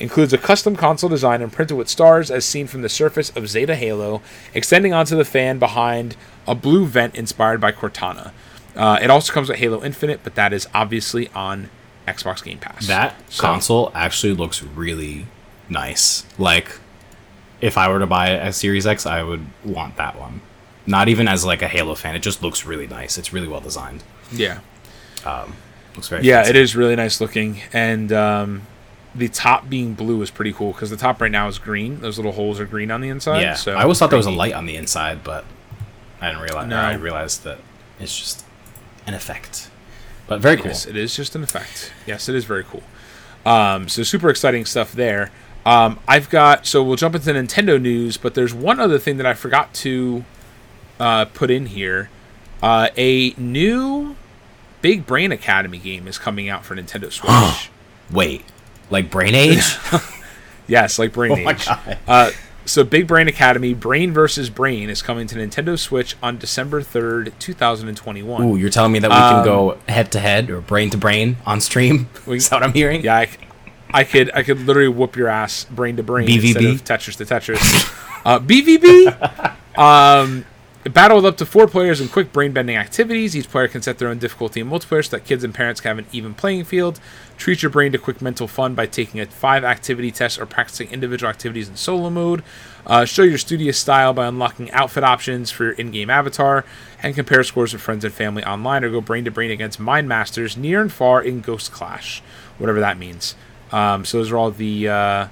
Includes 0.01 0.33
a 0.33 0.39
custom 0.39 0.77
console 0.77 1.11
design 1.11 1.43
imprinted 1.43 1.77
with 1.77 1.89
stars 1.89 2.31
as 2.31 2.45
seen 2.45 2.67
from 2.67 2.81
the 2.83 2.89
surface 2.89 3.31
of 3.37 3.49
Zeta 3.49 3.77
Halo, 3.77 4.23
extending 4.55 4.93
onto 4.95 5.15
the 5.15 5.25
fan 5.27 5.59
behind 5.59 6.17
a 6.47 6.55
blue 6.55 6.87
vent 6.87 7.15
inspired 7.15 7.61
by 7.61 7.71
Cortana. 7.71 8.33
Uh, 8.75 8.99
it 9.03 9.11
also 9.11 9.33
comes 9.33 9.49
with 9.51 9.59
Halo 9.59 9.85
Infinite, 9.85 10.21
but 10.25 10.35
that 10.37 10.53
is 10.55 10.67
obviously 10.75 11.29
on 11.35 11.69
Xbox 12.09 12.43
Game 12.43 12.59
Pass. 12.59 12.87
That 12.87 13.15
So- 13.29 13.43
console 13.43 13.93
actually 13.95 14.33
looks 14.33 14.63
really 14.63 15.27
nice. 15.69 16.25
Like, 16.39 16.79
if 17.61 17.77
I 17.77 17.89
were 17.89 17.99
to 17.99 18.07
buy 18.07 18.31
a 18.31 18.53
Series 18.55 18.87
X, 18.87 19.05
I 19.05 19.23
would 19.23 19.45
want 19.65 19.97
that 19.99 20.19
one. 20.19 20.41
Not 20.87 21.09
even 21.09 21.29
as 21.29 21.45
like 21.45 21.61
a 21.61 21.69
Halo 21.69 21.95
fan, 21.95 22.17
it 22.17 22.21
just 22.23 22.43
looks 22.43 22.65
really 22.65 22.87
nice. 22.87 23.19
It's 23.19 23.35
really 23.35 23.49
well 23.49 23.61
designed. 23.61 24.03
Yeah. 24.33 24.61
Looks 25.95 26.09
very 26.09 26.23
Yeah, 26.23 26.37
fancy. 26.39 26.51
it 26.51 26.57
is 26.57 26.75
really 26.75 26.97
nice 26.97 27.21
looking, 27.21 27.61
and 27.73 28.11
um, 28.13 28.63
the 29.15 29.29
top 29.29 29.69
being 29.69 29.95
blue 29.95 30.23
is 30.23 30.31
pretty 30.31 30.53
cool 30.53 30.73
because 30.73 30.91
the 30.91 30.97
top 30.97 31.21
right 31.21 31.31
now 31.31 31.49
is 31.49 31.59
green. 31.59 32.01
Those 32.01 32.19
little 32.19 32.33
holes 32.33 32.61
are 32.61 32.67
green 32.67 32.91
on 32.91 33.01
the 33.01 33.09
inside. 33.09 33.41
Yeah, 33.41 33.55
so 33.55 33.75
I 33.75 33.83
always 33.83 33.99
thought 33.99 34.11
there 34.11 34.17
was 34.17 34.27
a 34.27 34.31
light 34.31 34.55
on 34.55 34.67
the 34.67 34.77
inside, 34.77 35.25
but 35.25 35.45
I 36.21 36.29
didn't 36.29 36.43
realize. 36.43 36.69
No. 36.69 36.77
I 36.77 36.95
realized 36.95 37.45
that 37.45 37.59
it's 37.99 38.17
just 38.17 38.45
an 39.07 39.15
effect. 39.15 39.71
But 40.27 40.41
very 40.41 40.57
cool. 40.57 40.67
Yes, 40.67 40.87
it 40.87 40.97
is 40.97 41.17
just 41.17 41.35
an 41.35 41.43
effect. 41.43 41.93
Yes, 42.07 42.29
it 42.29 42.35
is 42.35 42.45
very 42.45 42.65
cool. 42.65 42.83
Um, 43.45 43.89
so 43.89 44.03
super 44.03 44.31
exciting 44.31 44.65
stuff 44.65 44.93
there. 44.93 45.31
Um, 45.67 45.99
I've 46.07 46.31
got 46.31 46.67
so 46.67 46.83
we'll 46.83 46.97
jump 46.97 47.15
into 47.15 47.31
Nintendo 47.33 47.81
news, 47.81 48.17
but 48.17 48.35
there's 48.35 48.55
one 48.55 48.81
other 48.81 48.99
thing 48.99 49.17
that 49.17 49.27
I 49.27 49.35
forgot 49.35 49.75
to 49.75 50.25
uh, 50.99 51.25
put 51.27 51.51
in 51.51 51.67
here. 51.67 52.11
Uh, 52.63 52.89
a 52.97 53.31
new 53.37 54.17
Big 54.83 55.07
Brain 55.07 55.33
Academy 55.33 55.79
game 55.79 56.07
is 56.07 56.19
coming 56.19 56.49
out 56.49 56.65
for 56.65 56.77
Nintendo 56.77 57.11
Switch. 57.11 57.71
Wait, 58.11 58.45
like 58.91 59.11
Brain 59.11 59.35
Age? 59.35 59.77
yes, 60.67 60.99
like 60.99 61.13
Brain 61.13 61.33
oh 61.47 61.51
Age. 61.51 61.67
Uh, 62.07 62.31
so 62.67 62.85
Big 62.85 63.07
Brain 63.07 63.27
Academy, 63.27 63.75
Brain 63.75 64.13
versus 64.13 64.51
Brain, 64.51 64.91
is 64.91 65.03
coming 65.03 65.27
to 65.29 65.35
Nintendo 65.37 65.79
Switch 65.79 66.15
on 66.23 66.39
December 66.39 66.83
third, 66.83 67.33
two 67.39 67.55
thousand 67.55 67.89
and 67.89 67.97
twenty-one. 67.97 68.43
Ooh, 68.45 68.57
you're 68.57 68.71
telling 68.71 68.93
me 68.93 68.99
that 69.01 69.11
we 69.11 69.17
Um, 69.17 69.35
can 69.37 69.45
go 69.45 69.79
head 69.89 70.13
to 70.13 70.21
head 70.21 70.51
or 70.51 70.61
brain 70.61 70.91
to 70.91 70.97
brain 70.99 71.37
on 71.47 71.61
stream? 71.61 72.09
We- 72.27 72.37
Is 72.37 72.49
that 72.51 72.57
what 72.57 72.63
I'm 72.65 72.73
hearing? 72.75 73.03
Yeah, 73.03 73.17
I, 73.17 73.29
I 73.93 74.05
could 74.05 74.31
I 74.35 74.43
could 74.43 74.61
literally 74.61 74.89
whoop 74.89 75.17
your 75.17 75.29
ass 75.29 75.65
brain 75.65 75.97
to 75.97 76.03
brain 76.03 76.29
instead 76.31 76.63
BVB? 76.63 76.75
of 76.75 76.85
Tetris 76.85 77.17
to 77.17 77.25
Tetris. 77.25 78.23
uh, 78.25 78.39
BVB. 78.39 79.57
Um, 79.77 80.45
battle 80.85 81.17
with 81.19 81.27
up 81.27 81.37
to 81.39 81.47
four 81.47 81.67
players 81.67 82.01
in 82.01 82.09
quick 82.09 82.33
brain 82.33 82.53
bending 82.53 82.77
activities. 82.77 83.35
Each 83.37 83.49
player 83.49 83.69
can 83.69 83.81
set 83.83 83.99
their 83.99 84.09
own 84.09 84.19
difficulty 84.19 84.61
in 84.61 84.69
multiplayer 84.69 85.03
so 85.05 85.17
that 85.17 85.25
kids 85.25 85.43
and 85.45 85.55
parents 85.55 85.81
can 85.81 85.91
have 85.91 85.99
an 85.99 86.07
even 86.13 86.35
playing 86.35 86.65
field. 86.65 87.01
Treat 87.41 87.63
your 87.63 87.71
brain 87.71 87.91
to 87.93 87.97
quick 87.99 88.21
mental 88.21 88.47
fun 88.47 88.75
by 88.75 88.85
taking 88.85 89.19
a 89.19 89.25
five 89.25 89.65
activity 89.65 90.11
test 90.11 90.39
or 90.39 90.45
practicing 90.45 90.91
individual 90.91 91.31
activities 91.31 91.71
in 91.71 91.77
solo 91.77 92.11
mode. 92.11 92.43
Uh, 92.87 93.07
show 93.07 93.23
your 93.23 93.39
studious 93.39 93.79
style 93.79 94.13
by 94.13 94.27
unlocking 94.27 94.71
outfit 94.73 95.03
options 95.05 95.51
for 95.51 95.65
your 95.65 95.73
in-game 95.73 96.11
avatar, 96.11 96.67
and 97.03 97.15
compare 97.15 97.43
scores 97.43 97.73
with 97.73 97.81
friends 97.81 98.05
and 98.05 98.13
family 98.13 98.45
online, 98.45 98.85
or 98.85 98.91
go 98.91 99.01
brain 99.01 99.25
to 99.25 99.31
brain 99.31 99.51
against 99.51 99.81
mind 99.81 100.07
masters 100.07 100.55
near 100.55 100.83
and 100.83 100.93
far 100.93 101.23
in 101.23 101.41
Ghost 101.41 101.73
Clash, 101.73 102.23
whatever 102.59 102.79
that 102.79 102.99
means. 102.99 103.35
Um, 103.73 104.05
so 104.05 104.19
those 104.19 104.31
are 104.31 104.37
all 104.37 104.51
the 104.51 104.89
uh, 104.89 105.29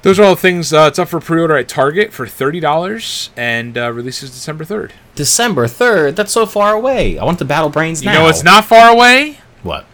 those 0.00 0.18
are 0.18 0.22
all 0.24 0.34
the 0.34 0.40
things. 0.40 0.72
Uh, 0.72 0.86
it's 0.88 0.98
up 0.98 1.08
for 1.08 1.20
pre-order 1.20 1.58
at 1.58 1.68
Target 1.68 2.10
for 2.10 2.26
thirty 2.26 2.58
dollars, 2.58 3.28
and 3.36 3.76
uh, 3.76 3.92
releases 3.92 4.30
December 4.30 4.64
third. 4.64 4.94
December 5.14 5.66
third. 5.66 6.16
That's 6.16 6.32
so 6.32 6.46
far 6.46 6.72
away. 6.72 7.18
I 7.18 7.24
want 7.24 7.38
the 7.38 7.44
battle 7.44 7.68
brains 7.68 8.02
You 8.02 8.06
now. 8.10 8.22
know, 8.22 8.28
it's 8.30 8.42
not 8.42 8.64
far 8.64 8.90
away. 8.90 9.40
What? 9.62 9.84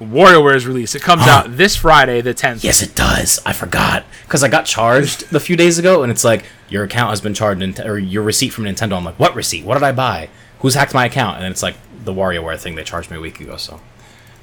WarioWare's 0.00 0.66
release. 0.66 0.94
It 0.94 1.02
comes 1.02 1.22
out 1.22 1.46
this 1.56 1.76
Friday, 1.76 2.20
the 2.20 2.34
tenth. 2.34 2.62
Yes, 2.62 2.82
it 2.82 2.94
does. 2.94 3.40
I 3.46 3.52
forgot 3.52 4.04
because 4.24 4.44
I 4.44 4.48
got 4.48 4.66
charged 4.66 5.32
a 5.34 5.40
few 5.40 5.56
days 5.56 5.78
ago, 5.78 6.02
and 6.02 6.12
it's 6.12 6.24
like 6.24 6.44
your 6.68 6.84
account 6.84 7.10
has 7.10 7.20
been 7.20 7.34
charged, 7.34 7.80
or 7.80 7.98
your 7.98 8.22
receipt 8.22 8.50
from 8.50 8.64
Nintendo. 8.64 8.96
I'm 8.96 9.04
like, 9.04 9.18
what 9.18 9.34
receipt? 9.34 9.64
What 9.64 9.74
did 9.74 9.82
I 9.84 9.92
buy? 9.92 10.28
Who's 10.60 10.74
hacked 10.74 10.94
my 10.94 11.06
account? 11.06 11.38
And 11.38 11.46
it's 11.46 11.62
like 11.62 11.76
the 12.04 12.12
WarioWare 12.12 12.58
thing 12.58 12.74
they 12.74 12.84
charged 12.84 13.10
me 13.10 13.16
a 13.16 13.20
week 13.20 13.40
ago. 13.40 13.56
So 13.56 13.80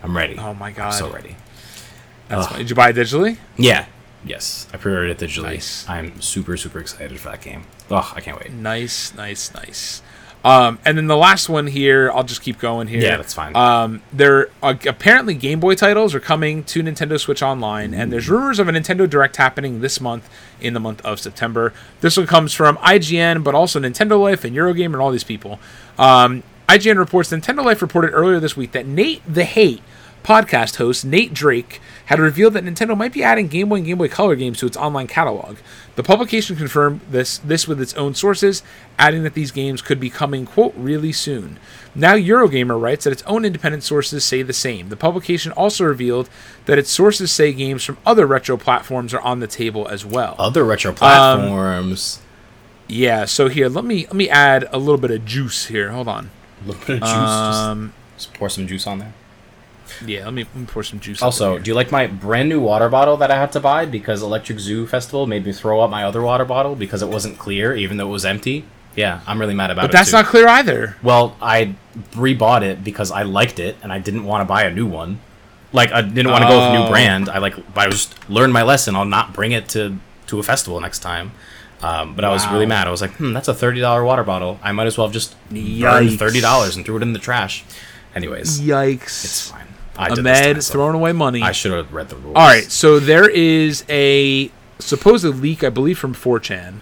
I'm 0.02 0.16
ready. 0.16 0.38
Oh 0.38 0.54
my 0.54 0.72
god! 0.72 0.94
I'm 0.94 1.00
so 1.00 1.12
ready. 1.12 1.36
Did 2.58 2.70
you 2.70 2.76
buy 2.76 2.90
it 2.90 2.96
digitally? 2.96 3.38
Yeah. 3.58 3.86
Yes, 4.26 4.68
I 4.74 4.78
pre-ordered 4.78 5.10
it 5.10 5.18
digitally. 5.18 5.44
Nice. 5.44 5.88
I'm 5.88 6.22
super 6.22 6.56
super 6.56 6.80
excited 6.80 7.20
for 7.20 7.30
that 7.30 7.42
game. 7.42 7.66
Oh, 7.92 8.12
I 8.16 8.22
can't 8.22 8.40
wait. 8.40 8.54
Nice, 8.54 9.14
nice, 9.14 9.54
nice. 9.54 10.02
Um, 10.44 10.78
and 10.84 10.98
then 10.98 11.08
the 11.08 11.16
last 11.16 11.48
one 11.48 11.68
here, 11.68 12.12
I'll 12.12 12.24
just 12.24 12.42
keep 12.42 12.60
going 12.60 12.88
here. 12.88 13.02
Yeah, 13.02 13.16
that's 13.18 13.34
fine. 13.34 13.56
Um, 13.56 14.02
there 14.12 14.50
uh, 14.62 14.76
apparently 14.86 15.36
Game 15.36 15.60
Boy 15.60 15.76
titles 15.76 16.14
are 16.14 16.20
coming 16.20 16.64
to 16.66 16.84
Nintendo 16.84 17.18
Switch 17.20 17.42
Online, 17.42 17.94
and 17.94 18.12
there's 18.12 18.28
rumors 18.30 18.60
of 18.60 18.68
a 18.68 18.72
Nintendo 18.72 19.10
Direct 19.10 19.38
happening 19.38 19.80
this 19.80 20.02
month 20.02 20.30
in 20.60 20.74
the 20.74 20.82
month 20.82 21.02
of 21.06 21.20
September. 21.20 21.74
This 22.02 22.18
one 22.18 22.28
comes 22.28 22.54
from 22.54 22.76
IGN, 22.78 23.44
but 23.44 23.56
also 23.56 23.80
Nintendo 23.80 24.22
Life 24.22 24.44
and 24.44 24.56
Eurogamer 24.56 24.94
and 24.94 24.96
all 24.98 25.12
these 25.12 25.24
people. 25.24 25.60
Um, 25.98 26.44
IGN 26.68 26.98
reports 26.98 27.32
Nintendo 27.32 27.64
Life 27.64 27.82
reported 27.82 28.12
earlier 28.12 28.40
this 28.40 28.58
week 28.58 28.74
that 28.74 28.86
Nate 28.86 29.22
the 29.32 29.46
Hate 29.46 29.82
podcast 30.24 30.78
host 30.78 31.06
Nate 31.06 31.34
Drake 31.34 31.82
had 32.06 32.20
revealed 32.20 32.54
that 32.54 32.64
Nintendo 32.64 32.98
might 32.98 33.14
be 33.14 33.24
adding 33.24 33.48
Game 33.48 33.70
Boy 33.70 33.78
and 33.78 33.86
Game 33.86 33.98
Boy 33.98 34.08
Color 34.08 34.36
games 34.36 34.60
to 34.60 34.66
its 34.66 34.78
online 34.78 35.08
catalog. 35.08 35.58
The 35.96 36.04
publication 36.04 36.56
confirmed 36.56 37.02
this 37.10 37.38
this 37.40 37.68
with 37.68 37.82
its 37.82 37.94
own 37.94 38.16
sources, 38.16 38.64
adding 38.98 39.24
that 39.24 39.34
these 39.34 39.52
games 39.52 39.82
could 39.82 40.00
be 40.00 40.10
coming 40.10 40.46
quote 40.46 40.74
really 40.76 41.12
soon. 41.12 41.60
Now 41.94 42.16
Eurogamer 42.16 42.82
writes 42.82 43.04
that 43.04 43.14
its 43.14 43.24
own 43.24 43.46
independent 43.46 43.84
sources 43.84 44.24
say 44.24 44.42
the 44.42 44.54
same. 44.54 44.90
The 44.90 44.98
publication 44.98 45.52
also 45.52 45.84
revealed 45.86 46.30
that 46.66 46.80
its 46.80 46.90
sources 46.90 47.32
say 47.32 47.54
games 47.54 47.84
from 47.84 47.98
other 48.06 48.26
retro 48.26 48.58
platforms 48.58 49.14
are 49.14 49.22
on 49.22 49.40
the 49.40 49.48
table 49.48 49.88
as 49.88 50.06
well. 50.06 50.36
Other 50.40 50.64
retro 50.64 50.94
platforms. 50.94 52.20
Yeah, 52.88 53.26
so 53.26 53.48
here 53.48 53.70
let 53.70 53.86
me 53.86 54.06
let 54.06 54.16
me 54.16 54.30
add 54.30 54.68
a 54.72 54.78
little 54.78 54.98
bit 54.98 55.12
of 55.12 55.26
juice 55.26 55.68
here. 55.68 55.92
Hold 55.92 56.08
on. 56.08 56.30
a 56.64 56.68
little 56.68 56.86
bit 56.86 57.02
of 57.02 57.08
juice. 57.10 57.20
Um, 57.20 57.94
just, 58.16 58.28
just 58.30 58.34
pour 58.38 58.50
some 58.50 58.68
juice 58.68 58.88
on 58.88 59.00
there. 59.00 59.14
Yeah, 60.06 60.26
let 60.26 60.34
me, 60.34 60.44
let 60.44 60.56
me 60.56 60.66
pour 60.66 60.84
some 60.84 61.00
juice. 61.00 61.22
Also, 61.22 61.58
do 61.60 61.70
you 61.72 61.76
like 61.76 61.92
my 61.92 62.08
brand 62.08 62.50
new 62.50 62.60
water 62.60 62.90
bottle 62.90 63.18
that 63.18 63.32
I 63.32 63.36
had 63.36 63.52
to 63.54 63.60
buy 63.60 63.86
because 63.86 64.22
Electric 64.22 64.60
Zoo 64.60 64.86
Festival 64.88 65.28
made 65.28 65.46
me 65.46 65.54
throw 65.54 65.80
up 65.82 65.90
my 65.90 66.04
other 66.04 66.22
water 66.22 66.46
bottle 66.46 66.76
because 66.76 67.02
it 67.02 67.10
wasn't 67.10 67.38
clear, 67.38 67.76
even 67.76 67.98
though 67.98 68.08
it 68.08 68.12
was 68.12 68.26
empty? 68.26 68.66
Yeah, 68.96 69.22
I'm 69.26 69.40
really 69.40 69.54
mad 69.56 69.72
about 69.72 69.84
but 69.84 69.86
it. 69.86 69.92
But 69.94 69.98
that's 69.98 70.10
too. 70.12 70.18
not 70.18 70.26
clear 70.26 70.48
either. 70.48 70.98
Well, 71.02 71.36
I 71.42 71.76
rebought 72.12 72.62
it 72.64 72.84
because 72.84 73.12
I 73.12 73.24
liked 73.24 73.60
it 73.60 73.76
and 73.82 73.92
I 73.92 74.00
didn't 74.00 74.24
want 74.26 74.42
to 74.42 74.46
buy 74.46 74.64
a 74.64 74.72
new 74.72 74.86
one. 74.86 75.20
Like 75.72 75.92
I 75.92 76.02
didn't 76.04 76.32
want 76.32 76.44
to 76.44 76.48
go 76.48 76.58
with 76.58 76.68
a 76.70 76.74
new 76.80 76.86
Oh. 76.86 76.90
brand. 76.90 77.30
I 77.30 77.40
like 77.40 77.56
I 77.76 77.90
just 77.90 78.30
learned 78.30 78.54
my 78.54 78.62
lesson. 78.62 78.96
I'll 78.96 79.06
not 79.06 79.34
bring 79.34 79.52
it 79.52 79.68
to 79.70 79.98
to 80.28 80.40
a 80.40 80.44
festival 80.44 80.80
next 80.80 81.00
time. 81.00 81.32
Um, 81.82 82.16
but 82.16 82.24
I 82.24 82.30
was 82.30 82.48
really 82.48 82.66
mad. 82.68 82.88
I 82.88 82.92
was 82.92 83.02
like, 83.02 83.12
hmm, 83.16 83.34
that's 83.34 83.48
a 83.48 83.54
thirty 83.54 83.82
dollar 83.82 84.04
water 84.06 84.24
bottle. 84.24 84.60
I 84.62 84.72
might 84.72 84.86
as 84.88 84.98
well 84.98 85.08
have 85.08 85.14
just 85.14 85.36
Yikes. 85.52 86.18
thirty 86.20 86.40
dollars 86.40 86.76
and 86.76 86.86
threw 86.86 86.98
it 86.98 87.02
in 87.02 87.14
the 87.14 87.20
trash. 87.20 87.66
Anyways, 88.16 88.62
Yikes! 88.62 89.26
it's 89.26 89.50
fine. 89.50 89.63
Ahmed 89.98 90.64
throwing 90.64 90.96
away 90.96 91.12
money. 91.12 91.42
I 91.42 91.52
should 91.52 91.72
have 91.72 91.94
read 91.94 92.10
the 92.10 92.16
rules. 92.16 92.36
All 92.36 92.48
right, 92.48 92.64
so 92.64 93.00
there 93.00 93.30
is 93.30 93.86
a 93.90 94.52
supposed 94.80 95.26
leak, 95.26 95.64
I 95.64 95.70
believe, 95.70 96.00
from 96.00 96.14
4chan. 96.14 96.80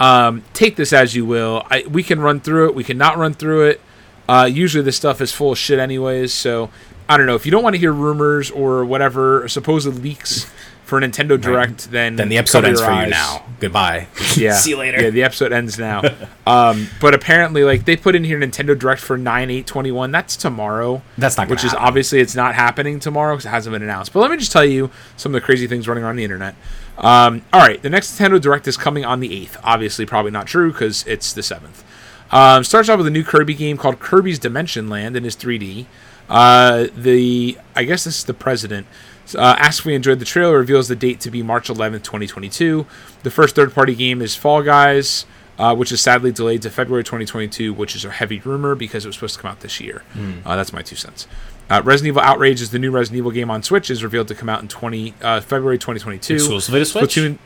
Um, 0.00 0.42
take 0.54 0.76
this 0.76 0.92
as 0.92 1.14
you 1.14 1.24
will. 1.24 1.66
I, 1.70 1.84
we 1.88 2.02
can 2.02 2.20
run 2.20 2.40
through 2.40 2.68
it. 2.68 2.74
We 2.74 2.84
can 2.84 2.98
not 2.98 3.16
run 3.16 3.34
through 3.34 3.68
it. 3.68 3.80
Uh, 4.28 4.48
usually, 4.50 4.82
this 4.82 4.96
stuff 4.96 5.20
is 5.20 5.32
full 5.32 5.52
of 5.52 5.58
shit, 5.58 5.78
anyways. 5.78 6.32
So 6.32 6.70
I 7.08 7.16
don't 7.16 7.26
know 7.26 7.34
if 7.34 7.44
you 7.44 7.52
don't 7.52 7.62
want 7.62 7.74
to 7.74 7.80
hear 7.80 7.92
rumors 7.92 8.50
or 8.50 8.84
whatever 8.84 9.46
supposed 9.48 9.86
leaks 10.02 10.50
for 10.84 11.00
Nintendo 11.00 11.40
Direct. 11.40 11.90
Then 11.90 12.16
Then 12.16 12.28
the 12.28 12.38
episode 12.38 12.64
ends 12.64 12.80
for 12.80 12.90
eyes. 12.90 13.06
you 13.06 13.10
now. 13.10 13.44
Goodbye. 13.60 14.06
Yeah. 14.36 14.54
See 14.56 14.70
you 14.70 14.76
later. 14.78 15.00
Yeah, 15.00 15.10
the 15.10 15.22
episode 15.22 15.52
ends 15.52 15.78
now. 15.78 16.02
um, 16.46 16.88
but 17.00 17.14
apparently, 17.14 17.62
like 17.62 17.84
they 17.84 17.94
put 17.96 18.16
in 18.16 18.24
here 18.24 18.38
Nintendo 18.40 18.76
Direct 18.76 19.00
for 19.00 19.16
nine 19.16 19.48
eight 19.48 19.64
twenty 19.66 19.92
one. 19.92 20.10
That's 20.10 20.36
tomorrow. 20.36 21.02
That's 21.16 21.36
not 21.36 21.44
gonna 21.44 21.54
Which 21.54 21.64
is 21.64 21.72
obviously 21.72 22.18
it's 22.20 22.34
not 22.34 22.56
happening 22.56 22.98
tomorrow 22.98 23.34
because 23.34 23.46
it 23.46 23.50
hasn't 23.50 23.72
been 23.72 23.82
announced. 23.82 24.12
But 24.12 24.20
let 24.20 24.30
me 24.32 24.36
just 24.38 24.50
tell 24.50 24.64
you 24.64 24.90
some 25.16 25.32
of 25.34 25.40
the 25.40 25.44
crazy 25.44 25.68
things 25.68 25.86
running 25.86 26.02
around 26.02 26.16
the 26.16 26.24
internet. 26.24 26.56
Um, 26.98 27.42
all 27.52 27.60
right, 27.60 27.80
the 27.80 27.90
next 27.90 28.18
Nintendo 28.18 28.40
Direct 28.40 28.66
is 28.66 28.76
coming 28.76 29.04
on 29.04 29.20
the 29.20 29.32
eighth. 29.32 29.56
Obviously, 29.62 30.04
probably 30.04 30.32
not 30.32 30.46
true 30.48 30.72
because 30.72 31.04
it's 31.06 31.32
the 31.32 31.42
seventh. 31.42 31.84
Um, 32.32 32.64
starts 32.64 32.88
off 32.88 32.98
with 32.98 33.06
a 33.06 33.10
new 33.10 33.22
Kirby 33.22 33.54
game 33.54 33.76
called 33.76 34.00
Kirby's 34.00 34.40
Dimension 34.40 34.88
Land 34.88 35.14
and 35.16 35.24
is 35.24 35.36
3D. 35.36 35.86
Uh, 36.28 36.88
the 36.96 37.56
I 37.76 37.84
guess 37.84 38.02
this 38.04 38.18
is 38.18 38.24
the 38.24 38.34
president. 38.34 38.86
Uh, 39.34 39.54
asks 39.58 39.80
if 39.80 39.84
we 39.86 39.94
enjoyed 39.94 40.18
the 40.18 40.24
trailer. 40.24 40.58
Reveals 40.58 40.88
the 40.88 40.96
date 40.96 41.20
to 41.20 41.30
be 41.30 41.42
March 41.42 41.68
11th, 41.68 42.02
2022. 42.02 42.86
The 43.22 43.30
first 43.30 43.54
third-party 43.54 43.94
game 43.94 44.20
is 44.20 44.34
Fall 44.36 44.62
Guys, 44.62 45.24
uh, 45.58 45.74
which 45.74 45.92
is 45.92 46.00
sadly 46.00 46.32
delayed 46.32 46.62
to 46.62 46.70
February 46.70 47.04
2022, 47.04 47.72
which 47.72 47.94
is 47.96 48.04
a 48.04 48.10
heavy 48.10 48.40
rumor 48.40 48.74
because 48.74 49.04
it 49.04 49.08
was 49.08 49.16
supposed 49.16 49.36
to 49.36 49.40
come 49.42 49.50
out 49.50 49.60
this 49.60 49.80
year. 49.80 50.02
Uh, 50.44 50.56
that's 50.56 50.72
my 50.72 50.82
two 50.82 50.96
cents. 50.96 51.26
Uh, 51.70 51.80
Resident 51.84 52.08
Evil 52.08 52.22
Outrage 52.22 52.60
is 52.60 52.70
the 52.70 52.78
new 52.78 52.90
Resident 52.90 53.18
Evil 53.18 53.30
game 53.30 53.50
on 53.50 53.62
Switch. 53.62 53.88
is 53.90 54.02
revealed 54.04 54.28
to 54.28 54.34
come 54.34 54.48
out 54.50 54.60
in 54.60 54.68
20 54.68 55.14
uh, 55.22 55.40
February 55.40 55.78
2022. 55.78 56.34
Exclusively 56.34 56.80
to 56.80 56.84
Switch? 56.84 57.14
Splatoon- 57.14 57.38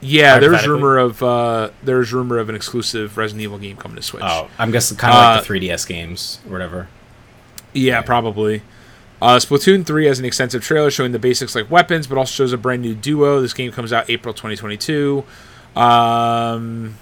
yeah, 0.00 0.38
there's 0.38 0.64
rumor 0.68 0.96
of 0.98 1.20
uh, 1.24 1.70
there's 1.82 2.12
rumor 2.12 2.38
of 2.38 2.48
an 2.48 2.54
exclusive 2.54 3.16
Resident 3.18 3.42
Evil 3.42 3.58
game 3.58 3.76
coming 3.76 3.96
to 3.96 4.02
Switch. 4.02 4.22
Oh, 4.24 4.48
I'm 4.56 4.70
guessing 4.70 4.96
kind 4.96 5.12
of 5.12 5.18
like 5.18 5.38
Uh, 5.38 5.40
the 5.52 5.68
3DS 5.68 5.88
games 5.88 6.38
or 6.46 6.52
whatever. 6.52 6.86
Yeah, 7.72 8.00
probably. 8.02 8.62
Uh, 9.20 9.36
Splatoon 9.36 9.84
3 9.84 10.06
has 10.06 10.18
an 10.18 10.24
extensive 10.24 10.62
trailer 10.62 10.90
showing 10.90 11.12
the 11.12 11.18
basics 11.18 11.54
like 11.54 11.70
weapons, 11.70 12.06
but 12.06 12.16
also 12.18 12.30
shows 12.32 12.52
a 12.52 12.56
brand 12.58 12.82
new 12.82 12.94
duo. 12.94 13.40
This 13.40 13.52
game 13.52 13.72
comes 13.72 13.92
out 13.92 14.08
April 14.08 14.32
2022. 14.32 15.24
Um, 15.74 16.96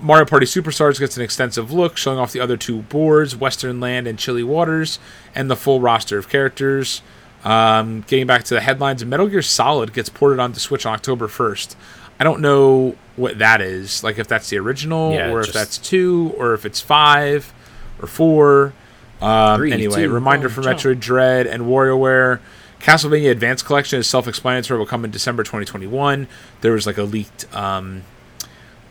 Mario 0.00 0.24
Party 0.24 0.46
Superstars 0.46 0.98
gets 0.98 1.16
an 1.16 1.22
extensive 1.22 1.70
look, 1.72 1.96
showing 1.96 2.18
off 2.18 2.32
the 2.32 2.40
other 2.40 2.56
two 2.56 2.82
boards, 2.82 3.36
Western 3.36 3.80
Land 3.80 4.06
and 4.06 4.18
Chilly 4.18 4.42
Waters, 4.42 4.98
and 5.34 5.50
the 5.50 5.56
full 5.56 5.80
roster 5.80 6.18
of 6.18 6.28
characters. 6.28 7.02
Um, 7.44 8.02
getting 8.06 8.26
back 8.26 8.44
to 8.44 8.54
the 8.54 8.60
headlines, 8.60 9.04
Metal 9.04 9.28
Gear 9.28 9.42
Solid 9.42 9.92
gets 9.92 10.08
ported 10.08 10.38
onto 10.40 10.58
Switch 10.58 10.84
on 10.84 10.94
October 10.94 11.26
1st. 11.28 11.74
I 12.18 12.24
don't 12.24 12.40
know 12.40 12.96
what 13.16 13.38
that 13.38 13.60
is, 13.60 14.04
like 14.04 14.18
if 14.18 14.26
that's 14.28 14.50
the 14.50 14.58
original, 14.58 15.12
Yeah, 15.12 15.30
or 15.30 15.40
if 15.40 15.52
that's 15.52 15.78
two, 15.78 16.34
or 16.36 16.52
if 16.54 16.66
it's 16.66 16.80
five, 16.80 17.52
or 18.00 18.06
four. 18.06 18.72
Um, 19.20 19.58
Three, 19.58 19.72
anyway, 19.72 20.02
two, 20.02 20.10
reminder 20.10 20.48
for 20.48 20.62
jump. 20.62 20.78
Metroid 20.78 21.00
Dread 21.00 21.46
and 21.46 21.64
WarioWare. 21.64 22.40
Castlevania 22.80 23.30
Advanced 23.30 23.66
Collection 23.66 23.98
is 23.98 24.06
self-explanatory. 24.06 24.78
Will 24.78 24.86
come 24.86 25.04
in 25.04 25.10
December 25.10 25.42
2021. 25.42 26.26
There 26.62 26.72
was 26.72 26.86
like 26.86 26.96
a 26.96 27.02
leaked 27.02 27.52
um, 27.54 28.02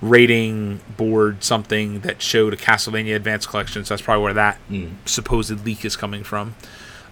rating 0.02 0.80
board 0.96 1.44
something 1.44 2.02
that 2.02 2.22
showed 2.22 2.54
a 2.54 2.58
Castlevania 2.58 3.16
Advanced 3.16 3.50
Collection. 3.50 3.84
So 3.84 3.94
that's 3.94 4.02
probably 4.02 4.24
where 4.24 4.34
that 4.34 4.60
supposed 5.06 5.66
leak 5.66 5.84
is 5.84 5.96
coming 5.96 6.24
from. 6.24 6.56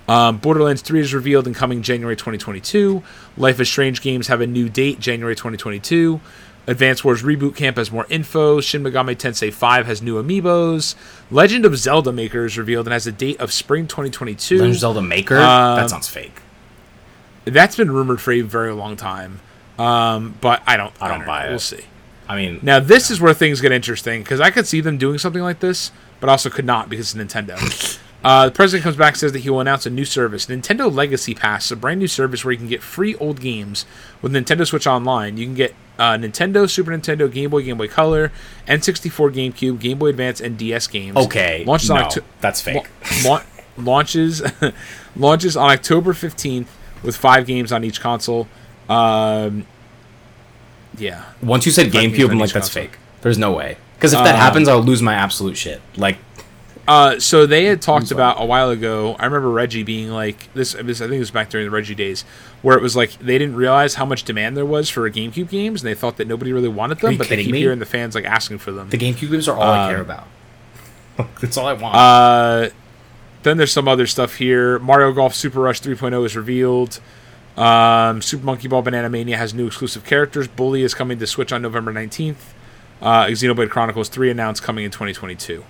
Um, 0.07 0.37
Borderlands 0.37 0.81
3 0.81 1.01
is 1.01 1.13
revealed 1.13 1.47
and 1.47 1.55
coming 1.55 1.81
January 1.81 2.15
2022. 2.15 3.03
Life 3.35 3.59
is 3.59 3.67
Strange 3.67 4.01
games 4.01 4.27
have 4.27 4.39
a 4.39 4.47
new 4.47 4.69
date, 4.69 4.99
January 4.99 5.35
2022. 5.35 6.21
Advance 6.67 7.03
Wars 7.03 7.23
Reboot 7.23 7.55
Camp 7.55 7.77
has 7.77 7.91
more 7.91 8.05
info. 8.09 8.59
Shin 8.59 8.83
Megami 8.83 9.15
Tensei 9.15 9.51
5 9.51 9.85
has 9.85 10.01
new 10.01 10.21
amiibos. 10.21 10.95
Legend 11.31 11.65
of 11.65 11.77
Zelda 11.77 12.11
Maker 12.11 12.45
is 12.45 12.57
revealed 12.57 12.87
and 12.87 12.93
has 12.93 13.07
a 13.07 13.11
date 13.11 13.39
of 13.39 13.53
spring 13.53 13.87
2022. 13.87 14.55
Legend 14.57 14.71
of 14.73 14.79
Zelda 14.79 15.01
Maker? 15.01 15.37
Um, 15.37 15.77
that 15.77 15.89
sounds 15.89 16.09
fake. 16.09 16.41
That's 17.45 17.77
been 17.77 17.89
rumored 17.89 18.19
for 18.19 18.33
a 18.33 18.41
very 18.41 18.73
long 18.73 18.97
time. 18.97 19.39
Um, 19.79 20.35
but 20.41 20.61
I 20.67 20.75
don't. 20.75 20.93
I 21.01 21.07
don't 21.07 21.25
buy 21.25 21.43
know. 21.43 21.47
it. 21.47 21.49
We'll 21.51 21.59
see. 21.59 21.85
I 22.27 22.35
mean, 22.35 22.59
Now 22.61 22.79
this 22.81 23.09
is 23.09 23.21
where 23.21 23.33
things 23.33 23.61
get 23.61 23.71
interesting 23.71 24.21
because 24.21 24.41
I 24.41 24.51
could 24.51 24.67
see 24.67 24.81
them 24.81 24.97
doing 24.97 25.17
something 25.17 25.41
like 25.41 25.61
this, 25.61 25.91
but 26.19 26.27
also 26.29 26.49
could 26.49 26.65
not 26.65 26.89
because 26.89 27.15
it's 27.15 27.33
Nintendo. 27.33 27.57
uh, 28.23 28.45
the 28.47 28.51
president 28.51 28.83
comes 28.83 28.95
back 28.97 29.13
and 29.13 29.17
says 29.19 29.31
that 29.31 29.39
he 29.39 29.49
will 29.49 29.61
announce 29.61 29.85
a 29.85 29.89
new 29.89 30.05
service, 30.05 30.47
Nintendo 30.47 30.93
Legacy 30.93 31.33
Pass, 31.33 31.69
a 31.71 31.75
brand 31.75 31.99
new 31.99 32.07
service 32.07 32.43
where 32.43 32.51
you 32.51 32.57
can 32.57 32.67
get 32.67 32.81
free 32.81 33.15
old 33.15 33.39
games 33.39 33.85
with 34.21 34.33
Nintendo 34.33 34.65
Switch 34.67 34.87
Online. 34.87 35.37
You 35.37 35.45
can 35.45 35.53
get 35.55 35.75
uh, 35.99 36.13
Nintendo, 36.13 36.69
Super 36.69 36.91
Nintendo, 36.91 37.31
Game 37.31 37.49
Boy, 37.49 37.63
Game 37.63 37.77
Boy 37.77 37.87
Color, 37.87 38.31
N64, 38.67 39.33
GameCube, 39.33 39.79
Game 39.79 39.97
Boy 39.99 40.07
Advance, 40.09 40.41
and 40.41 40.57
DS 40.57 40.87
games. 40.87 41.15
okay. 41.17 41.63
launches 41.65 41.89
no, 41.89 41.95
on 41.97 42.03
Octo- 42.03 42.21
that's 42.41 42.61
fake. 42.61 42.87
la- 43.23 43.43
launches 43.77 44.41
launches 45.15 45.55
on 45.55 45.69
October 45.69 46.13
fifteenth 46.13 46.75
with 47.03 47.15
five 47.15 47.45
games 47.45 47.71
on 47.71 47.83
each 47.83 48.01
console. 48.01 48.47
Um, 48.89 49.65
yeah, 50.97 51.25
Once 51.43 51.65
you 51.65 51.71
said 51.71 51.91
GameCube, 51.91 52.31
I'm 52.31 52.39
like, 52.39 52.51
that's 52.51 52.67
console. 52.69 52.83
fake. 52.83 52.97
There's 53.21 53.37
no 53.37 53.51
way. 53.51 53.77
Because 53.95 54.13
if 54.13 54.19
that 54.19 54.35
Um, 54.35 54.41
happens, 54.41 54.67
I'll 54.67 54.81
lose 54.81 55.01
my 55.01 55.13
absolute 55.13 55.57
shit. 55.57 55.81
Like, 55.95 56.17
Uh, 56.87 57.19
so 57.19 57.45
they 57.45 57.65
had 57.65 57.81
talked 57.81 58.11
about 58.11 58.39
a 58.41 58.45
while 58.45 58.69
ago. 58.69 59.15
I 59.19 59.25
remember 59.25 59.49
Reggie 59.49 59.83
being 59.83 60.09
like 60.09 60.51
this. 60.53 60.71
this 60.73 61.01
I 61.01 61.05
think 61.05 61.15
it 61.17 61.19
was 61.19 61.31
back 61.31 61.49
during 61.49 61.67
the 61.67 61.71
Reggie 61.71 61.95
days, 61.95 62.23
where 62.61 62.77
it 62.77 62.81
was 62.81 62.95
like 62.95 63.11
they 63.19 63.37
didn't 63.37 63.55
realize 63.57 63.95
how 63.95 64.05
much 64.05 64.23
demand 64.23 64.55
there 64.55 64.65
was 64.65 64.89
for 64.89 65.09
GameCube 65.09 65.49
games, 65.49 65.81
and 65.81 65.89
they 65.89 65.95
thought 65.95 66.15
that 66.17 66.27
nobody 66.27 66.53
really 66.53 66.69
wanted 66.69 66.99
them. 66.99 67.17
but 67.17 67.27
they 67.27 67.43
keep 67.43 67.51
me? 67.51 67.59
hearing 67.59 67.79
the 67.79 67.85
fans 67.85 68.15
like 68.15 68.23
asking 68.23 68.59
for 68.59 68.71
them. 68.71 68.89
the 68.89 68.97
GameCube 68.97 69.31
games 69.31 69.47
are 69.49 69.57
all 69.57 69.69
I 69.71 69.89
care 69.89 69.97
Um, 69.97 70.01
about. 70.01 70.27
that's 71.41 71.57
all 71.57 71.65
I 71.67 71.73
want. 71.73 71.95
Uh, 71.95 72.69
then 73.43 73.57
there's 73.57 73.71
some 73.73 73.87
other 73.87 74.07
stuff 74.07 74.35
here. 74.35 74.79
Mario 74.79 75.11
Golf 75.11 75.35
Super 75.35 75.59
Rush 75.59 75.81
3.0 75.81 76.25
is 76.25 76.35
revealed. 76.37 76.99
Um, 77.57 78.21
Super 78.21 78.45
Monkey 78.45 78.67
Ball 78.67 78.81
Banana 78.81 79.09
Mania 79.09 79.35
has 79.37 79.53
new 79.53 79.67
exclusive 79.67 80.05
characters. 80.05 80.47
Bully 80.47 80.83
is 80.83 80.93
coming 80.93 81.17
to 81.19 81.27
Switch 81.27 81.51
on 81.51 81.61
November 81.61 81.91
19th. 81.91 82.35
Uh, 83.01 83.25
Xenoblade 83.25 83.69
Chronicles 83.71 84.09
3 84.09 84.29
announced 84.29 84.63
coming 84.63 84.85
in 84.85 84.91
2022. 84.91 85.63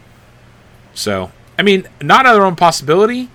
So, 0.97 1.31
I 1.59 1.61
mean, 1.61 1.87
not 2.01 2.21
another 2.21 2.43
own 2.43 2.55
possibility. 2.55 3.29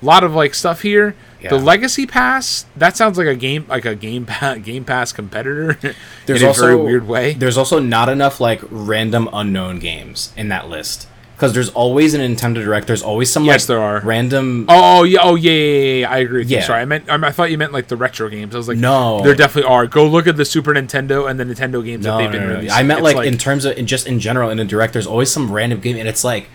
A 0.00 0.04
lot 0.04 0.22
of 0.22 0.32
like 0.34 0.54
stuff 0.54 0.82
here. 0.82 1.16
Yeah. 1.40 1.50
The 1.50 1.58
Legacy 1.58 2.06
Pass 2.06 2.66
that 2.76 2.96
sounds 2.96 3.18
like 3.18 3.26
a 3.26 3.34
game 3.34 3.64
like 3.68 3.84
a 3.84 3.94
game 3.94 4.24
pa- 4.26 4.54
Game 4.62 4.84
Pass 4.84 5.12
competitor 5.12 5.78
there's 6.26 6.40
in 6.42 6.46
a 6.46 6.48
also 6.48 6.62
very 6.62 6.76
weird 6.76 7.06
way. 7.08 7.34
There's 7.34 7.56
also 7.58 7.78
not 7.80 8.08
enough 8.08 8.40
like 8.40 8.60
random 8.70 9.28
unknown 9.32 9.78
games 9.80 10.32
in 10.36 10.48
that 10.48 10.68
list. 10.68 11.08
Because 11.34 11.52
there's 11.54 11.70
always 11.70 12.14
an 12.14 12.20
Nintendo 12.20 12.54
Direct. 12.64 12.88
There's 12.88 13.02
always 13.02 13.30
some 13.30 13.44
Yes, 13.44 13.62
like 13.62 13.66
there 13.68 13.80
are. 13.80 14.00
random. 14.00 14.66
Oh, 14.68 15.00
oh 15.00 15.02
yeah, 15.04 15.20
oh 15.22 15.36
yeah, 15.36 15.52
yeah, 15.52 15.60
yeah, 15.60 15.94
yeah. 16.00 16.10
I 16.10 16.18
agree 16.18 16.40
with 16.40 16.50
you. 16.50 16.56
Yeah. 16.56 16.64
Sorry, 16.64 16.80
I 16.82 16.84
meant 16.84 17.08
I, 17.08 17.14
I 17.14 17.30
thought 17.30 17.52
you 17.52 17.58
meant 17.58 17.72
like 17.72 17.86
the 17.86 17.96
retro 17.96 18.28
games. 18.28 18.54
I 18.54 18.58
was 18.58 18.66
like, 18.66 18.78
No. 18.78 19.20
there 19.22 19.36
definitely 19.36 19.70
are. 19.70 19.86
Go 19.86 20.06
look 20.08 20.26
at 20.26 20.36
the 20.36 20.44
Super 20.44 20.72
Nintendo 20.74 21.30
and 21.30 21.38
the 21.38 21.44
Nintendo 21.44 21.84
games 21.84 22.04
that 22.04 22.16
they've 22.18 22.26
no, 22.26 22.32
been 22.32 22.40
no, 22.42 22.48
no. 22.48 22.54
releasing. 22.56 22.76
I 22.76 22.82
meant 22.82 23.04
It's 23.06 23.14
like, 23.14 23.26
in 23.28 23.38
terms 23.38 23.64
of 23.64 23.76
in 23.78 23.86
just 23.86 24.06
in 24.08 24.18
general 24.18 24.50
in 24.50 24.58
a 24.58 24.64
direct. 24.64 24.92
There's 24.92 25.06
always 25.06 25.30
some 25.30 25.50
random 25.52 25.78
game, 25.80 25.96
and 25.96 26.08
it's 26.08 26.24
like 26.24 26.48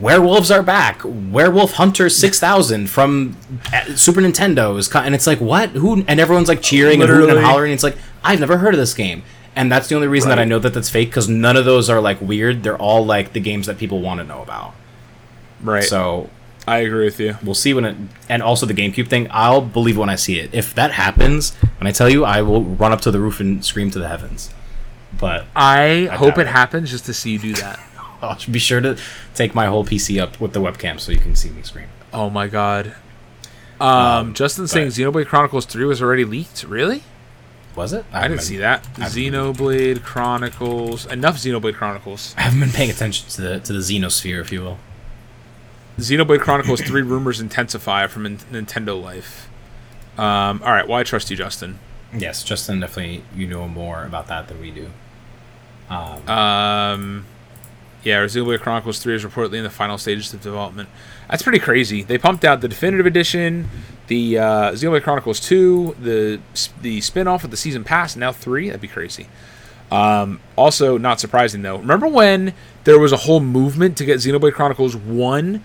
werewolves 0.00 0.50
are 0.50 0.62
back. 0.62 1.00
Werewolf 1.04 1.72
Hunter 1.72 2.08
six 2.08 2.38
thousand 2.38 2.88
from 2.90 3.36
uh, 3.72 3.94
Super 3.96 4.20
Nintendo 4.20 4.76
is, 4.78 4.88
co- 4.88 5.00
and 5.00 5.14
it's 5.14 5.26
like 5.26 5.40
what? 5.40 5.70
Who? 5.70 6.04
And 6.06 6.20
everyone's 6.20 6.48
like 6.48 6.62
cheering 6.62 7.00
and 7.00 7.10
hooting 7.10 7.36
and 7.36 7.44
hollering. 7.44 7.72
It's 7.72 7.82
like 7.82 7.96
I've 8.22 8.40
never 8.40 8.58
heard 8.58 8.74
of 8.74 8.80
this 8.80 8.94
game, 8.94 9.22
and 9.56 9.70
that's 9.72 9.88
the 9.88 9.94
only 9.94 10.08
reason 10.08 10.28
that 10.30 10.38
I 10.38 10.44
know 10.44 10.58
that 10.58 10.74
that's 10.74 10.90
fake 10.90 11.08
because 11.10 11.28
none 11.28 11.56
of 11.56 11.64
those 11.64 11.88
are 11.90 12.00
like 12.00 12.20
weird. 12.20 12.62
They're 12.62 12.76
all 12.76 13.04
like 13.04 13.32
the 13.32 13.40
games 13.40 13.66
that 13.66 13.78
people 13.78 14.00
want 14.00 14.20
to 14.20 14.24
know 14.24 14.42
about. 14.42 14.74
right. 15.62 15.84
So 15.84 16.28
I 16.66 16.78
agree 16.78 17.06
with 17.06 17.18
you. 17.18 17.36
we'll 17.42 17.54
see 17.54 17.72
when 17.72 17.84
it 17.86 17.96
and 18.28 18.42
also 18.42 18.66
the 18.66 18.74
GameCube 18.74 19.08
thing. 19.08 19.26
I'll 19.30 19.62
believe 19.62 19.96
when 19.96 20.10
I 20.10 20.16
see 20.16 20.38
it. 20.38 20.50
If 20.52 20.74
that 20.74 20.92
happens, 20.92 21.54
when 21.78 21.86
I 21.86 21.92
tell 21.92 22.10
you, 22.10 22.24
I 22.26 22.42
will 22.42 22.62
run 22.62 22.92
up 22.92 23.00
to 23.02 23.10
the 23.10 23.20
roof 23.20 23.40
and 23.40 23.64
scream 23.64 23.90
to 23.92 23.98
the 23.98 24.08
heavens. 24.08 24.50
But 25.18 25.46
I, 25.56 26.08
hope 26.12 26.36
it 26.36 26.42
it. 26.42 26.48
happens 26.48 26.90
just 26.90 27.06
to 27.06 27.14
see 27.14 27.30
you 27.30 27.38
do 27.38 27.54
that. 27.54 27.80
I'll 28.22 28.38
be 28.50 28.58
sure 28.58 28.80
to 28.80 28.96
take 29.34 29.54
my 29.54 29.66
whole 29.66 29.84
PC 29.84 30.20
up 30.20 30.40
with 30.40 30.52
the 30.52 30.60
webcam 30.60 30.98
so 30.98 31.12
you 31.12 31.18
can 31.18 31.34
see 31.36 31.50
me 31.50 31.62
scream. 31.62 31.88
oh 32.12 32.28
my 32.30 32.48
god, 32.48 32.94
Um, 33.80 34.34
Justin 34.34 34.66
saying 34.66 34.88
Xenoblade 34.88 35.26
Chronicles 35.26 35.64
3 35.66 35.84
was 35.84 36.02
already 36.02 36.24
leaked. 36.24 36.64
Really? 36.64 37.02
Was 37.76 37.92
it? 37.92 38.04
I, 38.12 38.26
didn't 38.26 38.42
see 38.42 38.56
that. 38.56 38.82
Xenoblade 38.94 40.02
Chronicles. 40.02 41.06
Enough 41.06 41.36
Xenoblade 41.36 41.74
Chronicles. 41.74 42.34
I 42.36 42.40
haven't 42.42 42.58
been 42.58 42.70
paying 42.72 42.90
attention 42.90 43.28
to 43.28 43.40
the 43.40 43.60
to 43.60 43.72
the 43.72 43.78
Xenosphere, 43.78 44.40
if 44.40 44.50
you 44.50 44.62
will. 44.62 44.78
Xenoblade 45.98 46.40
Chronicles 46.40 46.80
3 46.80 47.02
rumors 47.02 47.40
intensify 47.40 48.06
from 48.08 48.26
N- 48.26 48.38
Nintendo 48.52 49.00
Life. 49.00 49.48
Um, 50.16 50.60
all 50.64 50.72
right, 50.72 50.88
well, 50.88 50.98
I 50.98 51.04
trust 51.04 51.30
you, 51.30 51.36
Justin. 51.36 51.78
Yes, 52.12 52.42
Justin, 52.42 52.80
definitely 52.80 53.22
you 53.36 53.46
know 53.46 53.68
more 53.68 54.04
about 54.04 54.26
that 54.28 54.48
than 54.48 54.60
we 54.60 54.70
do. 54.72 54.90
Um, 55.90 56.28
Um, 56.28 57.26
yeah, 58.08 58.24
Xenoblade 58.24 58.60
Chronicles 58.60 58.98
3 59.00 59.14
is 59.14 59.24
reportedly 59.24 59.58
in 59.58 59.64
the 59.64 59.70
final 59.70 59.98
stages 59.98 60.32
of 60.34 60.40
development. 60.40 60.88
That's 61.30 61.42
pretty 61.42 61.58
crazy. 61.58 62.02
They 62.02 62.18
pumped 62.18 62.44
out 62.44 62.60
the 62.60 62.68
definitive 62.68 63.06
edition, 63.06 63.68
the 64.08 64.38
uh, 64.38 64.72
Xenoblade 64.72 65.02
Chronicles 65.02 65.40
2, 65.40 65.96
the 66.00 66.40
the 66.82 67.00
spin-off 67.00 67.44
of 67.44 67.50
the 67.50 67.56
season 67.56 67.84
pass, 67.84 68.14
and 68.14 68.20
now 68.20 68.32
3. 68.32 68.68
That'd 68.68 68.80
be 68.80 68.88
crazy. 68.88 69.28
Um, 69.90 70.40
also, 70.56 70.98
not 70.98 71.20
surprising 71.20 71.62
though. 71.62 71.78
Remember 71.78 72.08
when 72.08 72.54
there 72.84 72.98
was 72.98 73.12
a 73.12 73.16
whole 73.16 73.40
movement 73.40 73.96
to 73.98 74.04
get 74.04 74.18
Xenoblade 74.18 74.52
Chronicles 74.52 74.96
1 74.96 75.62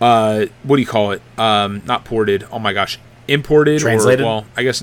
uh, 0.00 0.46
what 0.62 0.76
do 0.76 0.82
you 0.82 0.88
call 0.88 1.12
it? 1.12 1.22
Um, 1.36 1.82
not 1.84 2.04
ported. 2.04 2.46
Oh 2.52 2.58
my 2.58 2.72
gosh, 2.72 2.98
imported 3.26 3.80
Translated? 3.80 4.20
Or, 4.20 4.26
well, 4.26 4.46
I 4.56 4.62
guess. 4.62 4.82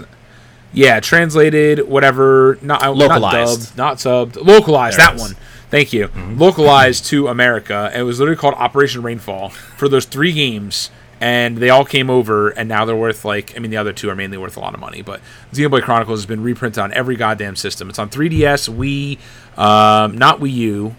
Yeah, 0.74 1.00
translated, 1.00 1.88
whatever. 1.88 2.58
Not 2.62 2.82
localized, 2.96 3.78
not 3.78 4.00
dubbed, 4.02 4.36
not 4.36 4.38
subbed, 4.38 4.46
localized. 4.46 5.00
There 5.00 5.08
that 5.08 5.20
one. 5.20 5.36
Thank 5.76 5.92
you. 5.92 6.10
Localized 6.38 7.04
to 7.08 7.28
America. 7.28 7.92
It 7.94 8.04
was 8.04 8.18
literally 8.18 8.38
called 8.38 8.54
Operation 8.54 9.04
Rainfall 9.04 9.50
for 9.50 9.90
those 9.90 10.06
three 10.06 10.32
games, 10.32 10.90
and 11.20 11.58
they 11.58 11.70
all 11.70 11.84
came 11.84 12.10
over, 12.10 12.48
and 12.48 12.70
now 12.70 12.86
they're 12.86 12.96
worth 12.96 13.26
like. 13.26 13.58
I 13.58 13.60
mean, 13.60 13.72
the 13.72 13.76
other 13.76 13.92
two 13.92 14.10
are 14.10 14.16
mainly 14.16 14.38
worth 14.38 14.56
a 14.56 14.62
lot 14.62 14.74
of 14.74 14.80
money, 14.80 15.02
but 15.02 15.20
Xenoblade 15.52 15.82
Chronicles 15.82 16.20
has 16.20 16.26
been 16.26 16.42
reprinted 16.42 16.80
on 16.80 16.94
every 16.94 17.18
goddamn 17.18 17.58
system. 17.58 17.90
It's 17.90 18.00
on 18.00 18.10
3DS, 18.10 18.70
Wii, 18.70 19.20
um, 19.60 20.18
not 20.18 20.40
Wii 20.40 20.54
U, 20.54 20.96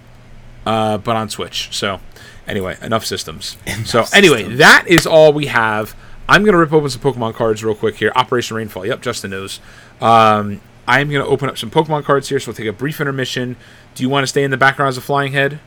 uh, 0.66 0.98
but 0.98 1.16
on 1.16 1.30
Switch. 1.30 1.74
So, 1.74 2.00
anyway, 2.46 2.76
enough 2.82 3.06
systems. 3.06 3.56
so, 3.86 4.04
anyway, 4.12 4.40
systems. 4.40 4.58
that 4.58 4.84
is 4.88 5.06
all 5.06 5.32
we 5.32 5.46
have. 5.46 5.96
I'm 6.28 6.44
gonna 6.44 6.58
rip 6.58 6.74
open 6.74 6.90
some 6.90 7.00
Pokemon 7.00 7.32
cards 7.32 7.64
real 7.64 7.74
quick 7.74 7.96
here. 7.96 8.12
Operation 8.14 8.58
Rainfall. 8.58 8.84
Yep, 8.84 9.00
Justin 9.00 9.30
knows. 9.30 9.58
Um, 10.02 10.60
I'm 10.86 11.10
gonna 11.10 11.24
open 11.24 11.48
up 11.48 11.56
some 11.56 11.70
Pokemon 11.70 12.04
cards 12.04 12.28
here, 12.28 12.38
so 12.38 12.48
we'll 12.50 12.56
take 12.56 12.66
a 12.66 12.74
brief 12.74 13.00
intermission. 13.00 13.56
Do 13.96 14.02
you 14.04 14.08
want 14.08 14.22
to 14.22 14.28
stay 14.28 14.44
in 14.44 14.50
the 14.52 14.56
background 14.56 14.90
as 14.90 14.96
a 14.96 15.00
flying 15.00 15.32
head? 15.32 15.58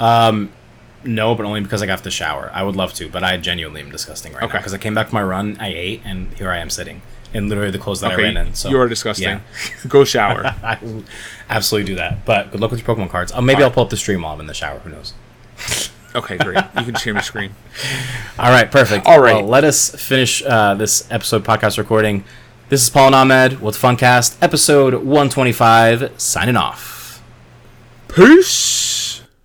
um, 0.00 0.50
no, 1.04 1.36
but 1.36 1.46
only 1.46 1.60
because 1.60 1.82
I 1.82 1.86
got 1.86 2.02
to 2.02 2.10
shower. 2.10 2.50
I 2.52 2.64
would 2.64 2.74
love 2.74 2.92
to, 2.94 3.08
but 3.08 3.22
I 3.22 3.36
genuinely 3.36 3.80
am 3.80 3.90
disgusting 3.92 4.32
right 4.32 4.40
now 4.40 4.48
Okay. 4.48 4.58
because 4.58 4.74
I 4.74 4.78
came 4.78 4.92
back 4.94 5.08
from 5.10 5.14
my 5.18 5.22
run, 5.22 5.56
I 5.60 5.68
ate, 5.68 6.02
and 6.04 6.32
here 6.34 6.50
I 6.50 6.58
am 6.58 6.68
sitting 6.68 7.00
in 7.32 7.48
literally 7.48 7.70
the 7.70 7.78
clothes 7.78 8.00
that 8.00 8.10
I 8.10 8.16
ran 8.16 8.36
in. 8.36 8.54
So 8.54 8.70
you 8.70 8.80
are 8.80 8.88
disgusting. 8.88 9.28
yeah. 9.28 9.40
Go 9.86 10.04
shower. 10.14 10.44
I 10.64 10.78
will 10.82 11.04
absolutely 11.48 11.92
do 11.92 11.96
that. 11.96 12.24
But 12.24 12.50
good 12.50 12.60
luck 12.60 12.72
with 12.72 12.84
your 12.84 12.96
Pokemon 12.96 13.10
cards. 13.10 13.30
Uh, 13.30 13.40
maybe 13.40 13.62
I'll 13.62 13.70
pull 13.70 13.84
up 13.84 13.90
the 13.90 13.96
stream 13.96 14.22
while 14.22 14.32
I'm 14.34 14.40
in 14.40 14.46
the 14.48 14.54
shower. 14.54 14.80
Who 14.80 14.90
knows? 14.90 15.12
okay, 16.16 16.38
great. 16.38 16.56
You 16.78 16.84
can 16.86 16.94
share 16.96 17.14
my 17.14 17.20
screen. 17.20 17.52
All 18.38 18.50
right, 18.50 18.68
perfect. 18.68 19.06
All 19.06 19.20
right. 19.20 19.36
Well, 19.36 19.46
let 19.46 19.62
us 19.62 19.90
finish 19.94 20.42
uh, 20.44 20.74
this 20.74 21.06
episode 21.12 21.44
podcast 21.44 21.78
recording. 21.78 22.24
This 22.68 22.82
is 22.82 22.90
Paul 22.90 23.14
Ahmed 23.14 23.60
with 23.62 23.76
Funcast, 23.76 24.38
episode 24.42 24.94
125, 24.94 26.14
signing 26.20 26.56
off. 26.56 26.94
Peace. 28.08 28.95